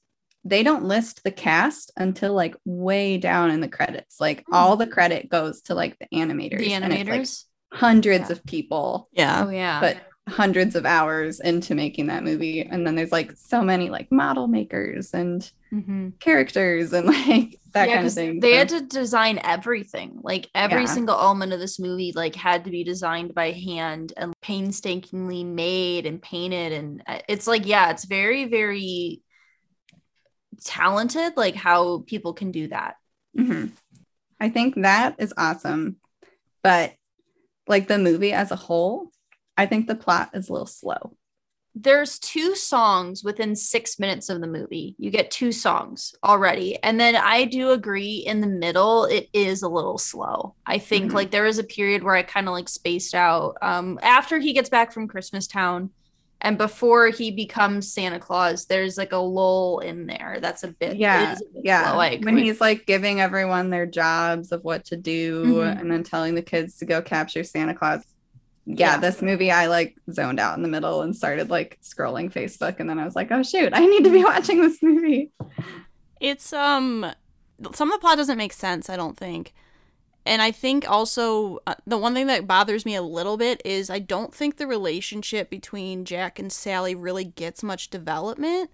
they 0.48 0.62
don't 0.62 0.84
list 0.84 1.22
the 1.24 1.30
cast 1.30 1.92
until 1.96 2.32
like 2.32 2.54
way 2.64 3.18
down 3.18 3.50
in 3.50 3.60
the 3.60 3.68
credits. 3.68 4.20
Like 4.20 4.44
Hmm. 4.48 4.54
all 4.54 4.76
the 4.76 4.86
credit 4.86 5.28
goes 5.28 5.60
to 5.62 5.74
like 5.74 5.96
the 5.98 6.06
animators. 6.16 6.58
the 6.58 6.72
and 6.72 6.92
it's, 6.92 7.08
like, 7.08 7.20
animators. 7.20 7.44
hundreds 7.72 8.28
Yeah. 8.30 8.32
of 8.32 8.44
people 8.46 9.08
Yeah. 9.12 9.44
oh 9.46 9.50
yeah, 9.50 9.80
but 9.80 9.96
hundreds 10.28 10.76
of 10.76 10.84
hours 10.84 11.40
into 11.40 11.74
making 11.74 12.08
that 12.08 12.22
movie 12.22 12.60
and 12.62 12.86
then 12.86 12.94
there's 12.94 13.12
like 13.12 13.32
so 13.36 13.62
many 13.62 13.88
like 13.88 14.12
model 14.12 14.46
makers 14.46 15.14
and 15.14 15.50
Mhm. 15.72 16.18
characters 16.20 16.92
and 16.92 17.06
like 17.28 17.58
that 17.72 17.88
Yeah, 17.88 17.94
kind 17.94 17.98
of 17.98 18.04
'cause 18.04 18.14
thing 18.14 18.40
They 18.40 18.52
So- 18.52 18.58
had 18.58 18.68
to 18.70 18.80
design 18.82 19.40
everything. 19.44 20.18
Like 20.22 20.48
every 20.54 20.82
Yeah. 20.82 20.86
single 20.86 21.14
element 21.18 21.52
of 21.54 21.60
this 21.60 21.78
movie, 21.78 22.12
like 22.14 22.34
had 22.34 22.64
to 22.64 22.70
be 22.70 22.84
designed 22.84 23.34
by 23.34 23.52
hand 23.52 24.12
and 24.18 24.32
painstakingly 24.42 25.44
made 25.44 26.04
and 26.06 26.20
painted. 26.22 26.72
And 26.72 27.02
uh, 27.06 27.18
it's 27.28 27.46
like, 27.46 27.66
yeah, 27.66 27.90
it's 27.90 28.04
very, 28.04 28.44
very 28.46 29.22
talented. 30.64 31.36
Like 31.36 31.54
how 31.54 31.98
people 32.06 32.32
can 32.34 32.50
do 32.52 32.68
that. 32.68 32.96
Mhm. 33.36 33.70
i 34.40 34.48
think 34.48 34.74
that 34.76 35.16
is 35.18 35.34
awesome 35.36 35.96
but 36.62 36.94
like 37.66 37.86
the 37.88 37.98
movie 37.98 38.32
as 38.32 38.50
a 38.50 38.56
whole 38.56 39.10
i 39.56 39.66
think 39.66 39.86
the 39.86 39.94
plot 39.94 40.30
is 40.34 40.48
a 40.48 40.52
little 40.52 40.66
slow 40.66 41.16
There's 41.74 42.18
two 42.18 42.54
songs 42.56 43.22
within 43.22 43.54
six 43.54 44.00
minutes 44.00 44.28
of 44.30 44.40
the 44.40 44.48
movie. 44.48 44.96
You 44.98 45.10
get 45.12 45.30
two 45.30 45.52
songs 45.52 46.12
already. 46.24 46.82
And 46.82 46.98
then 46.98 47.14
I 47.14 47.44
do 47.44 47.70
agree 47.70 48.16
in 48.26 48.40
the 48.40 48.48
middle, 48.64 49.04
it 49.04 49.28
is 49.32 49.62
a 49.62 49.68
little 49.68 49.98
slow. 49.98 50.56
I 50.66 50.78
think 50.78 51.12
Mhm. 51.12 51.14
like 51.14 51.30
there 51.30 51.44
was 51.44 51.58
a 51.60 51.64
period 51.76 52.02
where 52.02 52.16
I 52.16 52.24
kind 52.24 52.48
of 52.48 52.52
like 52.52 52.68
spaced 52.68 53.14
out. 53.14 53.58
Um, 53.62 53.98
after 54.02 54.40
he 54.40 54.52
gets 54.54 54.70
back 54.70 54.92
from 54.92 55.06
Christmas 55.06 55.46
Town 55.46 55.90
and 56.40 56.56
before 56.56 57.08
he 57.08 57.30
becomes 57.32 57.92
Santa 57.92 58.18
Claus, 58.20 58.66
there's 58.66 58.96
like 58.96 59.12
a 59.12 59.16
lull 59.16 59.80
in 59.80 60.06
there. 60.06 60.38
That's 60.40 60.62
a 60.62 60.68
bit, 60.68 60.96
yeah 60.96 61.32
a 61.32 61.36
bit 61.38 61.48
yeah 61.64 61.90
slow, 61.90 62.00
I 62.00 62.10
when 62.18 62.28
agree. 62.34 62.42
he's 62.44 62.60
like 62.60 62.86
giving 62.86 63.20
everyone 63.20 63.70
their 63.70 63.86
jobs 63.86 64.52
of 64.52 64.62
what 64.62 64.84
to 64.86 64.96
do 64.96 65.44
Mhm. 65.46 65.80
and 65.80 65.90
then 65.90 66.02
telling 66.04 66.34
the 66.34 66.42
kids 66.42 66.76
to 66.78 66.84
go 66.86 67.02
capture 67.02 67.42
santa 67.44 67.74
claus 67.74 68.02
yeah, 68.66 68.92
Yeah. 68.94 68.96
this 68.98 69.22
movie 69.22 69.50
i 69.50 69.66
like 69.66 69.96
zoned 70.12 70.38
out 70.38 70.56
in 70.56 70.62
the 70.62 70.68
middle 70.68 71.00
and 71.02 71.16
started 71.16 71.48
like 71.50 71.78
scrolling 71.82 72.30
facebook 72.32 72.78
and 72.80 72.88
then 72.88 72.98
i 72.98 73.04
was 73.04 73.16
like 73.16 73.32
oh 73.32 73.42
shoot 73.42 73.70
i 73.72 73.84
need 73.84 74.04
to 74.04 74.10
be 74.10 74.22
watching 74.22 74.60
this 74.60 74.82
movie 74.82 75.32
It's 76.20 76.52
um 76.52 77.06
some 77.72 77.90
of 77.90 77.96
the 77.98 78.00
plot 78.00 78.16
doesn't 78.18 78.38
make 78.38 78.52
sense, 78.52 78.88
I 78.88 78.96
don't 78.96 79.16
think. 79.16 79.52
And 80.28 80.42
I 80.42 80.50
think 80.50 80.88
also 80.88 81.60
uh, 81.66 81.76
the 81.86 81.96
one 81.96 82.12
thing 82.12 82.26
that 82.26 82.46
bothers 82.46 82.84
me 82.84 82.94
a 82.94 83.00
little 83.00 83.38
bit 83.38 83.62
is 83.64 83.88
I 83.88 83.98
don't 83.98 84.34
think 84.34 84.58
the 84.58 84.66
relationship 84.66 85.48
between 85.48 86.04
Jack 86.04 86.38
and 86.38 86.52
Sally 86.52 86.94
really 86.94 87.24
gets 87.24 87.62
much 87.62 87.88
development. 87.88 88.70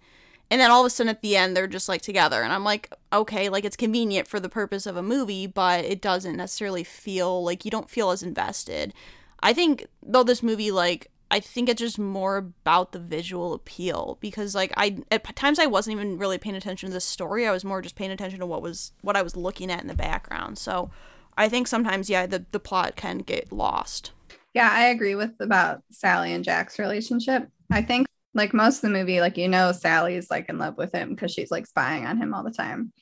And 0.50 0.60
then 0.60 0.72
all 0.72 0.80
of 0.80 0.86
a 0.86 0.90
sudden 0.90 1.10
at 1.10 1.22
the 1.22 1.36
end 1.36 1.56
they're 1.56 1.68
just 1.68 1.88
like 1.88 2.02
together 2.02 2.42
and 2.42 2.52
I'm 2.52 2.64
like, 2.64 2.92
okay, 3.12 3.48
like 3.48 3.64
it's 3.64 3.76
convenient 3.76 4.26
for 4.26 4.40
the 4.40 4.48
purpose 4.48 4.84
of 4.84 4.96
a 4.96 5.02
movie, 5.02 5.46
but 5.46 5.84
it 5.84 6.00
doesn't 6.00 6.36
necessarily 6.36 6.82
feel 6.82 7.44
like 7.44 7.64
you 7.64 7.70
don't 7.70 7.88
feel 7.88 8.10
as 8.10 8.24
invested. 8.24 8.92
I 9.38 9.52
think 9.52 9.86
though 10.02 10.24
this 10.24 10.42
movie 10.42 10.72
like 10.72 11.08
I 11.30 11.38
think 11.38 11.68
it's 11.68 11.80
just 11.80 12.00
more 12.00 12.36
about 12.36 12.90
the 12.90 12.98
visual 12.98 13.54
appeal 13.54 14.18
because 14.20 14.56
like 14.56 14.72
I 14.76 14.98
at 15.12 15.36
times 15.36 15.60
I 15.60 15.66
wasn't 15.66 15.94
even 15.94 16.18
really 16.18 16.38
paying 16.38 16.56
attention 16.56 16.88
to 16.88 16.94
the 16.94 17.00
story. 17.00 17.46
I 17.46 17.52
was 17.52 17.64
more 17.64 17.80
just 17.80 17.94
paying 17.94 18.10
attention 18.10 18.40
to 18.40 18.46
what 18.46 18.60
was 18.60 18.90
what 19.02 19.16
I 19.16 19.22
was 19.22 19.36
looking 19.36 19.70
at 19.70 19.82
in 19.82 19.86
the 19.86 19.94
background. 19.94 20.58
So 20.58 20.90
I 21.36 21.48
think 21.48 21.66
sometimes 21.66 22.10
yeah, 22.10 22.26
the 22.26 22.44
the 22.50 22.60
plot 22.60 22.96
can 22.96 23.18
get 23.18 23.52
lost. 23.52 24.12
Yeah, 24.54 24.68
I 24.70 24.86
agree 24.86 25.14
with 25.14 25.32
about 25.40 25.82
Sally 25.90 26.32
and 26.32 26.44
Jack's 26.44 26.78
relationship. 26.78 27.48
I 27.72 27.82
think 27.82 28.06
like 28.34 28.54
most 28.54 28.76
of 28.76 28.82
the 28.82 28.90
movie, 28.98 29.20
like 29.20 29.36
you 29.36 29.48
know, 29.48 29.72
Sally's 29.72 30.30
like 30.30 30.48
in 30.48 30.58
love 30.58 30.76
with 30.76 30.92
him 30.92 31.10
because 31.10 31.32
she's 31.32 31.50
like 31.50 31.66
spying 31.66 32.06
on 32.06 32.18
him 32.18 32.34
all 32.34 32.44
the 32.44 32.50
time. 32.50 32.92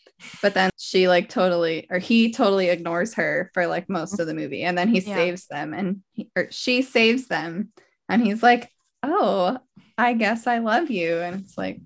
But 0.41 0.55
then 0.55 0.71
she 0.79 1.09
like 1.09 1.29
totally 1.29 1.87
or 1.91 1.99
he 1.99 2.33
totally 2.33 2.69
ignores 2.69 3.15
her 3.15 3.51
for 3.55 3.67
like 3.67 3.89
most 3.89 4.19
of 4.19 4.27
the 4.27 4.35
movie. 4.35 4.63
And 4.63 4.77
then 4.77 4.89
he 4.89 5.01
Yeah. 5.01 5.15
saves 5.15 5.47
them 5.47 5.75
and 5.75 6.03
he, 6.13 6.31
or 6.37 6.49
she 6.51 6.83
saves 6.83 7.27
them. 7.29 7.73
And 8.09 8.23
he's 8.23 8.43
like, 8.43 8.71
Oh, 9.03 9.59
I 9.99 10.15
guess 10.15 10.47
I 10.47 10.59
love 10.59 10.91
you. 10.91 11.19
And 11.19 11.41
it's 11.41 11.59
like, 11.59 11.81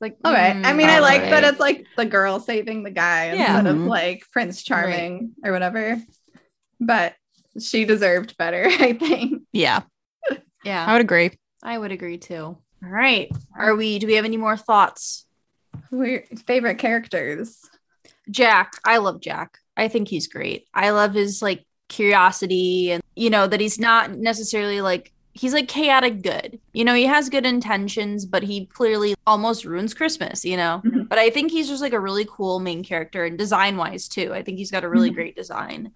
like, 0.00 0.16
all 0.24 0.32
right. 0.32 0.54
I 0.56 0.72
mm, 0.72 0.76
mean, 0.76 0.88
I 0.88 0.96
all 0.96 1.02
like 1.02 1.22
that 1.22 1.44
it's 1.44 1.60
like 1.60 1.86
the 1.96 2.04
girl 2.04 2.38
saving 2.40 2.82
the 2.84 2.90
guy 2.90 3.26
Yeah. 3.32 3.58
instead 3.58 3.66
of 3.66 3.76
Mhm. 3.76 3.88
like 3.88 4.24
Prince 4.32 4.62
Charming 4.62 5.32
or 5.44 5.52
whatever. 5.52 6.00
But 6.80 7.14
she 7.60 7.84
deserved 7.84 8.36
better, 8.36 8.64
I 8.68 8.92
think. 8.92 9.42
Yeah, 9.52 9.80
yeah, 10.64 10.84
I 10.86 10.92
would 10.92 11.00
agree. 11.00 11.32
I 11.62 11.76
would 11.78 11.90
agree 11.92 12.18
too. 12.18 12.42
All 12.84 12.88
right. 12.88 13.30
Are 13.56 13.74
we, 13.74 13.98
do 13.98 14.06
we 14.06 14.14
have 14.14 14.24
any 14.24 14.36
more 14.36 14.56
thoughts? 14.56 15.26
Who 15.90 16.00
are 16.02 16.06
your 16.06 16.22
favorite 16.46 16.78
characters? 16.78 17.58
Jack, 18.30 18.74
I 18.84 18.98
love 18.98 19.20
Jack. 19.20 19.58
I 19.76 19.88
think 19.88 20.06
he's 20.08 20.28
great. 20.28 20.66
I 20.74 20.90
love 20.90 21.14
his 21.14 21.42
like 21.42 21.64
curiosity 21.88 22.90
and 22.92 23.02
you 23.16 23.30
know 23.30 23.46
that 23.46 23.60
he's 23.60 23.78
not 23.80 24.10
necessarily 24.12 24.80
like 24.80 25.12
he's 25.38 25.52
like 25.54 25.68
chaotic 25.68 26.22
good. 26.22 26.58
You 26.72 26.84
know, 26.84 26.94
he 26.94 27.04
has 27.06 27.28
good 27.28 27.46
intentions, 27.46 28.26
but 28.26 28.42
he 28.42 28.66
clearly 28.66 29.14
almost 29.26 29.64
ruins 29.64 29.94
Christmas, 29.94 30.44
you 30.44 30.56
know. 30.56 30.82
Mhm. 30.84 31.08
But 31.08 31.18
I 31.18 31.30
think 31.30 31.50
he's 31.52 31.68
just 31.68 31.82
like 31.82 31.92
a 31.92 32.00
really 32.00 32.26
cool 32.28 32.58
main 32.60 32.82
character 32.82 33.24
and 33.24 33.38
design 33.38 33.76
wise 33.76 34.08
too. 34.08 34.32
I 34.34 34.42
think 34.42 34.58
he's 34.58 34.70
got 34.70 34.84
a 34.84 34.88
really 34.88 35.10
Mhm. 35.10 35.14
great 35.14 35.36
design. 35.36 35.92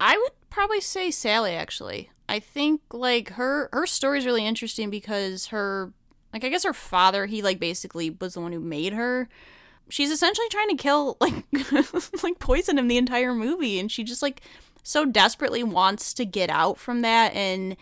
I 0.00 0.16
would 0.16 0.32
probably 0.50 0.80
say 0.80 1.10
Sally 1.10 1.52
actually. 1.52 2.10
I 2.28 2.38
think 2.38 2.80
like 2.92 3.30
her 3.30 3.68
her 3.72 3.86
story 3.86 4.18
is 4.18 4.26
really 4.26 4.46
interesting 4.46 4.90
because 4.90 5.46
her 5.46 5.92
like 6.32 6.44
I 6.44 6.48
guess 6.48 6.64
her 6.64 6.72
father 6.72 7.26
he 7.26 7.42
like 7.42 7.58
basically 7.60 8.10
was 8.20 8.34
the 8.34 8.40
one 8.40 8.52
who 8.52 8.60
made 8.60 8.92
her. 8.94 9.28
She's 9.90 10.10
essentially 10.10 10.48
trying 10.50 10.70
to 10.70 10.76
kill 10.76 11.16
like 11.20 11.44
like 12.22 12.38
poison 12.38 12.78
him 12.78 12.88
the 12.88 12.96
entire 12.96 13.34
movie 13.34 13.78
and 13.78 13.90
she 13.90 14.02
just 14.04 14.22
like 14.22 14.40
so 14.82 15.04
desperately 15.04 15.62
wants 15.62 16.12
to 16.14 16.24
get 16.24 16.48
out 16.50 16.78
from 16.78 17.02
that 17.02 17.34
and 17.34 17.76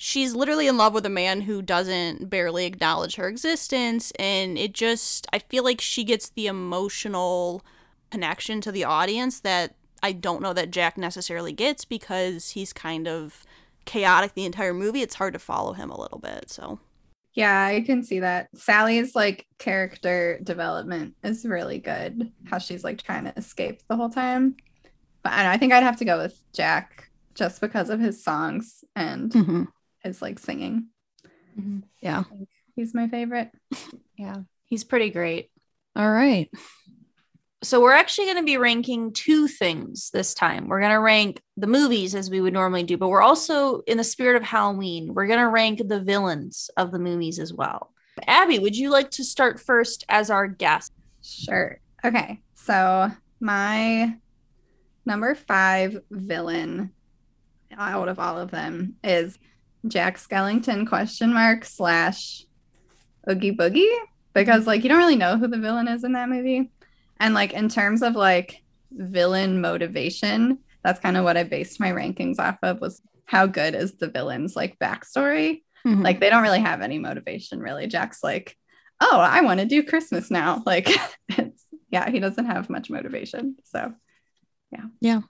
she's 0.00 0.32
literally 0.32 0.68
in 0.68 0.76
love 0.76 0.94
with 0.94 1.04
a 1.04 1.10
man 1.10 1.42
who 1.42 1.60
doesn't 1.60 2.30
barely 2.30 2.64
acknowledge 2.64 3.16
her 3.16 3.26
existence 3.26 4.12
and 4.12 4.56
it 4.56 4.72
just 4.72 5.26
I 5.32 5.40
feel 5.40 5.64
like 5.64 5.80
she 5.80 6.04
gets 6.04 6.30
the 6.30 6.46
emotional 6.46 7.64
connection 8.10 8.60
to 8.62 8.72
the 8.72 8.84
audience 8.84 9.40
that 9.40 9.74
I 10.00 10.12
don't 10.12 10.40
know 10.40 10.52
that 10.52 10.70
Jack 10.70 10.96
necessarily 10.96 11.52
gets 11.52 11.84
because 11.84 12.50
he's 12.50 12.72
kind 12.72 13.08
of 13.08 13.42
chaotic 13.86 14.34
the 14.34 14.44
entire 14.44 14.72
movie. 14.72 15.02
It's 15.02 15.16
hard 15.16 15.32
to 15.32 15.40
follow 15.40 15.72
him 15.72 15.90
a 15.90 16.00
little 16.00 16.20
bit. 16.20 16.48
So 16.48 16.78
Yeah, 17.34 17.64
I 17.64 17.80
can 17.80 18.04
see 18.04 18.20
that. 18.20 18.50
Sally's 18.54 19.16
like 19.16 19.48
character 19.58 20.38
development 20.44 21.16
is 21.24 21.44
really 21.44 21.80
good. 21.80 22.30
How 22.44 22.58
she's 22.58 22.84
like 22.84 23.02
trying 23.02 23.24
to 23.24 23.36
escape 23.36 23.82
the 23.88 23.96
whole 23.96 24.10
time. 24.10 24.56
But 25.24 25.32
I, 25.32 25.36
don't 25.38 25.46
know, 25.46 25.50
I 25.50 25.58
think 25.58 25.72
I'd 25.72 25.82
have 25.82 25.96
to 25.96 26.04
go 26.04 26.18
with 26.18 26.40
Jack 26.54 27.10
just 27.34 27.60
because 27.60 27.90
of 27.90 27.98
his 27.98 28.22
songs 28.22 28.84
and 28.94 29.32
mm-hmm. 29.32 29.64
His 30.02 30.22
like 30.22 30.38
singing. 30.38 30.88
Mm-hmm. 31.58 31.80
yeah. 32.00 32.24
He's 32.76 32.94
my 32.94 33.08
favorite. 33.08 33.50
Yeah. 34.16 34.36
He's 34.66 34.84
pretty 34.84 35.10
great. 35.10 35.50
All 35.96 36.10
right. 36.10 36.48
So 37.64 37.80
we're 37.80 37.92
actually 37.92 38.26
going 38.26 38.36
to 38.36 38.44
be 38.44 38.56
ranking 38.56 39.12
two 39.12 39.48
things 39.48 40.10
this 40.12 40.32
time. 40.32 40.68
We're 40.68 40.80
going 40.80 40.92
to 40.92 41.00
rank 41.00 41.42
the 41.56 41.66
movies 41.66 42.14
as 42.14 42.30
we 42.30 42.40
would 42.40 42.52
normally 42.52 42.84
do, 42.84 42.96
but 42.96 43.08
we're 43.08 43.22
also 43.22 43.80
in 43.80 43.98
the 43.98 44.04
spirit 44.04 44.36
of 44.36 44.44
Halloween. 44.44 45.12
We're 45.12 45.26
going 45.26 45.40
to 45.40 45.48
rank 45.48 45.82
the 45.88 46.00
villains 46.00 46.70
of 46.76 46.92
the 46.92 47.00
movies 47.00 47.40
as 47.40 47.52
well. 47.52 47.92
Abby, 48.28 48.60
would 48.60 48.76
you 48.76 48.90
like 48.90 49.10
to 49.12 49.24
start 49.24 49.58
first 49.58 50.04
as 50.08 50.30
our 50.30 50.46
guest? 50.46 50.92
Sure. 51.20 51.80
Okay. 52.04 52.40
So 52.54 53.10
my 53.40 54.14
number 55.04 55.34
five 55.34 56.00
villain 56.10 56.92
out 57.76 58.08
of 58.08 58.20
all 58.20 58.38
of 58.38 58.52
them 58.52 58.96
is 59.02 59.38
Jack 59.86 60.18
Skellington 60.18 60.86
question 60.88 61.32
mark 61.32 61.64
slash 61.64 62.44
Oogie 63.30 63.56
Boogie 63.56 63.94
because 64.34 64.66
like 64.66 64.82
you 64.82 64.88
don't 64.88 64.98
really 64.98 65.16
know 65.16 65.36
who 65.38 65.48
the 65.48 65.58
villain 65.58 65.88
is 65.88 66.04
in 66.04 66.12
that 66.12 66.28
movie. 66.28 66.70
And 67.20 67.34
like 67.34 67.52
in 67.52 67.68
terms 67.68 68.02
of 68.02 68.14
like 68.14 68.62
villain 68.90 69.60
motivation. 69.60 70.58
That's 70.84 71.00
kind 71.00 71.16
of 71.16 71.24
what 71.24 71.36
I 71.36 71.44
based 71.44 71.80
my 71.80 71.90
rankings 71.90 72.38
off 72.38 72.56
of 72.62 72.80
was 72.80 73.02
how 73.26 73.46
good 73.46 73.74
is 73.74 73.96
the 73.96 74.08
villain's 74.08 74.56
like 74.56 74.78
backstory. 74.78 75.62
Mhm. 75.86 76.02
Like 76.02 76.20
they 76.20 76.30
don't 76.30 76.42
really 76.42 76.60
have 76.60 76.80
any 76.80 76.98
motivation 76.98 77.60
really. 77.60 77.86
Jack's 77.86 78.22
like, 78.22 78.56
oh, 79.00 79.18
I 79.18 79.42
want 79.42 79.60
to 79.60 79.66
do 79.66 79.82
Christmas 79.82 80.30
now. 80.30 80.62
Like 80.66 80.88
it's 81.28 81.64
yeah, 81.90 82.10
he 82.10 82.20
doesn't 82.20 82.46
have 82.46 82.70
much 82.70 82.90
motivation. 82.90 83.56
So 83.64 83.92
yeah. 84.72 84.84
Yeah. 85.00 85.20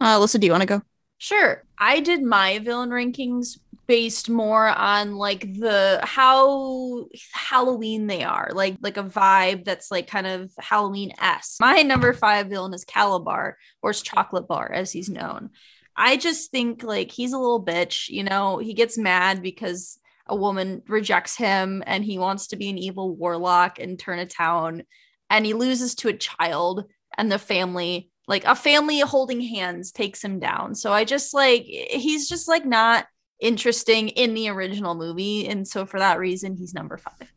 uh, 0.00 0.18
Alyssa, 0.18 0.38
do 0.40 0.46
you 0.46 0.52
want 0.52 0.62
to 0.62 0.66
go? 0.66 0.82
Sure. 1.24 1.64
I 1.78 2.00
did 2.00 2.22
my 2.22 2.58
villain 2.58 2.90
rankings 2.90 3.58
based 3.86 4.28
more 4.28 4.68
on 4.68 5.14
like 5.16 5.40
the 5.54 5.98
how 6.02 7.06
Halloween 7.32 8.08
they 8.08 8.22
are, 8.24 8.50
like 8.52 8.76
like 8.82 8.98
a 8.98 9.04
vibe 9.04 9.64
that's 9.64 9.90
like 9.90 10.06
kind 10.06 10.26
of 10.26 10.52
Halloween 10.58 11.12
s. 11.18 11.56
My 11.62 11.80
number 11.80 12.12
five 12.12 12.48
villain 12.48 12.74
is 12.74 12.84
Kalabar, 12.84 13.54
or 13.80 13.90
it's 13.90 14.02
Chocolate 14.02 14.46
Bar, 14.46 14.70
as 14.70 14.92
he's 14.92 15.08
known. 15.08 15.48
I 15.96 16.18
just 16.18 16.50
think 16.50 16.82
like 16.82 17.10
he's 17.10 17.32
a 17.32 17.38
little 17.38 17.64
bitch. 17.64 18.10
You 18.10 18.24
know, 18.24 18.58
he 18.58 18.74
gets 18.74 18.98
mad 18.98 19.40
because 19.42 19.98
a 20.26 20.36
woman 20.36 20.82
rejects 20.88 21.38
him, 21.38 21.82
and 21.86 22.04
he 22.04 22.18
wants 22.18 22.48
to 22.48 22.56
be 22.56 22.68
an 22.68 22.76
evil 22.76 23.16
warlock 23.16 23.78
and 23.78 23.98
turn 23.98 24.18
a 24.18 24.26
town, 24.26 24.82
and 25.30 25.46
he 25.46 25.54
loses 25.54 25.94
to 25.94 26.08
a 26.08 26.18
child, 26.18 26.84
and 27.16 27.32
the 27.32 27.38
family 27.38 28.10
like 28.26 28.44
a 28.44 28.54
family 28.54 29.00
holding 29.00 29.40
hands 29.40 29.92
takes 29.92 30.22
him 30.24 30.38
down 30.38 30.74
so 30.74 30.92
i 30.92 31.04
just 31.04 31.34
like 31.34 31.62
he's 31.64 32.28
just 32.28 32.48
like 32.48 32.64
not 32.64 33.06
interesting 33.40 34.08
in 34.10 34.34
the 34.34 34.48
original 34.48 34.94
movie 34.94 35.46
and 35.46 35.66
so 35.68 35.84
for 35.86 35.98
that 35.98 36.18
reason 36.18 36.56
he's 36.56 36.74
number 36.74 36.96
five 36.96 37.32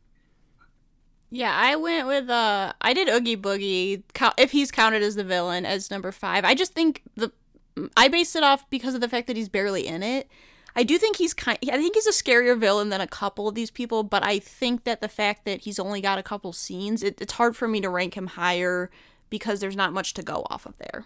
Yeah, 1.30 1.54
I 1.54 1.76
went 1.76 2.06
with 2.06 2.30
uh 2.30 2.72
I 2.80 2.94
did 2.94 3.08
Oogie 3.08 3.36
Boogie 3.36 4.02
if 4.38 4.50
he's 4.52 4.70
counted 4.70 5.02
as 5.02 5.14
the 5.14 5.24
villain 5.24 5.66
as 5.66 5.90
number 5.90 6.10
5. 6.12 6.44
I 6.44 6.54
just 6.54 6.74
think 6.74 7.02
the 7.16 7.32
I 7.96 8.08
based 8.08 8.34
it 8.36 8.42
off 8.42 8.68
because 8.70 8.94
of 8.94 9.00
the 9.00 9.08
fact 9.08 9.26
that 9.26 9.36
he's 9.36 9.48
barely 9.48 9.86
in 9.86 10.02
it. 10.02 10.28
I 10.74 10.84
do 10.84 10.96
think 10.98 11.16
he's 11.16 11.34
kind 11.34 11.58
I 11.70 11.76
think 11.76 11.94
he's 11.94 12.06
a 12.06 12.12
scarier 12.12 12.58
villain 12.58 12.88
than 12.88 13.00
a 13.02 13.06
couple 13.06 13.46
of 13.48 13.54
these 13.54 13.70
people, 13.70 14.02
but 14.04 14.24
I 14.24 14.38
think 14.38 14.84
that 14.84 15.00
the 15.02 15.08
fact 15.08 15.44
that 15.44 15.62
he's 15.62 15.78
only 15.78 16.00
got 16.00 16.18
a 16.18 16.22
couple 16.22 16.52
scenes, 16.52 17.02
it, 17.02 17.20
it's 17.20 17.34
hard 17.34 17.56
for 17.56 17.68
me 17.68 17.80
to 17.82 17.90
rank 17.90 18.14
him 18.16 18.28
higher 18.28 18.90
because 19.30 19.60
there's 19.60 19.76
not 19.76 19.92
much 19.92 20.14
to 20.14 20.22
go 20.22 20.46
off 20.50 20.66
of 20.66 20.76
there. 20.78 21.04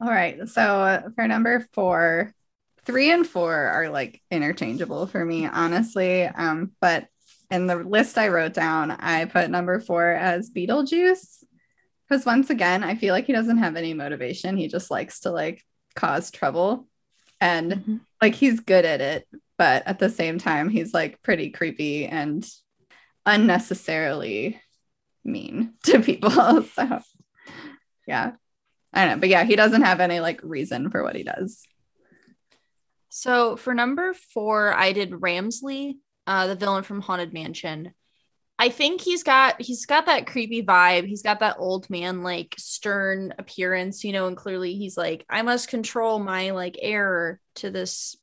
all 0.00 0.08
right. 0.10 0.46
So 0.48 0.60
uh, 0.62 1.02
for 1.14 1.26
number 1.28 1.66
four, 1.72 2.32
three 2.84 3.10
and 3.10 3.26
four 3.26 3.54
are 3.54 3.88
like 3.88 4.20
interchangeable 4.30 5.06
for 5.06 5.24
me, 5.24 5.46
honestly. 5.46 6.24
Um, 6.26 6.72
but 6.80 7.06
in 7.50 7.66
the 7.66 7.76
list 7.76 8.18
I 8.18 8.28
wrote 8.28 8.52
down, 8.54 8.90
I 8.90 9.24
put 9.26 9.50
number 9.50 9.80
four 9.80 10.10
as 10.10 10.50
Beetlejuice. 10.50 11.44
Because 12.08 12.26
once 12.26 12.50
again, 12.50 12.84
I 12.84 12.96
feel 12.96 13.14
like 13.14 13.24
he 13.26 13.32
doesn't 13.32 13.58
have 13.58 13.76
any 13.76 13.94
motivation. 13.94 14.56
He 14.58 14.68
just 14.68 14.90
likes 14.90 15.20
to 15.20 15.30
like 15.30 15.62
cause 15.94 16.30
trouble. 16.30 16.86
And 17.40 17.72
Mhm. 17.72 18.00
like 18.20 18.34
he's 18.34 18.60
good 18.60 18.84
at 18.84 19.00
it, 19.00 19.26
but 19.56 19.86
at 19.86 19.98
the 19.98 20.10
same 20.10 20.38
time, 20.38 20.68
he's 20.68 20.92
like 20.92 21.22
pretty 21.22 21.50
creepy 21.50 22.06
and 22.06 22.46
unnecessarily 23.26 24.60
mean 25.24 25.72
to 25.84 26.00
people. 26.00 26.30
so 26.74 27.00
yeah. 28.06 28.32
I 28.92 29.04
don't 29.06 29.16
know. 29.16 29.20
But 29.20 29.28
yeah, 29.28 29.44
he 29.44 29.56
doesn't 29.56 29.82
have 29.82 30.00
any 30.00 30.20
like 30.20 30.40
reason 30.42 30.90
for 30.90 31.02
what 31.02 31.16
he 31.16 31.24
does. 31.24 31.66
so 33.08 33.56
for 33.56 33.74
number 33.74 34.14
four 34.14 34.72
i 34.74 34.92
did 34.92 35.10
ramsley 35.10 35.96
uh 36.26 36.46
the 36.46 36.56
villain 36.56 36.82
from 36.82 37.00
haunted 37.00 37.32
mansion 37.32 37.92
i 38.58 38.68
think 38.68 39.00
he's 39.00 39.22
got 39.22 39.60
he's 39.60 39.86
got 39.86 40.06
that 40.06 40.26
creepy 40.26 40.62
vibe 40.62 41.06
he's 41.06 41.22
got 41.22 41.40
that 41.40 41.56
old 41.58 41.88
man 41.90 42.22
like 42.22 42.54
stern 42.58 43.32
appearance 43.38 44.04
you 44.04 44.12
know 44.12 44.26
and 44.26 44.36
clearly 44.36 44.74
he's 44.74 44.96
like 44.96 45.24
i 45.28 45.42
must 45.42 45.68
control 45.68 46.18
my 46.18 46.50
like 46.50 46.76
error 46.80 47.38
to 47.54 47.70
this 47.70 48.16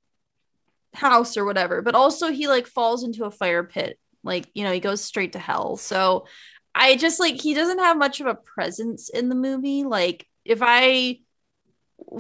house 0.94 1.38
or 1.38 1.46
whatever 1.46 1.82
but 1.82 1.96
also 1.96 2.32
he 2.32 2.48
like 2.48 2.68
falls 2.68 3.04
into 3.04 3.24
a 3.24 3.32
fire 3.32 3.64
pit 3.64 3.98
like 4.24 4.50
you 4.54 4.64
know 4.64 4.72
he 4.74 4.82
goes 4.82 5.02
straight 5.02 5.34
to 5.34 5.40
hell 5.40 5.78
so 5.78 6.26
i 6.74 6.96
just 6.96 7.20
like 7.20 7.40
he 7.40 7.54
doesn't 7.54 7.80
have 7.80 7.98
much 7.98 8.20
of 8.20 8.28
a 8.28 8.36
presence 8.36 9.10
in 9.10 9.30
the 9.30 9.36
movie. 9.36 9.84
Like 9.84 10.28
if 10.46 10.60
i 10.62 11.20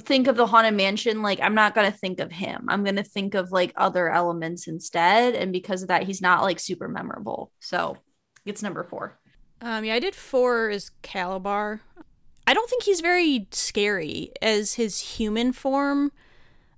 think 0.01 0.27
of 0.27 0.37
the 0.37 0.45
haunted 0.45 0.75
mansion 0.75 1.23
like 1.23 1.39
i'm 1.41 1.55
not 1.55 1.73
to 1.91 1.97
think 1.97 2.19
of 2.19 2.31
him. 2.31 2.65
I'm 2.69 2.83
to 2.97 3.03
think 3.03 3.33
of 3.33 3.51
like 3.51 3.73
other 3.75 4.09
elements 4.09 4.67
instead. 4.67 5.35
And 5.35 5.51
because 5.51 5.81
of 5.81 5.87
that 5.87 6.03
he's 6.03 6.21
not 6.21 6.43
like 6.43 6.59
super 6.59 6.87
memorable. 6.87 7.51
So 7.59 7.97
it's 8.45 8.63
number 8.63 8.83
four. 8.83 9.19
Um, 9.61 9.85
yeah, 9.85 9.93
I 9.95 9.99
did 9.99 10.15
four 10.15 10.69
as 10.69 10.91
Kalabar. 11.03 11.81
I 12.47 12.53
don't 12.53 12.69
think 12.69 12.83
he's 12.83 13.01
very 13.01 13.47
scary 13.51 14.31
as 14.41 14.73
his 14.73 14.99
human 14.99 15.53
form. 15.53 16.11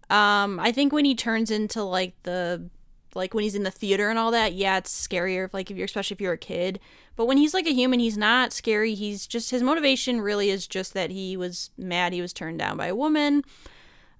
Um, 0.09 0.59
I 0.59 0.71
think 0.71 0.91
when 0.91 1.05
he 1.05 1.15
turns 1.15 1.49
into 1.49 1.81
like 1.83 2.13
the 2.23 2.69
like 3.15 3.33
when 3.33 3.43
he's 3.43 3.55
in 3.55 3.63
the 3.63 3.71
theater 3.71 4.09
and 4.09 4.19
all 4.19 4.31
that, 4.31 4.53
yeah, 4.53 4.77
it's 4.77 5.07
scarier. 5.07 5.49
Like 5.53 5.69
if 5.71 5.77
you're 5.77 5.85
especially 5.85 6.15
if 6.15 6.21
you're 6.21 6.33
a 6.33 6.37
kid. 6.37 6.79
But 7.15 7.25
when 7.25 7.37
he's 7.37 7.53
like 7.53 7.67
a 7.67 7.73
human, 7.73 7.99
he's 7.99 8.17
not 8.17 8.53
scary. 8.53 8.95
He's 8.95 9.27
just 9.27 9.51
his 9.51 9.61
motivation 9.63 10.21
really 10.21 10.49
is 10.49 10.67
just 10.67 10.93
that 10.93 11.11
he 11.11 11.37
was 11.37 11.69
mad 11.77 12.13
he 12.13 12.21
was 12.21 12.33
turned 12.33 12.59
down 12.59 12.77
by 12.77 12.87
a 12.87 12.95
woman. 12.95 13.43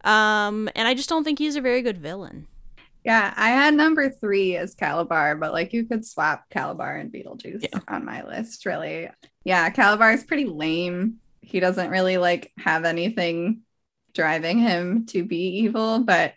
Um, 0.04 0.70
and 0.76 0.88
I 0.88 0.94
just 0.94 1.10
don't 1.10 1.24
think 1.24 1.40
he's 1.40 1.56
a 1.56 1.62
very 1.62 1.82
good 1.82 1.98
villain. 1.98 2.48
Yeah, 3.04 3.34
I 3.36 3.50
had 3.50 3.74
number 3.74 4.10
three 4.10 4.56
as 4.56 4.76
Kalabar, 4.76 5.38
but 5.40 5.52
like 5.52 5.74
you 5.74 5.86
could 5.86 6.06
swap 6.06 6.46
Kalabar 6.50 7.00
and 7.00 7.12
Beetlejuice 7.12 7.68
Yeah. 7.74 7.80
on 7.88 8.06
my 8.06 8.24
list, 8.24 8.66
really. 8.66 9.10
Yeah, 9.44 9.70
Kalabar 9.72 10.14
is 10.14 10.24
pretty 10.24 10.46
lame. 10.46 11.20
He 11.42 11.60
doesn't 11.60 11.90
really 11.90 12.18
like 12.18 12.54
have 12.58 12.86
anything 12.86 13.62
driving 14.14 14.60
him 14.60 15.06
to 15.08 15.24
be 15.26 15.60
evil, 15.64 16.00
but 16.00 16.34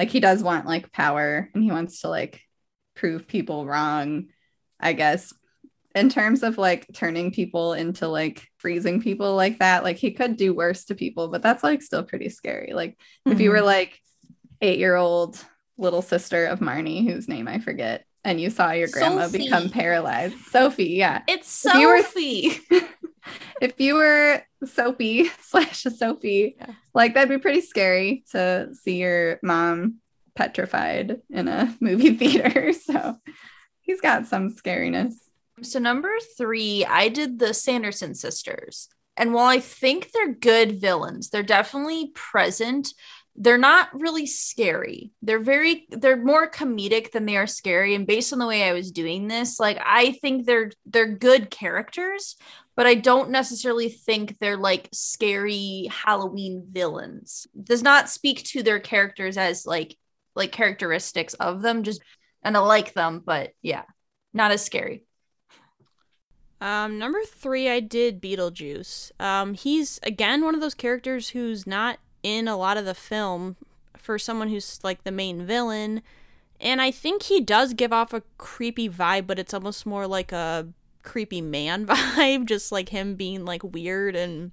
like 0.00 0.08
he 0.08 0.20
does 0.20 0.42
want 0.42 0.64
like 0.64 0.90
power 0.92 1.50
and 1.52 1.62
he 1.62 1.70
wants 1.70 2.00
to 2.00 2.08
like 2.08 2.40
prove 2.96 3.28
people 3.28 3.66
wrong, 3.66 4.28
I 4.80 4.94
guess. 4.94 5.34
In 5.94 6.08
terms 6.08 6.42
of 6.42 6.56
like 6.56 6.86
turning 6.94 7.32
people 7.32 7.74
into 7.74 8.08
like 8.08 8.48
freezing 8.56 9.02
people 9.02 9.36
like 9.36 9.58
that, 9.58 9.84
like 9.84 9.98
he 9.98 10.12
could 10.12 10.38
do 10.38 10.54
worse 10.54 10.86
to 10.86 10.94
people, 10.94 11.28
but 11.28 11.42
that's 11.42 11.62
like 11.62 11.82
still 11.82 12.02
pretty 12.02 12.30
scary. 12.30 12.72
Like 12.72 12.98
if 13.26 13.40
you 13.40 13.50
were 13.50 13.56
mm-hmm. 13.56 13.66
like 13.66 14.00
eight 14.62 14.78
year 14.78 14.96
old 14.96 15.44
little 15.76 16.00
sister 16.00 16.46
of 16.46 16.60
Marnie, 16.60 17.06
whose 17.06 17.28
name 17.28 17.46
I 17.46 17.58
forget, 17.58 18.06
and 18.24 18.40
you 18.40 18.48
saw 18.48 18.70
your 18.70 18.88
grandma 18.88 19.26
Sophie. 19.26 19.44
become 19.44 19.68
paralyzed. 19.68 20.38
Sophie, 20.46 20.94
yeah. 20.96 21.24
it's 21.28 21.66
If 21.66 21.74
you 21.74 21.88
were- 21.88 22.02
sophie 22.02 22.58
If 23.60 23.80
you 23.80 23.94
were 23.96 24.42
soapy 24.64 25.30
slash 25.42 25.86
a 25.86 25.90
Sophie, 25.90 26.56
Yeah. 26.58 26.72
like 26.94 27.14
that'd 27.14 27.28
be 27.28 27.38
pretty 27.38 27.60
scary 27.60 28.24
to 28.32 28.70
see 28.74 28.98
your 28.98 29.38
mom 29.42 29.96
petrified 30.34 31.20
in 31.30 31.48
a 31.48 31.76
movie 31.80 32.14
theater. 32.14 32.72
So 32.84 33.18
he's 33.80 34.00
got 34.00 34.26
some 34.26 34.50
scariness. 34.54 35.14
So 35.62 35.78
number 35.78 36.12
three, 36.38 36.84
I 36.86 37.08
did 37.08 37.38
the 37.38 37.52
Sanderson 37.52 38.14
sisters. 38.14 38.88
And 39.16 39.34
while 39.34 39.46
I 39.46 39.60
think 39.60 40.10
they're 40.12 40.32
good 40.32 40.80
villains, 40.80 41.28
they're 41.28 41.42
definitely 41.42 42.10
present. 42.14 42.88
They're 43.36 43.58
not 43.58 43.88
really 43.92 44.26
scary. 44.26 45.12
They're 45.22 45.38
very 45.42 45.86
they're 45.90 46.16
more 46.16 46.50
comedic 46.50 47.12
than 47.12 47.26
they 47.26 47.36
are 47.36 47.46
scary. 47.46 47.94
And 47.94 48.06
based 48.06 48.32
on 48.32 48.38
the 48.38 48.46
way 48.46 48.62
I 48.64 48.72
was 48.72 48.90
doing 48.92 49.28
this, 49.28 49.60
like 49.60 49.78
I 49.84 50.12
think 50.12 50.46
they're 50.46 50.70
they're 50.86 51.06
good 51.06 51.50
characters, 51.50 52.36
but 52.80 52.86
I 52.86 52.94
don't 52.94 53.28
necessarily 53.28 53.90
think 53.90 54.38
they're 54.38 54.56
like 54.56 54.88
scary 54.90 55.90
Halloween 55.90 56.66
villains. 56.72 57.46
Does 57.62 57.82
not 57.82 58.08
speak 58.08 58.42
to 58.44 58.62
their 58.62 58.80
characters 58.80 59.36
as 59.36 59.66
like 59.66 59.98
like 60.34 60.50
characteristics 60.50 61.34
of 61.34 61.60
them, 61.60 61.82
just 61.82 62.00
and 62.42 62.56
I 62.56 62.60
like 62.60 62.94
them, 62.94 63.22
but 63.22 63.50
yeah, 63.60 63.82
not 64.32 64.50
as 64.50 64.64
scary. 64.64 65.04
Um, 66.62 66.98
number 66.98 67.18
three, 67.26 67.68
I 67.68 67.80
did 67.80 68.22
Beetlejuice. 68.22 69.12
Um, 69.20 69.52
he's 69.52 70.00
again 70.02 70.42
one 70.42 70.54
of 70.54 70.62
those 70.62 70.72
characters 70.72 71.28
who's 71.28 71.66
not 71.66 71.98
in 72.22 72.48
a 72.48 72.56
lot 72.56 72.78
of 72.78 72.86
the 72.86 72.94
film 72.94 73.56
for 73.94 74.18
someone 74.18 74.48
who's 74.48 74.80
like 74.82 75.04
the 75.04 75.12
main 75.12 75.44
villain, 75.44 76.00
and 76.58 76.80
I 76.80 76.92
think 76.92 77.24
he 77.24 77.42
does 77.42 77.74
give 77.74 77.92
off 77.92 78.14
a 78.14 78.22
creepy 78.38 78.88
vibe, 78.88 79.26
but 79.26 79.38
it's 79.38 79.52
almost 79.52 79.84
more 79.84 80.06
like 80.06 80.32
a 80.32 80.68
creepy 81.02 81.40
man 81.40 81.86
vibe, 81.88 82.46
just 82.46 82.72
like 82.72 82.90
him 82.90 83.14
being 83.14 83.44
like 83.44 83.62
weird 83.62 84.16
and 84.16 84.52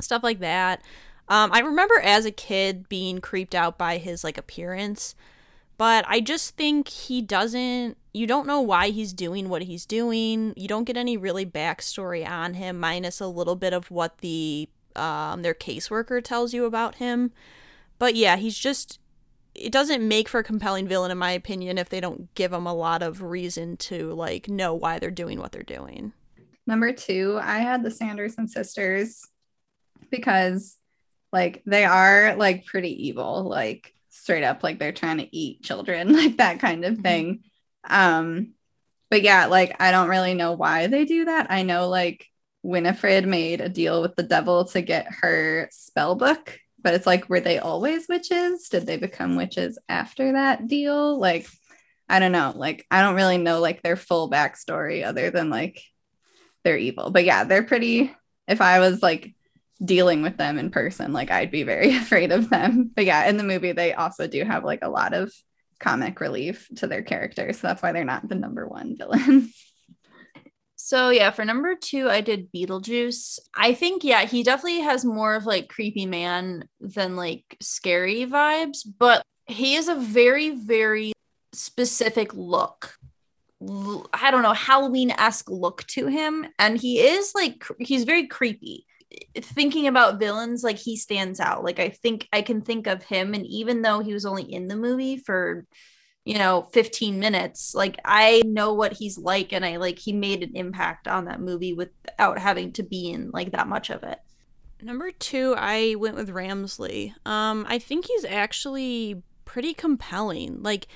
stuff 0.00 0.22
like 0.22 0.40
that. 0.40 0.82
Um, 1.28 1.50
I 1.52 1.60
remember 1.60 2.00
as 2.00 2.24
a 2.24 2.30
kid 2.30 2.88
being 2.88 3.20
creeped 3.20 3.54
out 3.54 3.76
by 3.76 3.98
his 3.98 4.24
like 4.24 4.38
appearance, 4.38 5.14
but 5.76 6.04
I 6.08 6.20
just 6.20 6.56
think 6.56 6.88
he 6.88 7.20
doesn't. 7.20 7.96
You 8.14 8.26
don't 8.26 8.46
know 8.46 8.60
why 8.60 8.88
he's 8.88 9.12
doing 9.12 9.48
what 9.48 9.62
he's 9.62 9.84
doing. 9.84 10.54
You 10.56 10.66
don't 10.66 10.84
get 10.84 10.96
any 10.96 11.16
really 11.16 11.44
backstory 11.44 12.28
on 12.28 12.54
him, 12.54 12.80
minus 12.80 13.20
a 13.20 13.26
little 13.26 13.56
bit 13.56 13.72
of 13.72 13.90
what 13.90 14.18
the 14.18 14.68
um, 14.96 15.42
their 15.42 15.54
caseworker 15.54 16.24
tells 16.24 16.54
you 16.54 16.64
about 16.64 16.96
him. 16.96 17.32
But 17.98 18.14
yeah, 18.14 18.36
he's 18.36 18.58
just. 18.58 18.98
It 19.58 19.72
doesn't 19.72 20.06
make 20.06 20.28
for 20.28 20.40
a 20.40 20.44
compelling 20.44 20.86
villain, 20.88 21.10
in 21.10 21.18
my 21.18 21.32
opinion, 21.32 21.78
if 21.78 21.88
they 21.88 22.00
don't 22.00 22.32
give 22.34 22.50
them 22.50 22.66
a 22.66 22.74
lot 22.74 23.02
of 23.02 23.22
reason 23.22 23.76
to 23.78 24.12
like 24.14 24.48
know 24.48 24.74
why 24.74 24.98
they're 24.98 25.10
doing 25.10 25.38
what 25.40 25.52
they're 25.52 25.62
doing. 25.62 26.12
Number 26.66 26.92
two, 26.92 27.38
I 27.42 27.58
had 27.60 27.82
the 27.82 27.90
Sanderson 27.90 28.48
sisters. 28.48 29.24
because 30.10 30.76
like 31.32 31.62
they 31.66 31.84
are 31.84 32.36
like 32.36 32.66
pretty 32.66 33.08
evil, 33.08 33.44
like 33.44 33.94
straight 34.10 34.44
up 34.44 34.62
like 34.62 34.78
they're 34.78 34.92
trying 34.92 35.18
to 35.18 35.36
eat 35.36 35.62
children, 35.62 36.12
like 36.16 36.38
that 36.38 36.60
kind 36.60 36.84
of 36.84 36.98
thing. 36.98 37.42
Um 37.88 38.54
but 39.10 39.22
yeah, 39.22 39.46
like 39.46 39.76
I 39.80 39.90
don't 39.90 40.08
really 40.08 40.34
know 40.34 40.52
why 40.52 40.86
they 40.88 41.04
do 41.04 41.26
that. 41.26 41.48
I 41.50 41.62
know 41.62 41.88
like 41.88 42.26
Winifred 42.62 43.26
made 43.26 43.60
a 43.60 43.68
deal 43.68 44.02
with 44.02 44.16
the 44.16 44.22
devil 44.22 44.64
to 44.66 44.82
get 44.82 45.06
her 45.22 45.68
spell 45.72 46.14
book, 46.16 46.58
but 46.88 46.94
it's 46.94 47.06
like, 47.06 47.28
were 47.28 47.40
they 47.40 47.58
always 47.58 48.08
witches? 48.08 48.70
Did 48.70 48.86
they 48.86 48.96
become 48.96 49.36
witches 49.36 49.78
after 49.90 50.32
that 50.32 50.68
deal? 50.68 51.18
Like, 51.18 51.46
I 52.08 52.18
don't 52.18 52.32
know. 52.32 52.54
Like, 52.56 52.86
I 52.90 53.02
don't 53.02 53.14
really 53.14 53.36
know 53.36 53.60
like 53.60 53.82
their 53.82 53.94
full 53.94 54.30
backstory 54.30 55.04
other 55.04 55.30
than 55.30 55.50
like 55.50 55.82
they're 56.64 56.78
evil. 56.78 57.10
But 57.10 57.26
yeah, 57.26 57.44
they're 57.44 57.62
pretty. 57.62 58.10
If 58.46 58.62
I 58.62 58.78
was 58.78 59.02
like 59.02 59.34
dealing 59.84 60.22
with 60.22 60.38
them 60.38 60.58
in 60.58 60.70
person, 60.70 61.12
like 61.12 61.30
I'd 61.30 61.50
be 61.50 61.62
very 61.62 61.94
afraid 61.98 62.32
of 62.32 62.48
them. 62.48 62.90
But 62.96 63.04
yeah, 63.04 63.28
in 63.28 63.36
the 63.36 63.44
movie, 63.44 63.72
they 63.72 63.92
also 63.92 64.26
do 64.26 64.42
have 64.44 64.64
like 64.64 64.80
a 64.80 64.88
lot 64.88 65.12
of 65.12 65.30
comic 65.78 66.20
relief 66.20 66.70
to 66.76 66.86
their 66.86 67.02
characters. 67.02 67.58
So 67.58 67.66
that's 67.66 67.82
why 67.82 67.92
they're 67.92 68.02
not 68.02 68.26
the 68.26 68.34
number 68.34 68.66
one 68.66 68.96
villain. 68.96 69.52
So 70.88 71.10
yeah, 71.10 71.32
for 71.32 71.44
number 71.44 71.74
two, 71.74 72.08
I 72.08 72.22
did 72.22 72.50
Beetlejuice. 72.50 73.40
I 73.54 73.74
think 73.74 74.04
yeah, 74.04 74.24
he 74.24 74.42
definitely 74.42 74.80
has 74.80 75.04
more 75.04 75.34
of 75.34 75.44
like 75.44 75.68
creepy 75.68 76.06
man 76.06 76.66
than 76.80 77.14
like 77.14 77.58
scary 77.60 78.24
vibes, 78.24 78.86
but 78.98 79.20
he 79.44 79.74
is 79.74 79.88
a 79.88 79.94
very 79.94 80.48
very 80.48 81.12
specific 81.52 82.32
look. 82.32 82.96
I 83.60 84.30
don't 84.30 84.42
know 84.42 84.54
Halloween 84.54 85.10
esque 85.10 85.50
look 85.50 85.86
to 85.88 86.06
him, 86.06 86.46
and 86.58 86.78
he 86.78 87.00
is 87.00 87.32
like 87.34 87.66
he's 87.78 88.04
very 88.04 88.26
creepy. 88.26 88.86
Thinking 89.36 89.88
about 89.88 90.18
villains, 90.18 90.64
like 90.64 90.78
he 90.78 90.96
stands 90.96 91.38
out. 91.38 91.64
Like 91.64 91.80
I 91.80 91.90
think 91.90 92.26
I 92.32 92.40
can 92.40 92.62
think 92.62 92.86
of 92.86 93.02
him, 93.02 93.34
and 93.34 93.44
even 93.44 93.82
though 93.82 94.00
he 94.00 94.14
was 94.14 94.24
only 94.24 94.50
in 94.50 94.68
the 94.68 94.76
movie 94.76 95.18
for 95.18 95.66
you 96.28 96.36
know 96.36 96.68
15 96.72 97.18
minutes 97.18 97.74
like 97.74 97.98
i 98.04 98.42
know 98.44 98.74
what 98.74 98.92
he's 98.92 99.16
like 99.16 99.50
and 99.50 99.64
i 99.64 99.76
like 99.78 99.98
he 99.98 100.12
made 100.12 100.42
an 100.42 100.54
impact 100.54 101.08
on 101.08 101.24
that 101.24 101.40
movie 101.40 101.72
without 101.72 102.38
having 102.38 102.70
to 102.70 102.82
be 102.82 103.10
in 103.10 103.30
like 103.30 103.52
that 103.52 103.66
much 103.66 103.88
of 103.88 104.02
it. 104.02 104.18
Number 104.82 105.10
two 105.10 105.54
i 105.56 105.94
went 105.98 106.16
with 106.16 106.28
ramsley. 106.28 107.14
Um 107.24 107.64
i 107.66 107.78
think 107.78 108.04
he's 108.04 108.26
actually 108.26 109.22
pretty 109.46 109.72
compelling. 109.72 110.62
Like 110.62 110.86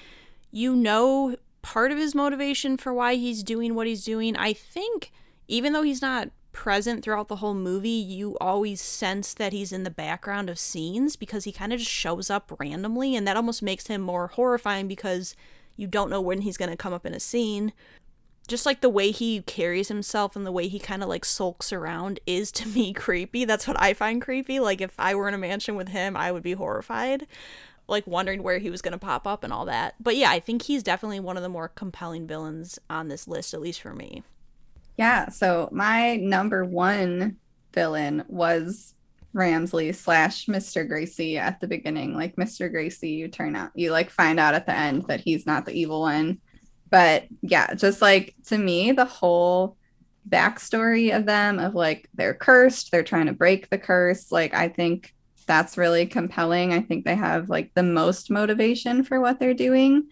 you 0.50 0.76
know 0.76 1.36
part 1.62 1.92
of 1.92 1.96
his 1.96 2.14
motivation 2.14 2.76
for 2.76 2.92
why 2.92 3.14
he's 3.14 3.42
doing 3.42 3.74
what 3.74 3.86
he's 3.86 4.04
doing. 4.04 4.36
I 4.36 4.52
think 4.52 5.12
even 5.48 5.72
though 5.72 5.82
he's 5.82 6.02
not 6.02 6.28
present 6.52 7.02
throughout 7.02 7.28
the 7.28 7.36
whole 7.36 7.54
movie, 7.54 7.88
you 7.88 8.36
always 8.40 8.80
sense 8.80 9.34
that 9.34 9.52
he's 9.52 9.72
in 9.72 9.84
the 9.84 9.90
background 9.90 10.48
of 10.48 10.58
scenes 10.58 11.16
because 11.16 11.44
he 11.44 11.52
kind 11.52 11.72
of 11.72 11.78
just 11.78 11.90
shows 11.90 12.30
up 12.30 12.52
randomly, 12.58 13.16
and 13.16 13.26
that 13.26 13.36
almost 13.36 13.62
makes 13.62 13.86
him 13.86 14.00
more 14.00 14.28
horrifying 14.28 14.88
because 14.88 15.34
you 15.76 15.86
don't 15.86 16.10
know 16.10 16.20
when 16.20 16.42
he's 16.42 16.56
going 16.56 16.70
to 16.70 16.76
come 16.76 16.92
up 16.92 17.06
in 17.06 17.14
a 17.14 17.20
scene. 17.20 17.72
Just 18.48 18.66
like 18.66 18.80
the 18.80 18.88
way 18.88 19.12
he 19.12 19.40
carries 19.42 19.88
himself 19.88 20.34
and 20.34 20.44
the 20.44 20.52
way 20.52 20.68
he 20.68 20.78
kind 20.78 21.02
of 21.02 21.08
like 21.08 21.24
sulks 21.24 21.72
around 21.72 22.20
is 22.26 22.50
to 22.52 22.68
me 22.68 22.92
creepy. 22.94 23.44
That's 23.44 23.66
what 23.66 23.80
I 23.80 23.94
find 23.94 24.20
creepy. 24.20 24.60
Like 24.60 24.80
if 24.80 24.94
I 24.98 25.14
were 25.14 25.28
in 25.28 25.34
a 25.34 25.38
mansion 25.38 25.76
with 25.76 25.88
him, 25.88 26.16
I 26.16 26.32
would 26.32 26.42
be 26.42 26.52
horrified, 26.52 27.26
like 27.88 28.06
wondering 28.06 28.42
where 28.42 28.58
he 28.58 28.70
was 28.70 28.82
going 28.82 28.92
to 28.92 28.98
pop 28.98 29.26
up 29.26 29.44
and 29.44 29.52
all 29.52 29.64
that. 29.66 29.94
But 30.00 30.16
yeah, 30.16 30.30
I 30.30 30.40
think 30.40 30.62
he's 30.62 30.82
definitely 30.82 31.20
one 31.20 31.36
of 31.36 31.42
the 31.42 31.48
more 31.48 31.68
compelling 31.68 32.26
villains 32.26 32.78
on 32.90 33.08
this 33.08 33.28
list, 33.28 33.54
at 33.54 33.60
least 33.60 33.80
for 33.80 33.94
me. 33.94 34.22
Yeah. 34.96 35.28
So 35.30 35.68
my 35.72 36.16
number 36.16 36.64
one 36.64 37.36
villain 37.72 38.24
was 38.28 38.94
Ramsley 39.34 39.94
slash 39.94 40.46
Mr. 40.46 40.88
Gracey 40.88 41.38
at 41.38 41.60
the 41.60 41.66
beginning. 41.66 42.14
Like 42.14 42.36
Mr. 42.36 42.72
Gracey, 42.72 43.16
you 43.16 43.28
turn 43.28 43.56
out, 43.56 43.70
you 43.74 43.90
like 43.90 44.10
find 44.10 44.38
out 44.38 44.54
at 44.54 44.66
the 44.66 44.76
end 44.76 45.06
that 45.08 45.20
he's 45.20 45.46
not 45.46 45.64
the 45.64 45.72
evil 45.72 46.00
one. 46.00 46.38
But 46.90 47.24
yeah, 47.40 47.72
just 47.74 48.02
like 48.02 48.34
to 48.48 48.58
me, 48.58 48.92
the 48.92 49.06
whole 49.06 49.76
backstory 50.28 51.16
of 51.16 51.24
them 51.24 51.58
of 51.58 51.74
like 51.74 52.08
they're 52.14 52.34
cursed, 52.34 52.90
they're 52.90 53.02
trying 53.02 53.26
to 53.26 53.32
break 53.32 53.70
the 53.70 53.78
curse. 53.78 54.30
Like 54.30 54.52
I 54.52 54.68
think 54.68 55.14
that's 55.46 55.78
really 55.78 56.06
compelling. 56.06 56.72
I 56.72 56.80
think 56.80 57.04
they 57.04 57.14
have 57.14 57.48
like 57.48 57.72
the 57.74 57.82
most 57.82 58.30
motivation 58.30 59.02
for 59.04 59.20
what 59.20 59.40
they're 59.40 59.54
doing. 59.54 60.08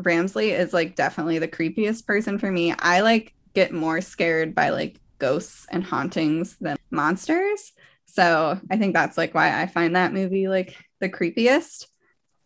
Ramsley 0.00 0.56
is 0.58 0.72
like 0.72 0.96
definitely 0.96 1.38
the 1.38 1.48
creepiest 1.48 2.06
person 2.06 2.38
for 2.38 2.50
me. 2.50 2.72
I 2.72 3.00
like 3.00 3.34
get 3.54 3.72
more 3.72 4.00
scared 4.00 4.54
by 4.54 4.70
like 4.70 5.00
ghosts 5.18 5.66
and 5.70 5.84
hauntings 5.84 6.56
than 6.60 6.76
monsters. 6.90 7.72
So 8.06 8.58
I 8.70 8.76
think 8.76 8.94
that's 8.94 9.18
like 9.18 9.34
why 9.34 9.60
I 9.60 9.66
find 9.66 9.96
that 9.96 10.12
movie 10.12 10.48
like 10.48 10.76
the 11.00 11.08
creepiest. 11.08 11.86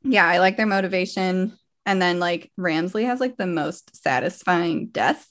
Yeah, 0.02 0.26
I 0.26 0.38
like 0.38 0.56
their 0.56 0.66
motivation. 0.66 1.56
And 1.86 2.00
then 2.00 2.18
like 2.18 2.50
Ramsley 2.58 3.06
has 3.06 3.20
like 3.20 3.36
the 3.36 3.46
most 3.46 3.96
satisfying 3.96 4.88
death 4.88 5.28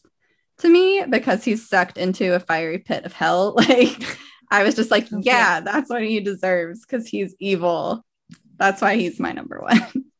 to 0.60 0.70
me 0.70 1.04
because 1.10 1.44
he's 1.44 1.68
sucked 1.68 1.98
into 1.98 2.36
a 2.36 2.40
fiery 2.40 2.80
pit 2.80 3.06
of 3.06 3.14
hell. 3.14 3.56
Like 3.68 4.18
I 4.50 4.64
was 4.64 4.76
just 4.76 4.92
like, 4.92 5.08
oh, 5.14 5.22
yeah, 5.24 5.62
that's 5.62 5.90
what 5.90 6.04
he 6.04 6.20
deserves 6.20 6.86
because 6.86 7.08
he's 7.08 7.34
evil. 7.40 8.04
That's 8.58 8.82
why 8.82 8.98
he's 8.98 9.20
my 9.20 9.32
number 9.32 9.62
one. 9.62 10.06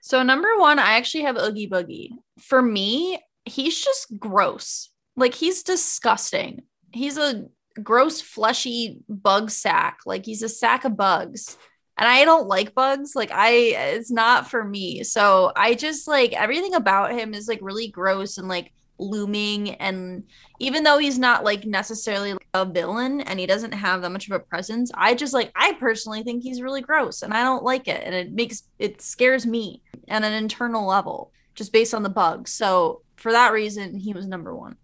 So 0.00 0.22
number 0.22 0.48
one, 0.56 0.78
I 0.78 0.92
actually 0.94 1.24
have 1.24 1.36
Oogie 1.36 1.68
Boogie. 1.68 2.12
For 2.40 2.62
me, 2.62 3.18
he's 3.48 3.82
just 3.82 4.18
gross. 4.18 4.90
Like 5.16 5.34
he's 5.34 5.62
disgusting. 5.62 6.62
He's 6.92 7.18
a 7.18 7.46
gross, 7.82 8.20
fleshy 8.20 9.00
bug 9.08 9.50
sack. 9.50 10.00
Like 10.06 10.24
he's 10.24 10.42
a 10.42 10.48
sack 10.48 10.84
of 10.84 10.96
bugs. 10.96 11.56
And 11.96 12.08
I 12.08 12.24
don't 12.24 12.46
like 12.46 12.74
bugs. 12.74 13.16
Like 13.16 13.30
I 13.32 13.50
it's 13.50 14.10
not 14.10 14.48
for 14.48 14.62
me. 14.62 15.02
So 15.02 15.52
I 15.56 15.74
just 15.74 16.06
like 16.06 16.32
everything 16.32 16.74
about 16.74 17.12
him 17.12 17.34
is 17.34 17.48
like 17.48 17.58
really 17.60 17.88
gross 17.88 18.38
and 18.38 18.48
like 18.48 18.72
looming 18.98 19.70
and 19.76 20.24
even 20.58 20.82
though 20.82 20.98
he's 20.98 21.18
not 21.18 21.44
like 21.44 21.64
necessarily 21.64 22.34
a 22.54 22.64
villain 22.64 23.20
and 23.22 23.38
he 23.38 23.46
doesn't 23.46 23.72
have 23.72 24.02
that 24.02 24.10
much 24.10 24.26
of 24.26 24.32
a 24.32 24.40
presence 24.40 24.90
i 24.94 25.14
just 25.14 25.32
like 25.32 25.52
i 25.54 25.72
personally 25.74 26.22
think 26.22 26.42
he's 26.42 26.60
really 26.60 26.80
gross 26.80 27.22
and 27.22 27.32
i 27.32 27.42
don't 27.42 27.62
like 27.62 27.86
it 27.86 28.02
and 28.04 28.14
it 28.14 28.32
makes 28.32 28.64
it 28.78 29.00
scares 29.00 29.46
me 29.46 29.82
at 30.08 30.24
an 30.24 30.32
internal 30.32 30.86
level 30.86 31.32
just 31.54 31.72
based 31.72 31.94
on 31.94 32.02
the 32.02 32.08
bugs 32.08 32.52
so 32.52 33.02
for 33.18 33.32
that 33.32 33.52
reason, 33.52 33.98
he 33.98 34.12
was 34.12 34.26
number 34.26 34.54
one. 34.54 34.76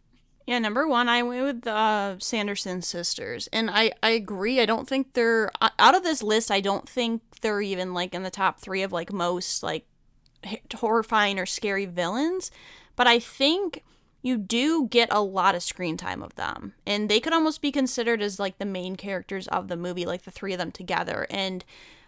Yeah, 0.46 0.58
number 0.58 0.86
one, 0.86 1.08
I 1.08 1.22
went 1.22 1.44
with 1.44 1.62
the 1.62 1.72
uh, 1.72 2.16
Sanderson 2.18 2.82
sisters, 2.82 3.48
and 3.52 3.70
I 3.70 3.92
I 4.02 4.10
agree. 4.10 4.60
I 4.60 4.66
don't 4.66 4.86
think 4.86 5.14
they're 5.14 5.50
out 5.78 5.94
of 5.94 6.02
this 6.02 6.22
list. 6.22 6.50
I 6.50 6.60
don't 6.60 6.86
think 6.88 7.22
they're 7.40 7.62
even 7.62 7.94
like 7.94 8.14
in 8.14 8.24
the 8.24 8.30
top 8.30 8.60
three 8.60 8.82
of 8.82 8.92
like 8.92 9.12
most 9.12 9.62
like 9.62 9.86
horrifying 10.74 11.38
or 11.38 11.46
scary 11.46 11.86
villains. 11.86 12.50
But 12.94 13.06
I 13.06 13.18
think 13.18 13.82
you 14.20 14.36
do 14.36 14.86
get 14.88 15.08
a 15.10 15.22
lot 15.22 15.54
of 15.54 15.62
screen 15.62 15.96
time 15.96 16.22
of 16.22 16.34
them, 16.34 16.74
and 16.86 17.08
they 17.08 17.20
could 17.20 17.32
almost 17.32 17.62
be 17.62 17.72
considered 17.72 18.20
as 18.20 18.38
like 18.38 18.58
the 18.58 18.66
main 18.66 18.96
characters 18.96 19.48
of 19.48 19.68
the 19.68 19.78
movie, 19.78 20.04
like 20.04 20.22
the 20.22 20.30
three 20.30 20.52
of 20.52 20.58
them 20.58 20.72
together. 20.72 21.26
And 21.30 21.64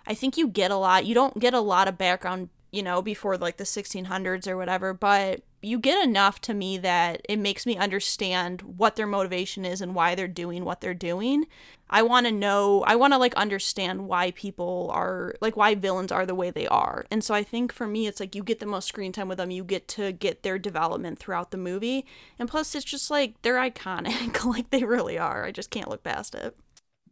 I 0.06 0.12
think 0.12 0.36
you 0.36 0.46
get 0.46 0.70
a 0.70 0.76
lot. 0.76 1.06
You 1.06 1.14
don't 1.14 1.38
get 1.38 1.54
a 1.54 1.60
lot 1.60 1.88
of 1.88 1.96
background 1.96 2.50
you 2.76 2.82
know, 2.82 3.00
before 3.00 3.38
like 3.38 3.56
the 3.56 3.64
1600s 3.64 4.46
or 4.46 4.56
whatever, 4.56 4.92
but 4.92 5.40
you 5.62 5.78
get 5.78 6.04
enough 6.04 6.40
to 6.42 6.54
me 6.54 6.78
that 6.78 7.22
it 7.28 7.38
makes 7.38 7.66
me 7.66 7.76
understand 7.76 8.62
what 8.62 8.96
their 8.96 9.06
motivation 9.06 9.64
is 9.64 9.80
and 9.80 9.94
why 9.94 10.14
they're 10.14 10.28
doing 10.28 10.64
what 10.64 10.80
they're 10.80 10.94
doing. 10.94 11.46
I 11.88 12.02
want 12.02 12.26
to 12.26 12.32
know, 12.32 12.82
I 12.86 12.96
want 12.96 13.12
to 13.12 13.18
like 13.18 13.34
understand 13.34 14.08
why 14.08 14.32
people 14.32 14.90
are 14.92 15.34
like 15.40 15.56
why 15.56 15.74
villains 15.74 16.12
are 16.12 16.26
the 16.26 16.34
way 16.34 16.50
they 16.50 16.66
are. 16.66 17.06
And 17.10 17.22
so 17.22 17.34
I 17.34 17.42
think 17.42 17.72
for 17.72 17.86
me 17.86 18.06
it's 18.06 18.20
like 18.20 18.34
you 18.34 18.42
get 18.42 18.58
the 18.58 18.66
most 18.66 18.88
screen 18.88 19.12
time 19.12 19.28
with 19.28 19.38
them, 19.38 19.50
you 19.50 19.64
get 19.64 19.88
to 19.88 20.12
get 20.12 20.42
their 20.42 20.58
development 20.58 21.18
throughout 21.18 21.52
the 21.52 21.56
movie. 21.56 22.04
And 22.38 22.48
plus 22.48 22.74
it's 22.74 22.84
just 22.84 23.10
like 23.10 23.40
they're 23.42 23.54
iconic, 23.56 24.44
like 24.44 24.70
they 24.70 24.84
really 24.84 25.18
are. 25.18 25.44
I 25.44 25.52
just 25.52 25.70
can't 25.70 25.88
look 25.88 26.02
past 26.02 26.34
it. 26.34 26.56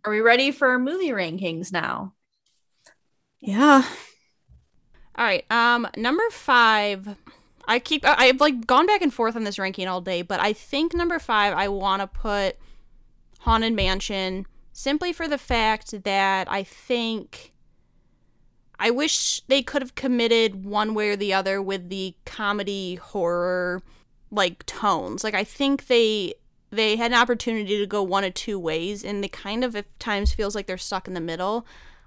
Are 0.05 0.13
we 0.13 0.21
ready 0.21 0.51
for 0.51 0.79
movie 0.79 1.11
rankings 1.11 1.73
now? 1.73 2.15
Yeah. 3.41 3.85
All 5.17 5.25
right. 5.25 5.45
Um, 5.51 5.89
number 5.97 6.29
five. 6.31 7.17
I 7.67 7.79
keep 7.79 8.05
I've 8.05 8.41
like 8.41 8.67
gone 8.67 8.87
back 8.87 9.03
and 9.03 9.13
forth 9.13 9.37
on 9.37 9.45
this 9.45 9.59
ranking 9.59 9.89
all 9.89 10.01
day, 10.01 10.23
but 10.23 10.41
I 10.41 10.53
think 10.53 10.95
number 10.95 11.19
five 11.19 11.55
I 11.55 11.69
want 11.69 12.03
to 12.03 12.07
put 12.07 12.57
Haunted 13.41 13.73
Mansion 13.75 14.47
simply 14.73 15.13
for 15.13 15.29
the 15.29 15.39
fact 15.39 16.03
that 16.05 16.51
I 16.51 16.63
think 16.63 17.53
I 18.79 18.91
wish 18.91 19.41
they 19.47 19.63
could 19.63 19.83
have 19.83 19.95
committed 19.95 20.65
one 20.65 20.95
way 20.95 21.11
or 21.11 21.17
the 21.17 21.33
other 21.33 21.63
with 21.63 21.89
the 21.89 22.15
comedy 22.27 22.97
horror 22.97 23.83
like 24.31 24.67
tones. 24.67 25.25
Like 25.25 25.35
I 25.35 25.45
think 25.45 25.87
they 25.87 26.35
they 26.71 26.97
had 26.97 27.13
an 27.13 27.19
opportunity 27.19 27.79
to 27.79 27.87
go 27.87 28.03
one 28.03 28.25
of 28.25 28.35
two 28.35 28.59
ways 28.59 29.05
and 29.05 29.25
it 29.25 29.33
kind 29.33 29.63
of 29.63 29.77
at 29.77 29.99
times 30.01 30.33
feels 30.33 30.55
like 30.55 30.67
they're 30.67 30.77
stuck 30.77 31.07
in 31.07 31.15
the 31.15 31.21
middle. 31.21 31.67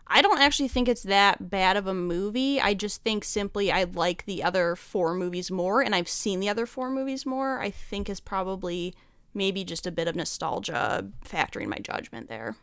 I 0.09 0.21
don't 0.21 0.39
actually 0.39 0.69
think 0.69 0.88
it's 0.88 1.03
that 1.03 1.49
bad 1.49 1.77
of 1.77 1.88
a 1.88 1.93
movie. 1.93 2.59
I 2.61 2.73
just 2.73 3.03
think 3.03 3.23
simply 3.23 3.71
I 3.71 3.84
like 3.84 4.25
the 4.25 4.43
other 4.43 4.75
four 4.75 5.13
movies 5.13 5.51
more, 5.51 5.81
and 5.81 5.93
I've 5.93 6.09
seen 6.09 6.39
the 6.39 6.49
other 6.49 6.65
four 6.65 6.89
movies 6.89 7.25
more. 7.25 7.59
I 7.59 7.69
think 7.69 8.09
is 8.09 8.19
probably 8.19 8.93
maybe 9.34 9.63
just 9.63 9.85
a 9.85 9.91
bit 9.91 10.07
of 10.07 10.15
nostalgia 10.15 11.07
factoring 11.25 11.67
my 11.67 11.77
judgment 11.77 12.29
there. 12.29 12.55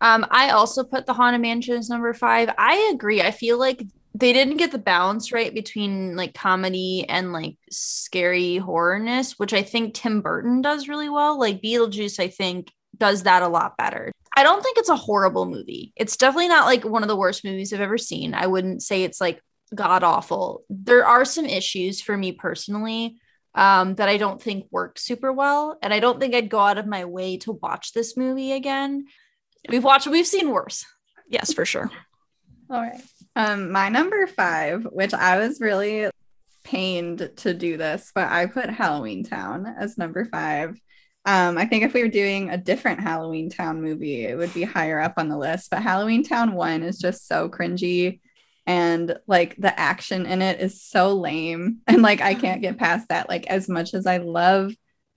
Um, 0.00 0.26
I 0.30 0.50
also 0.50 0.82
put 0.82 1.06
the 1.06 1.14
Haunted 1.14 1.42
Mansion 1.42 1.76
as 1.76 1.90
number 1.90 2.12
five. 2.14 2.50
I 2.56 2.90
agree. 2.92 3.20
I 3.20 3.30
feel 3.30 3.58
like 3.58 3.82
they 4.14 4.32
didn't 4.32 4.56
get 4.56 4.72
the 4.72 4.78
balance 4.78 5.30
right 5.30 5.54
between 5.54 6.16
like 6.16 6.34
comedy 6.34 7.06
and 7.08 7.32
like 7.32 7.56
scary 7.70 8.58
horrorness, 8.62 9.32
which 9.38 9.52
I 9.52 9.62
think 9.62 9.94
Tim 9.94 10.20
Burton 10.20 10.62
does 10.62 10.88
really 10.88 11.08
well. 11.08 11.38
Like 11.38 11.62
Beetlejuice, 11.62 12.18
I 12.18 12.28
think 12.28 12.72
does 12.96 13.22
that 13.22 13.42
a 13.42 13.48
lot 13.48 13.76
better. 13.76 14.12
I 14.40 14.42
don't 14.42 14.62
think 14.62 14.78
it's 14.78 14.88
a 14.88 14.96
horrible 14.96 15.44
movie. 15.44 15.92
It's 15.96 16.16
definitely 16.16 16.48
not 16.48 16.64
like 16.64 16.82
one 16.82 17.02
of 17.02 17.08
the 17.08 17.16
worst 17.16 17.44
movies 17.44 17.74
I've 17.74 17.82
ever 17.82 17.98
seen. 17.98 18.32
I 18.32 18.46
wouldn't 18.46 18.82
say 18.82 19.02
it's 19.02 19.20
like 19.20 19.42
god 19.74 20.02
awful. 20.02 20.64
There 20.70 21.06
are 21.06 21.26
some 21.26 21.44
issues 21.44 22.00
for 22.00 22.16
me 22.16 22.32
personally 22.32 23.18
um, 23.54 23.96
that 23.96 24.08
I 24.08 24.16
don't 24.16 24.40
think 24.40 24.64
work 24.70 24.98
super 24.98 25.30
well. 25.30 25.76
And 25.82 25.92
I 25.92 26.00
don't 26.00 26.18
think 26.18 26.34
I'd 26.34 26.48
go 26.48 26.58
out 26.58 26.78
of 26.78 26.86
my 26.86 27.04
way 27.04 27.36
to 27.38 27.52
watch 27.52 27.92
this 27.92 28.16
movie 28.16 28.52
again. 28.52 29.04
We've 29.68 29.84
watched, 29.84 30.06
we've 30.06 30.26
seen 30.26 30.50
worse. 30.50 30.86
Yes, 31.28 31.52
for 31.52 31.66
sure. 31.66 31.90
All 32.70 32.80
right. 32.80 33.02
Um, 33.36 33.70
my 33.70 33.90
number 33.90 34.26
five, 34.26 34.84
which 34.84 35.12
I 35.12 35.38
was 35.38 35.60
really 35.60 36.08
pained 36.64 37.30
to 37.36 37.52
do 37.52 37.76
this, 37.76 38.10
but 38.14 38.30
I 38.30 38.46
put 38.46 38.70
Halloween 38.70 39.22
Town 39.22 39.66
as 39.66 39.98
number 39.98 40.24
five. 40.24 40.80
Um, 41.26 41.58
I 41.58 41.66
think 41.66 41.84
if 41.84 41.92
we 41.92 42.02
were 42.02 42.08
doing 42.08 42.48
a 42.48 42.56
different 42.56 43.00
Halloween 43.00 43.50
Town 43.50 43.82
movie, 43.82 44.24
it 44.24 44.38
would 44.38 44.54
be 44.54 44.62
higher 44.62 45.00
up 45.00 45.14
on 45.16 45.28
the 45.28 45.36
list. 45.36 45.70
But 45.70 45.82
Halloween 45.82 46.24
Town 46.24 46.54
one 46.54 46.82
is 46.82 46.98
just 46.98 47.28
so 47.28 47.48
cringy, 47.48 48.20
and 48.66 49.18
like 49.26 49.56
the 49.56 49.78
action 49.78 50.24
in 50.26 50.40
it 50.42 50.60
is 50.60 50.82
so 50.82 51.14
lame, 51.14 51.78
and 51.86 52.02
like 52.02 52.20
I 52.20 52.34
can't 52.34 52.62
get 52.62 52.78
past 52.78 53.08
that. 53.08 53.28
Like 53.28 53.46
as 53.48 53.68
much 53.68 53.92
as 53.94 54.06
I 54.06 54.18
love 54.18 54.72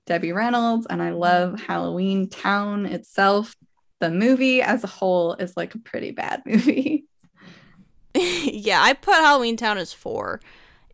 Debbie 0.05 0.33
Reynolds 0.33 0.87
and 0.89 1.01
I 1.01 1.11
love 1.11 1.61
Halloween 1.61 2.29
Town 2.29 2.85
itself, 2.85 3.55
the 3.99 4.11
movie 4.11 4.61
as 4.61 4.83
a 4.83 4.87
whole 4.87 5.33
is 5.35 5.55
like 5.55 5.75
a 5.75 5.79
pretty 5.79 6.11
bad 6.11 6.43
movie. 6.45 7.05
yeah, 8.15 8.81
I 8.81 8.93
put 8.93 9.15
Halloween 9.15 9.57
Town 9.57 9.77
as 9.77 9.93
four. 9.93 10.41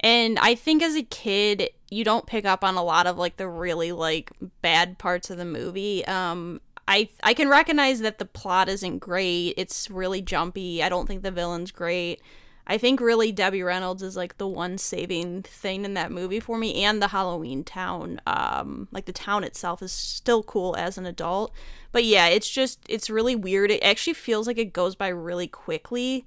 And 0.01 0.39
I 0.39 0.55
think 0.55 0.81
as 0.81 0.95
a 0.95 1.03
kid, 1.03 1.69
you 1.89 2.03
don't 2.03 2.25
pick 2.25 2.45
up 2.45 2.63
on 2.63 2.75
a 2.75 2.83
lot 2.83 3.07
of 3.07 3.17
like 3.17 3.37
the 3.37 3.47
really 3.47 3.91
like 3.91 4.31
bad 4.61 4.97
parts 4.97 5.29
of 5.29 5.37
the 5.37 5.45
movie. 5.45 6.05
Um 6.05 6.61
I 6.87 7.09
I 7.23 7.33
can 7.33 7.49
recognize 7.49 7.99
that 8.01 8.17
the 8.17 8.25
plot 8.25 8.69
isn't 8.69 8.99
great. 8.99 9.55
It's 9.57 9.89
really 9.89 10.21
jumpy. 10.21 10.81
I 10.81 10.89
don't 10.89 11.07
think 11.07 11.23
the 11.23 11.31
villain's 11.31 11.71
great. 11.71 12.21
I 12.65 12.77
think 12.77 13.01
really 13.01 13.31
Debbie 13.31 13.63
Reynolds 13.63 14.03
is 14.03 14.15
like 14.15 14.37
the 14.37 14.47
one 14.47 14.77
saving 14.77 15.41
thing 15.41 15.85
in 15.85 15.95
that 15.95 16.11
movie 16.11 16.39
for 16.39 16.57
me 16.57 16.83
and 16.83 17.01
the 17.01 17.07
Halloween 17.07 17.63
town. 17.63 18.21
Um 18.25 18.87
like 18.91 19.05
the 19.05 19.11
town 19.11 19.43
itself 19.43 19.81
is 19.81 19.91
still 19.91 20.43
cool 20.43 20.75
as 20.77 20.97
an 20.97 21.05
adult. 21.05 21.51
But 21.91 22.05
yeah, 22.05 22.27
it's 22.27 22.49
just 22.49 22.79
it's 22.87 23.09
really 23.09 23.35
weird. 23.35 23.71
It 23.71 23.83
actually 23.83 24.13
feels 24.13 24.47
like 24.47 24.59
it 24.59 24.71
goes 24.73 24.95
by 24.95 25.09
really 25.09 25.47
quickly 25.47 26.25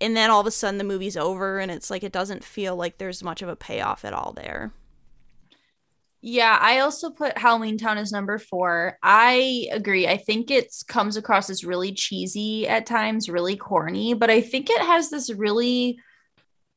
and 0.00 0.16
then 0.16 0.30
all 0.30 0.40
of 0.40 0.46
a 0.46 0.50
sudden 0.50 0.78
the 0.78 0.84
movie's 0.84 1.16
over 1.16 1.58
and 1.58 1.70
it's 1.70 1.90
like 1.90 2.02
it 2.02 2.12
doesn't 2.12 2.44
feel 2.44 2.76
like 2.76 2.98
there's 2.98 3.22
much 3.22 3.42
of 3.42 3.48
a 3.48 3.56
payoff 3.56 4.04
at 4.04 4.12
all 4.12 4.32
there. 4.32 4.72
Yeah, 6.26 6.58
I 6.58 6.78
also 6.78 7.10
put 7.10 7.36
Halloween 7.36 7.76
Town 7.76 7.98
as 7.98 8.10
number 8.10 8.38
four. 8.38 8.98
I 9.02 9.68
agree. 9.70 10.08
I 10.08 10.16
think 10.16 10.50
it 10.50 10.74
comes 10.88 11.18
across 11.18 11.50
as 11.50 11.64
really 11.64 11.92
cheesy 11.92 12.66
at 12.66 12.86
times, 12.86 13.28
really 13.28 13.56
corny, 13.56 14.14
but 14.14 14.30
I 14.30 14.40
think 14.40 14.70
it 14.70 14.80
has 14.80 15.10
this 15.10 15.30
really, 15.30 15.98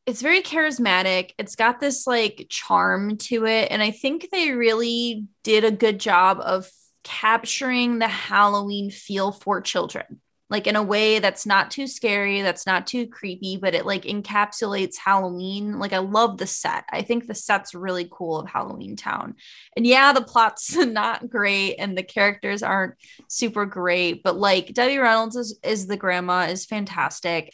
it's 0.06 0.22
very 0.22 0.42
charismatic. 0.42 1.32
It's 1.38 1.56
got 1.56 1.80
this 1.80 2.06
like 2.06 2.48
charm 2.50 3.16
to 3.18 3.46
it. 3.46 3.70
And 3.72 3.82
I 3.82 3.92
think 3.92 4.28
they 4.32 4.52
really 4.52 5.28
did 5.44 5.64
a 5.64 5.72
good 5.72 5.98
job 6.02 6.42
of 6.42 6.70
capturing 7.06 8.00
the 8.00 8.08
Halloween 8.10 8.92
feel 8.92 9.32
for 9.32 9.62
children 9.62 10.20
like 10.50 10.66
in 10.66 10.78
a 10.78 10.84
way 10.84 11.20
that's 11.20 11.46
not 11.46 11.72
too 11.72 11.88
scary, 11.88 12.42
that's 12.42 12.66
not 12.66 12.88
too 12.88 13.08
creepy, 13.08 13.58
but 13.58 13.74
it 13.74 13.86
like 13.86 14.04
encapsulates 14.04 14.96
Halloween. 14.98 15.78
Like 15.78 15.92
I 15.92 15.98
love 15.98 16.38
the 16.38 16.48
set. 16.48 16.86
I 16.90 17.02
think 17.02 17.28
the 17.28 17.36
set's 17.36 17.76
really 17.76 18.08
cool 18.10 18.40
of 18.40 18.48
Halloween 18.48 18.96
Town. 18.96 19.36
And 19.76 19.86
yeah, 19.86 20.14
the 20.14 20.22
plot's 20.22 20.76
not 20.76 21.30
great 21.30 21.76
and 21.76 21.98
the 21.98 22.04
characters 22.04 22.64
aren't 22.64 22.96
super 23.28 23.66
great, 23.66 24.24
but 24.24 24.38
like 24.38 24.74
Debbie 24.74 24.98
Reynolds 24.98 25.36
is, 25.36 25.60
is 25.64 25.88
the 25.88 25.98
grandma 25.98 26.46
is 26.46 26.66
fantastic. 26.66 27.54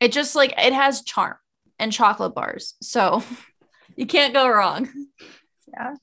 It 0.00 0.12
just 0.12 0.34
like 0.34 0.52
it 0.58 0.72
has 0.72 1.02
charm 1.02 1.36
and 1.78 1.92
chocolate 1.92 2.34
bars. 2.34 2.74
So 2.82 3.22
you 3.96 4.06
can't 4.06 4.34
go 4.34 4.48
wrong. 4.48 4.88
Yeah. 5.68 5.96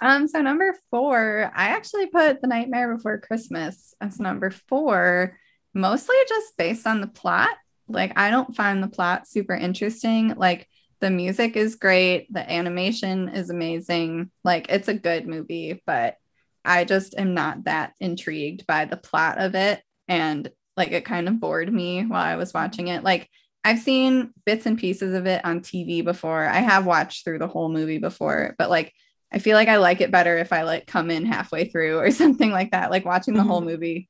Um, 0.00 0.28
so 0.28 0.42
number 0.42 0.74
four, 0.90 1.50
I 1.54 1.68
actually 1.68 2.06
put 2.06 2.40
The 2.40 2.48
Nightmare 2.48 2.96
Before 2.96 3.18
Christmas 3.18 3.94
as 4.00 4.20
number 4.20 4.50
four, 4.50 5.38
mostly 5.72 6.16
just 6.28 6.56
based 6.56 6.86
on 6.86 7.00
the 7.00 7.06
plot. 7.06 7.50
Like, 7.88 8.18
I 8.18 8.30
don't 8.30 8.54
find 8.54 8.82
the 8.82 8.88
plot 8.88 9.28
super 9.28 9.54
interesting. 9.54 10.34
Like, 10.36 10.68
the 11.00 11.10
music 11.10 11.56
is 11.56 11.76
great, 11.76 12.32
the 12.32 12.50
animation 12.50 13.28
is 13.28 13.50
amazing. 13.50 14.30
Like, 14.44 14.68
it's 14.68 14.88
a 14.88 14.94
good 14.94 15.26
movie, 15.26 15.82
but 15.86 16.16
I 16.64 16.84
just 16.84 17.14
am 17.16 17.34
not 17.34 17.64
that 17.64 17.94
intrigued 18.00 18.66
by 18.66 18.86
the 18.86 18.96
plot 18.96 19.38
of 19.38 19.54
it. 19.54 19.82
And 20.08 20.50
like, 20.76 20.92
it 20.92 21.04
kind 21.04 21.28
of 21.28 21.40
bored 21.40 21.72
me 21.72 22.04
while 22.04 22.22
I 22.22 22.36
was 22.36 22.52
watching 22.52 22.88
it. 22.88 23.02
Like, 23.02 23.30
I've 23.66 23.80
seen 23.80 24.32
bits 24.44 24.66
and 24.66 24.78
pieces 24.78 25.14
of 25.14 25.26
it 25.26 25.44
on 25.44 25.60
TV 25.60 26.04
before. 26.04 26.44
I 26.44 26.58
have 26.58 26.86
watched 26.86 27.24
through 27.24 27.40
the 27.40 27.48
whole 27.48 27.68
movie 27.68 27.98
before, 27.98 28.54
but 28.58 28.70
like 28.70 28.92
I 29.32 29.38
feel 29.38 29.56
like 29.56 29.68
I 29.68 29.76
like 29.76 30.00
it 30.00 30.10
better 30.10 30.38
if 30.38 30.52
I 30.52 30.62
like 30.62 30.86
come 30.86 31.10
in 31.10 31.26
halfway 31.26 31.66
through 31.66 31.98
or 31.98 32.10
something 32.12 32.50
like 32.50 32.70
that. 32.70 32.90
Like 32.90 33.04
watching 33.04 33.34
the 33.34 33.40
mm-hmm. 33.40 33.48
whole 33.48 33.60
movie 33.60 34.08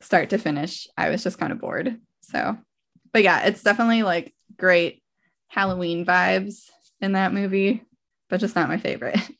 start 0.00 0.30
to 0.30 0.38
finish, 0.38 0.86
I 0.96 1.10
was 1.10 1.22
just 1.22 1.38
kind 1.38 1.52
of 1.52 1.60
bored. 1.60 1.98
So, 2.22 2.56
but 3.12 3.22
yeah, 3.22 3.46
it's 3.46 3.62
definitely 3.62 4.02
like 4.02 4.34
great 4.56 5.02
Halloween 5.48 6.04
vibes 6.04 6.66
in 7.00 7.12
that 7.12 7.32
movie, 7.32 7.82
but 8.28 8.40
just 8.40 8.56
not 8.56 8.68
my 8.68 8.78
favorite. 8.78 9.20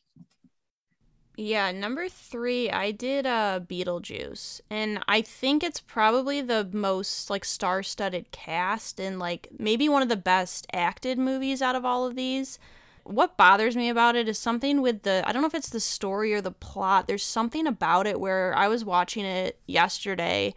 Yeah, 1.37 1.71
number 1.71 2.07
three, 2.07 2.69
I 2.69 2.91
did 2.91 3.25
uh 3.25 3.61
Beetlejuice, 3.67 4.61
and 4.69 5.03
I 5.07 5.21
think 5.21 5.63
it's 5.63 5.79
probably 5.79 6.41
the 6.41 6.69
most 6.71 7.31
like 7.31 7.45
star-studded 7.45 8.31
cast 8.31 8.99
and 8.99 9.17
like 9.17 9.47
maybe 9.57 9.89
one 9.89 10.03
of 10.03 10.09
the 10.09 10.17
best 10.17 10.67
acted 10.71 11.17
movies 11.17 11.61
out 11.61 11.75
of 11.75 11.85
all 11.85 12.05
of 12.05 12.15
these 12.15 12.59
what 13.03 13.37
bothers 13.37 13.75
me 13.75 13.89
about 13.89 14.15
it 14.15 14.27
is 14.27 14.37
something 14.37 14.81
with 14.81 15.03
the 15.03 15.23
I 15.25 15.31
don't 15.31 15.41
know 15.41 15.47
if 15.47 15.55
it's 15.55 15.69
the 15.69 15.79
story 15.79 16.33
or 16.33 16.41
the 16.41 16.51
plot. 16.51 17.07
There's 17.07 17.23
something 17.23 17.67
about 17.67 18.07
it 18.07 18.19
where 18.19 18.55
I 18.55 18.67
was 18.67 18.85
watching 18.85 19.25
it 19.25 19.59
yesterday 19.67 20.53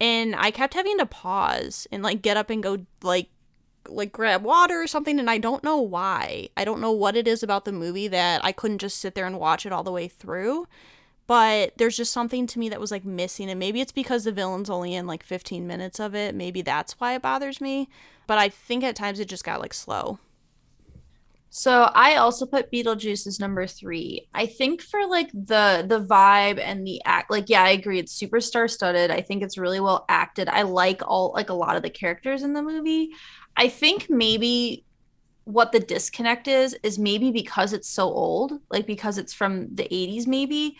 and 0.00 0.34
I 0.36 0.50
kept 0.50 0.74
having 0.74 0.98
to 0.98 1.06
pause 1.06 1.86
and 1.92 2.02
like 2.02 2.22
get 2.22 2.36
up 2.36 2.50
and 2.50 2.62
go 2.62 2.86
like 3.02 3.28
like 3.88 4.12
grab 4.12 4.42
water 4.42 4.80
or 4.80 4.86
something 4.86 5.18
and 5.18 5.30
I 5.30 5.38
don't 5.38 5.64
know 5.64 5.78
why. 5.78 6.48
I 6.56 6.64
don't 6.64 6.80
know 6.80 6.92
what 6.92 7.16
it 7.16 7.26
is 7.26 7.42
about 7.42 7.64
the 7.64 7.72
movie 7.72 8.08
that 8.08 8.44
I 8.44 8.52
couldn't 8.52 8.78
just 8.78 8.98
sit 8.98 9.14
there 9.14 9.26
and 9.26 9.38
watch 9.38 9.66
it 9.66 9.72
all 9.72 9.82
the 9.82 9.92
way 9.92 10.08
through. 10.08 10.66
But 11.26 11.78
there's 11.78 11.96
just 11.96 12.12
something 12.12 12.46
to 12.48 12.58
me 12.58 12.68
that 12.68 12.80
was 12.80 12.90
like 12.90 13.04
missing 13.04 13.48
and 13.48 13.58
maybe 13.58 13.80
it's 13.80 13.92
because 13.92 14.24
the 14.24 14.32
villain's 14.32 14.70
only 14.70 14.94
in 14.94 15.06
like 15.06 15.22
15 15.22 15.66
minutes 15.66 16.00
of 16.00 16.14
it. 16.14 16.34
Maybe 16.34 16.62
that's 16.62 16.98
why 17.00 17.14
it 17.14 17.22
bothers 17.22 17.60
me. 17.60 17.88
But 18.26 18.38
I 18.38 18.48
think 18.48 18.84
at 18.84 18.96
times 18.96 19.20
it 19.20 19.28
just 19.28 19.44
got 19.44 19.60
like 19.60 19.74
slow. 19.74 20.18
So 21.54 21.82
I 21.82 22.14
also 22.16 22.46
put 22.46 22.72
Beetlejuice 22.72 23.26
as 23.26 23.38
number 23.38 23.66
three. 23.66 24.26
I 24.32 24.46
think 24.46 24.80
for 24.80 25.06
like 25.06 25.30
the 25.32 25.84
the 25.86 26.00
vibe 26.02 26.58
and 26.58 26.86
the 26.86 27.02
act, 27.04 27.30
like 27.30 27.50
yeah, 27.50 27.62
I 27.62 27.72
agree. 27.72 27.98
It's 27.98 28.10
super 28.10 28.40
star 28.40 28.68
studded. 28.68 29.10
I 29.10 29.20
think 29.20 29.42
it's 29.42 29.58
really 29.58 29.78
well 29.78 30.06
acted. 30.08 30.48
I 30.48 30.62
like 30.62 31.02
all 31.06 31.30
like 31.34 31.50
a 31.50 31.54
lot 31.54 31.76
of 31.76 31.82
the 31.82 31.90
characters 31.90 32.42
in 32.42 32.54
the 32.54 32.62
movie. 32.62 33.10
I 33.54 33.68
think 33.68 34.08
maybe 34.08 34.86
what 35.44 35.72
the 35.72 35.80
disconnect 35.80 36.48
is 36.48 36.74
is 36.82 36.98
maybe 36.98 37.30
because 37.30 37.74
it's 37.74 37.88
so 37.90 38.04
old, 38.04 38.54
like 38.70 38.86
because 38.86 39.18
it's 39.18 39.34
from 39.34 39.74
the 39.74 39.84
80s, 39.84 40.26
maybe. 40.26 40.78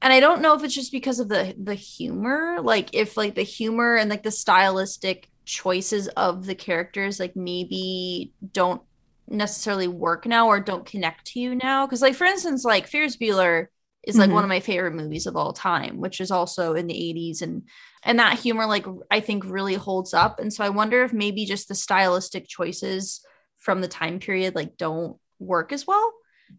And 0.00 0.14
I 0.14 0.20
don't 0.20 0.40
know 0.40 0.54
if 0.54 0.64
it's 0.64 0.74
just 0.74 0.92
because 0.92 1.20
of 1.20 1.28
the 1.28 1.54
the 1.62 1.74
humor, 1.74 2.58
like 2.62 2.94
if 2.94 3.18
like 3.18 3.34
the 3.34 3.42
humor 3.42 3.96
and 3.96 4.08
like 4.08 4.22
the 4.22 4.30
stylistic 4.30 5.28
choices 5.44 6.08
of 6.08 6.46
the 6.46 6.54
characters 6.54 7.20
like 7.20 7.36
maybe 7.36 8.32
don't 8.54 8.80
necessarily 9.28 9.88
work 9.88 10.26
now 10.26 10.48
or 10.48 10.60
don't 10.60 10.86
connect 10.86 11.26
to 11.26 11.40
you 11.40 11.54
now. 11.54 11.86
Because, 11.86 12.02
like, 12.02 12.14
for 12.14 12.24
instance, 12.24 12.64
like 12.64 12.86
Ferris 12.86 13.16
Bueller 13.16 13.68
is 14.06 14.18
like 14.18 14.26
mm-hmm. 14.26 14.34
one 14.34 14.44
of 14.44 14.48
my 14.48 14.60
favorite 14.60 14.94
movies 14.94 15.26
of 15.26 15.36
all 15.36 15.52
time, 15.52 15.98
which 15.98 16.20
is 16.20 16.30
also 16.30 16.74
in 16.74 16.86
the 16.86 16.94
80s 16.94 17.42
and 17.42 17.62
and 18.02 18.18
that 18.18 18.38
humor 18.38 18.66
like 18.66 18.86
I 19.10 19.20
think 19.20 19.44
really 19.46 19.74
holds 19.74 20.12
up. 20.12 20.38
And 20.38 20.52
so 20.52 20.64
I 20.64 20.68
wonder 20.68 21.04
if 21.04 21.12
maybe 21.12 21.46
just 21.46 21.68
the 21.68 21.74
stylistic 21.74 22.46
choices 22.46 23.24
from 23.58 23.80
the 23.80 23.88
time 23.88 24.18
period 24.18 24.54
like 24.54 24.76
don't 24.76 25.18
work 25.38 25.72
as 25.72 25.86
well. 25.86 26.12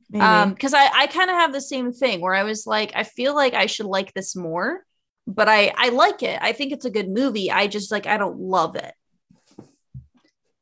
Maybe. 0.09 0.23
Um 0.23 0.53
because 0.53 0.73
I 0.73 0.87
I 0.93 1.07
kind 1.07 1.29
of 1.29 1.35
have 1.35 1.53
the 1.53 1.61
same 1.61 1.93
thing 1.93 2.21
where 2.21 2.33
I 2.33 2.43
was 2.43 2.65
like 2.65 2.91
I 2.95 3.03
feel 3.03 3.35
like 3.35 3.53
I 3.53 3.67
should 3.67 3.85
like 3.85 4.13
this 4.13 4.35
more, 4.35 4.83
but 5.27 5.47
I 5.47 5.71
I 5.77 5.89
like 5.89 6.23
it. 6.23 6.39
I 6.41 6.51
think 6.53 6.71
it's 6.71 6.85
a 6.85 6.91
good 6.91 7.09
movie. 7.09 7.51
I 7.51 7.67
just 7.67 7.91
like 7.91 8.07
I 8.07 8.17
don't 8.17 8.39
love 8.39 8.75
it. 8.75 8.93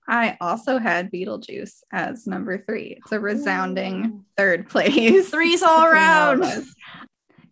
I 0.07 0.37
also 0.41 0.77
had 0.79 1.11
Beetlejuice 1.11 1.81
as 1.91 2.27
number 2.27 2.57
three. 2.57 2.97
It's 3.01 3.11
a 3.11 3.19
resounding 3.19 4.05
Ooh. 4.05 4.25
third 4.37 4.69
place. 4.69 5.29
Threes 5.29 5.63
all 5.63 5.85
around. 5.85 6.43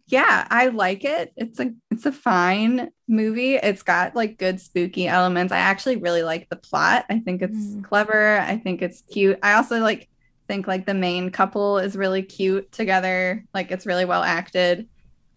yeah, 0.07 0.45
I 0.49 0.67
like 0.67 1.05
it. 1.05 1.31
It's 1.37 1.59
a 1.59 1.71
it's 1.89 2.05
a 2.05 2.11
fine 2.11 2.89
movie. 3.07 3.55
It's 3.55 3.83
got 3.83 4.15
like 4.15 4.37
good 4.37 4.59
spooky 4.59 5.07
elements. 5.07 5.53
I 5.53 5.59
actually 5.59 5.95
really 5.97 6.23
like 6.23 6.49
the 6.49 6.57
plot. 6.57 7.05
I 7.09 7.19
think 7.19 7.41
it's 7.41 7.55
Mm. 7.55 7.83
clever. 7.85 8.37
I 8.39 8.57
think 8.57 8.81
it's 8.81 9.01
cute. 9.01 9.39
I 9.41 9.53
also 9.53 9.79
like 9.79 10.09
think 10.47 10.67
like 10.67 10.85
the 10.85 10.93
main 10.93 11.29
couple 11.31 11.77
is 11.77 11.95
really 11.95 12.23
cute 12.23 12.71
together. 12.73 13.45
Like 13.53 13.71
it's 13.71 13.85
really 13.85 14.03
well 14.05 14.23
acted. 14.23 14.89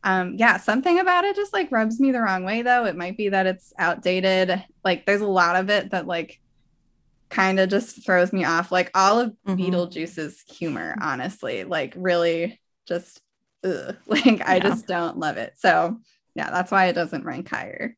Um 0.03 0.35
yeah, 0.37 0.57
something 0.57 0.99
about 0.99 1.25
it 1.25 1.37
just 1.37 1.53
like 1.53 1.71
rubs 1.71 2.01
me 2.01 2.11
the 2.11 2.21
wrong 2.21 2.45
way 2.45 2.63
though. 2.63 2.85
It 2.87 2.97
might 2.97 3.17
be 3.17 3.29
that 3.29 3.47
it's 3.47 3.73
outdated. 3.79 4.65
Like 4.85 5.07
there's 5.07 5.21
a 5.21 5.27
lot 5.29 5.55
of 5.55 5.71
it 5.71 5.91
that 5.93 6.09
like 6.09 6.41
kind 7.35 7.61
of 7.61 7.69
just 7.69 8.05
throws 8.07 8.33
me 8.33 8.45
off. 8.45 8.71
Like 8.73 8.91
all 8.95 9.21
of 9.21 9.37
Mhm. 9.47 9.59
Beetlejuice's 9.59 10.43
humor, 10.49 10.97
honestly, 11.01 11.65
like 11.65 11.95
really 11.97 12.61
just 12.87 13.21
ugh. 13.65 13.97
like 14.07 14.49
I 14.49 14.57
Yeah. 14.57 14.61
just 14.61 14.87
don't 14.87 15.19
love 15.19 15.37
it. 15.37 15.55
So 15.59 15.99
yeah, 16.35 16.51
that's 16.51 16.71
why 16.71 16.87
it 16.87 16.95
doesn't 16.95 17.25
rank 17.25 17.49
higher. 17.49 17.97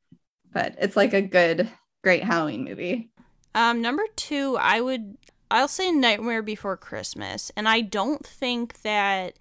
But 0.52 0.76
it's 0.78 0.96
like 0.96 1.14
a 1.14 1.22
good, 1.22 1.70
great 2.02 2.24
Halloween 2.24 2.64
movie. 2.64 3.10
Um, 3.54 3.80
number 3.82 4.04
two, 4.16 4.56
I 4.60 4.80
would 4.80 5.16
I'll 5.50 5.68
say 5.68 5.92
Nightmare 5.92 6.42
Before 6.42 6.76
Christmas, 6.76 7.52
and 7.56 7.68
I 7.68 7.80
don't 7.80 8.26
think 8.26 8.82
that 8.82 9.34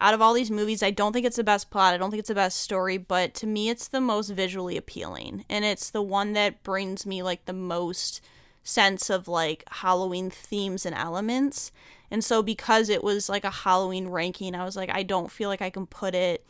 out 0.00 0.14
of 0.14 0.22
all 0.22 0.34
these 0.34 0.50
movies, 0.50 0.82
I 0.82 0.90
don't 0.90 1.12
think 1.12 1.26
it's 1.26 1.36
the 1.36 1.44
best 1.44 1.70
plot. 1.70 1.94
I 1.94 1.98
don't 1.98 2.10
think 2.10 2.20
it's 2.20 2.28
the 2.28 2.34
best 2.34 2.60
story, 2.60 2.98
but 2.98 3.34
to 3.34 3.46
me, 3.46 3.68
it's 3.70 3.88
the 3.88 4.00
most 4.00 4.30
visually 4.30 4.76
appealing, 4.76 5.44
and 5.50 5.64
it's 5.64 5.90
the 5.90 6.02
one 6.02 6.32
that 6.34 6.62
brings 6.62 7.06
me 7.06 7.22
like 7.22 7.44
the 7.46 7.52
most 7.52 8.20
sense 8.64 9.10
of 9.10 9.28
like 9.28 9.62
Halloween 9.70 10.30
themes 10.30 10.84
and 10.84 10.94
elements. 10.94 11.70
And 12.10 12.24
so, 12.24 12.42
because 12.42 12.88
it 12.88 13.04
was 13.04 13.28
like 13.28 13.44
a 13.44 13.50
Halloween 13.50 14.08
ranking, 14.08 14.54
I 14.54 14.64
was 14.64 14.76
like, 14.76 14.90
I 14.92 15.02
don't 15.02 15.30
feel 15.30 15.48
like 15.48 15.62
I 15.62 15.70
can 15.70 15.86
put 15.86 16.14
it 16.14 16.44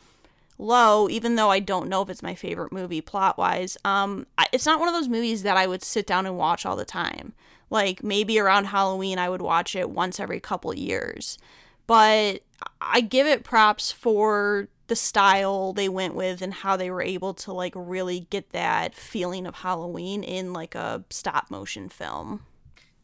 low, 0.57 1.09
even 1.09 1.35
though 1.35 1.51
I 1.51 1.59
don't 1.59 1.89
know 1.89 2.01
if 2.01 2.09
it's 2.09 2.23
my 2.23 2.35
favorite 2.35 2.71
movie 2.71 3.01
plot 3.01 3.37
wise. 3.37 3.77
Um, 3.83 4.25
it's 4.51 4.65
not 4.65 4.79
one 4.79 4.87
of 4.87 4.93
those 4.93 5.09
movies 5.09 5.43
that 5.43 5.57
I 5.57 5.67
would 5.67 5.83
sit 5.83 6.07
down 6.07 6.25
and 6.25 6.37
watch 6.37 6.65
all 6.65 6.75
the 6.75 6.85
time. 6.85 7.33
Like 7.69 8.03
maybe 8.03 8.39
around 8.39 8.65
Halloween, 8.65 9.19
I 9.19 9.29
would 9.29 9.41
watch 9.41 9.75
it 9.75 9.89
once 9.89 10.19
every 10.19 10.39
couple 10.39 10.73
years. 10.73 11.37
But 11.87 12.41
I 12.81 13.01
give 13.01 13.27
it 13.27 13.43
props 13.43 13.91
for 13.91 14.69
the 14.87 14.95
style 14.95 15.73
they 15.73 15.89
went 15.89 16.15
with 16.15 16.41
and 16.41 16.53
how 16.53 16.77
they 16.77 16.91
were 16.91 17.01
able 17.01 17.33
to 17.33 17.51
like 17.51 17.73
really 17.75 18.27
get 18.29 18.51
that 18.51 18.95
feeling 18.95 19.47
of 19.47 19.55
Halloween 19.55 20.23
in 20.23 20.53
like 20.53 20.75
a 20.75 21.03
stop 21.09 21.49
motion 21.49 21.89
film. 21.89 22.41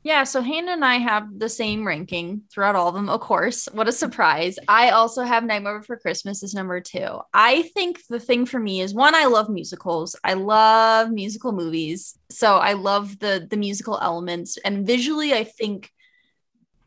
Yeah, 0.04 0.24
so 0.24 0.42
Hannah 0.42 0.72
and 0.72 0.84
I 0.84 0.96
have 0.96 1.38
the 1.38 1.50
same 1.50 1.86
ranking 1.86 2.42
throughout 2.52 2.76
all 2.76 2.88
of 2.88 2.96
them, 2.96 3.08
of 3.08 3.20
course. 3.20 3.68
What 3.72 3.88
a 3.88 3.92
surprise. 3.92 4.58
I 4.68 4.90
also 4.90 5.22
have 5.22 5.44
Nightmare 5.44 5.78
Before 5.78 5.98
Christmas 5.98 6.42
as 6.42 6.56
number 6.56 6.82
two. 6.82 7.20
I 7.36 7.62
think 7.76 8.02
the 8.10 8.20
thing 8.20 8.48
for 8.48 8.60
me 8.60 8.82
is 8.82 8.96
one, 8.96 9.14
I 9.14 9.26
love 9.26 9.48
musicals. 9.48 10.16
I 10.24 10.34
love 10.34 11.12
musical 11.12 11.52
movies. 11.52 12.18
So 12.32 12.58
I 12.58 12.74
love 12.74 13.20
the 13.20 13.46
the 13.48 13.58
musical 13.58 14.00
elements. 14.02 14.58
And 14.58 14.88
visually, 14.88 15.36
I 15.36 15.44
think 15.44 15.92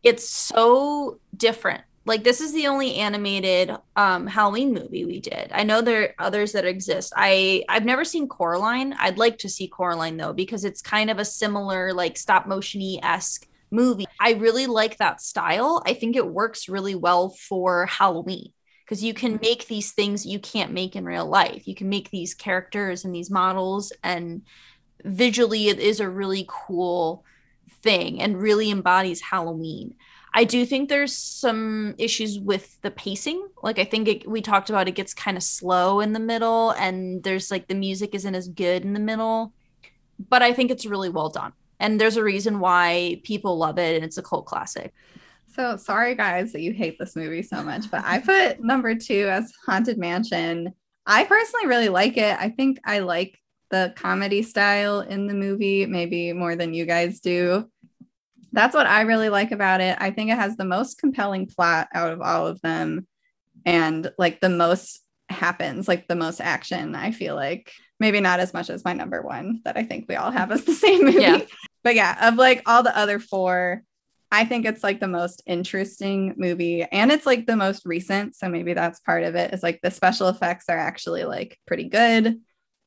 it's 0.02 0.28
so 0.28 1.20
different. 1.36 1.84
Like 2.06 2.22
this 2.22 2.40
is 2.40 2.52
the 2.52 2.66
only 2.66 2.96
animated 2.96 3.74
um 3.96 4.26
Halloween 4.26 4.74
movie 4.74 5.04
we 5.04 5.20
did. 5.20 5.50
I 5.52 5.64
know 5.64 5.80
there 5.80 6.02
are 6.02 6.14
others 6.18 6.52
that 6.52 6.64
exist. 6.64 7.12
I 7.16 7.64
I've 7.68 7.84
never 7.84 8.04
seen 8.04 8.28
Coraline. 8.28 8.94
I'd 8.98 9.18
like 9.18 9.38
to 9.38 9.48
see 9.48 9.68
Coraline 9.68 10.16
though 10.16 10.32
because 10.32 10.64
it's 10.64 10.82
kind 10.82 11.10
of 11.10 11.18
a 11.18 11.24
similar 11.24 11.92
like 11.92 12.16
stop 12.16 12.46
motiony 12.46 12.98
esque 13.02 13.48
movie. 13.70 14.06
I 14.20 14.32
really 14.32 14.66
like 14.66 14.98
that 14.98 15.20
style. 15.20 15.82
I 15.86 15.94
think 15.94 16.16
it 16.16 16.26
works 16.26 16.68
really 16.68 16.94
well 16.94 17.30
for 17.30 17.86
Halloween 17.86 18.52
because 18.84 19.02
you 19.02 19.14
can 19.14 19.38
make 19.40 19.66
these 19.66 19.92
things 19.92 20.26
you 20.26 20.38
can't 20.38 20.72
make 20.72 20.94
in 20.96 21.04
real 21.04 21.26
life. 21.26 21.66
You 21.66 21.74
can 21.74 21.88
make 21.88 22.10
these 22.10 22.34
characters 22.34 23.04
and 23.04 23.14
these 23.14 23.30
models 23.30 23.92
and 24.02 24.42
visually 25.04 25.68
it 25.68 25.78
is 25.78 26.00
a 26.00 26.08
really 26.08 26.46
cool 26.48 27.24
thing 27.82 28.20
and 28.20 28.40
really 28.40 28.70
embodies 28.70 29.20
Halloween. 29.20 29.94
I 30.36 30.42
do 30.42 30.66
think 30.66 30.88
there's 30.88 31.16
some 31.16 31.94
issues 31.96 32.40
with 32.40 32.80
the 32.82 32.90
pacing. 32.90 33.46
Like 33.62 33.78
I 33.78 33.84
think 33.84 34.08
it, 34.08 34.28
we 34.28 34.42
talked 34.42 34.68
about 34.68 34.88
it 34.88 34.96
gets 34.96 35.14
kind 35.14 35.36
of 35.36 35.44
slow 35.44 36.00
in 36.00 36.12
the 36.12 36.18
middle 36.18 36.72
and 36.72 37.22
there's 37.22 37.52
like 37.52 37.68
the 37.68 37.76
music 37.76 38.16
isn't 38.16 38.34
as 38.34 38.48
good 38.48 38.84
in 38.84 38.94
the 38.94 39.00
middle. 39.00 39.52
But 40.28 40.42
I 40.42 40.52
think 40.52 40.72
it's 40.72 40.86
really 40.86 41.08
well 41.08 41.28
done. 41.28 41.52
And 41.78 42.00
there's 42.00 42.16
a 42.16 42.24
reason 42.24 42.58
why 42.58 43.20
people 43.22 43.56
love 43.58 43.78
it 43.78 43.94
and 43.94 44.04
it's 44.04 44.18
a 44.18 44.22
cult 44.22 44.46
classic. 44.46 44.92
So 45.54 45.76
sorry, 45.76 46.16
guys, 46.16 46.50
that 46.52 46.62
you 46.62 46.72
hate 46.72 46.98
this 46.98 47.14
movie 47.14 47.42
so 47.42 47.62
much, 47.62 47.88
but 47.88 48.02
I 48.04 48.18
put 48.18 48.60
number 48.62 48.96
two 48.96 49.28
as 49.28 49.52
Haunted 49.66 49.98
Mansion. 49.98 50.74
I 51.06 51.24
personally 51.24 51.68
really 51.68 51.90
like 51.90 52.16
it. 52.16 52.36
I 52.40 52.48
think 52.48 52.80
I 52.84 52.98
like 53.00 53.38
the 53.70 53.92
comedy 53.96 54.42
style 54.42 55.00
in 55.00 55.28
the 55.28 55.34
movie, 55.34 55.86
maybe 55.86 56.32
more 56.32 56.56
than 56.56 56.74
you 56.74 56.86
guys 56.86 57.20
do. 57.20 57.70
That's 58.54 58.74
what 58.74 58.86
I 58.86 59.02
really 59.02 59.28
like 59.28 59.50
about 59.50 59.80
it. 59.80 59.96
I 60.00 60.10
think 60.10 60.30
it 60.30 60.38
has 60.38 60.56
the 60.56 60.64
most 60.64 60.98
compelling 60.98 61.46
plot 61.46 61.88
out 61.92 62.12
of 62.12 62.20
all 62.20 62.46
of 62.46 62.60
them, 62.62 63.06
and 63.66 64.10
like 64.16 64.40
the 64.40 64.48
most 64.48 65.00
happens, 65.28 65.88
like 65.88 66.06
the 66.06 66.16
most 66.16 66.40
action. 66.40 66.94
I 66.94 67.10
feel 67.10 67.34
like 67.34 67.72
maybe 68.00 68.20
not 68.20 68.40
as 68.40 68.54
much 68.54 68.70
as 68.70 68.84
my 68.84 68.92
number 68.92 69.22
one 69.22 69.60
that 69.64 69.76
I 69.76 69.82
think 69.82 70.06
we 70.08 70.16
all 70.16 70.30
have 70.30 70.52
as 70.52 70.64
the 70.64 70.72
same 70.84 71.04
movie. 71.04 71.20
Yeah. 71.20 71.40
But 71.82 71.94
yeah, 71.94 72.28
of 72.28 72.36
like 72.36 72.62
all 72.66 72.82
the 72.82 72.96
other 72.96 73.18
four, 73.18 73.82
I 74.30 74.44
think 74.44 74.66
it's 74.66 74.82
like 74.82 75.00
the 75.00 75.08
most 75.08 75.42
interesting 75.46 76.34
movie 76.36 76.82
and 76.82 77.12
it's 77.12 77.26
like 77.26 77.46
the 77.46 77.56
most 77.56 77.86
recent. 77.86 78.34
So 78.34 78.48
maybe 78.48 78.74
that's 78.74 79.00
part 79.00 79.22
of 79.22 79.34
it 79.34 79.52
is 79.52 79.62
like 79.62 79.80
the 79.82 79.90
special 79.90 80.28
effects 80.28 80.68
are 80.68 80.78
actually 80.78 81.24
like 81.24 81.58
pretty 81.66 81.84
good 81.84 82.40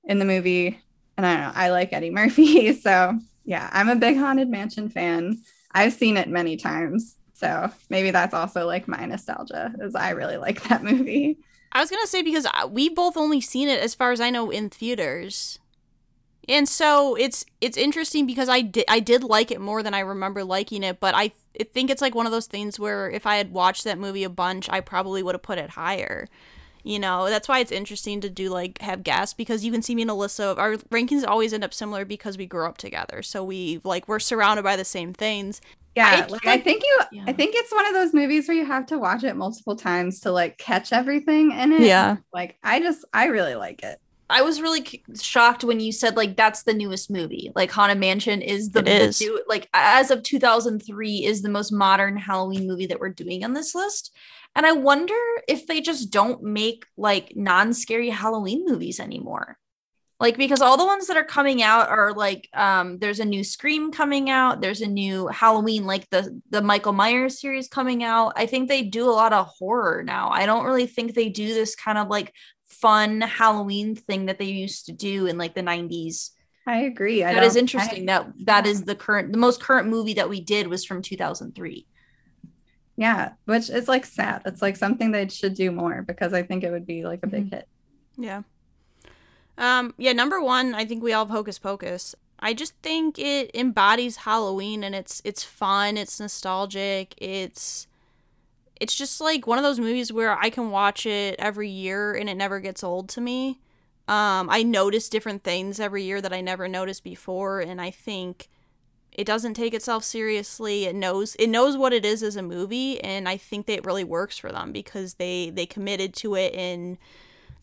in 0.03 0.19
the 0.19 0.25
movie. 0.25 0.79
And 1.15 1.25
I 1.25 1.33
don't 1.33 1.43
know, 1.43 1.51
I 1.55 1.69
like 1.71 1.93
Eddie 1.93 2.09
Murphy. 2.09 2.73
So 2.81 3.19
yeah, 3.45 3.69
I'm 3.71 3.89
a 3.89 3.95
big 3.95 4.17
Haunted 4.17 4.49
Mansion 4.49 4.89
fan. 4.89 5.37
I've 5.77 5.93
seen 5.93 6.17
it 6.17 6.27
many 6.27 6.57
times. 6.57 7.15
So 7.33 7.71
maybe 7.89 8.09
that's 8.09 8.33
also 8.33 8.65
like 8.65 8.87
my 8.87 9.05
nostalgia, 9.05 9.71
is 9.79 9.93
I 9.93 10.09
really 10.09 10.37
like 10.37 10.63
that 10.63 10.83
movie. 10.83 11.37
I 11.71 11.81
was 11.81 11.91
gonna 11.91 12.07
say 12.07 12.23
because 12.23 12.47
we 12.71 12.89
both 12.89 13.15
only 13.15 13.41
seen 13.41 13.67
it 13.67 13.79
as 13.79 13.93
far 13.93 14.11
as 14.11 14.19
I 14.19 14.31
know 14.31 14.49
in 14.49 14.69
theaters, 14.71 15.59
and 16.49 16.67
so 16.67 17.15
it's 17.15 17.45
it's 17.61 17.77
interesting 17.77 18.25
because 18.25 18.49
I 18.49 18.61
did 18.61 18.85
I 18.87 18.99
did 18.99 19.23
like 19.23 19.51
it 19.51 19.61
more 19.61 19.83
than 19.83 19.93
I 19.93 19.99
remember 19.99 20.43
liking 20.43 20.81
it, 20.81 20.99
but 20.99 21.13
I 21.13 21.31
think 21.73 21.91
it's 21.91 22.01
like 22.01 22.15
one 22.15 22.25
of 22.25 22.31
those 22.31 22.47
things 22.47 22.79
where 22.79 23.09
if 23.11 23.27
I 23.27 23.35
had 23.35 23.51
watched 23.51 23.83
that 23.83 23.99
movie 23.99 24.23
a 24.23 24.29
bunch, 24.29 24.67
I 24.69 24.79
probably 24.81 25.21
would 25.21 25.35
have 25.35 25.43
put 25.43 25.59
it 25.59 25.71
higher. 25.71 26.27
You 26.87 26.99
know, 26.99 27.29
that's 27.29 27.49
why 27.49 27.59
it's 27.59 27.71
interesting 27.71 28.21
to 28.21 28.29
do 28.29 28.49
like 28.49 28.79
have 28.81 29.03
guests 29.03 29.33
because 29.33 29.65
you 29.65 29.73
can 29.73 29.81
see 29.81 29.93
me 29.93 30.03
and 30.03 30.11
Alyssa. 30.11 30.57
Our 30.57 30.77
rankings 30.77 31.27
always 31.27 31.51
end 31.51 31.65
up 31.65 31.73
similar 31.73 32.05
because 32.05 32.37
we 32.37 32.45
grew 32.45 32.65
up 32.65 32.77
together, 32.77 33.21
so 33.21 33.43
we 33.43 33.81
like 33.83 34.07
we're 34.07 34.19
surrounded 34.19 34.63
by 34.63 34.77
the 34.77 34.85
same 34.85 35.13
things. 35.13 35.59
Yeah, 35.97 36.25
I- 36.27 36.31
like, 36.31 36.45
I 36.45 36.57
think 36.59 36.83
you 36.83 36.99
Yeah. 37.11 37.23
I 37.27 37.33
think 37.33 37.55
it's 37.55 37.73
one 37.73 37.85
of 37.87 37.93
those 37.93 38.13
movies 38.13 38.47
where 38.47 38.55
you 38.55 38.65
have 38.65 38.85
to 38.87 38.97
watch 38.97 39.23
it 39.25 39.35
multiple 39.35 39.75
times 39.75 40.21
to 40.21 40.31
like 40.31 40.57
catch 40.57 40.93
everything 40.93 41.51
in 41.51 41.73
it. 41.73 41.81
Yeah. 41.81 42.17
Like 42.33 42.57
I 42.63 42.79
just 42.79 43.03
I 43.13 43.25
really 43.25 43.55
like 43.55 43.83
it. 43.83 43.99
I 44.29 44.41
was 44.41 44.61
really 44.61 44.83
c- 44.83 45.03
shocked 45.21 45.63
when 45.63 45.79
you 45.79 45.91
said 45.91 46.17
like 46.17 46.35
that's 46.35 46.63
the 46.63 46.73
newest 46.73 47.09
movie. 47.09 47.51
Like 47.55 47.71
Haunted 47.71 47.97
Mansion 47.97 48.41
is 48.41 48.71
the, 48.71 48.79
It 48.79 48.87
is. 48.87 49.19
the 49.19 49.25
new, 49.25 49.43
like 49.47 49.69
as 49.73 50.11
of 50.11 50.23
2003 50.23 51.25
is 51.25 51.41
the 51.41 51.49
most 51.49 51.71
modern 51.71 52.17
Halloween 52.17 52.67
movie 52.67 52.87
that 52.87 52.99
we're 52.99 53.09
doing 53.09 53.43
on 53.43 53.53
this 53.53 53.73
list. 53.73 54.13
And 54.55 54.65
I 54.65 54.73
wonder 54.73 55.15
if 55.47 55.67
they 55.67 55.81
just 55.81 56.11
don't 56.11 56.43
make 56.43 56.85
like 56.97 57.33
non-scary 57.35 58.09
Halloween 58.09 58.65
movies 58.65 58.99
anymore. 58.99 59.57
Like 60.19 60.35
because 60.35 60.61
all 60.61 60.77
the 60.77 60.85
ones 60.85 61.07
that 61.07 61.17
are 61.17 61.23
coming 61.23 61.61
out 61.61 61.89
are 61.89 62.11
like 62.11 62.49
um 62.53 62.97
there's 62.97 63.19
a 63.19 63.25
new 63.25 63.43
Scream 63.43 63.91
coming 63.91 64.29
out, 64.31 64.61
there's 64.61 64.81
a 64.81 64.87
new 64.87 65.27
Halloween 65.27 65.85
like 65.85 66.09
the 66.09 66.41
the 66.49 66.61
Michael 66.61 66.91
Myers 66.93 67.39
series 67.39 67.67
coming 67.69 68.03
out. 68.03 68.33
I 68.35 68.47
think 68.47 68.67
they 68.67 68.81
do 68.81 69.07
a 69.07 69.13
lot 69.13 69.31
of 69.31 69.45
horror 69.45 70.03
now. 70.03 70.29
I 70.31 70.47
don't 70.47 70.65
really 70.65 70.87
think 70.87 71.13
they 71.13 71.29
do 71.29 71.53
this 71.53 71.75
kind 71.75 71.99
of 71.99 72.07
like 72.07 72.33
fun 72.81 73.21
Halloween 73.21 73.95
thing 73.95 74.25
that 74.27 74.37
they 74.39 74.45
used 74.45 74.85
to 74.87 74.91
do 74.93 75.25
in 75.27 75.37
like 75.37 75.55
the 75.55 75.61
90s. 75.63 76.31
I 76.67 76.79
agree. 76.79 77.23
I 77.23 77.33
That 77.33 77.43
is 77.43 77.55
interesting. 77.55 78.03
I- 78.09 78.13
that 78.13 78.33
that 78.45 78.65
is 78.67 78.83
the 78.83 78.95
current 78.95 79.31
the 79.31 79.37
most 79.39 79.61
current 79.61 79.87
movie 79.89 80.13
that 80.15 80.29
we 80.29 80.41
did 80.41 80.67
was 80.67 80.83
from 80.85 81.01
2003. 81.01 81.87
yeah, 82.99 83.33
which 83.45 83.69
is 83.69 83.87
like 83.87 84.05
sad. 84.05 84.41
It's 84.45 84.61
like 84.61 84.75
something 84.75 85.11
they 85.11 85.27
should 85.29 85.53
do 85.53 85.71
more 85.71 86.01
because 86.01 86.33
I 86.33 86.41
think 86.43 86.63
it 86.63 86.71
would 86.71 86.85
be 86.87 87.05
like 87.05 87.19
a 87.23 87.27
big 87.27 87.49
Mhm. 87.49 87.53
hit. 87.53 87.67
Yeah. 88.17 88.41
Um, 89.57 89.93
yeah, 89.97 90.13
number 90.13 90.41
one, 90.41 90.73
I 90.75 90.85
think 90.85 91.03
we 91.03 91.13
all 91.13 91.25
have 91.25 91.31
Hocus 91.31 91.59
Pocus. 91.59 92.15
I 92.39 92.53
just 92.53 92.73
think 92.83 93.17
it 93.17 93.49
embodies 93.55 94.17
Halloween 94.17 94.83
and 94.83 94.93
it's 94.93 95.21
it's 95.25 95.43
fun, 95.43 95.97
it's 95.97 96.19
nostalgic, 96.19 97.13
it's 97.17 97.87
it's 98.79 98.95
just 98.95 99.21
like 99.21 99.47
one 99.47 99.57
of 99.57 99.63
those 99.63 99.79
movies 99.79 100.11
where 100.11 100.37
I 100.37 100.49
can 100.49 100.71
watch 100.71 101.05
it 101.05 101.35
every 101.39 101.69
year 101.69 102.13
and 102.13 102.29
it 102.29 102.35
never 102.35 102.59
gets 102.59 102.83
old 102.83 103.09
to 103.09 103.21
me. 103.21 103.59
Um, 104.07 104.49
I 104.49 104.63
notice 104.63 105.09
different 105.09 105.43
things 105.43 105.79
every 105.79 106.03
year 106.03 106.21
that 106.21 106.31
I 106.31 106.39
never 106.39 106.67
noticed 106.67 107.03
before, 107.03 107.59
and 107.59 107.81
I 107.81 107.91
think 107.91 108.47
it 109.11 109.25
doesn't 109.25 109.55
take 109.55 109.73
itself 109.73 110.03
seriously. 110.05 110.85
It 110.85 110.95
knows 110.95 111.35
it 111.35 111.47
knows 111.47 111.75
what 111.75 111.91
it 111.91 112.05
is 112.05 112.23
as 112.23 112.37
a 112.37 112.41
movie, 112.41 113.01
and 113.01 113.27
I 113.27 113.35
think 113.35 113.65
that 113.65 113.79
it 113.79 113.85
really 113.85 114.05
works 114.05 114.37
for 114.37 114.51
them 114.51 114.71
because 114.71 115.15
they 115.15 115.49
they 115.49 115.65
committed 115.65 116.13
to 116.15 116.35
it 116.35 116.53
and 116.53 116.97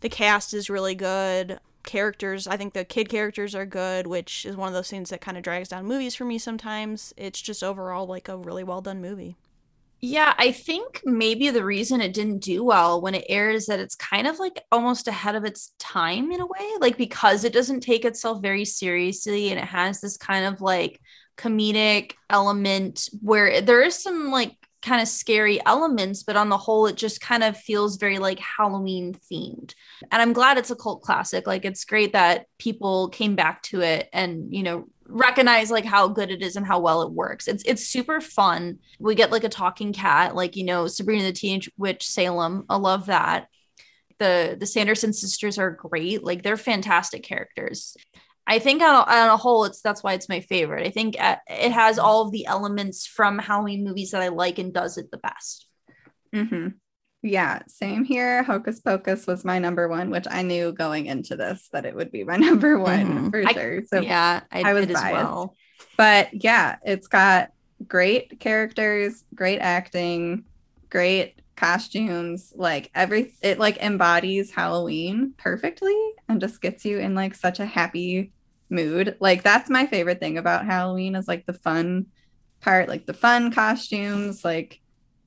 the 0.00 0.10
cast 0.10 0.52
is 0.52 0.68
really 0.68 0.94
good. 0.94 1.60
Characters, 1.82 2.46
I 2.46 2.56
think 2.58 2.74
the 2.74 2.84
kid 2.84 3.08
characters 3.08 3.54
are 3.54 3.66
good, 3.66 4.06
which 4.06 4.44
is 4.44 4.56
one 4.56 4.68
of 4.68 4.74
those 4.74 4.90
things 4.90 5.10
that 5.10 5.20
kind 5.20 5.36
of 5.36 5.42
drags 5.42 5.68
down 5.68 5.86
movies 5.86 6.14
for 6.14 6.24
me 6.26 6.38
sometimes. 6.38 7.14
It's 7.16 7.40
just 7.40 7.62
overall 7.62 8.06
like 8.06 8.28
a 8.28 8.36
really 8.36 8.64
well 8.64 8.82
done 8.82 9.00
movie. 9.00 9.36
Yeah, 10.06 10.34
I 10.36 10.52
think 10.52 11.00
maybe 11.06 11.48
the 11.48 11.64
reason 11.64 12.02
it 12.02 12.12
didn't 12.12 12.40
do 12.40 12.62
well 12.62 13.00
when 13.00 13.14
it 13.14 13.24
aired 13.26 13.54
is 13.54 13.64
that 13.66 13.80
it's 13.80 13.94
kind 13.94 14.26
of 14.26 14.38
like 14.38 14.62
almost 14.70 15.08
ahead 15.08 15.34
of 15.34 15.46
its 15.46 15.72
time 15.78 16.30
in 16.30 16.42
a 16.42 16.46
way, 16.46 16.70
like 16.78 16.98
because 16.98 17.42
it 17.42 17.54
doesn't 17.54 17.80
take 17.80 18.04
itself 18.04 18.42
very 18.42 18.66
seriously 18.66 19.48
and 19.50 19.58
it 19.58 19.64
has 19.64 20.02
this 20.02 20.18
kind 20.18 20.44
of 20.44 20.60
like 20.60 21.00
comedic 21.38 22.12
element 22.28 23.08
where 23.22 23.62
there 23.62 23.80
is 23.80 23.94
some 23.94 24.30
like 24.30 24.54
kind 24.82 25.00
of 25.00 25.08
scary 25.08 25.58
elements, 25.64 26.22
but 26.22 26.36
on 26.36 26.50
the 26.50 26.58
whole, 26.58 26.86
it 26.86 26.96
just 26.96 27.22
kind 27.22 27.42
of 27.42 27.56
feels 27.56 27.96
very 27.96 28.18
like 28.18 28.38
Halloween 28.38 29.14
themed. 29.32 29.72
And 30.12 30.20
I'm 30.20 30.34
glad 30.34 30.58
it's 30.58 30.70
a 30.70 30.76
cult 30.76 31.00
classic. 31.00 31.46
Like, 31.46 31.64
it's 31.64 31.86
great 31.86 32.12
that 32.12 32.44
people 32.58 33.08
came 33.08 33.34
back 33.36 33.62
to 33.62 33.80
it 33.80 34.10
and, 34.12 34.54
you 34.54 34.62
know, 34.62 34.88
recognize 35.06 35.70
like 35.70 35.84
how 35.84 36.08
good 36.08 36.30
it 36.30 36.42
is 36.42 36.56
and 36.56 36.66
how 36.66 36.80
well 36.80 37.02
it 37.02 37.12
works. 37.12 37.48
It's 37.48 37.62
it's 37.64 37.86
super 37.86 38.20
fun. 38.20 38.78
We 38.98 39.14
get 39.14 39.30
like 39.30 39.44
a 39.44 39.48
talking 39.48 39.92
cat, 39.92 40.34
like 40.34 40.56
you 40.56 40.64
know 40.64 40.86
Sabrina 40.86 41.24
the 41.24 41.32
Teenage 41.32 41.70
Witch 41.76 42.06
Salem. 42.06 42.64
I 42.68 42.76
love 42.76 43.06
that. 43.06 43.48
The 44.18 44.56
the 44.58 44.66
Sanderson 44.66 45.12
sisters 45.12 45.58
are 45.58 45.70
great. 45.70 46.24
Like 46.24 46.42
they're 46.42 46.56
fantastic 46.56 47.22
characters. 47.22 47.96
I 48.46 48.58
think 48.58 48.82
on 48.82 48.94
a, 48.94 49.10
on 49.10 49.28
a 49.30 49.36
whole, 49.36 49.64
it's 49.64 49.80
that's 49.80 50.02
why 50.02 50.12
it's 50.12 50.28
my 50.28 50.40
favorite. 50.40 50.86
I 50.86 50.90
think 50.90 51.16
uh, 51.18 51.36
it 51.48 51.72
has 51.72 51.98
all 51.98 52.22
of 52.22 52.30
the 52.30 52.46
elements 52.46 53.06
from 53.06 53.38
Halloween 53.38 53.84
movies 53.84 54.10
that 54.10 54.20
I 54.20 54.28
like 54.28 54.58
and 54.58 54.72
does 54.72 54.98
it 54.98 55.10
the 55.10 55.18
best. 55.18 55.66
Mm-hmm. 56.34 56.68
Yeah, 57.24 57.60
same 57.68 58.04
here. 58.04 58.42
Hocus 58.42 58.80
Pocus 58.80 59.26
was 59.26 59.46
my 59.46 59.58
number 59.58 59.88
one, 59.88 60.10
which 60.10 60.26
I 60.30 60.42
knew 60.42 60.72
going 60.72 61.06
into 61.06 61.36
this 61.36 61.70
that 61.72 61.86
it 61.86 61.96
would 61.96 62.12
be 62.12 62.22
my 62.22 62.36
number 62.48 62.78
one 62.78 63.06
mm-hmm. 63.06 63.30
for 63.30 63.42
I, 63.46 63.52
sure. 63.54 63.82
So 63.86 64.00
yeah, 64.00 64.42
I, 64.52 64.70
I 64.70 64.74
was 64.74 64.86
as 64.88 65.02
well. 65.02 65.56
But 65.96 66.44
yeah, 66.44 66.76
it's 66.84 67.06
got 67.06 67.50
great 67.88 68.38
characters, 68.40 69.24
great 69.34 69.60
acting, 69.60 70.44
great 70.90 71.40
costumes. 71.56 72.52
Like 72.54 72.90
every 72.94 73.32
it 73.40 73.58
like 73.58 73.82
embodies 73.82 74.50
Halloween 74.50 75.32
perfectly 75.38 75.96
and 76.28 76.42
just 76.42 76.60
gets 76.60 76.84
you 76.84 76.98
in 76.98 77.14
like 77.14 77.34
such 77.34 77.58
a 77.58 77.64
happy 77.64 78.32
mood. 78.68 79.16
Like 79.18 79.42
that's 79.42 79.70
my 79.70 79.86
favorite 79.86 80.20
thing 80.20 80.36
about 80.36 80.66
Halloween 80.66 81.14
is 81.16 81.26
like 81.26 81.46
the 81.46 81.54
fun 81.54 82.06
part, 82.60 82.90
like 82.90 83.06
the 83.06 83.14
fun 83.14 83.50
costumes, 83.50 84.44
like 84.44 84.82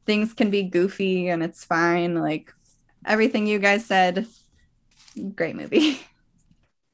things 0.07 0.33
can 0.33 0.49
be 0.49 0.63
goofy 0.63 1.27
and 1.27 1.43
it's 1.43 1.63
fine. 1.63 2.15
Like 2.15 2.51
everything 3.05 3.45
you 3.45 3.59
guys 3.59 3.85
said, 3.85 4.25
great 5.35 5.55
movie. 5.55 5.99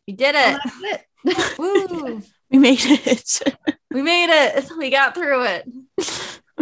We 0.06 0.14
did 0.14 0.36
it. 0.36 0.60
it. 1.24 1.58
Woo. 1.58 2.22
We 2.52 2.60
made 2.60 2.82
it. 2.84 3.42
we 3.90 4.04
made 4.04 4.30
it. 4.30 4.70
We 4.78 4.92
got 4.92 5.16
through 5.16 5.44
it. 5.46 5.68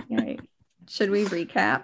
right. 0.09 0.39
Should 0.87 1.09
we 1.09 1.25
recap 1.25 1.83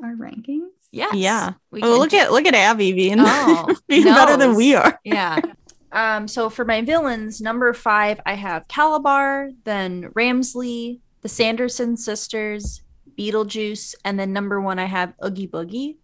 our 0.00 0.14
rankings? 0.14 0.68
Yes. 0.92 1.16
Yeah. 1.16 1.54
We 1.72 1.82
oh, 1.82 1.98
look 1.98 2.14
at 2.14 2.30
look 2.30 2.46
at 2.46 2.54
Abby 2.54 2.92
being, 2.92 3.16
oh, 3.18 3.74
being 3.88 4.04
better 4.04 4.36
than 4.36 4.54
we 4.54 4.76
are. 4.76 5.00
Yeah. 5.02 5.40
Um, 5.90 6.28
so 6.28 6.48
for 6.50 6.64
my 6.64 6.82
villains, 6.82 7.40
number 7.40 7.72
five, 7.72 8.20
I 8.24 8.34
have 8.34 8.68
Kalabar, 8.68 9.50
then 9.64 10.10
Ramsley, 10.10 11.00
the 11.22 11.28
Sanderson 11.28 11.96
sisters, 11.96 12.82
Beetlejuice, 13.18 13.94
and 14.04 14.18
then 14.18 14.32
number 14.32 14.60
one, 14.60 14.78
I 14.78 14.84
have 14.84 15.14
Oogie 15.24 15.48
Boogie. 15.48 15.96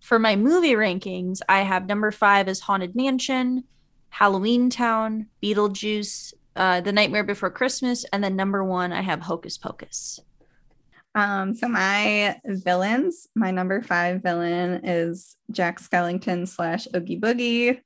For 0.00 0.18
my 0.18 0.34
movie 0.34 0.72
rankings, 0.72 1.40
I 1.48 1.60
have 1.60 1.86
number 1.86 2.10
five 2.10 2.48
as 2.48 2.60
Haunted 2.60 2.96
Mansion, 2.96 3.64
Halloween 4.08 4.70
Town, 4.70 5.26
Beetlejuice, 5.42 6.32
uh, 6.56 6.80
The 6.80 6.92
Nightmare 6.92 7.24
Before 7.24 7.50
Christmas, 7.50 8.04
and 8.12 8.24
then 8.24 8.34
number 8.34 8.64
one, 8.64 8.92
I 8.92 9.02
have 9.02 9.20
Hocus 9.20 9.58
Pocus. 9.58 10.18
Um, 11.14 11.54
so 11.54 11.68
my 11.68 12.40
villains, 12.44 13.28
my 13.34 13.50
number 13.50 13.82
five 13.82 14.22
villain 14.22 14.80
is 14.84 15.36
Jack 15.50 15.80
Skellington 15.80 16.48
slash 16.48 16.88
Oogie 16.96 17.20
Boogie 17.20 17.80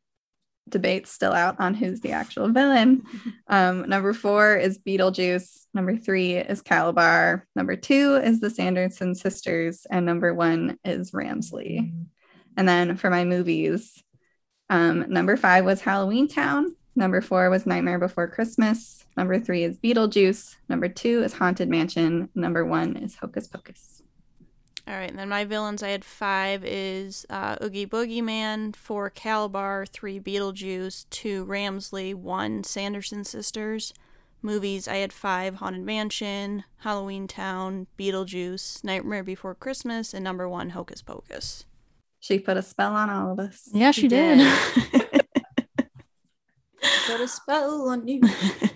debate 0.69 1.07
still 1.07 1.33
out 1.33 1.57
on 1.61 1.75
who's 1.75 2.01
the 2.01 2.13
actual 2.13 2.49
villain. 2.49 3.03
Um, 3.49 3.89
number 3.89 4.13
four 4.13 4.57
is 4.57 4.81
Beetlejuice. 4.81 5.67
Number 5.73 5.97
three 5.97 6.35
is 6.35 6.65
Kalabar. 6.65 7.43
Number 7.55 7.77
two 7.77 8.17
is 8.17 8.41
the 8.41 8.51
Sanderson 8.51 9.15
sisters. 9.15 9.87
And 9.89 10.05
number 10.05 10.35
one 10.35 10.77
is 10.85 11.13
Ramsley. 11.13 11.93
And 12.57 12.69
then 12.69 12.97
for 12.97 13.09
my 13.09 13.25
movies, 13.25 14.03
um, 14.69 15.05
number 15.09 15.37
five 15.37 15.65
was 15.65 15.81
Halloween 15.81 16.27
Town. 16.27 16.75
Number 16.97 17.21
four 17.21 17.51
was 17.51 17.67
Nightmare 17.67 18.01
Before 18.01 18.27
Christmas. 18.27 19.05
Number 19.17 19.39
three 19.39 19.63
is 19.63 19.77
Beetlejuice. 19.77 20.57
Number 20.69 20.89
two 20.89 21.23
is 21.23 21.35
Haunted 21.35 21.69
Mansion. 21.69 22.29
Number 22.35 22.65
one 22.65 22.97
is 22.97 23.15
Hocus 23.15 23.47
Pocus. 23.47 23.96
All 24.89 24.95
right, 24.95 25.11
and 25.11 25.19
then 25.19 25.29
my 25.29 25.45
villains 25.45 25.83
I 25.83 25.89
had 25.89 26.05
five 26.05 26.65
is 26.65 27.27
uh, 27.29 27.57
Oogie 27.61 27.87
Boogie 27.87 28.23
Man, 28.23 28.73
four 28.73 29.11
Kalabar, 29.11 29.89
three 29.89 30.21
Beetlejuice, 30.21 31.07
two 31.11 31.45
Ramsley, 31.45 32.15
one 32.15 32.63
Sanderson 32.63 33.25
Sisters. 33.25 33.93
Movies 34.43 34.87
I 34.87 34.97
had 34.97 35.13
five 35.13 35.57
Haunted 35.57 35.83
Mansion, 35.83 36.63
Halloween 36.79 37.27
Town, 37.27 37.89
Beetlejuice, 37.99 38.85
Nightmare 38.85 39.25
Before 39.25 39.57
Christmas, 39.57 40.15
and 40.15 40.23
number 40.23 40.49
one 40.49 40.71
Hocus 40.71 41.03
Pocus. 41.03 41.65
She 42.21 42.39
put 42.39 42.57
a 42.57 42.63
spell 42.63 42.95
on 42.95 43.11
all 43.11 43.33
of 43.33 43.41
us. 43.41 43.69
Yeah, 43.73 43.91
she, 43.91 44.03
she 44.03 44.09
did. 44.09 44.39
did. 44.39 44.93
put 47.07 47.21
a 47.21 47.27
spell 47.27 47.89
on 47.89 48.07
you. 48.07 48.21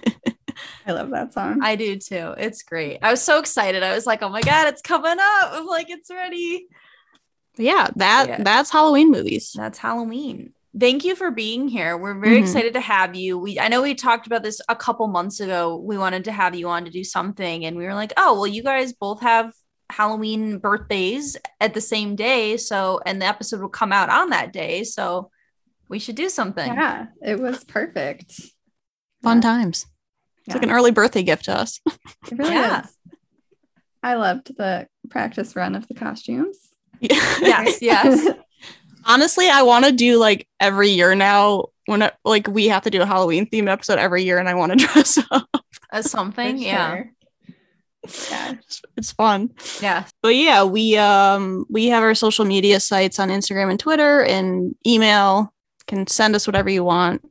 I 0.90 0.92
love 0.92 1.10
that 1.10 1.32
song. 1.32 1.60
I 1.62 1.76
do 1.76 1.96
too. 1.96 2.34
It's 2.36 2.62
great. 2.62 2.98
I 3.00 3.10
was 3.10 3.22
so 3.22 3.38
excited. 3.38 3.82
I 3.82 3.94
was 3.94 4.06
like, 4.06 4.22
oh 4.22 4.28
my 4.28 4.40
God, 4.40 4.66
it's 4.68 4.82
coming 4.82 5.18
up. 5.18 5.50
I'm 5.52 5.66
like, 5.66 5.88
it's 5.88 6.10
ready. 6.10 6.66
Yeah, 7.56 7.88
that 7.96 8.28
yeah. 8.28 8.42
that's 8.42 8.70
Halloween 8.70 9.10
movies. 9.10 9.52
That's 9.54 9.78
Halloween. 9.78 10.52
Thank 10.78 11.04
you 11.04 11.14
for 11.14 11.30
being 11.30 11.68
here. 11.68 11.96
We're 11.96 12.18
very 12.18 12.36
mm-hmm. 12.36 12.44
excited 12.44 12.74
to 12.74 12.80
have 12.80 13.14
you. 13.14 13.38
We 13.38 13.60
I 13.60 13.68
know 13.68 13.82
we 13.82 13.94
talked 13.94 14.26
about 14.26 14.42
this 14.42 14.60
a 14.68 14.74
couple 14.74 15.06
months 15.06 15.40
ago. 15.40 15.76
We 15.76 15.96
wanted 15.96 16.24
to 16.24 16.32
have 16.32 16.54
you 16.54 16.68
on 16.68 16.84
to 16.84 16.90
do 16.90 17.04
something, 17.04 17.64
and 17.64 17.76
we 17.76 17.84
were 17.84 17.94
like, 17.94 18.12
oh, 18.16 18.34
well, 18.34 18.46
you 18.46 18.62
guys 18.62 18.92
both 18.92 19.20
have 19.20 19.52
Halloween 19.90 20.58
birthdays 20.58 21.36
at 21.60 21.74
the 21.74 21.80
same 21.80 22.16
day. 22.16 22.56
So, 22.56 23.00
and 23.06 23.20
the 23.22 23.26
episode 23.26 23.60
will 23.60 23.68
come 23.68 23.92
out 23.92 24.10
on 24.10 24.30
that 24.30 24.52
day. 24.52 24.84
So, 24.84 25.30
we 25.88 25.98
should 25.98 26.16
do 26.16 26.28
something. 26.28 26.72
Yeah, 26.72 27.06
it 27.20 27.38
was 27.38 27.64
perfect. 27.64 28.40
Fun 29.22 29.38
yeah. 29.38 29.42
times. 29.42 29.86
It's 30.50 30.56
yeah. 30.56 30.62
like 30.62 30.68
an 30.68 30.74
early 30.74 30.90
birthday 30.90 31.22
gift 31.22 31.44
to 31.44 31.56
us. 31.56 31.80
It 32.30 32.38
really 32.38 32.54
yeah. 32.54 32.82
is. 32.82 32.96
I 34.02 34.14
loved 34.14 34.56
the 34.56 34.88
practice 35.08 35.54
run 35.54 35.76
of 35.76 35.86
the 35.86 35.94
costumes. 35.94 36.58
yes, 37.00 37.80
yes. 37.82 38.28
Honestly, 39.04 39.48
I 39.48 39.62
want 39.62 39.84
to 39.84 39.92
do 39.92 40.18
like 40.18 40.48
every 40.58 40.90
year 40.90 41.14
now 41.14 41.66
when 41.86 42.02
it, 42.02 42.14
like 42.24 42.48
we 42.48 42.66
have 42.68 42.82
to 42.82 42.90
do 42.90 43.00
a 43.00 43.06
Halloween 43.06 43.46
themed 43.46 43.70
episode 43.70 43.98
every 43.98 44.24
year 44.24 44.38
and 44.38 44.48
I 44.48 44.54
want 44.54 44.72
to 44.72 44.86
dress 44.86 45.18
up 45.30 45.48
as 45.92 46.10
something. 46.10 46.56
Sure. 46.56 46.66
Yeah. 46.66 47.04
Yeah, 48.30 48.52
it's, 48.52 48.82
it's 48.96 49.12
fun. 49.12 49.50
Yeah. 49.80 50.04
But 50.22 50.34
yeah, 50.34 50.64
we 50.64 50.96
um 50.96 51.64
we 51.70 51.86
have 51.86 52.02
our 52.02 52.14
social 52.16 52.44
media 52.44 52.80
sites 52.80 53.20
on 53.20 53.28
Instagram 53.28 53.70
and 53.70 53.78
Twitter 53.78 54.24
and 54.24 54.74
email. 54.84 55.54
Can 55.86 56.06
send 56.06 56.34
us 56.34 56.46
whatever 56.46 56.70
you 56.70 56.82
want. 56.82 57.22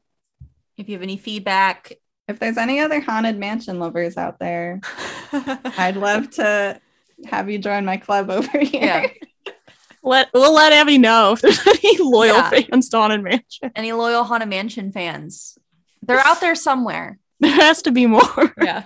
If 0.78 0.88
you 0.88 0.96
have 0.96 1.04
any 1.04 1.18
feedback, 1.18 1.99
if 2.30 2.40
there's 2.40 2.58
any 2.58 2.80
other 2.80 3.02
haunted 3.02 3.38
mansion 3.38 3.80
lovers 3.80 4.16
out 4.16 4.40
there, 4.40 4.80
I'd 5.34 5.98
love 5.98 6.30
to 6.32 6.80
have 7.26 7.50
you 7.50 7.58
join 7.58 7.84
my 7.86 7.98
club 7.98 8.30
over 8.30 8.60
here. 8.60 9.10
Yeah. 9.46 9.54
Let 10.02 10.30
we'll 10.34 10.54
let 10.54 10.72
Abby 10.72 10.98
know 10.98 11.34
if 11.34 11.42
there's 11.42 11.60
any 11.68 11.98
loyal 12.00 12.38
yeah. 12.38 12.50
fans 12.50 12.88
to 12.90 12.98
Haunted 12.98 13.22
Mansion. 13.22 13.72
Any 13.76 13.92
loyal 13.92 14.24
Haunted 14.24 14.48
Mansion 14.48 14.94
fans. 14.94 15.58
They're 16.02 16.26
out 16.26 16.40
there 16.40 16.56
somewhere. 16.56 17.20
There 17.42 17.52
has 17.52 17.82
to 17.82 17.92
be 17.92 18.06
more. 18.06 18.54
Yeah. 18.62 18.84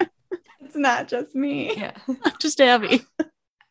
it's 0.62 0.76
not 0.76 1.08
just 1.08 1.36
me. 1.36 1.76
Yeah. 1.76 1.96
just 2.40 2.60
Abby. 2.60 3.02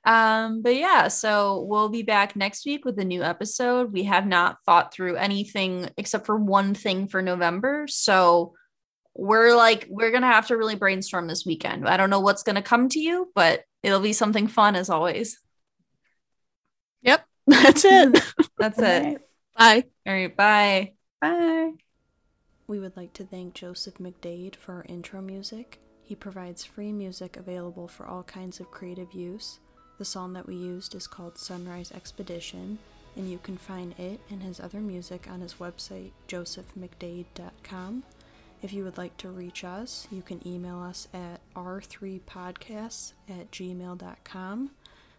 Um, 0.05 0.63
but 0.63 0.77
yeah, 0.77 1.09
so 1.09 1.65
we'll 1.67 1.89
be 1.89 2.03
back 2.03 2.37
next 2.37 2.65
week 2.65 2.85
with 2.85 2.99
a 2.99 3.05
new 3.05 3.23
episode. 3.23 3.93
We 3.93 4.05
have 4.05 4.27
not 4.27 4.59
thought 4.65 4.93
through 4.93 5.17
anything 5.17 5.91
except 5.97 6.27
for 6.27 6.37
one 6.37 6.75
thing 6.75 7.09
for 7.09 7.23
November. 7.23 7.87
So 7.89 8.55
we're 9.15 9.55
like 9.55 9.87
we're 9.91 10.11
gonna 10.11 10.27
have 10.27 10.47
to 10.49 10.57
really 10.57 10.75
brainstorm 10.75 11.27
this 11.27 11.45
weekend. 11.45 11.89
I 11.89 11.97
don't 11.97 12.11
know 12.11 12.21
what's 12.21 12.43
gonna 12.43 12.63
come 12.63 12.89
to 12.91 12.99
you 12.99 13.31
but 13.35 13.65
it'll 13.83 14.01
be 14.01 14.13
something 14.13 14.47
fun 14.47 14.77
as 14.77 14.91
always. 14.91 15.39
Yep. 17.03 17.25
That's 17.47 17.85
it. 17.85 18.23
That's 18.59 18.79
it. 18.79 19.21
Bye. 19.57 19.85
All 20.07 20.13
right 20.13 20.37
bye. 20.37 20.93
Bye. 21.21 21.73
We 22.67 22.79
would 22.79 22.97
like 22.97 23.13
to 23.15 23.25
thank 23.25 23.55
joseph 23.55 23.99
mcdade 23.99 24.57
for 24.57 24.75
our 24.75 24.85
intro 24.89 25.21
music. 25.21 25.79
He 26.05 26.15
provides 26.15 26.65
free 26.65 26.93
music 26.93 27.37
available 27.37 27.89
for 27.89 28.07
all 28.07 28.23
kinds 28.23 28.61
of 28.61 28.71
creative 28.71 29.13
use. 29.13 29.61
The 29.99 30.05
song 30.05 30.33
that 30.33 30.47
we 30.47 30.55
used 30.55 30.95
is 30.95 31.07
called 31.07 31.39
sunrise 31.39 31.93
expedition 31.93 32.79
and 33.17 33.31
you 33.31 33.39
can 33.39 33.57
find 33.57 33.99
it 33.99 34.21
and 34.31 34.43
his 34.43 34.59
other 34.59 34.81
music 34.81 35.29
on 35.31 35.41
his 35.41 35.55
website, 35.55 36.13
josephmcdade.com. 36.29 38.03
If 38.63 38.73
you 38.73 38.85
would 38.85 38.97
like 38.97 39.17
to 39.19 39.29
reach 39.29 39.65
us, 39.65 40.07
you 40.13 40.23
can 40.23 40.47
email 40.47 40.81
us 40.81 41.09
at 41.13 41.41
r3podcasts 41.57 43.13
at 43.29 43.51
gmail.com. 43.51 44.71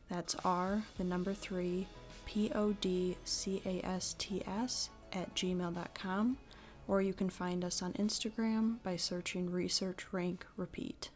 That's 0.10 0.36
R, 0.46 0.84
the 0.98 1.04
number 1.04 1.34
three, 1.34 1.88
P 2.26 2.52
O 2.56 2.72
D 2.80 3.18
C 3.26 3.62
A 3.66 3.86
S 3.86 4.16
T 4.18 4.42
S 4.48 4.90
at 5.12 5.36
gmail.com. 5.36 6.38
Or 6.88 7.02
you 7.02 7.14
can 7.14 7.30
find 7.30 7.66
us 7.66 7.82
on 7.82 7.94
Instagram 7.94 8.78
by 8.84 8.96
searching 8.96 9.52
Research 9.52 10.06
Rank 10.12 10.46
Repeat. 10.56 11.10